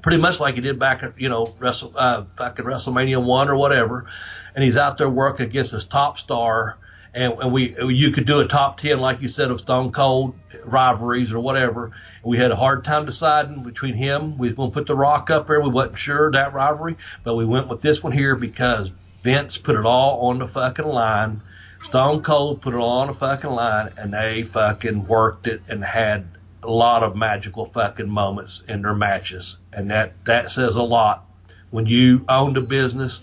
pretty 0.02 0.18
much 0.18 0.40
like 0.40 0.54
he 0.54 0.60
did 0.60 0.78
back 0.78 1.02
at 1.02 1.20
you 1.20 1.28
know 1.28 1.52
Wrestle, 1.58 1.92
uh, 1.96 2.24
fucking 2.36 2.64
WrestleMania 2.64 3.24
one 3.24 3.48
or 3.48 3.56
whatever. 3.56 4.06
And 4.54 4.64
he's 4.64 4.76
out 4.76 4.98
there 4.98 5.08
working 5.08 5.46
against 5.46 5.72
his 5.72 5.84
top 5.84 6.18
star, 6.18 6.76
and, 7.14 7.34
and 7.34 7.52
we 7.52 7.76
you 7.92 8.10
could 8.10 8.26
do 8.26 8.40
a 8.40 8.48
top 8.48 8.78
ten 8.78 8.98
like 8.98 9.20
you 9.22 9.28
said 9.28 9.50
of 9.50 9.60
Stone 9.60 9.92
Cold 9.92 10.34
rivalries 10.64 11.32
or 11.32 11.40
whatever. 11.40 11.92
We 12.24 12.38
had 12.38 12.50
a 12.50 12.56
hard 12.56 12.84
time 12.84 13.06
deciding 13.06 13.62
between 13.62 13.94
him. 13.94 14.38
We 14.38 14.48
was 14.48 14.56
going 14.56 14.70
to 14.70 14.74
put 14.74 14.86
the 14.86 14.94
Rock 14.94 15.30
up 15.30 15.46
there. 15.46 15.60
We 15.60 15.70
wasn't 15.70 15.98
sure 15.98 16.30
that 16.32 16.52
rivalry, 16.52 16.96
but 17.24 17.36
we 17.36 17.44
went 17.44 17.68
with 17.68 17.80
this 17.80 18.02
one 18.02 18.12
here 18.12 18.36
because 18.36 18.90
Vince 19.22 19.58
put 19.58 19.76
it 19.76 19.86
all 19.86 20.28
on 20.28 20.38
the 20.38 20.48
fucking 20.48 20.86
line. 20.86 21.42
Stone 21.82 22.22
Cold 22.22 22.60
put 22.60 22.74
it 22.74 22.76
all 22.76 23.00
on 23.00 23.06
the 23.06 23.14
fucking 23.14 23.50
line, 23.50 23.90
and 23.96 24.12
they 24.12 24.42
fucking 24.42 25.06
worked 25.06 25.46
it 25.46 25.62
and 25.68 25.82
had 25.82 26.26
a 26.62 26.70
lot 26.70 27.02
of 27.02 27.16
magical 27.16 27.64
fucking 27.64 28.08
moments 28.08 28.62
in 28.68 28.82
their 28.82 28.94
matches, 28.94 29.58
and 29.72 29.90
that 29.90 30.24
that 30.24 30.50
says 30.50 30.76
a 30.76 30.82
lot. 30.82 31.26
When 31.70 31.86
you 31.86 32.24
own 32.28 32.52
the 32.52 32.60
business 32.60 33.20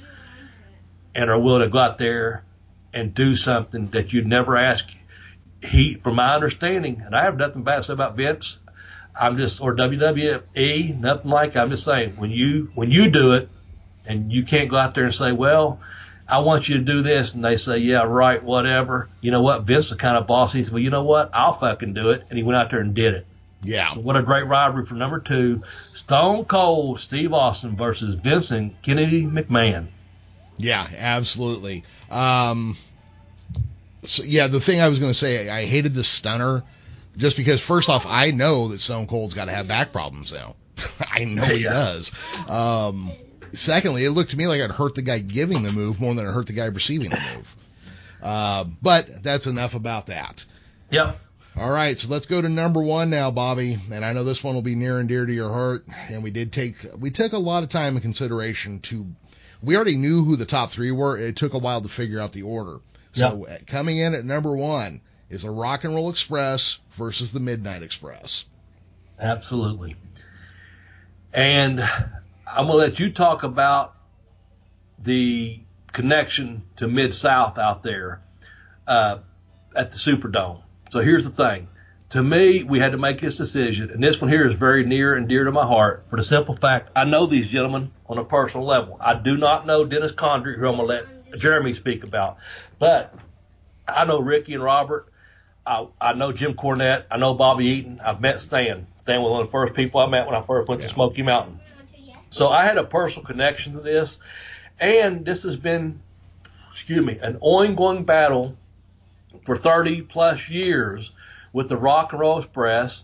and 1.14 1.30
are 1.30 1.40
willing 1.40 1.62
to 1.62 1.70
go 1.70 1.80
out 1.80 1.98
there 1.98 2.44
and 2.94 3.14
do 3.14 3.36
something 3.36 3.88
that 3.88 4.14
you'd 4.14 4.26
never 4.26 4.56
ask, 4.56 4.90
he, 5.62 5.96
from 5.96 6.16
my 6.16 6.34
understanding, 6.34 7.02
and 7.06 7.16
I 7.16 7.24
have 7.24 7.38
nothing 7.38 7.64
bad 7.64 7.78
to 7.78 7.84
say 7.84 7.94
about 7.94 8.16
Vince. 8.16 8.60
I'm 9.20 9.38
just 9.38 9.62
or 9.62 9.76
WWE, 9.76 11.00
nothing 11.00 11.32
like. 11.32 11.56
I'm 11.56 11.70
just 11.70 11.84
saying 11.84 12.12
when 12.18 12.32
you 12.32 12.72
when 12.76 12.92
you 12.92 13.10
do 13.10 13.34
it, 13.34 13.50
and 14.06 14.32
you 14.32 14.44
can't 14.46 14.70
go 14.70 14.78
out 14.78 14.96
there 14.96 15.04
and 15.04 15.14
say, 15.14 15.32
well, 15.32 15.80
I 16.30 16.40
want 16.40 16.68
you 16.68 16.78
to 16.78 16.84
do 16.84 17.02
this, 17.02 17.34
and 17.34 17.44
they 17.44 17.56
say, 17.56 17.78
yeah, 17.78 18.04
right, 18.04 18.42
whatever. 18.44 19.08
You 19.22 19.32
know 19.32 19.42
what? 19.42 19.64
Vince 19.64 19.92
is 19.92 19.98
kind 19.98 20.18
of 20.18 20.28
boss, 20.28 20.52
He 20.54 20.64
said, 20.64 20.74
well, 20.74 20.82
you 20.84 20.90
know 20.90 21.04
what? 21.06 21.30
I'll 21.34 21.54
fucking 21.54 21.94
do 21.94 22.12
it, 22.12 22.26
and 22.30 22.38
he 22.38 22.44
went 22.44 22.58
out 22.58 22.70
there 22.72 22.82
and 22.82 22.94
did 22.94 23.14
it. 23.14 23.26
Yeah. 23.64 23.90
So 23.94 24.02
what 24.02 24.16
a 24.18 24.22
great 24.24 24.46
rivalry 24.46 24.86
for 24.86 24.94
number 24.96 25.20
two, 25.20 25.64
Stone 25.94 26.46
Cold 26.46 27.00
Steve 27.00 27.34
Austin 27.34 27.76
versus 27.76 28.16
Vincent 28.16 28.74
Kennedy 28.84 29.26
McMahon. 29.26 29.88
Yeah, 30.58 30.88
absolutely. 30.98 31.84
Um, 32.12 32.78
so 34.04 34.24
yeah, 34.24 34.48
the 34.48 34.60
thing 34.60 34.80
I 34.82 34.90
was 34.90 35.00
going 35.00 35.12
to 35.12 35.18
say, 35.18 35.50
I 35.50 35.66
hated 35.66 35.94
the 35.94 36.04
stunner 36.04 36.64
just 37.18 37.36
because 37.38 37.62
first 37.64 37.90
off, 37.90 38.06
I 38.08 38.32
know 38.32 38.68
that 38.70 38.80
Stone 38.80 39.08
Cold's 39.08 39.34
got 39.34 39.46
to 39.46 39.52
have 39.52 39.68
back 39.68 39.92
problems 39.92 40.32
now. 40.34 40.56
I 41.12 41.26
know 41.26 41.44
he 41.46 41.64
Yeah. 41.64 41.70
does. 41.72 42.48
Um, 42.48 43.12
secondly, 43.54 44.04
it 44.04 44.12
looked 44.12 44.32
to 44.32 44.38
me 44.38 44.48
like 44.48 44.60
it 44.60 44.72
hurt 44.72 44.96
the 44.96 45.02
guy 45.02 45.20
giving 45.20 45.64
the 45.64 45.72
move 45.72 46.00
more 46.00 46.14
than 46.14 46.26
it 46.26 46.32
hurt 46.32 46.48
the 46.48 46.54
guy 46.54 46.66
receiving 46.66 47.10
the 47.10 47.22
move. 47.36 47.56
Uh, 48.22 48.66
but 48.82 49.24
that's 49.24 49.48
enough 49.48 49.76
about 49.76 50.08
that. 50.08 50.46
Yep. 50.90 51.20
All 51.56 51.72
right, 51.72 51.98
so 51.98 52.12
let's 52.12 52.28
go 52.28 52.40
to 52.40 52.50
number 52.50 52.84
one 52.84 53.10
now, 53.10 53.32
Bobby. 53.32 53.78
And 53.92 54.06
I 54.06 54.14
know 54.14 54.24
this 54.24 54.44
one 54.44 54.54
will 54.54 54.62
be 54.62 54.76
near 54.76 55.00
and 55.00 55.10
dear 55.10 55.26
to 55.26 55.34
your 55.34 55.52
heart. 55.52 55.86
And 56.10 56.24
we 56.24 56.30
did 56.30 56.52
take 56.52 56.76
we 57.00 57.10
took 57.10 57.34
a 57.34 57.38
lot 57.38 57.64
of 57.64 57.70
time 57.70 57.96
and 57.96 58.02
consideration 58.02 58.80
to. 58.82 59.08
We 59.64 59.76
already 59.76 59.98
knew 59.98 60.24
who 60.24 60.36
the 60.36 60.46
top 60.46 60.70
three 60.70 60.92
were. 60.92 61.18
It 61.18 61.36
took 61.36 61.56
a 61.56 61.58
while 61.58 61.82
to 61.82 61.90
figure 61.90 62.20
out 62.20 62.32
the 62.32 62.44
order. 62.44 62.78
So 63.14 63.48
uh, 63.48 63.58
coming 63.66 63.98
in 63.98 64.14
at 64.14 64.24
number 64.24 64.56
one 64.56 65.02
is 65.32 65.42
the 65.42 65.50
Rock 65.50 65.84
and 65.84 65.96
Roll 65.96 66.12
Express 66.12 66.78
versus 66.92 67.32
the 67.32 67.40
Midnight 67.40 67.82
Express. 67.82 68.46
Absolutely. 69.20 69.96
And 71.34 71.82
I'm 72.50 72.68
going 72.68 72.80
to 72.80 72.86
let 72.86 73.00
you 73.00 73.12
talk 73.12 73.44
about 73.44 73.94
the 75.00 75.60
connection 75.92 76.64
to 76.78 76.88
Mid 76.88 77.14
South 77.14 77.58
out 77.58 77.84
there 77.84 78.22
uh, 78.88 79.20
at 79.76 79.92
the 79.92 79.98
Superdome. 79.98 80.62
So 80.90 81.00
here's 81.00 81.26
the 81.26 81.32
thing. 81.32 81.68
To 82.12 82.24
me, 82.24 82.64
we 82.64 82.80
had 82.80 82.94
to 82.94 82.98
make 82.98 83.20
this 83.20 83.36
decision, 83.36 83.90
and 83.90 84.02
this 84.02 84.22
one 84.22 84.30
here 84.30 84.48
is 84.48 84.56
very 84.56 84.86
near 84.86 85.16
and 85.16 85.28
dear 85.28 85.44
to 85.44 85.52
my 85.52 85.66
heart 85.66 86.06
for 86.10 86.16
the 86.16 86.24
simple 86.24 86.56
fact 86.56 86.92
I 86.96 87.04
know 87.04 87.26
these 87.26 87.50
gentlemen 87.50 87.92
on 88.08 88.18
a 88.18 88.24
personal 88.24 88.66
level. 88.66 88.98
I 89.02 89.14
do 89.16 89.36
not 89.36 89.66
know 89.66 89.84
Dennis 89.84 90.14
Condrey, 90.14 90.58
who 90.58 90.68
I'm 90.68 90.78
going 90.78 90.88
to 90.88 91.06
let 91.34 91.38
Jeremy 91.38 91.74
speak 91.74 92.06
about, 92.06 92.38
but 92.80 93.14
I 93.86 94.06
know 94.06 94.20
Ricky 94.20 94.54
and 94.54 94.64
Robert. 94.64 95.12
I, 95.66 95.88
I 96.00 96.14
know 96.14 96.32
Jim 96.32 96.54
Cornette. 96.54 97.04
I 97.12 97.18
know 97.18 97.34
Bobby 97.34 97.66
Eaton. 97.66 98.00
I've 98.00 98.22
met 98.22 98.40
Stan. 98.40 98.88
Stan 98.96 99.22
was 99.22 99.32
one 99.32 99.42
of 99.42 99.48
the 99.48 99.52
first 99.52 99.74
people 99.74 100.00
I 100.00 100.08
met 100.08 100.26
when 100.26 100.36
I 100.36 100.42
first 100.42 100.70
went 100.70 100.82
to 100.84 100.90
Smoky 100.90 101.24
Mountain. 101.24 101.60
So 102.30 102.50
I 102.50 102.66
had 102.66 102.78
a 102.78 102.84
personal 102.84 103.26
connection 103.26 103.74
to 103.74 103.80
this, 103.80 104.20
and 104.80 105.26
this 105.26 105.44
has 105.44 105.56
been, 105.56 106.02
excuse 106.72 107.06
me, 107.06 107.20
an 107.20 107.38
ongoing 107.42 108.04
battle 108.04 108.56
for 109.44 109.56
30 109.56 110.02
plus 110.04 110.50
years 110.50 111.12
with 111.54 111.70
the 111.70 111.78
Rock 111.78 112.12
and 112.12 112.20
Roll 112.20 112.40
Express 112.40 113.04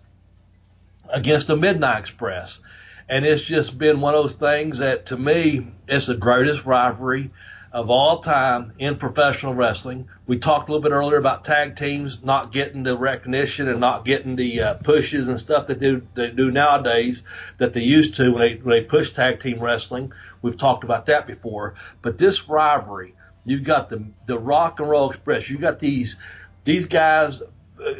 against 1.09 1.47
the 1.47 1.55
Midnight 1.55 1.99
Express. 1.99 2.61
And 3.09 3.25
it's 3.25 3.43
just 3.43 3.77
been 3.77 4.01
one 4.01 4.13
of 4.13 4.23
those 4.23 4.35
things 4.35 4.79
that 4.79 5.07
to 5.07 5.17
me, 5.17 5.67
it's 5.87 6.07
the 6.07 6.15
greatest 6.15 6.65
rivalry 6.65 7.31
of 7.73 7.89
all 7.89 8.19
time 8.19 8.71
in 8.77 8.97
professional 8.97 9.55
wrestling. 9.55 10.07
We 10.27 10.37
talked 10.37 10.69
a 10.69 10.71
little 10.71 10.87
bit 10.87 10.93
earlier 10.95 11.17
about 11.17 11.43
tag 11.43 11.75
teams 11.75 12.23
not 12.23 12.51
getting 12.51 12.83
the 12.83 12.95
recognition 12.95 13.67
and 13.67 13.79
not 13.79 14.05
getting 14.05 14.35
the 14.35 14.61
uh, 14.61 14.73
pushes 14.75 15.27
and 15.27 15.39
stuff 15.39 15.67
that 15.67 15.79
they 15.79 15.87
do, 15.87 16.07
they 16.13 16.29
do 16.29 16.51
nowadays 16.51 17.23
that 17.57 17.73
they 17.73 17.81
used 17.81 18.15
to 18.15 18.31
when 18.31 18.41
they, 18.41 18.55
when 18.61 18.79
they 18.79 18.87
push 18.87 19.11
tag 19.11 19.41
team 19.41 19.59
wrestling. 19.59 20.13
We've 20.43 20.55
talked 20.55 20.83
about 20.83 21.07
that 21.07 21.25
before. 21.25 21.73
But 22.03 22.19
this 22.19 22.47
rivalry, 22.47 23.15
you've 23.43 23.63
got 23.63 23.89
the, 23.89 24.05
the 24.27 24.37
Rock 24.37 24.79
and 24.79 24.87
Roll 24.87 25.09
Express. 25.09 25.49
you've 25.49 25.61
got 25.61 25.79
these, 25.79 26.17
these 26.65 26.85
guys, 26.85 27.41
uh, 27.41 27.45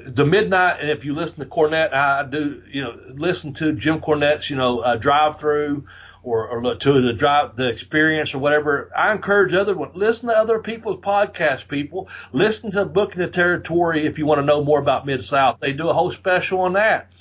the 0.06 0.26
midnight, 0.26 0.82
and 0.82 0.92
if 0.92 1.04
you 1.04 1.16
listen 1.16 1.40
to 1.40 1.50
Cornette, 1.50 1.94
I 1.94 2.24
do, 2.24 2.62
you 2.72 2.84
know, 2.84 2.96
listen 3.16 3.54
to 3.54 3.74
Jim 3.74 4.02
Cornette's, 4.02 4.52
you 4.52 4.56
know, 4.56 4.82
uh, 4.82 4.98
drive 4.98 5.40
through 5.40 5.88
or, 6.24 6.48
or 6.48 6.76
to 6.76 7.02
the 7.02 7.14
drive, 7.14 7.56
the 7.58 7.70
experience 7.70 8.34
or 8.34 8.40
whatever. 8.40 8.90
I 8.96 9.12
encourage 9.12 9.54
other 9.54 9.76
one, 9.76 9.92
listen 9.94 10.30
to 10.30 10.38
other 10.38 10.60
people's 10.60 11.02
podcasts, 11.02 11.68
people. 11.68 12.10
Listen 12.32 12.72
to 12.72 12.86
Booking 12.86 13.20
the 13.20 13.28
Territory 13.28 14.06
if 14.06 14.18
you 14.18 14.26
want 14.26 14.40
to 14.40 14.46
know 14.46 14.64
more 14.64 14.80
about 14.80 15.06
Mid 15.06 15.24
South. 15.26 15.60
They 15.60 15.74
do 15.74 15.90
a 15.90 15.94
whole 15.94 16.12
special 16.12 16.62
on 16.62 16.74
that. 16.74 17.12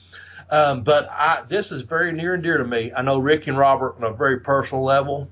Um, 0.49 0.83
but 0.83 1.09
I, 1.11 1.43
this 1.49 1.73
is 1.73 1.83
very 1.83 2.13
near 2.13 2.35
and 2.35 2.43
dear 2.43 2.59
to 2.59 2.65
me. 2.65 2.93
I 2.95 3.03
know 3.03 3.19
Rick 3.19 3.49
and 3.49 3.59
Robert 3.59 3.97
on 3.97 4.05
a 4.05 4.13
very 4.13 4.41
personal 4.41 4.85
level. 4.85 5.29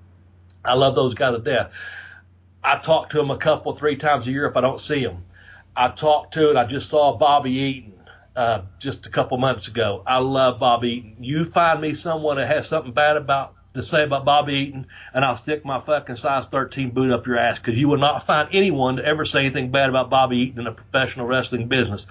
I 0.64 0.74
love 0.74 0.94
those 0.94 1.14
guys 1.14 1.36
to 1.36 1.42
death. 1.42 1.72
I 2.62 2.78
talk 2.78 3.10
to 3.10 3.18
them 3.18 3.30
a 3.30 3.38
couple, 3.38 3.74
three 3.76 3.96
times 3.96 4.26
a 4.26 4.32
year 4.32 4.46
if 4.46 4.56
I 4.56 4.60
don't 4.60 4.80
see 4.80 5.04
them. 5.04 5.24
I 5.76 5.88
talked 5.88 6.34
to 6.34 6.50
it. 6.50 6.56
I 6.56 6.66
just 6.66 6.90
saw 6.90 7.16
Bobby 7.16 7.52
Eaton 7.52 7.92
uh, 8.34 8.62
just 8.78 9.06
a 9.06 9.10
couple 9.10 9.38
months 9.38 9.68
ago. 9.68 10.02
I 10.06 10.18
love 10.18 10.58
Bobby 10.58 10.88
Eaton. 10.88 11.16
You 11.24 11.44
find 11.44 11.80
me 11.80 11.94
someone 11.94 12.36
that 12.36 12.46
has 12.46 12.68
something 12.68 12.92
bad 12.92 13.16
about 13.16 13.54
to 13.74 13.82
say 13.82 14.02
about 14.02 14.24
Bobby 14.24 14.54
Eaton, 14.54 14.86
and 15.14 15.24
I'll 15.24 15.36
stick 15.36 15.64
my 15.64 15.78
fucking 15.78 16.16
size 16.16 16.46
13 16.46 16.90
boot 16.90 17.12
up 17.12 17.26
your 17.26 17.38
ass 17.38 17.58
because 17.58 17.78
you 17.78 17.88
will 17.88 17.98
not 17.98 18.24
find 18.24 18.48
anyone 18.52 18.96
to 18.96 19.04
ever 19.04 19.24
say 19.24 19.40
anything 19.40 19.70
bad 19.70 19.88
about 19.88 20.10
Bobby 20.10 20.38
Eaton 20.38 20.58
in 20.58 20.64
the 20.64 20.72
professional 20.72 21.26
wrestling 21.26 21.68
business. 21.68 22.08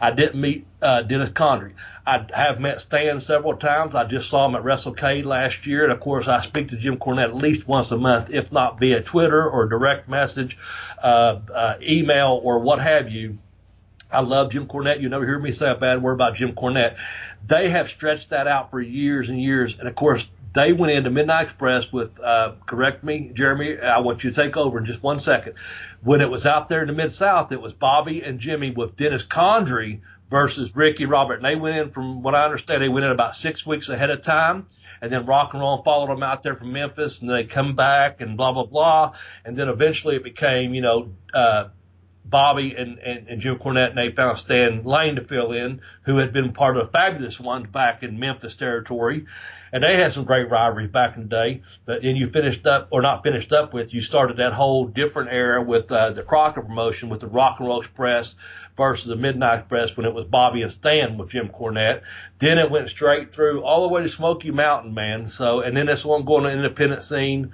I 0.00 0.12
didn't 0.12 0.40
meet 0.40 0.66
uh, 0.80 1.02
Dennis 1.02 1.28
Condrey. 1.28 1.72
I 2.06 2.26
have 2.32 2.60
met 2.60 2.80
Stan 2.80 3.20
several 3.20 3.56
times. 3.56 3.94
I 3.94 4.04
just 4.04 4.30
saw 4.30 4.46
him 4.46 4.54
at 4.54 4.62
WrestleCade 4.62 5.24
last 5.24 5.66
year, 5.66 5.84
and 5.84 5.92
of 5.92 6.00
course, 6.00 6.28
I 6.28 6.40
speak 6.40 6.68
to 6.68 6.76
Jim 6.76 6.96
Cornette 6.96 7.24
at 7.24 7.36
least 7.36 7.68
once 7.68 7.92
a 7.92 7.98
month, 7.98 8.30
if 8.30 8.50
not 8.50 8.80
via 8.80 9.02
Twitter 9.02 9.48
or 9.48 9.66
direct 9.66 10.08
message, 10.08 10.56
uh, 11.02 11.40
uh, 11.52 11.74
email, 11.82 12.40
or 12.42 12.58
what 12.58 12.80
have 12.80 13.10
you. 13.10 13.38
I 14.10 14.20
love 14.20 14.50
Jim 14.50 14.66
Cornette. 14.66 15.00
You 15.00 15.08
never 15.08 15.26
hear 15.26 15.38
me 15.38 15.52
say 15.52 15.70
a 15.70 15.74
bad 15.74 16.02
word 16.02 16.12
about 16.12 16.34
Jim 16.34 16.52
Cornette. 16.54 16.96
They 17.46 17.70
have 17.70 17.88
stretched 17.88 18.30
that 18.30 18.46
out 18.46 18.70
for 18.70 18.80
years 18.80 19.30
and 19.30 19.40
years, 19.40 19.78
and 19.78 19.88
of 19.88 19.94
course, 19.94 20.28
they 20.52 20.72
went 20.72 20.92
into 20.92 21.10
Midnight 21.10 21.44
Express 21.44 21.92
with, 21.92 22.20
uh, 22.20 22.52
correct 22.66 23.02
me, 23.02 23.30
Jeremy, 23.32 23.78
I 23.78 24.00
want 24.00 24.22
you 24.22 24.30
to 24.30 24.36
take 24.36 24.56
over 24.56 24.78
in 24.78 24.84
just 24.84 25.02
one 25.02 25.18
second. 25.18 25.54
When 26.02 26.20
it 26.20 26.30
was 26.30 26.46
out 26.46 26.68
there 26.68 26.82
in 26.82 26.88
the 26.88 26.92
Mid 26.92 27.12
South, 27.12 27.52
it 27.52 27.60
was 27.60 27.72
Bobby 27.72 28.22
and 28.22 28.38
Jimmy 28.38 28.70
with 28.70 28.96
Dennis 28.96 29.24
Condrey 29.24 30.00
versus 30.30 30.74
Ricky 30.74 31.06
Robert. 31.06 31.36
And 31.36 31.44
they 31.44 31.56
went 31.56 31.76
in, 31.76 31.90
from 31.90 32.22
what 32.22 32.34
I 32.34 32.44
understand, 32.44 32.82
they 32.82 32.88
went 32.88 33.04
in 33.04 33.12
about 33.12 33.36
six 33.36 33.66
weeks 33.66 33.88
ahead 33.88 34.10
of 34.10 34.22
time. 34.22 34.66
And 35.00 35.12
then 35.12 35.26
Rock 35.26 35.52
and 35.52 35.60
Roll 35.60 35.78
followed 35.78 36.10
them 36.10 36.22
out 36.22 36.42
there 36.42 36.54
from 36.54 36.72
Memphis, 36.72 37.22
and 37.22 37.30
they 37.30 37.44
come 37.44 37.74
back 37.74 38.20
and 38.20 38.36
blah 38.36 38.52
blah 38.52 38.66
blah. 38.66 39.14
And 39.44 39.56
then 39.56 39.68
eventually 39.68 40.16
it 40.16 40.24
became, 40.24 40.74
you 40.74 40.80
know, 40.80 41.12
uh, 41.34 41.68
Bobby 42.24 42.74
and, 42.76 42.98
and, 42.98 43.28
and 43.28 43.40
Jim 43.40 43.58
Cornette, 43.58 43.90
and 43.90 43.98
they 43.98 44.12
found 44.12 44.38
Stan 44.38 44.84
Lane 44.84 45.16
to 45.16 45.20
fill 45.20 45.52
in, 45.52 45.80
who 46.04 46.18
had 46.18 46.32
been 46.32 46.52
part 46.52 46.76
of 46.76 46.86
the 46.86 46.92
Fabulous 46.92 47.40
Ones 47.40 47.68
back 47.68 48.02
in 48.02 48.18
Memphis 48.18 48.54
territory. 48.54 49.26
And 49.72 49.82
they 49.82 49.96
had 49.96 50.12
some 50.12 50.24
great 50.24 50.50
rivalries 50.50 50.90
back 50.90 51.16
in 51.16 51.22
the 51.22 51.28
day. 51.28 51.62
But 51.86 52.02
then 52.02 52.14
you 52.14 52.26
finished 52.26 52.66
up, 52.66 52.88
or 52.90 53.00
not 53.00 53.22
finished 53.22 53.52
up 53.52 53.72
with, 53.72 53.94
you 53.94 54.02
started 54.02 54.36
that 54.36 54.52
whole 54.52 54.86
different 54.86 55.30
era 55.32 55.62
with 55.62 55.90
uh, 55.90 56.10
the 56.10 56.22
Crockett 56.22 56.66
promotion 56.66 57.08
with 57.08 57.20
the 57.20 57.26
Rock 57.26 57.58
and 57.58 57.68
Roll 57.68 57.80
Express 57.80 58.34
versus 58.76 59.06
the 59.06 59.16
Midnight 59.16 59.60
Express 59.60 59.96
when 59.96 60.04
it 60.04 60.12
was 60.12 60.26
Bobby 60.26 60.62
and 60.62 60.70
Stan 60.70 61.16
with 61.16 61.30
Jim 61.30 61.48
Cornette. 61.48 62.02
Then 62.38 62.58
it 62.58 62.70
went 62.70 62.90
straight 62.90 63.34
through 63.34 63.62
all 63.62 63.82
the 63.82 63.88
way 63.88 64.02
to 64.02 64.08
Smoky 64.08 64.50
Mountain, 64.50 64.92
man. 64.92 65.26
So, 65.26 65.60
and 65.60 65.74
then 65.76 65.86
this 65.86 66.04
one 66.04 66.24
going 66.24 66.44
to 66.44 66.50
independent 66.50 67.02
scene. 67.02 67.52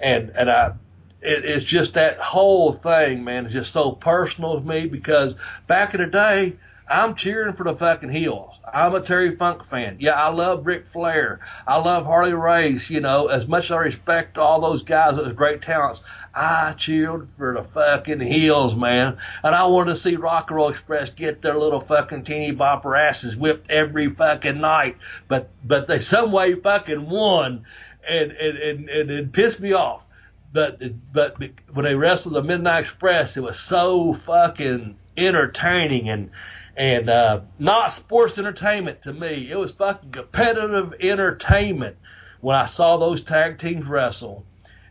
And, 0.00 0.30
and 0.30 0.50
I, 0.50 0.72
it, 1.20 1.44
it's 1.44 1.64
just 1.64 1.94
that 1.94 2.18
whole 2.18 2.72
thing, 2.72 3.24
man, 3.24 3.46
is 3.46 3.52
just 3.52 3.72
so 3.72 3.92
personal 3.92 4.60
to 4.60 4.66
me 4.66 4.86
because 4.86 5.34
back 5.66 5.94
in 5.94 6.00
the 6.00 6.06
day, 6.06 6.54
I'm 6.90 7.14
cheering 7.14 7.54
for 7.54 7.64
the 7.64 7.74
fucking 7.74 8.10
heels. 8.10 8.54
I'm 8.72 8.94
a 8.94 9.00
Terry 9.00 9.30
Funk 9.36 9.64
fan. 9.64 9.96
Yeah, 10.00 10.12
I 10.12 10.28
love 10.28 10.66
Ric 10.66 10.86
Flair. 10.86 11.40
I 11.66 11.76
love 11.76 12.06
Harley 12.06 12.32
Race. 12.32 12.90
You 12.90 13.00
know, 13.00 13.28
as 13.28 13.46
much 13.46 13.64
as 13.64 13.72
I 13.72 13.76
respect 13.76 14.38
all 14.38 14.60
those 14.60 14.82
guys 14.82 15.18
was 15.18 15.32
great 15.34 15.62
talents, 15.62 16.02
I 16.34 16.72
cheered 16.76 17.28
for 17.36 17.54
the 17.54 17.62
fucking 17.62 18.20
heels, 18.20 18.74
man. 18.74 19.18
And 19.42 19.54
I 19.54 19.66
wanted 19.66 19.90
to 19.90 19.96
see 19.96 20.16
Rock 20.16 20.50
and 20.50 20.56
Roll 20.56 20.70
Express 20.70 21.10
get 21.10 21.42
their 21.42 21.58
little 21.58 21.80
fucking 21.80 22.24
teeny 22.24 22.52
bopper 22.52 22.98
asses 22.98 23.36
whipped 23.36 23.70
every 23.70 24.08
fucking 24.08 24.60
night. 24.60 24.96
But 25.28 25.50
but 25.64 25.86
they 25.86 25.98
some 25.98 26.32
way 26.32 26.54
fucking 26.54 27.08
won, 27.08 27.64
and 28.08 28.32
and 28.32 28.58
and, 28.58 28.88
and 28.88 29.10
it 29.10 29.32
pissed 29.32 29.60
me 29.60 29.72
off 29.72 30.04
but 30.52 30.80
but 31.12 31.36
when 31.72 31.84
they 31.84 31.94
wrestled 31.94 32.34
the 32.34 32.42
Midnight 32.42 32.80
Express, 32.80 33.36
it 33.36 33.42
was 33.42 33.58
so 33.58 34.14
fucking 34.14 34.96
entertaining 35.16 36.08
and 36.08 36.30
and 36.78 37.10
uh, 37.10 37.40
not 37.58 37.90
sports 37.90 38.38
entertainment 38.38 39.02
to 39.02 39.12
me. 39.12 39.50
It 39.50 39.58
was 39.58 39.72
fucking 39.72 40.12
competitive 40.12 40.94
entertainment 41.00 41.96
when 42.40 42.56
I 42.56 42.66
saw 42.66 42.96
those 42.96 43.22
tag 43.22 43.58
teams 43.58 43.84
wrestle. 43.86 44.46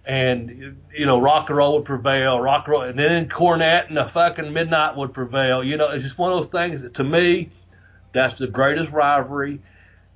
And 0.05 0.77
you 0.93 1.05
know, 1.05 1.19
rock 1.19 1.49
and 1.49 1.57
roll 1.57 1.77
would 1.77 1.85
prevail, 1.85 2.39
rock 2.39 2.67
and 2.67 2.71
roll, 2.71 2.81
and 2.83 2.99
then 2.99 3.27
Cornette 3.27 3.87
and 3.87 3.97
the 3.97 4.05
fucking 4.05 4.53
Midnight 4.53 4.95
would 4.95 5.13
prevail. 5.13 5.63
You 5.63 5.77
know, 5.77 5.89
it's 5.89 6.03
just 6.03 6.17
one 6.17 6.31
of 6.31 6.37
those 6.37 6.47
things 6.47 6.81
that 6.81 6.93
to 6.95 7.03
me, 7.03 7.49
that's 8.11 8.35
the 8.35 8.47
greatest 8.47 8.91
rivalry 8.91 9.61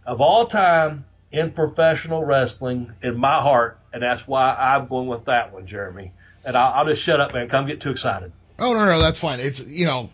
of 0.05 0.21
all 0.21 0.47
time 0.47 1.05
in 1.31 1.51
professional 1.51 2.23
wrestling 2.23 2.91
in 3.01 3.17
my 3.17 3.41
heart, 3.41 3.79
and 3.93 4.03
that's 4.03 4.27
why 4.27 4.55
I'm 4.57 4.87
going 4.87 5.07
with 5.07 5.25
that 5.25 5.53
one, 5.53 5.65
Jeremy. 5.67 6.11
And 6.45 6.57
I'll, 6.57 6.73
I'll 6.73 6.85
just 6.85 7.03
shut 7.03 7.19
up, 7.19 7.33
man. 7.33 7.49
Come 7.49 7.65
get 7.65 7.81
too 7.81 7.91
excited. 7.91 8.31
Oh 8.59 8.73
no, 8.73 8.85
no, 8.85 8.99
that's 8.99 9.19
fine. 9.19 9.39
It's 9.41 9.65
you 9.65 9.85
know, 9.85 10.09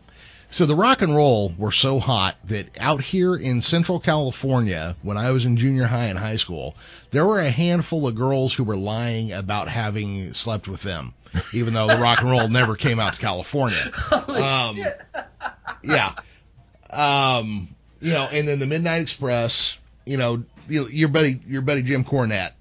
so 0.49 0.65
the 0.65 0.75
rock 0.75 1.01
and 1.01 1.15
roll 1.15 1.53
were 1.57 1.71
so 1.71 1.99
hot 1.99 2.37
that 2.45 2.79
out 2.79 3.01
here 3.01 3.35
in 3.35 3.61
Central 3.61 3.99
California, 3.99 4.95
when 5.01 5.17
I 5.17 5.31
was 5.31 5.45
in 5.45 5.57
junior 5.57 5.85
high 5.85 6.05
and 6.05 6.17
high 6.17 6.37
school, 6.37 6.75
there 7.11 7.25
were 7.25 7.39
a 7.39 7.49
handful 7.49 8.07
of 8.07 8.15
girls 8.15 8.53
who 8.53 8.63
were 8.63 8.77
lying 8.77 9.33
about 9.33 9.67
having 9.67 10.33
slept 10.33 10.67
with 10.67 10.81
them, 10.83 11.13
even 11.53 11.73
though 11.73 11.87
the 11.87 11.97
rock 11.97 12.21
and 12.21 12.31
roll 12.31 12.47
never 12.47 12.75
came 12.75 12.99
out 12.99 13.13
to 13.13 13.21
California. 13.21 13.91
Um, 14.27 14.77
yeah. 15.83 16.13
Um, 16.91 17.67
you 17.99 18.13
know, 18.13 18.27
and 18.31 18.47
then 18.47 18.59
the 18.59 18.65
Midnight 18.65 19.01
Express, 19.01 19.79
you 20.05 20.17
know, 20.17 20.43
your 20.67 21.09
buddy, 21.09 21.39
your 21.47 21.61
buddy 21.61 21.81
Jim 21.81 22.03
Cornette 22.03 22.51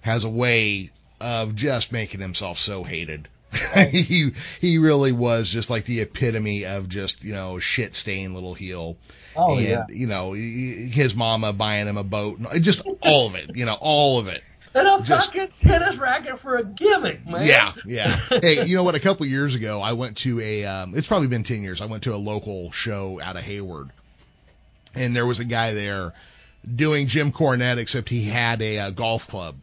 has 0.00 0.24
a 0.24 0.28
way 0.30 0.90
of 1.20 1.54
just 1.54 1.92
making 1.92 2.20
himself 2.20 2.58
so 2.58 2.84
hated. 2.84 3.28
he 3.90 4.30
he 4.60 4.78
really 4.78 5.12
was 5.12 5.48
just 5.48 5.70
like 5.70 5.84
the 5.84 6.00
epitome 6.00 6.64
of 6.64 6.88
just 6.88 7.22
you 7.22 7.32
know 7.32 7.58
shit 7.58 7.94
stained 7.94 8.34
little 8.34 8.54
heel. 8.54 8.96
Oh 9.36 9.56
and, 9.56 9.66
yeah. 9.66 9.84
You 9.88 10.06
know 10.06 10.32
he- 10.32 10.88
his 10.90 11.14
mama 11.14 11.52
buying 11.52 11.86
him 11.86 11.96
a 11.96 12.04
boat, 12.04 12.38
and 12.38 12.62
just 12.64 12.86
all 13.02 13.26
of 13.26 13.34
it. 13.34 13.54
You 13.56 13.66
know 13.66 13.76
all 13.80 14.18
of 14.18 14.28
it. 14.28 14.42
And 14.74 14.88
a 14.88 15.02
Just- 15.02 15.34
fucking 15.34 15.48
tennis 15.58 15.96
racket 15.98 16.40
for 16.40 16.56
a 16.56 16.64
gimmick, 16.64 17.26
man. 17.26 17.44
Yeah, 17.44 17.74
yeah. 17.84 18.16
hey, 18.40 18.64
you 18.64 18.74
know 18.74 18.84
what? 18.84 18.94
A 18.94 19.00
couple 19.00 19.26
years 19.26 19.54
ago, 19.54 19.82
I 19.82 19.92
went 19.92 20.16
to 20.18 20.40
a. 20.40 20.64
Um, 20.64 20.94
it's 20.96 21.06
probably 21.06 21.28
been 21.28 21.42
ten 21.42 21.62
years. 21.62 21.82
I 21.82 21.86
went 21.86 22.04
to 22.04 22.14
a 22.14 22.16
local 22.16 22.72
show 22.72 23.20
out 23.22 23.36
of 23.36 23.42
Hayward, 23.42 23.88
and 24.94 25.14
there 25.14 25.26
was 25.26 25.40
a 25.40 25.44
guy 25.44 25.74
there 25.74 26.12
doing 26.74 27.06
Jim 27.06 27.32
Cornette, 27.32 27.76
except 27.76 28.08
he 28.08 28.24
had 28.24 28.62
a, 28.62 28.78
uh 28.78 28.90
golf 28.90 29.28
club. 29.28 29.56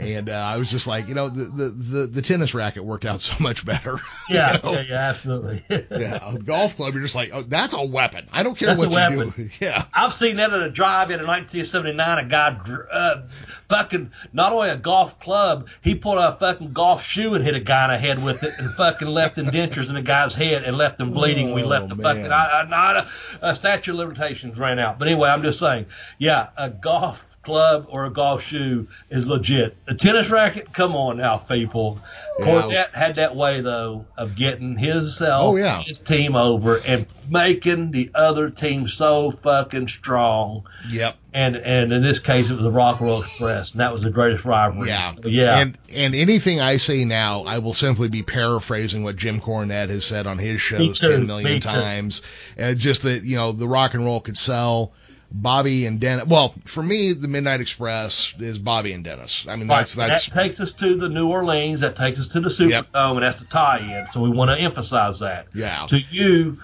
And 0.00 0.28
uh, 0.30 0.32
I 0.32 0.56
was 0.58 0.70
just 0.70 0.86
like, 0.86 1.08
you 1.08 1.14
know, 1.14 1.28
the, 1.28 1.44
the 1.44 1.68
the 1.68 2.06
the 2.06 2.22
tennis 2.22 2.54
racket 2.54 2.84
worked 2.84 3.04
out 3.06 3.20
so 3.20 3.42
much 3.42 3.64
better. 3.66 3.96
Yeah, 4.28 4.54
You 4.56 4.58
know? 4.64 4.72
yeah, 4.72 4.84
yeah, 4.88 5.08
absolutely. 5.10 5.64
yeah. 5.70 6.18
A 6.34 6.36
golf 6.38 6.74
club, 6.76 6.94
you're 6.94 7.02
just 7.04 7.14
like, 7.14 7.30
oh, 7.32 7.42
that's 7.42 7.74
a 7.74 7.84
weapon. 7.84 8.26
I 8.32 8.42
don't 8.42 8.58
care 8.58 8.66
That's 8.74 8.80
what 8.80 8.88
a 8.88 9.12
you 9.12 9.18
weapon. 9.18 9.34
do. 9.36 9.48
Yeah. 9.64 9.84
I've 9.94 10.12
seen 10.12 10.36
that 10.38 10.52
at 10.52 10.62
a 10.62 10.68
drive-in 10.70 11.20
in 11.20 11.26
1979. 11.28 12.24
A 12.24 12.28
guy, 12.28 12.58
uh, 12.92 13.22
fucking, 13.68 14.10
not 14.32 14.52
only 14.52 14.70
a 14.70 14.76
golf 14.76 15.20
club, 15.20 15.68
he 15.80 15.94
pulled 15.94 16.18
a 16.18 16.32
fucking 16.32 16.72
golf 16.72 17.04
shoe 17.04 17.34
and 17.34 17.44
hit 17.44 17.54
a 17.54 17.60
guy 17.60 17.84
in 17.84 17.90
the 17.92 17.98
head 17.98 18.24
with 18.24 18.42
it, 18.42 18.52
and 18.58 18.68
fucking 18.74 19.06
left 19.06 19.38
indentures 19.38 19.90
in 19.90 19.94
the 19.94 20.02
guy's 20.02 20.34
head 20.34 20.64
and 20.64 20.76
left 20.76 21.00
him 21.00 21.12
bleeding. 21.12 21.52
we 21.54 21.62
Oh, 21.62 21.68
left 21.68 21.88
the 21.88 21.94
man. 21.94 22.02
fucking, 22.16 22.32
I, 22.32 22.62
I, 22.62 22.66
not 22.66 22.96
a, 22.96 23.08
a 23.42 23.54
statute 23.54 23.92
of 23.92 23.98
limitations 23.98 24.58
ran 24.58 24.80
out. 24.80 24.98
But 24.98 25.06
anyway, 25.06 25.28
I'm 25.28 25.42
just 25.44 25.60
saying, 25.60 25.86
yeah, 26.18 26.48
a 26.56 26.68
golf 26.70 27.24
club 27.46 27.86
or 27.88 28.04
a 28.04 28.10
golf 28.10 28.42
shoe 28.42 28.88
is 29.08 29.26
legit. 29.26 29.74
A 29.88 29.94
tennis 29.94 30.28
racket, 30.30 30.72
come 30.74 30.94
on 30.96 31.16
now, 31.16 31.36
people. 31.36 31.98
Yeah. 32.38 32.44
Cornette 32.44 32.90
had 32.92 33.14
that 33.14 33.34
way 33.34 33.62
though 33.62 34.04
of 34.18 34.36
getting 34.36 34.76
himself, 34.76 35.54
Oh, 35.54 35.56
yeah. 35.56 35.80
his 35.82 36.00
team 36.00 36.36
over, 36.36 36.78
and 36.86 37.06
making 37.30 37.92
the 37.92 38.10
other 38.14 38.50
team 38.50 38.88
so 38.88 39.30
fucking 39.30 39.88
strong. 39.88 40.66
Yep. 40.90 41.16
And 41.32 41.56
and 41.56 41.92
in 41.92 42.02
this 42.02 42.18
case, 42.18 42.50
it 42.50 42.54
was 42.54 42.62
the 42.62 42.70
Rock 42.70 43.00
and 43.00 43.08
Roll 43.08 43.22
Express, 43.22 43.70
and 43.72 43.80
that 43.80 43.92
was 43.92 44.02
the 44.02 44.10
greatest 44.10 44.44
rivalry. 44.44 44.88
Yeah. 44.88 45.12
So, 45.12 45.28
yeah. 45.28 45.58
And 45.60 45.78
and 45.94 46.14
anything 46.14 46.60
I 46.60 46.76
say 46.78 47.04
now, 47.06 47.44
I 47.44 47.58
will 47.60 47.74
simply 47.74 48.08
be 48.08 48.22
paraphrasing 48.22 49.02
what 49.02 49.16
Jim 49.16 49.40
Cornette 49.40 49.88
has 49.88 50.04
said 50.04 50.26
on 50.26 50.36
his 50.38 50.60
shows 50.60 50.98
too, 51.00 51.10
ten 51.12 51.26
million 51.26 51.60
times. 51.60 52.20
Uh, 52.60 52.74
just 52.74 53.02
that 53.04 53.22
you 53.24 53.36
know 53.36 53.52
the 53.52 53.68
rock 53.68 53.94
and 53.94 54.04
roll 54.04 54.20
could 54.20 54.36
sell. 54.36 54.92
Bobby 55.30 55.86
and 55.86 56.00
Dennis. 56.00 56.26
Well, 56.26 56.54
for 56.64 56.82
me, 56.82 57.12
the 57.12 57.28
Midnight 57.28 57.60
Express 57.60 58.34
is 58.38 58.58
Bobby 58.58 58.92
and 58.92 59.04
Dennis. 59.04 59.46
I 59.48 59.56
mean, 59.56 59.66
that's 59.66 59.96
Right, 59.96 60.08
that's 60.08 60.26
that 60.28 60.42
takes 60.42 60.60
us 60.60 60.72
to 60.74 60.96
the 60.96 61.08
New 61.08 61.28
Orleans. 61.28 61.80
That 61.80 61.96
takes 61.96 62.20
us 62.20 62.28
to 62.28 62.40
the 62.40 62.48
Superdome, 62.48 62.70
Yep. 62.70 62.86
and 62.94 63.22
that's 63.22 63.40
the 63.42 63.48
tie-in. 63.48 64.06
So 64.06 64.20
we 64.22 64.30
want 64.30 64.50
to 64.50 64.58
emphasize 64.58 65.18
that. 65.20 65.46
yeah, 65.54 65.86
To 65.88 65.98
you, 65.98 66.58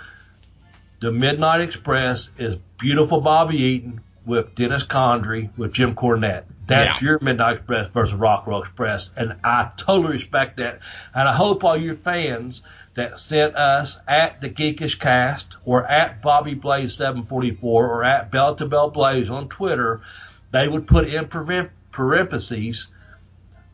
the 1.01 1.11
Midnight 1.13 1.61
Express 1.61 2.31
is 2.39 2.57
beautiful 2.79 3.21
Bobby 3.21 3.57
Eaton 3.57 4.01
with 4.25 4.55
Dennis 4.55 4.85
Condrey 4.85 5.57
with 5.59 5.73
Jim 5.73 5.95
Cornette. 5.97 6.45
That's 6.67 7.03
Yeah. 7.03 7.09
your 7.09 7.19
Midnight 7.21 7.57
Express 7.57 7.89
versus 7.89 8.15
Rock 8.15 8.47
Roll 8.47 8.63
Express, 8.63 9.11
and 9.17 9.35
I 9.43 9.71
totally 9.77 10.13
respect 10.13 10.59
that. 10.59 10.79
And 11.13 11.29
I 11.29 11.33
hope 11.35 11.65
all 11.65 11.77
your 11.77 11.97
fans 11.97 12.63
that 12.95 13.19
sent 13.19 13.57
us 13.57 13.99
at 14.07 14.41
the 14.41 14.51
Geekish 14.51 14.99
Cast 14.99 15.57
or 15.65 15.85
at 15.85 16.21
Bobby 16.21 16.55
Blaze 16.55 16.95
744 16.95 17.87
or 17.87 18.05
at 18.05 18.31
Bell 18.31 18.55
to 18.57 18.67
Bell 18.67 18.91
Blaze 18.91 19.31
on 19.31 19.49
Twitter, 19.49 20.03
they 20.51 20.69
would 20.69 20.87
put 20.87 21.09
in 21.09 21.29
parentheses 21.91 22.89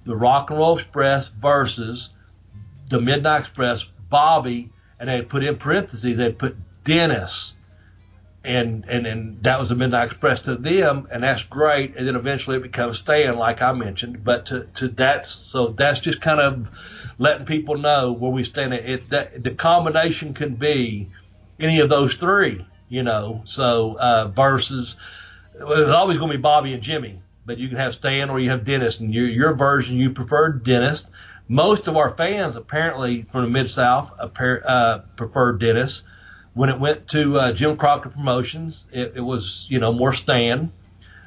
the 0.05 0.17
Rock 0.17 0.51
and 0.51 0.59
Roll 0.59 0.79
Express 0.79 1.29
versus 1.29 2.11
the 2.89 3.01
Midnight 3.01 3.41
Express, 3.41 3.85
Bobby, 4.09 4.71
and 4.99 5.09
they'd 5.09 5.29
put 5.29 5.45
in 5.45 5.57
parentheses, 5.57 6.17
they'd 6.17 6.39
put 6.39 6.57
Dennis. 6.85 7.53
And, 8.45 8.87
and 8.89 9.07
and 9.07 9.43
that 9.43 9.59
was 9.59 9.69
the 9.69 9.75
Midnight 9.75 10.07
Express 10.07 10.41
to 10.43 10.55
them, 10.55 11.09
and 11.11 11.23
that's 11.23 11.43
great. 11.43 11.97
And 11.97 12.07
then 12.07 12.17
eventually 12.17 12.57
it 12.57 12.63
becomes 12.63 12.99
Stan, 12.99 13.37
like 13.37 13.61
I 13.61 13.73
mentioned. 13.73 14.25
But 14.25 14.47
to, 14.47 14.65
to 14.77 14.89
that, 14.89 15.29
so 15.29 15.67
that's 15.67 16.01
just 16.01 16.23
kind 16.23 16.41
of 16.41 16.69
letting 17.19 17.47
people 17.47 17.77
know 17.77 18.13
where 18.13 18.31
we 18.31 18.45
stand. 18.45 18.73
That 19.09 19.43
the 19.43 19.51
combination 19.51 20.35
can 20.35 20.55
be 20.55 21.09
any 21.61 21.81
of 21.81 21.89
those 21.89 22.15
three, 22.15 22.65
you 22.89 23.03
know. 23.03 23.43
So 23.45 23.99
uh, 23.99 24.29
versus 24.29 24.97
it's 25.55 25.91
always 25.91 26.19
going 26.19 26.31
to 26.31 26.39
be 26.39 26.43
Bobby 26.43 26.73
and 26.73 26.83
Jimmy, 26.83 27.19
but 27.45 27.59
you 27.59 27.69
can 27.69 27.77
have 27.77 27.95
Stan 27.95 28.31
or 28.31 28.39
you 28.41 28.51
have 28.51 28.65
Dennis, 28.65 29.01
and 29.01 29.13
your 29.13 29.27
your 29.27 29.55
version 29.55 29.97
you 29.97 30.11
prefer 30.11 30.53
Dennis. 30.53 31.11
Most 31.49 31.89
of 31.89 31.97
our 31.97 32.11
fans 32.11 32.57
apparently 32.57 33.23
from 33.23 33.43
the 33.43 33.51
mid 33.51 33.69
South 33.69 34.13
uh, 34.19 34.99
preferred 35.17 35.61
Dennis. 35.61 36.05
When 36.55 36.71
it 36.71 36.81
went 36.81 37.07
to 37.09 37.39
uh, 37.39 37.53
Jim 37.53 37.77
Crockett 37.77 38.15
Promotions, 38.15 38.89
it, 38.93 39.13
it 39.17 39.21
was 39.21 39.67
you 39.69 39.79
know 39.79 39.93
more 39.93 40.13
Stan 40.13 40.73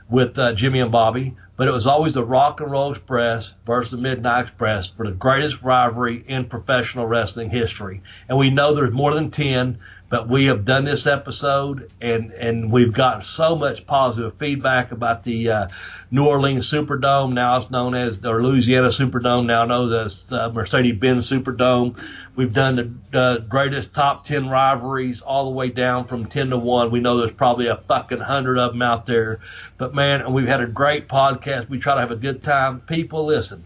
with 0.09 0.37
uh, 0.37 0.53
Jimmy 0.53 0.81
and 0.81 0.91
Bobby, 0.91 1.37
but 1.61 1.67
it 1.67 1.73
was 1.73 1.85
always 1.85 2.13
the 2.13 2.23
Rock 2.23 2.59
and 2.59 2.71
Roll 2.71 2.89
Express 2.89 3.53
versus 3.67 3.91
the 3.91 3.97
Midnight 3.99 4.45
Express 4.45 4.89
for 4.89 5.05
the 5.05 5.11
greatest 5.11 5.61
rivalry 5.61 6.25
in 6.27 6.45
professional 6.45 7.05
wrestling 7.05 7.51
history. 7.51 8.01
And 8.27 8.39
we 8.39 8.49
know 8.49 8.73
there's 8.73 8.91
more 8.91 9.13
than 9.13 9.29
10, 9.29 9.77
but 10.09 10.27
we 10.27 10.45
have 10.45 10.65
done 10.65 10.85
this 10.85 11.05
episode 11.05 11.91
and, 12.01 12.31
and 12.31 12.71
we've 12.71 12.91
gotten 12.91 13.21
so 13.21 13.55
much 13.55 13.85
positive 13.85 14.33
feedback 14.39 14.91
about 14.91 15.23
the 15.23 15.51
uh, 15.51 15.67
New 16.09 16.25
Orleans 16.25 16.67
Superdome. 16.69 17.33
Now 17.33 17.57
it's 17.57 17.69
known 17.69 17.93
as, 17.93 18.25
or 18.25 18.41
Louisiana 18.41 18.87
Superdome, 18.87 19.45
now 19.45 19.63
known 19.63 19.93
as 19.93 20.31
uh, 20.31 20.49
Mercedes-Benz 20.49 21.29
Superdome. 21.29 21.95
We've 22.35 22.53
done 22.53 22.75
the, 22.75 22.97
the 23.11 23.45
greatest 23.47 23.93
top 23.93 24.23
10 24.23 24.49
rivalries 24.49 25.21
all 25.21 25.45
the 25.45 25.55
way 25.55 25.69
down 25.69 26.05
from 26.05 26.25
10 26.25 26.49
to 26.49 26.57
1. 26.57 26.89
We 26.89 27.01
know 27.01 27.17
there's 27.17 27.31
probably 27.31 27.67
a 27.67 27.77
fucking 27.77 28.19
hundred 28.19 28.57
of 28.57 28.71
them 28.71 28.81
out 28.81 29.05
there. 29.05 29.39
But 29.81 29.95
man, 29.95 30.21
and 30.21 30.31
we've 30.31 30.47
had 30.47 30.61
a 30.61 30.67
great 30.67 31.07
podcast. 31.07 31.67
We 31.67 31.79
try 31.79 31.95
to 31.95 32.01
have 32.01 32.11
a 32.11 32.15
good 32.15 32.43
time. 32.43 32.81
People, 32.81 33.25
listen. 33.25 33.63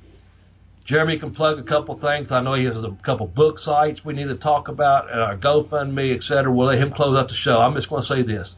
Jeremy 0.86 1.18
can 1.18 1.32
plug 1.32 1.60
a 1.60 1.64
couple 1.64 1.94
things. 1.96 2.32
I 2.32 2.40
know 2.40 2.54
he 2.54 2.64
has 2.64 2.82
a 2.82 2.92
couple 3.02 3.28
book 3.28 3.60
sites 3.60 4.06
we 4.06 4.14
need 4.14 4.30
to 4.30 4.36
talk 4.36 4.70
about, 4.70 5.12
and 5.12 5.20
our 5.20 5.36
GoFundMe, 5.36 6.16
et 6.16 6.24
cetera. 6.24 6.50
We'll 6.50 6.68
let 6.68 6.78
him 6.78 6.92
close 6.92 7.18
out 7.18 7.28
the 7.28 7.34
show. 7.34 7.60
I'm 7.60 7.74
just 7.74 7.90
going 7.90 8.02
to 8.02 8.08
say 8.08 8.22
this. 8.22 8.56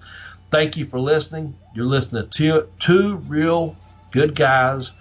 Thank 0.51 0.77
you 0.77 0.85
for 0.85 0.99
listening. 0.99 1.55
You're 1.73 1.85
listening 1.85 2.29
to 2.29 2.67
two, 2.79 3.15
real 3.15 3.75
good 4.11 4.35
guys, 4.35 4.91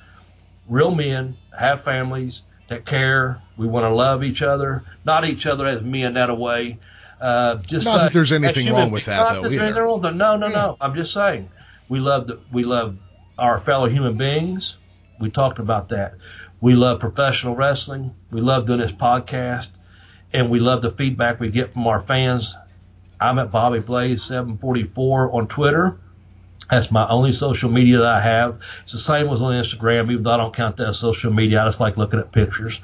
real 0.66 0.94
men, 0.94 1.34
have 1.58 1.84
families 1.84 2.40
that 2.68 2.86
care. 2.86 3.36
We 3.58 3.66
want 3.66 3.84
to 3.84 3.90
love 3.90 4.24
each 4.24 4.40
other, 4.40 4.82
not 5.04 5.26
each 5.26 5.44
other 5.44 5.66
as 5.66 5.82
men 5.82 6.06
and 6.06 6.16
that 6.16 6.30
away. 6.30 6.78
Uh, 7.20 7.56
just 7.56 7.84
Not 7.84 7.98
that 7.98 8.06
uh, 8.06 8.08
there's 8.14 8.32
anything 8.32 8.72
wrong 8.72 8.90
with 8.90 9.04
that, 9.04 9.28
though, 9.28 9.44
either. 9.44 9.62
anything 9.62 9.82
wrong 9.82 10.00
with 10.00 10.04
that. 10.04 10.14
No, 10.14 10.38
no, 10.38 10.48
no. 10.48 10.78
I'm 10.80 10.94
just 10.94 11.12
saying 11.12 11.50
we 11.88 12.00
love 12.00 12.26
the, 12.26 12.38
we 12.52 12.64
love 12.64 12.98
our 13.38 13.60
fellow 13.60 13.86
human 13.86 14.16
beings. 14.16 14.76
We 15.20 15.30
talked 15.30 15.58
about 15.58 15.90
that. 15.90 16.14
We 16.60 16.74
love 16.74 17.00
professional 17.00 17.54
wrestling. 17.54 18.14
We 18.30 18.40
love 18.40 18.66
doing 18.66 18.80
this 18.80 18.92
podcast, 18.92 19.70
and 20.32 20.50
we 20.50 20.58
love 20.58 20.82
the 20.82 20.90
feedback 20.90 21.38
we 21.38 21.50
get 21.50 21.72
from 21.72 21.86
our 21.86 22.00
fans. 22.00 22.56
I'm 23.20 23.38
at 23.38 23.50
Bobby 23.50 23.80
Blaze 23.80 24.22
744 24.22 25.34
on 25.34 25.48
Twitter. 25.48 25.98
That's 26.70 26.90
my 26.90 27.06
only 27.08 27.32
social 27.32 27.70
media 27.70 27.98
that 27.98 28.06
I 28.06 28.20
have. 28.20 28.60
It's 28.82 28.92
the 28.92 28.98
same 28.98 29.28
as 29.28 29.40
on 29.40 29.52
Instagram, 29.52 30.10
even 30.10 30.24
though 30.24 30.32
I 30.32 30.36
don't 30.36 30.54
count 30.54 30.76
that 30.78 30.88
as 30.88 30.98
social 30.98 31.32
media. 31.32 31.62
I 31.62 31.66
just 31.66 31.80
like 31.80 31.96
looking 31.96 32.18
at 32.18 32.32
pictures. 32.32 32.80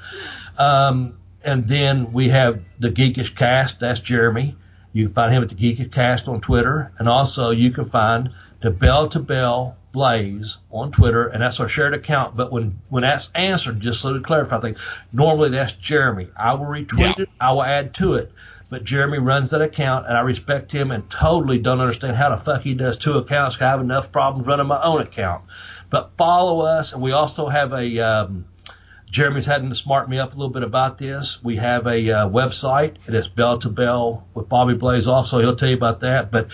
Um, 0.57 1.17
and 1.43 1.67
then 1.67 2.13
we 2.13 2.29
have 2.29 2.61
the 2.79 2.89
Geekish 2.89 3.35
Cast. 3.35 3.81
That's 3.81 3.99
Jeremy. 3.99 4.55
You 4.93 5.07
can 5.07 5.13
find 5.13 5.33
him 5.33 5.43
at 5.43 5.49
the 5.49 5.55
Geekish 5.55 5.91
Cast 5.91 6.27
on 6.27 6.39
Twitter, 6.39 6.91
and 6.97 7.09
also 7.09 7.49
you 7.49 7.71
can 7.71 7.85
find 7.85 8.29
the 8.63 8.71
Bell 8.71 9.09
to 9.09 9.19
Bell 9.19 9.75
Blaze 9.91 10.57
on 10.71 10.91
Twitter, 10.91 11.27
and 11.27 11.43
that's 11.43 11.59
our 11.59 11.69
shared 11.69 11.93
account. 11.93 12.35
But 12.35 12.51
when 12.51 12.79
when 12.89 13.01
that's 13.03 13.29
answered, 13.35 13.79
just 13.79 14.01
so 14.01 14.13
to 14.13 14.21
clarify 14.21 14.59
things, 14.59 14.79
normally 15.11 15.49
that's 15.49 15.73
Jeremy. 15.73 16.29
I 16.35 16.53
will 16.53 16.65
retweet 16.65 16.99
Yeah. 17.17 17.23
it. 17.23 17.29
I 17.39 17.51
will 17.51 17.63
add 17.63 17.93
to 17.95 18.15
it. 18.15 18.31
but 18.69 18.83
Jeremy 18.85 19.19
runs 19.19 19.51
that 19.51 19.61
account, 19.61 20.07
and 20.07 20.17
I 20.17 20.21
respect 20.21 20.71
him 20.71 20.89
and 20.89 21.07
totally 21.07 21.59
don't 21.59 21.79
understand 21.79 22.15
how 22.17 22.29
the 22.29 22.37
fuck 22.37 22.63
he 22.63 22.73
does 22.73 22.97
two 22.97 23.19
accounts. 23.19 23.55
'cause 23.55 23.65
I 23.67 23.69
have 23.69 23.81
enough 23.81 24.11
problems 24.11 24.47
running 24.47 24.65
my 24.65 24.81
own 24.81 24.99
account. 24.99 25.43
But 25.91 26.13
follow 26.17 26.61
us, 26.61 26.91
and 26.93 26.99
we 26.99 27.11
also 27.11 27.47
have 27.49 27.71
a. 27.73 27.99
Um, 27.99 28.45
Jeremy's 29.11 29.45
having 29.45 29.69
to 29.69 29.75
smart 29.75 30.09
me 30.09 30.17
up 30.17 30.31
a 30.33 30.35
little 30.35 30.49
bit 30.49 30.63
about 30.63 30.97
this. 30.97 31.37
We 31.43 31.57
have 31.57 31.85
a 31.85 32.11
uh, 32.11 32.29
website. 32.29 33.07
It 33.07 33.13
is 33.13 33.27
Bell 33.27 33.59
to 33.59 33.69
Bell 33.69 34.23
with 34.33 34.49
Bobby 34.49 34.73
Blaze. 34.73 35.07
Also, 35.07 35.37
he'll 35.39 35.55
tell 35.55 35.69
you 35.69 35.75
about 35.77 35.99
that. 35.99 36.31
But 36.31 36.47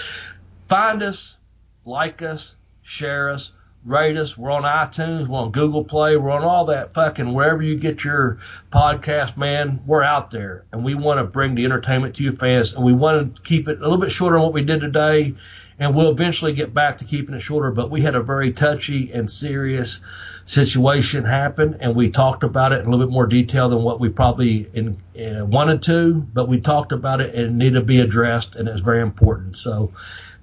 find 0.68 1.02
us, 1.02 1.38
like 1.86 2.22
us, 2.22 2.56
share 2.82 3.30
us, 3.30 3.54
rate 3.86 4.18
us. 4.18 4.38
We're 4.38 4.52
on 4.52 4.64
iTunes, 4.64 5.28
we're 5.28 5.40
on 5.40 5.52
Google 5.52 5.84
Play, 5.84 6.18
we're 6.18 6.32
on 6.32 6.44
all 6.44 6.66
that 6.66 6.94
fucking 6.94 7.34
wherever 7.34 7.62
you 7.62 7.78
get 7.78 8.04
your 8.04 8.40
podcast, 8.72 9.38
man. 9.38 9.82
We're 9.86 10.04
out 10.04 10.32
there, 10.32 10.66
and 10.72 10.84
we 10.84 10.96
want 10.96 11.20
to 11.20 11.24
bring 11.24 11.56
the 11.56 11.66
entertainment 11.66 12.16
to 12.18 12.24
you 12.24 12.32
fans, 12.32 12.74
and 12.74 12.86
we 12.86 12.94
want 12.94 13.36
to 13.36 13.42
keep 13.42 13.68
it 13.68 13.78
a 13.78 13.82
little 13.82 13.98
bit 13.98 14.12
shorter 14.12 14.36
than 14.36 14.44
what 14.44 14.54
we 14.54 14.64
did 14.64 14.82
today. 14.82 15.36
And 15.82 15.96
we'll 15.96 16.10
eventually 16.10 16.52
get 16.52 16.74
back 16.74 16.98
to 16.98 17.06
keeping 17.06 17.34
it 17.34 17.40
shorter, 17.40 17.72
but 17.72 17.90
we 17.90 18.02
had 18.02 18.14
a 18.14 18.22
very 18.22 18.52
touchy 18.52 19.14
and 19.14 19.32
serious 19.32 20.02
situation 20.44 21.24
happen, 21.24 21.78
and 21.80 21.96
we 21.96 22.10
talked 22.10 22.44
about 22.44 22.74
it 22.74 22.82
in 22.82 22.88
a 22.88 22.90
little 22.90 23.06
bit 23.06 23.14
more 23.14 23.28
detail 23.28 23.70
than 23.70 23.82
what 23.82 23.98
we 23.98 24.10
probably 24.10 24.70
in, 24.74 24.98
uh, 25.18 25.46
wanted 25.46 25.82
to, 25.84 26.16
but 26.34 26.50
we 26.50 26.60
talked 26.60 26.92
about 26.92 27.22
it 27.22 27.34
and 27.34 27.46
it 27.46 27.54
needed 27.54 27.80
to 27.80 27.86
be 27.86 28.02
addressed, 28.02 28.58
and 28.58 28.68
it's 28.68 28.82
very 28.82 29.02
important. 29.02 29.58
So, 29.58 29.94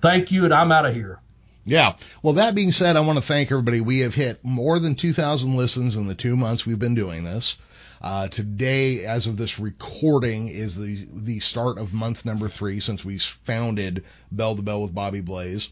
thank 0.00 0.32
you, 0.32 0.46
and 0.46 0.54
I'm 0.54 0.72
out 0.72 0.86
of 0.86 0.94
here. 0.94 1.20
Yeah. 1.66 1.96
Well, 2.22 2.34
that 2.34 2.54
being 2.54 2.70
said, 2.70 2.94
I 2.94 3.00
want 3.00 3.18
to 3.18 3.22
thank 3.22 3.50
everybody. 3.50 3.80
We 3.80 4.00
have 4.00 4.14
hit 4.14 4.44
more 4.44 4.78
than 4.78 4.94
2,000 4.94 5.56
listens 5.56 5.96
in 5.96 6.06
the 6.06 6.14
two 6.14 6.36
months 6.36 6.64
we've 6.64 6.78
been 6.78 6.94
doing 6.94 7.24
this. 7.24 7.58
Uh, 8.00 8.28
today, 8.28 9.04
as 9.04 9.26
of 9.26 9.36
this 9.36 9.58
recording, 9.58 10.48
is 10.48 10.76
the 10.76 11.06
the 11.12 11.40
start 11.40 11.78
of 11.78 11.92
month 11.92 12.24
number 12.24 12.46
three 12.46 12.78
since 12.78 13.04
we 13.04 13.18
founded 13.18 14.04
Bell 14.30 14.54
to 14.54 14.62
Bell 14.62 14.82
with 14.82 14.94
Bobby 14.94 15.22
Blaze. 15.22 15.70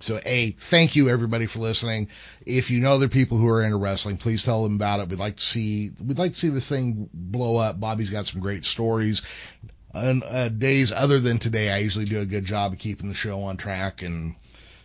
So, 0.00 0.20
a 0.26 0.50
thank 0.50 0.96
you 0.96 1.08
everybody 1.08 1.46
for 1.46 1.60
listening. 1.60 2.08
If 2.44 2.70
you 2.70 2.80
know 2.80 2.92
other 2.92 3.08
people 3.08 3.38
who 3.38 3.48
are 3.48 3.62
into 3.62 3.76
wrestling, 3.76 4.16
please 4.16 4.42
tell 4.42 4.64
them 4.64 4.74
about 4.74 5.00
it. 5.00 5.08
We'd 5.08 5.20
like 5.20 5.36
to 5.36 5.42
see 5.42 5.90
we'd 6.04 6.18
like 6.18 6.32
to 6.32 6.38
see 6.38 6.48
this 6.48 6.68
thing 6.68 7.08
blow 7.14 7.56
up. 7.56 7.78
Bobby's 7.78 8.10
got 8.10 8.26
some 8.26 8.40
great 8.40 8.64
stories. 8.64 9.22
On 9.94 10.22
uh, 10.24 10.48
days 10.48 10.92
other 10.92 11.20
than 11.20 11.38
today, 11.38 11.70
I 11.70 11.78
usually 11.78 12.04
do 12.04 12.20
a 12.20 12.26
good 12.26 12.44
job 12.44 12.72
of 12.72 12.78
keeping 12.78 13.08
the 13.08 13.14
show 13.14 13.42
on 13.44 13.56
track 13.56 14.02
and 14.02 14.34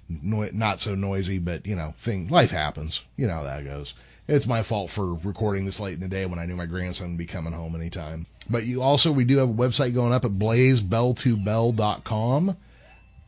no, 0.08 0.48
not 0.54 0.80
so 0.80 0.96
noisy, 0.96 1.40
but 1.40 1.66
you 1.66 1.76
know, 1.76 1.94
thing 1.98 2.28
life 2.28 2.52
happens. 2.52 3.02
You 3.18 3.26
know 3.28 3.34
how 3.34 3.44
that 3.44 3.66
goes. 3.66 3.96
It's 4.28 4.48
my 4.48 4.64
fault 4.64 4.90
for 4.90 5.14
recording 5.14 5.66
this 5.66 5.80
late 5.80 5.94
in 5.94 6.00
the 6.00 6.08
day 6.08 6.26
when 6.26 6.40
I 6.40 6.46
knew 6.46 6.56
my 6.56 6.66
grandson 6.66 7.10
would 7.10 7.18
be 7.18 7.28
coming 7.28 7.54
home 7.54 7.76
anytime. 7.76 8.26
But 8.50 8.66
you 8.66 8.82
also 8.82 9.12
we 9.12 9.26
do 9.26 9.38
have 9.38 9.50
a 9.50 9.54
website 9.54 9.94
going 9.94 10.14
up 10.14 10.26
at 10.26 10.32
blazebell2bell.com. 10.32 12.58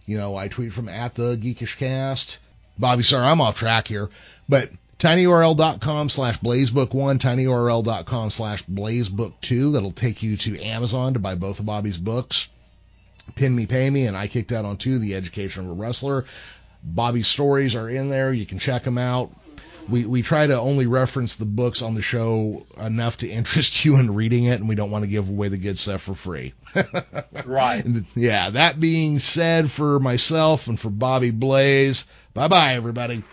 You 0.05 0.17
know, 0.17 0.35
I 0.35 0.47
tweet 0.47 0.73
from 0.73 0.89
at 0.89 1.13
the 1.15 1.35
geekish 1.35 1.77
cast. 1.77 2.39
Bobby, 2.79 3.03
sorry, 3.03 3.25
I'm 3.25 3.41
off 3.41 3.57
track 3.57 3.87
here, 3.87 4.09
but 4.47 4.69
tinyurl.com 4.99 6.09
slash 6.09 6.39
blazebook1, 6.39 7.19
tinyurl.com 7.19 8.29
slash 8.29 8.63
blazebook2. 8.65 9.73
That'll 9.73 9.91
take 9.91 10.23
you 10.23 10.37
to 10.37 10.61
Amazon 10.61 11.13
to 11.13 11.19
buy 11.19 11.35
both 11.35 11.59
of 11.59 11.65
Bobby's 11.65 11.97
books. 11.97 12.47
Pin 13.35 13.55
Me 13.55 13.65
Pay 13.65 13.89
Me 13.89 14.07
and 14.07 14.15
I 14.15 14.27
Kicked 14.27 14.51
Out 14.51 14.65
on 14.65 14.77
Two, 14.77 14.99
The 14.99 15.15
Education 15.15 15.65
of 15.65 15.71
a 15.71 15.73
Wrestler. 15.73 16.25
Bobby's 16.83 17.27
stories 17.27 17.75
are 17.75 17.89
in 17.89 18.09
there. 18.09 18.31
You 18.33 18.45
can 18.45 18.59
check 18.59 18.83
them 18.83 18.97
out. 18.97 19.29
We, 19.89 20.05
we 20.05 20.21
try 20.21 20.45
to 20.45 20.59
only 20.59 20.85
reference 20.85 21.37
the 21.37 21.45
books 21.45 21.81
on 21.81 21.93
the 21.95 22.01
show 22.01 22.65
enough 22.77 23.19
to 23.19 23.27
interest 23.31 23.85
you 23.85 23.97
in 23.97 24.13
reading 24.13 24.43
it, 24.45 24.59
and 24.59 24.67
we 24.67 24.75
don't 24.75 24.91
want 24.91 25.05
to 25.05 25.09
give 25.09 25.29
away 25.29 25.47
the 25.47 25.57
good 25.57 25.79
stuff 25.79 26.01
for 26.01 26.13
free. 26.15 26.53
Right. 27.45 27.83
yeah, 28.15 28.49
that 28.49 28.79
being 28.79 29.19
said, 29.19 29.71
for 29.71 29.99
myself 29.99 30.67
and 30.67 30.77
for 30.77 30.89
Bobby 30.89 31.31
Blaze, 31.31 32.05
bye 32.33 32.49
bye, 32.49 32.73
everybody. 32.75 33.23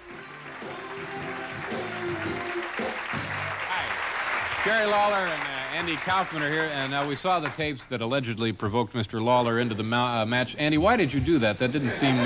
Hi. 3.69 4.65
Jerry 4.65 4.87
Lawler 4.87 5.17
and 5.27 5.43
uh, 5.43 5.77
Andy 5.77 5.97
Kaufman 5.97 6.43
are 6.43 6.51
here, 6.51 6.71
and 6.73 6.95
uh, 6.95 7.05
we 7.09 7.17
saw 7.17 7.41
the 7.41 7.49
tapes 7.49 7.89
that 7.89 8.01
allegedly 8.01 8.53
provoked 8.53 8.93
Mr. 8.95 9.21
Lawler 9.23 9.59
into 9.59 9.75
the 9.75 9.83
ma- 9.83 10.23
uh, 10.23 10.27
match. 10.27 10.55
Andy, 10.57 10.79
why 10.79 10.97
did 10.97 11.13
you 11.13 11.21
do 11.21 11.39
that? 11.41 11.59
That 11.59 11.73
didn't 11.73 11.91
seem 11.91 12.17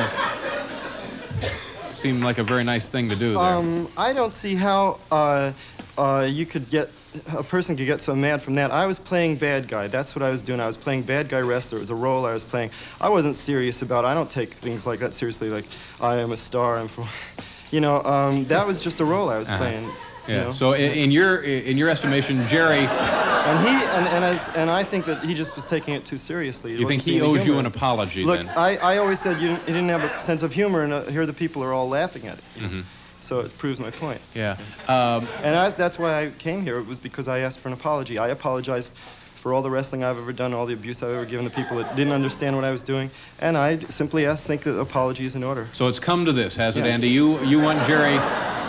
uh, 1.98 2.02
seem 2.02 2.20
like 2.22 2.38
a 2.38 2.44
very 2.44 2.64
nice 2.64 2.88
thing 2.90 3.08
to 3.10 3.16
do 3.16 3.32
there. 3.34 3.40
Um, 3.40 3.88
I 3.96 4.12
don't 4.12 4.34
see 4.34 4.54
how 4.54 5.00
uh, 5.10 5.52
uh, 5.96 6.26
you 6.30 6.46
could 6.46 6.68
get 6.68 6.90
a 7.34 7.42
person 7.42 7.76
could 7.76 7.86
get 7.86 8.02
so 8.02 8.14
mad 8.14 8.42
from 8.42 8.54
that. 8.56 8.70
I 8.70 8.86
was 8.86 8.98
playing 8.98 9.38
bad 9.38 9.66
guy. 9.66 9.88
That's 9.88 10.14
what 10.14 10.22
I 10.22 10.30
was 10.30 10.42
doing. 10.42 10.60
I 10.60 10.66
was 10.66 10.76
playing 10.76 11.04
bad 11.04 11.28
guy 11.28 11.40
wrestler. 11.40 11.78
It 11.78 11.80
was 11.80 11.90
a 11.90 11.94
role 11.96 12.26
I 12.26 12.32
was 12.32 12.44
playing. 12.44 12.70
I 13.00 13.08
wasn't 13.08 13.34
serious 13.34 13.82
about. 13.82 14.04
it. 14.04 14.08
I 14.08 14.14
don't 14.14 14.30
take 14.30 14.54
things 14.54 14.86
like 14.86 15.00
that 15.00 15.14
seriously. 15.14 15.48
Like 15.50 15.68
I 16.00 16.16
am 16.16 16.32
a 16.32 16.36
star. 16.36 16.78
I'm 16.78 16.88
from, 16.88 17.06
you 17.70 17.80
know. 17.80 18.02
Um, 18.02 18.46
that 18.48 18.66
was 18.66 18.80
just 18.82 19.00
a 19.00 19.04
role 19.04 19.30
I 19.30 19.38
was 19.38 19.48
Uh-huh. 19.48 19.58
playing. 19.58 19.92
You 20.28 20.34
yeah. 20.34 20.44
know. 20.44 20.50
So 20.50 20.72
in, 20.74 20.92
in 20.92 21.10
your 21.10 21.40
in 21.40 21.78
your 21.78 21.88
estimation, 21.88 22.46
Jerry, 22.46 22.80
and 22.80 23.66
he 23.66 23.74
and 23.96 24.06
and, 24.08 24.24
as, 24.24 24.48
and 24.54 24.70
I 24.70 24.84
think 24.84 25.06
that 25.06 25.18
he 25.24 25.34
just 25.34 25.56
was 25.56 25.64
taking 25.64 25.94
it 25.94 26.04
too 26.04 26.18
seriously. 26.18 26.72
He 26.72 26.80
you 26.80 26.86
think 26.86 27.02
he 27.02 27.20
owes 27.20 27.46
you 27.46 27.58
an 27.58 27.66
apology 27.66 28.24
Look, 28.24 28.40
then? 28.40 28.50
I, 28.56 28.76
I 28.76 28.98
always 28.98 29.18
said 29.18 29.40
you 29.40 29.48
didn't, 29.48 29.66
he 29.66 29.72
didn't 29.72 29.88
have 29.88 30.04
a 30.04 30.20
sense 30.20 30.42
of 30.42 30.52
humor, 30.52 30.82
and 30.82 30.92
uh, 30.92 31.04
here 31.06 31.26
the 31.26 31.32
people 31.32 31.62
are 31.64 31.72
all 31.72 31.88
laughing 31.88 32.26
at 32.28 32.38
it. 32.38 32.44
Mhm. 32.56 32.84
So 33.20 33.40
it 33.40 33.58
proves 33.58 33.80
my 33.80 33.90
point. 33.90 34.20
Yeah. 34.34 34.56
Um, 34.86 35.26
And 35.42 35.56
I, 35.56 35.70
that's 35.70 35.98
why 35.98 36.22
I 36.22 36.30
came 36.30 36.62
here. 36.62 36.78
It 36.78 36.86
was 36.86 36.98
because 36.98 37.26
I 37.26 37.40
asked 37.40 37.58
for 37.58 37.66
an 37.68 37.74
apology. 37.74 38.16
I 38.16 38.28
apologized 38.28 38.92
for 39.38 39.54
all 39.54 39.62
the 39.62 39.70
wrestling 39.70 40.04
I've 40.04 40.18
ever 40.18 40.32
done, 40.32 40.52
all 40.52 40.66
the 40.66 40.74
abuse 40.74 41.02
I've 41.02 41.10
ever 41.10 41.24
given 41.24 41.44
to 41.48 41.50
people 41.50 41.76
that 41.78 41.94
didn't 41.96 42.12
understand 42.12 42.56
what 42.56 42.64
I 42.64 42.70
was 42.70 42.82
doing. 42.82 43.10
And 43.40 43.56
I 43.56 43.78
simply 43.78 44.26
asked, 44.26 44.46
think 44.46 44.62
that 44.62 44.78
apology 44.78 45.24
is 45.24 45.34
in 45.34 45.44
order. 45.44 45.68
so 45.72 45.88
it's 45.88 46.00
come 46.00 46.24
to 46.26 46.32
this, 46.32 46.56
has 46.56 46.76
it, 46.76 46.84
Yeah. 46.84 46.92
Andy? 46.92 47.08
You 47.08 47.38
you 47.44 47.60
want 47.60 47.84
Jerry 47.86 48.18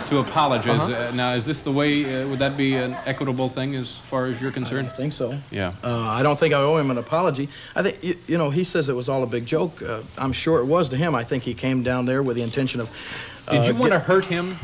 to 0.10 0.18
apologize. 0.20 0.80
Uh-huh. 0.80 1.10
Uh, 1.10 1.12
now, 1.14 1.34
is 1.34 1.46
this 1.46 1.62
the 1.64 1.72
way? 1.72 2.04
Uh, 2.24 2.28
would 2.30 2.40
that 2.40 2.58
be 2.58 2.76
an 2.76 2.96
equitable 3.06 3.48
thing 3.50 3.76
as 3.76 3.96
far 3.96 4.26
as 4.26 4.40
you're 4.41 4.50
I 4.50 4.54
concerned? 4.54 4.88
don't 4.88 4.96
think 4.98 5.14
so. 5.14 5.38
Yeah. 5.52 5.74
Uh, 5.84 6.08
I 6.08 6.24
don't 6.24 6.38
think 6.40 6.54
I 6.56 6.58
owe 6.58 6.78
him 6.78 6.90
an 6.90 6.98
apology. 6.98 7.48
I 7.76 7.84
think, 7.84 8.04
you, 8.04 8.16
you 8.28 8.38
know, 8.40 8.50
he 8.50 8.64
says 8.64 8.90
it 8.90 8.96
was 8.96 9.08
all 9.08 9.22
a 9.22 9.28
big 9.28 9.46
joke. 9.46 9.82
Uh, 9.84 10.02
I'm 10.18 10.32
sure 10.34 10.60
it 10.62 10.66
was 10.66 10.90
to 10.90 10.98
him. 10.98 11.14
I 11.14 11.24
think 11.24 11.44
he 11.44 11.54
came 11.54 11.84
down 11.84 12.06
there 12.06 12.24
with 12.24 12.38
the 12.38 12.44
intention 12.44 12.82
of. 12.82 12.90
Uh, 13.48 13.52
Did 13.54 13.68
you 13.68 13.76
want 13.76 13.94
to 13.94 14.00
hurt 14.00 14.26
him? 14.26 14.58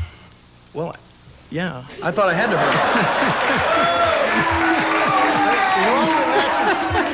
Well, 0.74 0.96
yeah. 1.50 1.84
I 2.02 2.10
thought 2.10 2.28
I 2.28 2.34
had 2.34 2.50
to 2.50 2.58
hurt 2.58 2.74
him. 2.74 3.72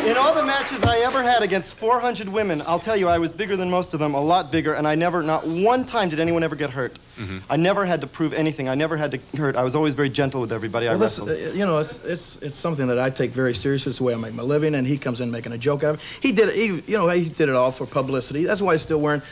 in 0.05 0.17
all 0.17 0.35
the 0.35 0.45
matches 0.45 0.83
I 0.83 0.99
ever 1.01 1.23
had 1.23 1.43
against 1.43 1.75
400 1.75 2.29
women, 2.29 2.63
I'll 2.67 2.81
tell 2.81 2.97
you, 2.97 3.09
I 3.09 3.19
was 3.19 3.31
bigger 3.31 3.57
than 3.57 3.71
most 3.71 3.95
of 3.95 4.01
them, 4.01 4.15
a 4.15 4.21
lot 4.21 4.51
bigger, 4.51 4.73
and 4.75 4.87
I 4.87 4.97
never, 4.97 5.23
not 5.23 5.47
one 5.47 5.85
time 5.85 6.09
did 6.09 6.19
anyone 6.19 6.43
ever 6.43 6.57
get 6.57 6.71
hurt. 6.71 6.95
Mm-hmm. 7.17 7.39
I 7.49 7.57
never 7.57 7.85
had 7.87 8.01
to 8.01 8.07
prove 8.07 8.33
anything. 8.33 8.69
I 8.69 8.75
never 8.75 8.97
had 8.97 9.13
to 9.13 9.19
hurt. 9.37 9.55
I 9.55 9.63
was 9.63 9.77
always 9.77 9.95
very 9.95 10.09
gentle 10.11 10.41
with 10.41 10.53
everybody 10.53 10.89
I 10.89 10.91
Well, 10.93 10.99
this, 11.01 11.19
wrestled. 11.19 11.31
uh, 11.31 11.53
you 11.53 11.67
know, 11.67 11.79
it's, 11.79 12.05
it's 12.05 12.37
it's 12.37 12.57
something 12.57 12.89
that 12.89 12.99
I 12.99 13.11
take 13.11 13.31
very 13.31 13.55
seriously. 13.55 13.91
It's 13.91 13.99
the 13.99 14.05
way 14.05 14.15
I 14.15 14.17
make 14.17 14.35
my 14.35 14.43
living, 14.43 14.75
and 14.75 14.87
he 14.87 14.99
comes 14.99 15.21
in 15.21 15.31
making 15.31 15.53
a 15.53 15.59
joke 15.59 15.85
out 15.85 15.95
of 15.95 16.01
it. 16.01 16.03
He 16.21 16.33
did 16.33 16.49
it. 16.49 16.55
He, 16.57 16.67
you 16.93 16.99
know, 16.99 17.09
he 17.09 17.29
did 17.29 17.49
it 17.49 17.55
all 17.55 17.71
for 17.71 17.87
publicity. 17.87 18.45
That's 18.45 18.61
why 18.63 18.73
he's 18.75 18.83
still 18.83 19.01
wearing. 19.01 19.23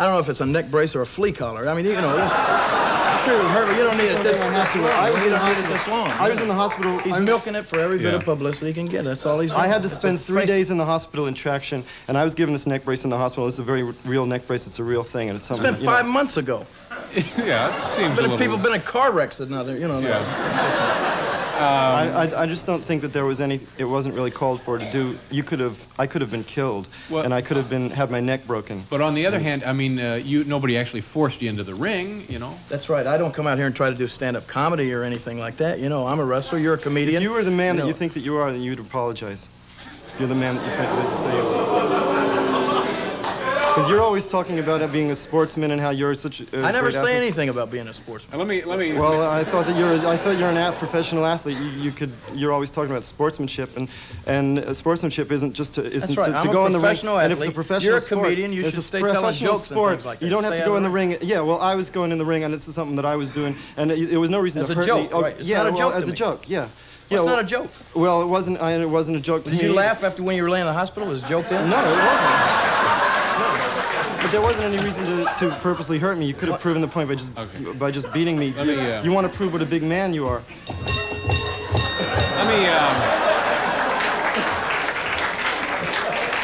I 0.00 0.04
don't 0.04 0.14
know 0.14 0.18
if 0.20 0.28
it's 0.30 0.40
a 0.40 0.46
neck 0.46 0.70
brace 0.70 0.96
or 0.96 1.02
a 1.02 1.06
flea 1.06 1.32
collar. 1.32 1.68
I 1.68 1.74
mean, 1.74 1.84
you 1.84 1.92
know, 1.92 2.16
this, 2.16 2.32
I'm 2.34 3.18
sure 3.18 3.34
it 3.38 3.42
was 3.42 3.52
hurt, 3.52 3.66
but 3.68 3.76
you 3.76 3.82
don't 3.84 3.98
need 3.98 4.04
it 4.04 4.22
this, 4.22 4.38
Something 4.38 4.56
I 4.56 4.60
this 4.60 4.72
have 4.72 4.72
to- 4.72 4.80
long. 4.80 4.90
I 4.90 5.10
was 5.10 5.18
you 5.20 5.26
in 5.26 5.32
the 5.32 5.38
don't 5.38 5.44
need 5.46 5.50
it 5.50 5.54
hospital. 5.56 5.72
this 5.72 5.88
long. 5.88 6.10
I 6.10 6.28
was 6.30 6.40
in 6.40 6.48
the 6.48 6.54
hospital. 6.54 6.98
He's 7.00 7.14
I 7.16 7.18
was- 7.18 7.26
milking 7.28 7.54
it 7.54 7.66
for 7.66 7.78
every 7.78 7.98
bit 7.98 8.06
Yeah. 8.12 8.14
of 8.14 8.24
publicity 8.24 8.68
he 8.68 8.72
can 8.72 8.86
get. 8.86 9.04
That's 9.04 9.26
all 9.26 9.38
he's 9.40 9.50
doing. 9.50 9.62
I 9.62 9.66
had 9.66 9.82
to 9.82 9.86
It's 9.88 9.96
a 9.96 10.00
spend 10.00 10.20
three 10.22 10.40
face- 10.42 10.48
days 10.48 10.70
in 10.70 10.78
the 10.78 10.86
hospital 10.86 11.26
in 11.26 11.34
traction, 11.34 11.84
and 12.08 12.16
I 12.16 12.24
was 12.24 12.34
given 12.34 12.54
this 12.54 12.66
neck 12.66 12.84
brace 12.86 13.04
in 13.04 13.10
the 13.10 13.18
hospital. 13.18 13.46
It's 13.46 13.58
a 13.58 13.62
very 13.62 13.82
r- 13.82 13.94
real 14.06 14.24
neck 14.24 14.46
brace. 14.46 14.66
It's 14.66 14.78
a 14.78 14.84
real 14.84 15.02
thing, 15.02 15.28
and 15.28 15.36
it's 15.36 15.50
It's 15.50 15.58
something. 15.58 15.74
been 15.74 15.80
you 15.82 15.86
know- 15.86 15.92
five 15.96 16.06
months 16.06 16.38
ago. 16.38 16.64
yeah, 17.36 17.74
it 17.74 17.78
seems 17.96 17.98
a 17.98 18.22
Been, 18.22 18.30
little. 18.30 18.38
people 18.38 18.56
been 18.56 18.72
in 18.72 18.80
car 18.80 19.12
wrecks 19.12 19.36
that 19.36 19.50
now 19.50 19.64
they're, 19.64 19.76
you 19.76 19.86
know. 19.88 19.98
Yeah. 19.98 21.36
I, 21.62 22.24
I, 22.26 22.42
I 22.42 22.46
just 22.46 22.66
don't 22.66 22.82
think 22.82 23.02
that 23.02 23.12
there 23.12 23.24
was 23.24 23.40
any. 23.40 23.60
It 23.78 23.84
wasn't 23.84 24.14
really 24.14 24.30
called 24.30 24.60
for 24.60 24.78
to 24.78 24.90
do. 24.92 25.18
You 25.30 25.42
could 25.42 25.60
have. 25.60 25.86
I 25.98 26.06
could 26.06 26.20
have 26.20 26.30
been 26.30 26.44
killed, 26.44 26.88
Well- 27.10 27.24
and 27.24 27.32
I 27.34 27.42
could 27.42 27.56
have 27.56 27.68
been 27.68 27.90
had 27.90 28.10
my 28.10 28.20
neck 28.20 28.46
broken. 28.46 28.84
But 28.88 29.00
on 29.00 29.14
the 29.14 29.26
other 29.26 29.38
hand, 29.40 29.64
I 29.64 29.72
mean, 29.72 29.98
uh, 29.98 30.14
you 30.22 30.44
nobody 30.44 30.76
actually 30.78 31.02
forced 31.02 31.42
you 31.42 31.48
into 31.50 31.64
the 31.64 31.74
ring, 31.74 32.24
you 32.28 32.38
know. 32.38 32.54
That's 32.68 32.88
right. 32.88 33.06
I 33.06 33.16
don't 33.18 33.32
come 33.34 33.46
out 33.46 33.58
here 33.58 33.66
and 33.66 33.74
try 33.76 33.90
to 33.90 33.96
do 33.96 34.06
stand-up 34.06 34.46
comedy 34.46 34.92
or 34.92 35.02
anything 35.02 35.38
like 35.38 35.58
that. 35.58 35.78
You 35.80 35.88
know, 35.88 36.06
I'm 36.06 36.20
a 36.20 36.24
wrestler. 36.24 36.58
You're 36.58 36.74
a 36.74 36.78
comedian. 36.78 37.16
If 37.18 37.22
you 37.22 37.30
were 37.32 37.44
the 37.44 37.50
man 37.50 37.74
You 37.74 37.78
that 37.78 37.82
know. 37.84 37.88
you 37.88 37.94
think 37.94 38.14
that 38.14 38.20
you 38.20 38.36
are, 38.36 38.50
then 38.50 38.62
you'd 38.62 38.80
apologize. 38.80 39.48
You're 40.18 40.28
the 40.28 40.34
man 40.34 40.56
that 40.56 40.64
you 40.64 40.70
think 40.70 40.88
that 40.90 41.12
you 41.12 41.18
say 41.22 41.36
you 41.36 41.42
are. 41.42 41.89
Because 43.90 43.98
you're 43.98 44.06
always 44.06 44.26
talking 44.26 44.58
about 44.60 44.82
it 44.82 44.92
being 44.92 45.10
a 45.10 45.16
sportsman 45.16 45.72
and 45.72 45.80
how 45.80 45.90
you're 45.90 46.14
such 46.14 46.40
a 46.40 46.44
I 46.58 46.70
never 46.70 46.82
great 46.90 46.92
say 46.94 46.98
athlete. 47.00 47.14
anything 47.16 47.48
about 47.48 47.70
being 47.72 47.88
a 47.88 47.92
sportsman. 47.92 48.38
Let 48.38 48.46
me 48.46 48.62
let 48.62 48.78
me. 48.78 48.92
Well, 48.92 49.28
I 49.28 49.42
thought 49.42 49.66
that 49.66 49.76
you're. 49.76 49.94
I 50.06 50.16
thought 50.16 50.38
you're 50.38 50.48
an 50.48 50.56
at 50.56 50.78
professional 50.78 51.26
athlete. 51.26 51.56
You, 51.58 51.82
you 51.82 51.90
could. 51.90 52.12
You're 52.32 52.52
always 52.52 52.70
talking 52.70 52.90
about 52.92 53.02
sportsmanship, 53.04 53.76
and 53.76 53.88
and 54.26 54.60
uh, 54.60 54.74
sportsmanship 54.74 55.32
isn't 55.32 55.54
just 55.54 55.74
to 55.74 55.84
isn't 55.84 56.16
right. 56.16 56.40
to, 56.40 56.46
to 56.46 56.52
go 56.52 56.66
in 56.66 56.72
the 56.72 56.78
ring. 56.78 56.82
professional 56.82 57.18
And 57.18 57.32
if 57.32 57.38
it's 57.38 57.46
a 57.46 57.50
athlete. 57.50 57.54
professional 57.54 57.88
You're 57.88 57.96
a 57.96 58.00
sport, 58.00 58.22
comedian. 58.22 58.52
You 58.52 58.62
should 58.64 58.78
a 58.78 58.82
stay 58.82 59.00
telling 59.00 59.14
professional 59.16 59.52
jokes 59.54 59.70
and 59.70 59.76
sport. 59.76 59.90
things 59.94 60.04
like 60.06 60.18
that. 60.20 60.24
You 60.26 60.30
don't 60.30 60.44
have 60.44 60.56
to 60.56 60.64
go 60.64 60.76
in 60.76 60.82
the 60.84 60.88
the 60.88 60.94
ring. 60.94 61.16
Yeah. 61.22 61.40
Well, 61.40 61.60
I 61.60 61.74
was 61.74 61.90
going 61.90 62.12
in 62.12 62.18
the 62.18 62.24
ring, 62.24 62.44
and 62.44 62.54
this 62.54 62.68
is 62.68 62.74
something 62.74 62.96
that 62.96 63.04
I 63.04 63.16
was 63.16 63.30
doing, 63.30 63.56
and 63.76 63.90
it, 63.90 64.12
it 64.12 64.16
was 64.18 64.30
no 64.30 64.40
reason 64.40 64.60
As 64.60 64.68
to 64.68 64.72
a 64.74 64.76
hurt 64.76 64.86
joke, 64.86 65.02
me. 65.02 65.08
Oh, 65.12 65.22
right. 65.22 65.36
It's 65.38 65.48
yeah. 65.48 65.58
not 65.58 65.66
a 65.66 65.70
well, 65.70 65.78
joke 65.90 65.94
as 65.94 66.06
a 66.08 66.10
me. 66.12 66.16
joke. 66.16 66.48
Yeah. 66.48 66.68
Yeah, 67.08 67.16
It's 67.18 67.26
not 67.26 67.40
a 67.40 67.44
joke. 67.44 67.70
Well, 67.96 68.22
it 68.22 68.26
wasn't. 68.26 68.62
I, 68.62 68.74
it 68.74 68.88
wasn't 68.88 69.16
a 69.16 69.20
joke 69.20 69.42
to 69.44 69.50
Did 69.50 69.60
me. 69.60 69.66
you 69.66 69.74
laugh 69.74 70.04
after 70.04 70.22
when 70.22 70.36
you 70.36 70.44
were 70.44 70.50
laying 70.50 70.60
in 70.64 70.72
the 70.72 70.78
hospital? 70.78 71.08
Was 71.08 71.22
it 71.24 71.26
a 71.26 71.28
joke 71.28 71.48
then? 71.48 71.68
No, 71.68 71.76
it 71.78 71.82
wasn't. 71.82 72.79
No. 73.40 74.18
But 74.22 74.30
there 74.30 74.42
wasn't 74.42 74.66
any 74.66 74.82
reason 74.84 75.04
to, 75.06 75.24
to 75.38 75.50
purposely 75.60 75.98
hurt 75.98 76.18
me. 76.18 76.26
You 76.26 76.34
could 76.34 76.50
have 76.50 76.60
proven 76.60 76.82
the 76.82 76.88
point 76.88 77.08
by 77.08 77.14
just 77.14 77.36
Okay. 77.38 77.72
by 77.72 77.90
just 77.90 78.12
beating 78.12 78.38
me. 78.38 78.52
Let 78.52 78.66
me, 78.66 78.78
uh, 78.78 79.02
You 79.02 79.12
want 79.12 79.30
to 79.30 79.34
prove 79.34 79.52
what 79.54 79.62
a 79.62 79.66
big 79.66 79.82
man 79.82 80.12
you 80.12 80.26
are. 80.26 80.42
Let 82.36 82.46
me. 82.46 82.66
Um, 82.68 82.96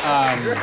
um, 0.05 0.56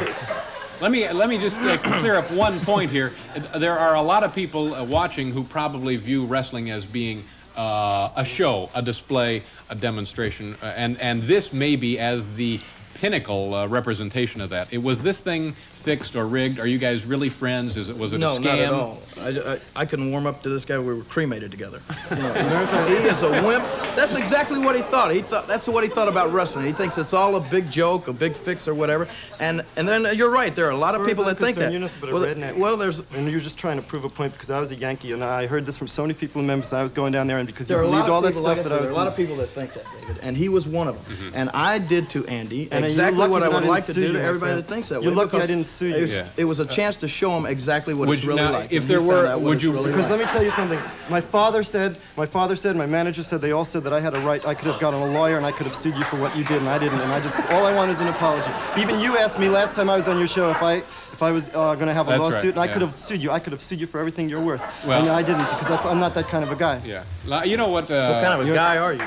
let 0.82 0.92
me 0.92 1.08
let 1.12 1.30
me 1.30 1.38
just 1.38 1.58
uh, 1.60 1.78
clear 1.78 2.16
up 2.16 2.30
one 2.32 2.60
point 2.62 2.90
here. 2.92 3.12
There 3.58 3.78
are 3.78 3.96
a 3.96 4.02
lot 4.02 4.24
of 4.24 4.34
people 4.34 4.74
uh, 4.74 4.84
watching 4.84 5.32
who 5.32 5.44
probably 5.44 5.96
view 5.98 6.26
wrestling 6.26 6.72
as 6.72 6.86
being 6.86 7.24
uh, 7.56 8.08
a 8.18 8.26
show, 8.26 8.70
a 8.74 8.82
display, 8.82 9.44
a 9.70 9.76
demonstration, 9.76 10.56
uh, 10.64 10.74
and 10.76 11.00
and 11.00 11.22
this 11.24 11.54
may 11.54 11.76
be 11.76 12.00
as 12.00 12.36
the 12.36 12.60
pinnacle 12.96 13.54
uh, 13.54 13.68
representation 13.68 14.40
of 14.42 14.50
that. 14.52 14.72
It 14.74 14.78
was 14.82 15.02
this 15.02 15.22
thing 15.22 15.56
fixed 15.84 16.16
or 16.16 16.26
rigged? 16.26 16.60
Are 16.60 16.68
you 16.68 16.78
guys 16.78 17.06
really 17.06 17.30
friends? 17.30 17.78
Is 17.78 17.90
it 17.90 17.98
was 17.98 18.14
it 18.14 18.20
no, 18.20 18.36
a 18.36 18.40
scam? 18.40 18.44
not 18.44 18.60
at 18.60 18.74
all. 18.74 19.02
I, 19.20 19.28
I, 19.28 19.60
I 19.76 19.86
couldn't 19.86 20.12
warm 20.12 20.26
up 20.26 20.42
to 20.44 20.50
this 20.50 20.66
guy. 20.66 20.80
We 20.80 20.94
were 20.94 21.04
cremated 21.04 21.52
together. 21.52 21.82
You 22.14 22.22
know, 22.22 22.86
he 22.88 22.94
is 22.94 23.24
a 23.24 23.30
wimp. 23.30 23.64
That's 23.96 24.16
exactly 24.16 24.60
what 24.60 24.76
he 24.76 24.82
thought. 24.82 25.12
He 25.12 25.22
thought 25.22 25.48
that's 25.48 25.68
what 25.68 25.84
he 25.84 25.90
thought 25.90 26.08
about 26.08 26.32
wrestling. 26.32 26.66
He 26.66 26.72
thinks 26.72 26.98
it's 26.98 27.14
all 27.14 27.36
a 27.36 27.40
big 27.40 27.72
joke, 27.72 28.08
a 28.08 28.14
big 28.14 28.36
fix, 28.36 28.68
or 28.68 28.76
whatever. 28.76 29.08
And 29.40 29.64
and 29.78 29.88
then 29.88 30.06
uh, 30.06 30.10
you're 30.10 30.30
right. 30.30 30.54
There 30.54 30.68
are 30.68 30.72
a 30.72 30.78
lot 30.78 30.94
of 30.96 31.02
As 31.02 31.08
people 31.08 31.24
that 31.26 31.40
think 31.40 31.58
that. 31.58 31.72
You're 31.72 31.82
nothing 31.82 32.00
but 32.02 32.10
a 32.10 32.14
well, 32.14 32.26
redneck. 32.26 32.58
well, 32.58 32.78
there's 32.78 33.00
And 33.14 33.30
you're 33.30 33.40
just 33.40 33.58
trying 33.58 33.78
to 33.78 33.82
prove 33.82 34.06
a 34.06 34.10
point 34.10 34.34
because 34.34 34.50
I 34.50 34.60
was 34.60 34.72
a 34.72 34.76
Yankee 34.76 35.12
and 35.12 35.24
I 35.24 35.48
heard 35.48 35.66
this 35.66 35.78
from 35.78 35.88
so 35.88 36.04
many 36.04 36.14
people 36.14 36.42
in 36.42 36.48
Memphis. 36.48 36.74
I 36.74 36.84
was 36.84 36.92
going 36.92 37.14
down 37.14 37.28
there 37.28 37.40
and 37.40 37.48
because 37.48 37.68
there 37.68 37.78
you 37.78 37.88
are 37.88 37.92
believed 37.92 38.10
all 38.10 38.22
that 38.22 38.36
stuff 38.36 38.46
like 38.46 38.60
I 38.60 38.64
that 38.64 38.70
said, 38.70 38.78
I 38.78 38.82
was. 38.82 38.90
there 38.90 38.98
are 38.98 39.02
a 39.02 39.04
lot 39.04 39.12
of 39.12 39.18
people 39.18 39.36
that 39.38 39.48
think 39.48 39.74
that, 39.74 39.86
David, 40.02 40.18
and 40.22 40.38
he 40.38 40.50
was 40.50 40.68
one 40.68 40.88
of 40.88 40.96
them. 40.96 41.16
Mm-hmm. 41.16 41.36
And 41.36 41.50
I 41.52 41.80
did 41.80 42.10
to 42.12 42.26
Andy 42.28 42.70
And 42.72 42.86
exactly 42.86 43.28
what 43.28 43.44
I 43.44 43.50
would 43.50 43.66
like 43.66 43.86
to 43.86 43.94
do 43.94 44.14
to 44.14 44.22
everybody 44.22 44.56
that 44.56 44.68
thinks 44.68 44.90
that 44.90 45.02
You're 45.02 45.12
way. 45.12 45.18
lucky 45.18 45.38
I 45.38 45.48
didn't 45.48 45.66
sue 45.74 45.88
you. 45.88 45.96
It 45.96 46.02
was, 46.02 46.14
Yeah. 46.16 46.26
it 46.38 46.46
was 46.46 46.60
a 46.60 46.66
chance 46.66 46.96
to 46.98 47.08
show 47.08 47.36
him 47.38 47.46
exactly 47.46 47.94
what 47.94 48.08
Would 48.08 48.18
it's 48.20 48.26
really 48.28 48.42
now, 48.42 48.52
like. 48.52 48.72
if 48.72 48.84
and 48.84 48.90
there 48.90 49.02
were- 49.02 49.16
found 49.16 49.28
out 49.28 49.40
what 49.42 49.50
would 49.50 49.64
you- 49.64 49.72
really 49.72 49.92
Because 49.92 50.10
like. 50.10 50.20
let 50.20 50.28
me 50.28 50.32
tell 50.32 50.44
you 50.44 50.52
something. 50.52 50.80
My 51.10 51.22
father 51.22 51.64
said, 51.64 51.98
my 52.16 52.26
father 52.26 52.56
said, 52.56 52.76
my 52.76 52.86
manager 52.86 53.24
said, 53.24 53.42
they 53.42 53.52
all 53.52 53.66
said 53.66 53.84
that 53.86 53.94
I 53.94 54.00
had 54.00 54.14
a 54.16 54.20
right. 54.20 54.46
I 54.46 54.54
could 54.54 54.68
have 54.72 54.80
gotten 54.80 55.02
a 55.02 55.06
lawyer 55.08 55.38
and 55.38 55.46
I 55.46 55.52
could 55.52 55.66
have 55.66 55.76
sued 55.76 55.96
you 55.96 56.04
for 56.06 56.18
what 56.18 56.36
you 56.38 56.44
did, 56.46 56.58
and 56.60 56.70
I 56.70 56.78
didn't. 56.78 57.00
And 57.02 57.12
I 57.12 57.20
just, 57.20 57.38
all 57.52 57.66
I 57.66 57.74
want 57.76 57.92
is 57.92 58.00
an 58.00 58.08
apology. 58.08 58.50
Even 58.78 59.00
you 59.00 59.18
asked 59.18 59.38
me 59.40 59.50
last 59.50 59.76
time 59.76 59.90
I 59.90 59.98
was 59.98 60.08
on 60.08 60.18
your 60.18 60.28
show 60.28 60.50
if 60.52 60.62
I, 60.64 60.76
if 61.16 61.22
I 61.22 61.32
was 61.32 61.48
uh, 61.50 61.76
going 61.76 61.88
to 61.88 61.94
have 61.94 62.08
a 62.08 62.12
That's 62.12 62.22
lawsuit, 62.24 62.44
right, 62.44 62.50
and 62.56 62.60
I 62.60 62.66
yeah. 62.66 62.74
could 62.74 62.82
have 62.84 62.96
sued 62.96 63.22
you. 63.22 63.32
I 63.32 63.40
could 63.40 63.54
have 63.54 63.62
sued 63.62 63.80
you 63.82 63.88
for 63.88 64.00
everything 64.00 64.30
you're 64.30 64.42
worth. 64.42 64.62
Well- 64.86 65.00
and 65.02 65.10
I 65.10 65.22
didn't 65.24 65.46
because 65.46 65.68
that's, 65.68 65.86
I'm 65.86 66.00
not 66.00 66.14
that 66.16 66.28
kind 66.28 66.44
of 66.44 66.52
a 66.52 66.56
guy. 66.56 66.80
Yeah. 66.86 67.04
Li- 67.26 67.50
You 67.50 67.58
know 67.58 67.68
what? 67.70 67.90
Uh, 67.92 68.14
what 68.14 68.22
kind 68.24 68.34
of 68.34 68.42
a 68.42 68.46
you're- 68.46 68.56
guy 68.58 68.78
are 68.78 68.94
you? 68.94 69.00
No, 69.00 69.06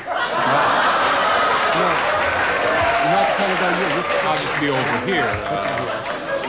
I'm 3.05 3.13
not 3.13 3.27
the 3.29 3.35
kind 3.37 3.53
of 3.53 3.59
guy 3.61 3.71
you. 3.77 3.87
You're, 3.95 4.05
I'll 4.27 4.39
just 4.41 4.61
be 4.61 4.69
over 4.69 5.07
here. 5.07 5.23
Uh, 5.25 5.76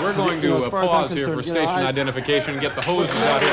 we're 0.02 0.14
going 0.14 0.42
you 0.42 0.50
know, 0.50 0.60
to 0.60 0.66
uh, 0.66 0.70
far 0.70 0.84
as 0.84 0.90
I'm 0.92 1.02
pause 1.02 1.12
here 1.12 1.26
for 1.28 1.36
concerned, 1.36 1.48
you 1.48 1.54
know, 1.54 1.66
station 1.66 1.86
identification, 1.86 2.60
get 2.60 2.76
the 2.76 2.82
hoses 2.82 3.16
out 3.24 3.42
here. 3.42 3.52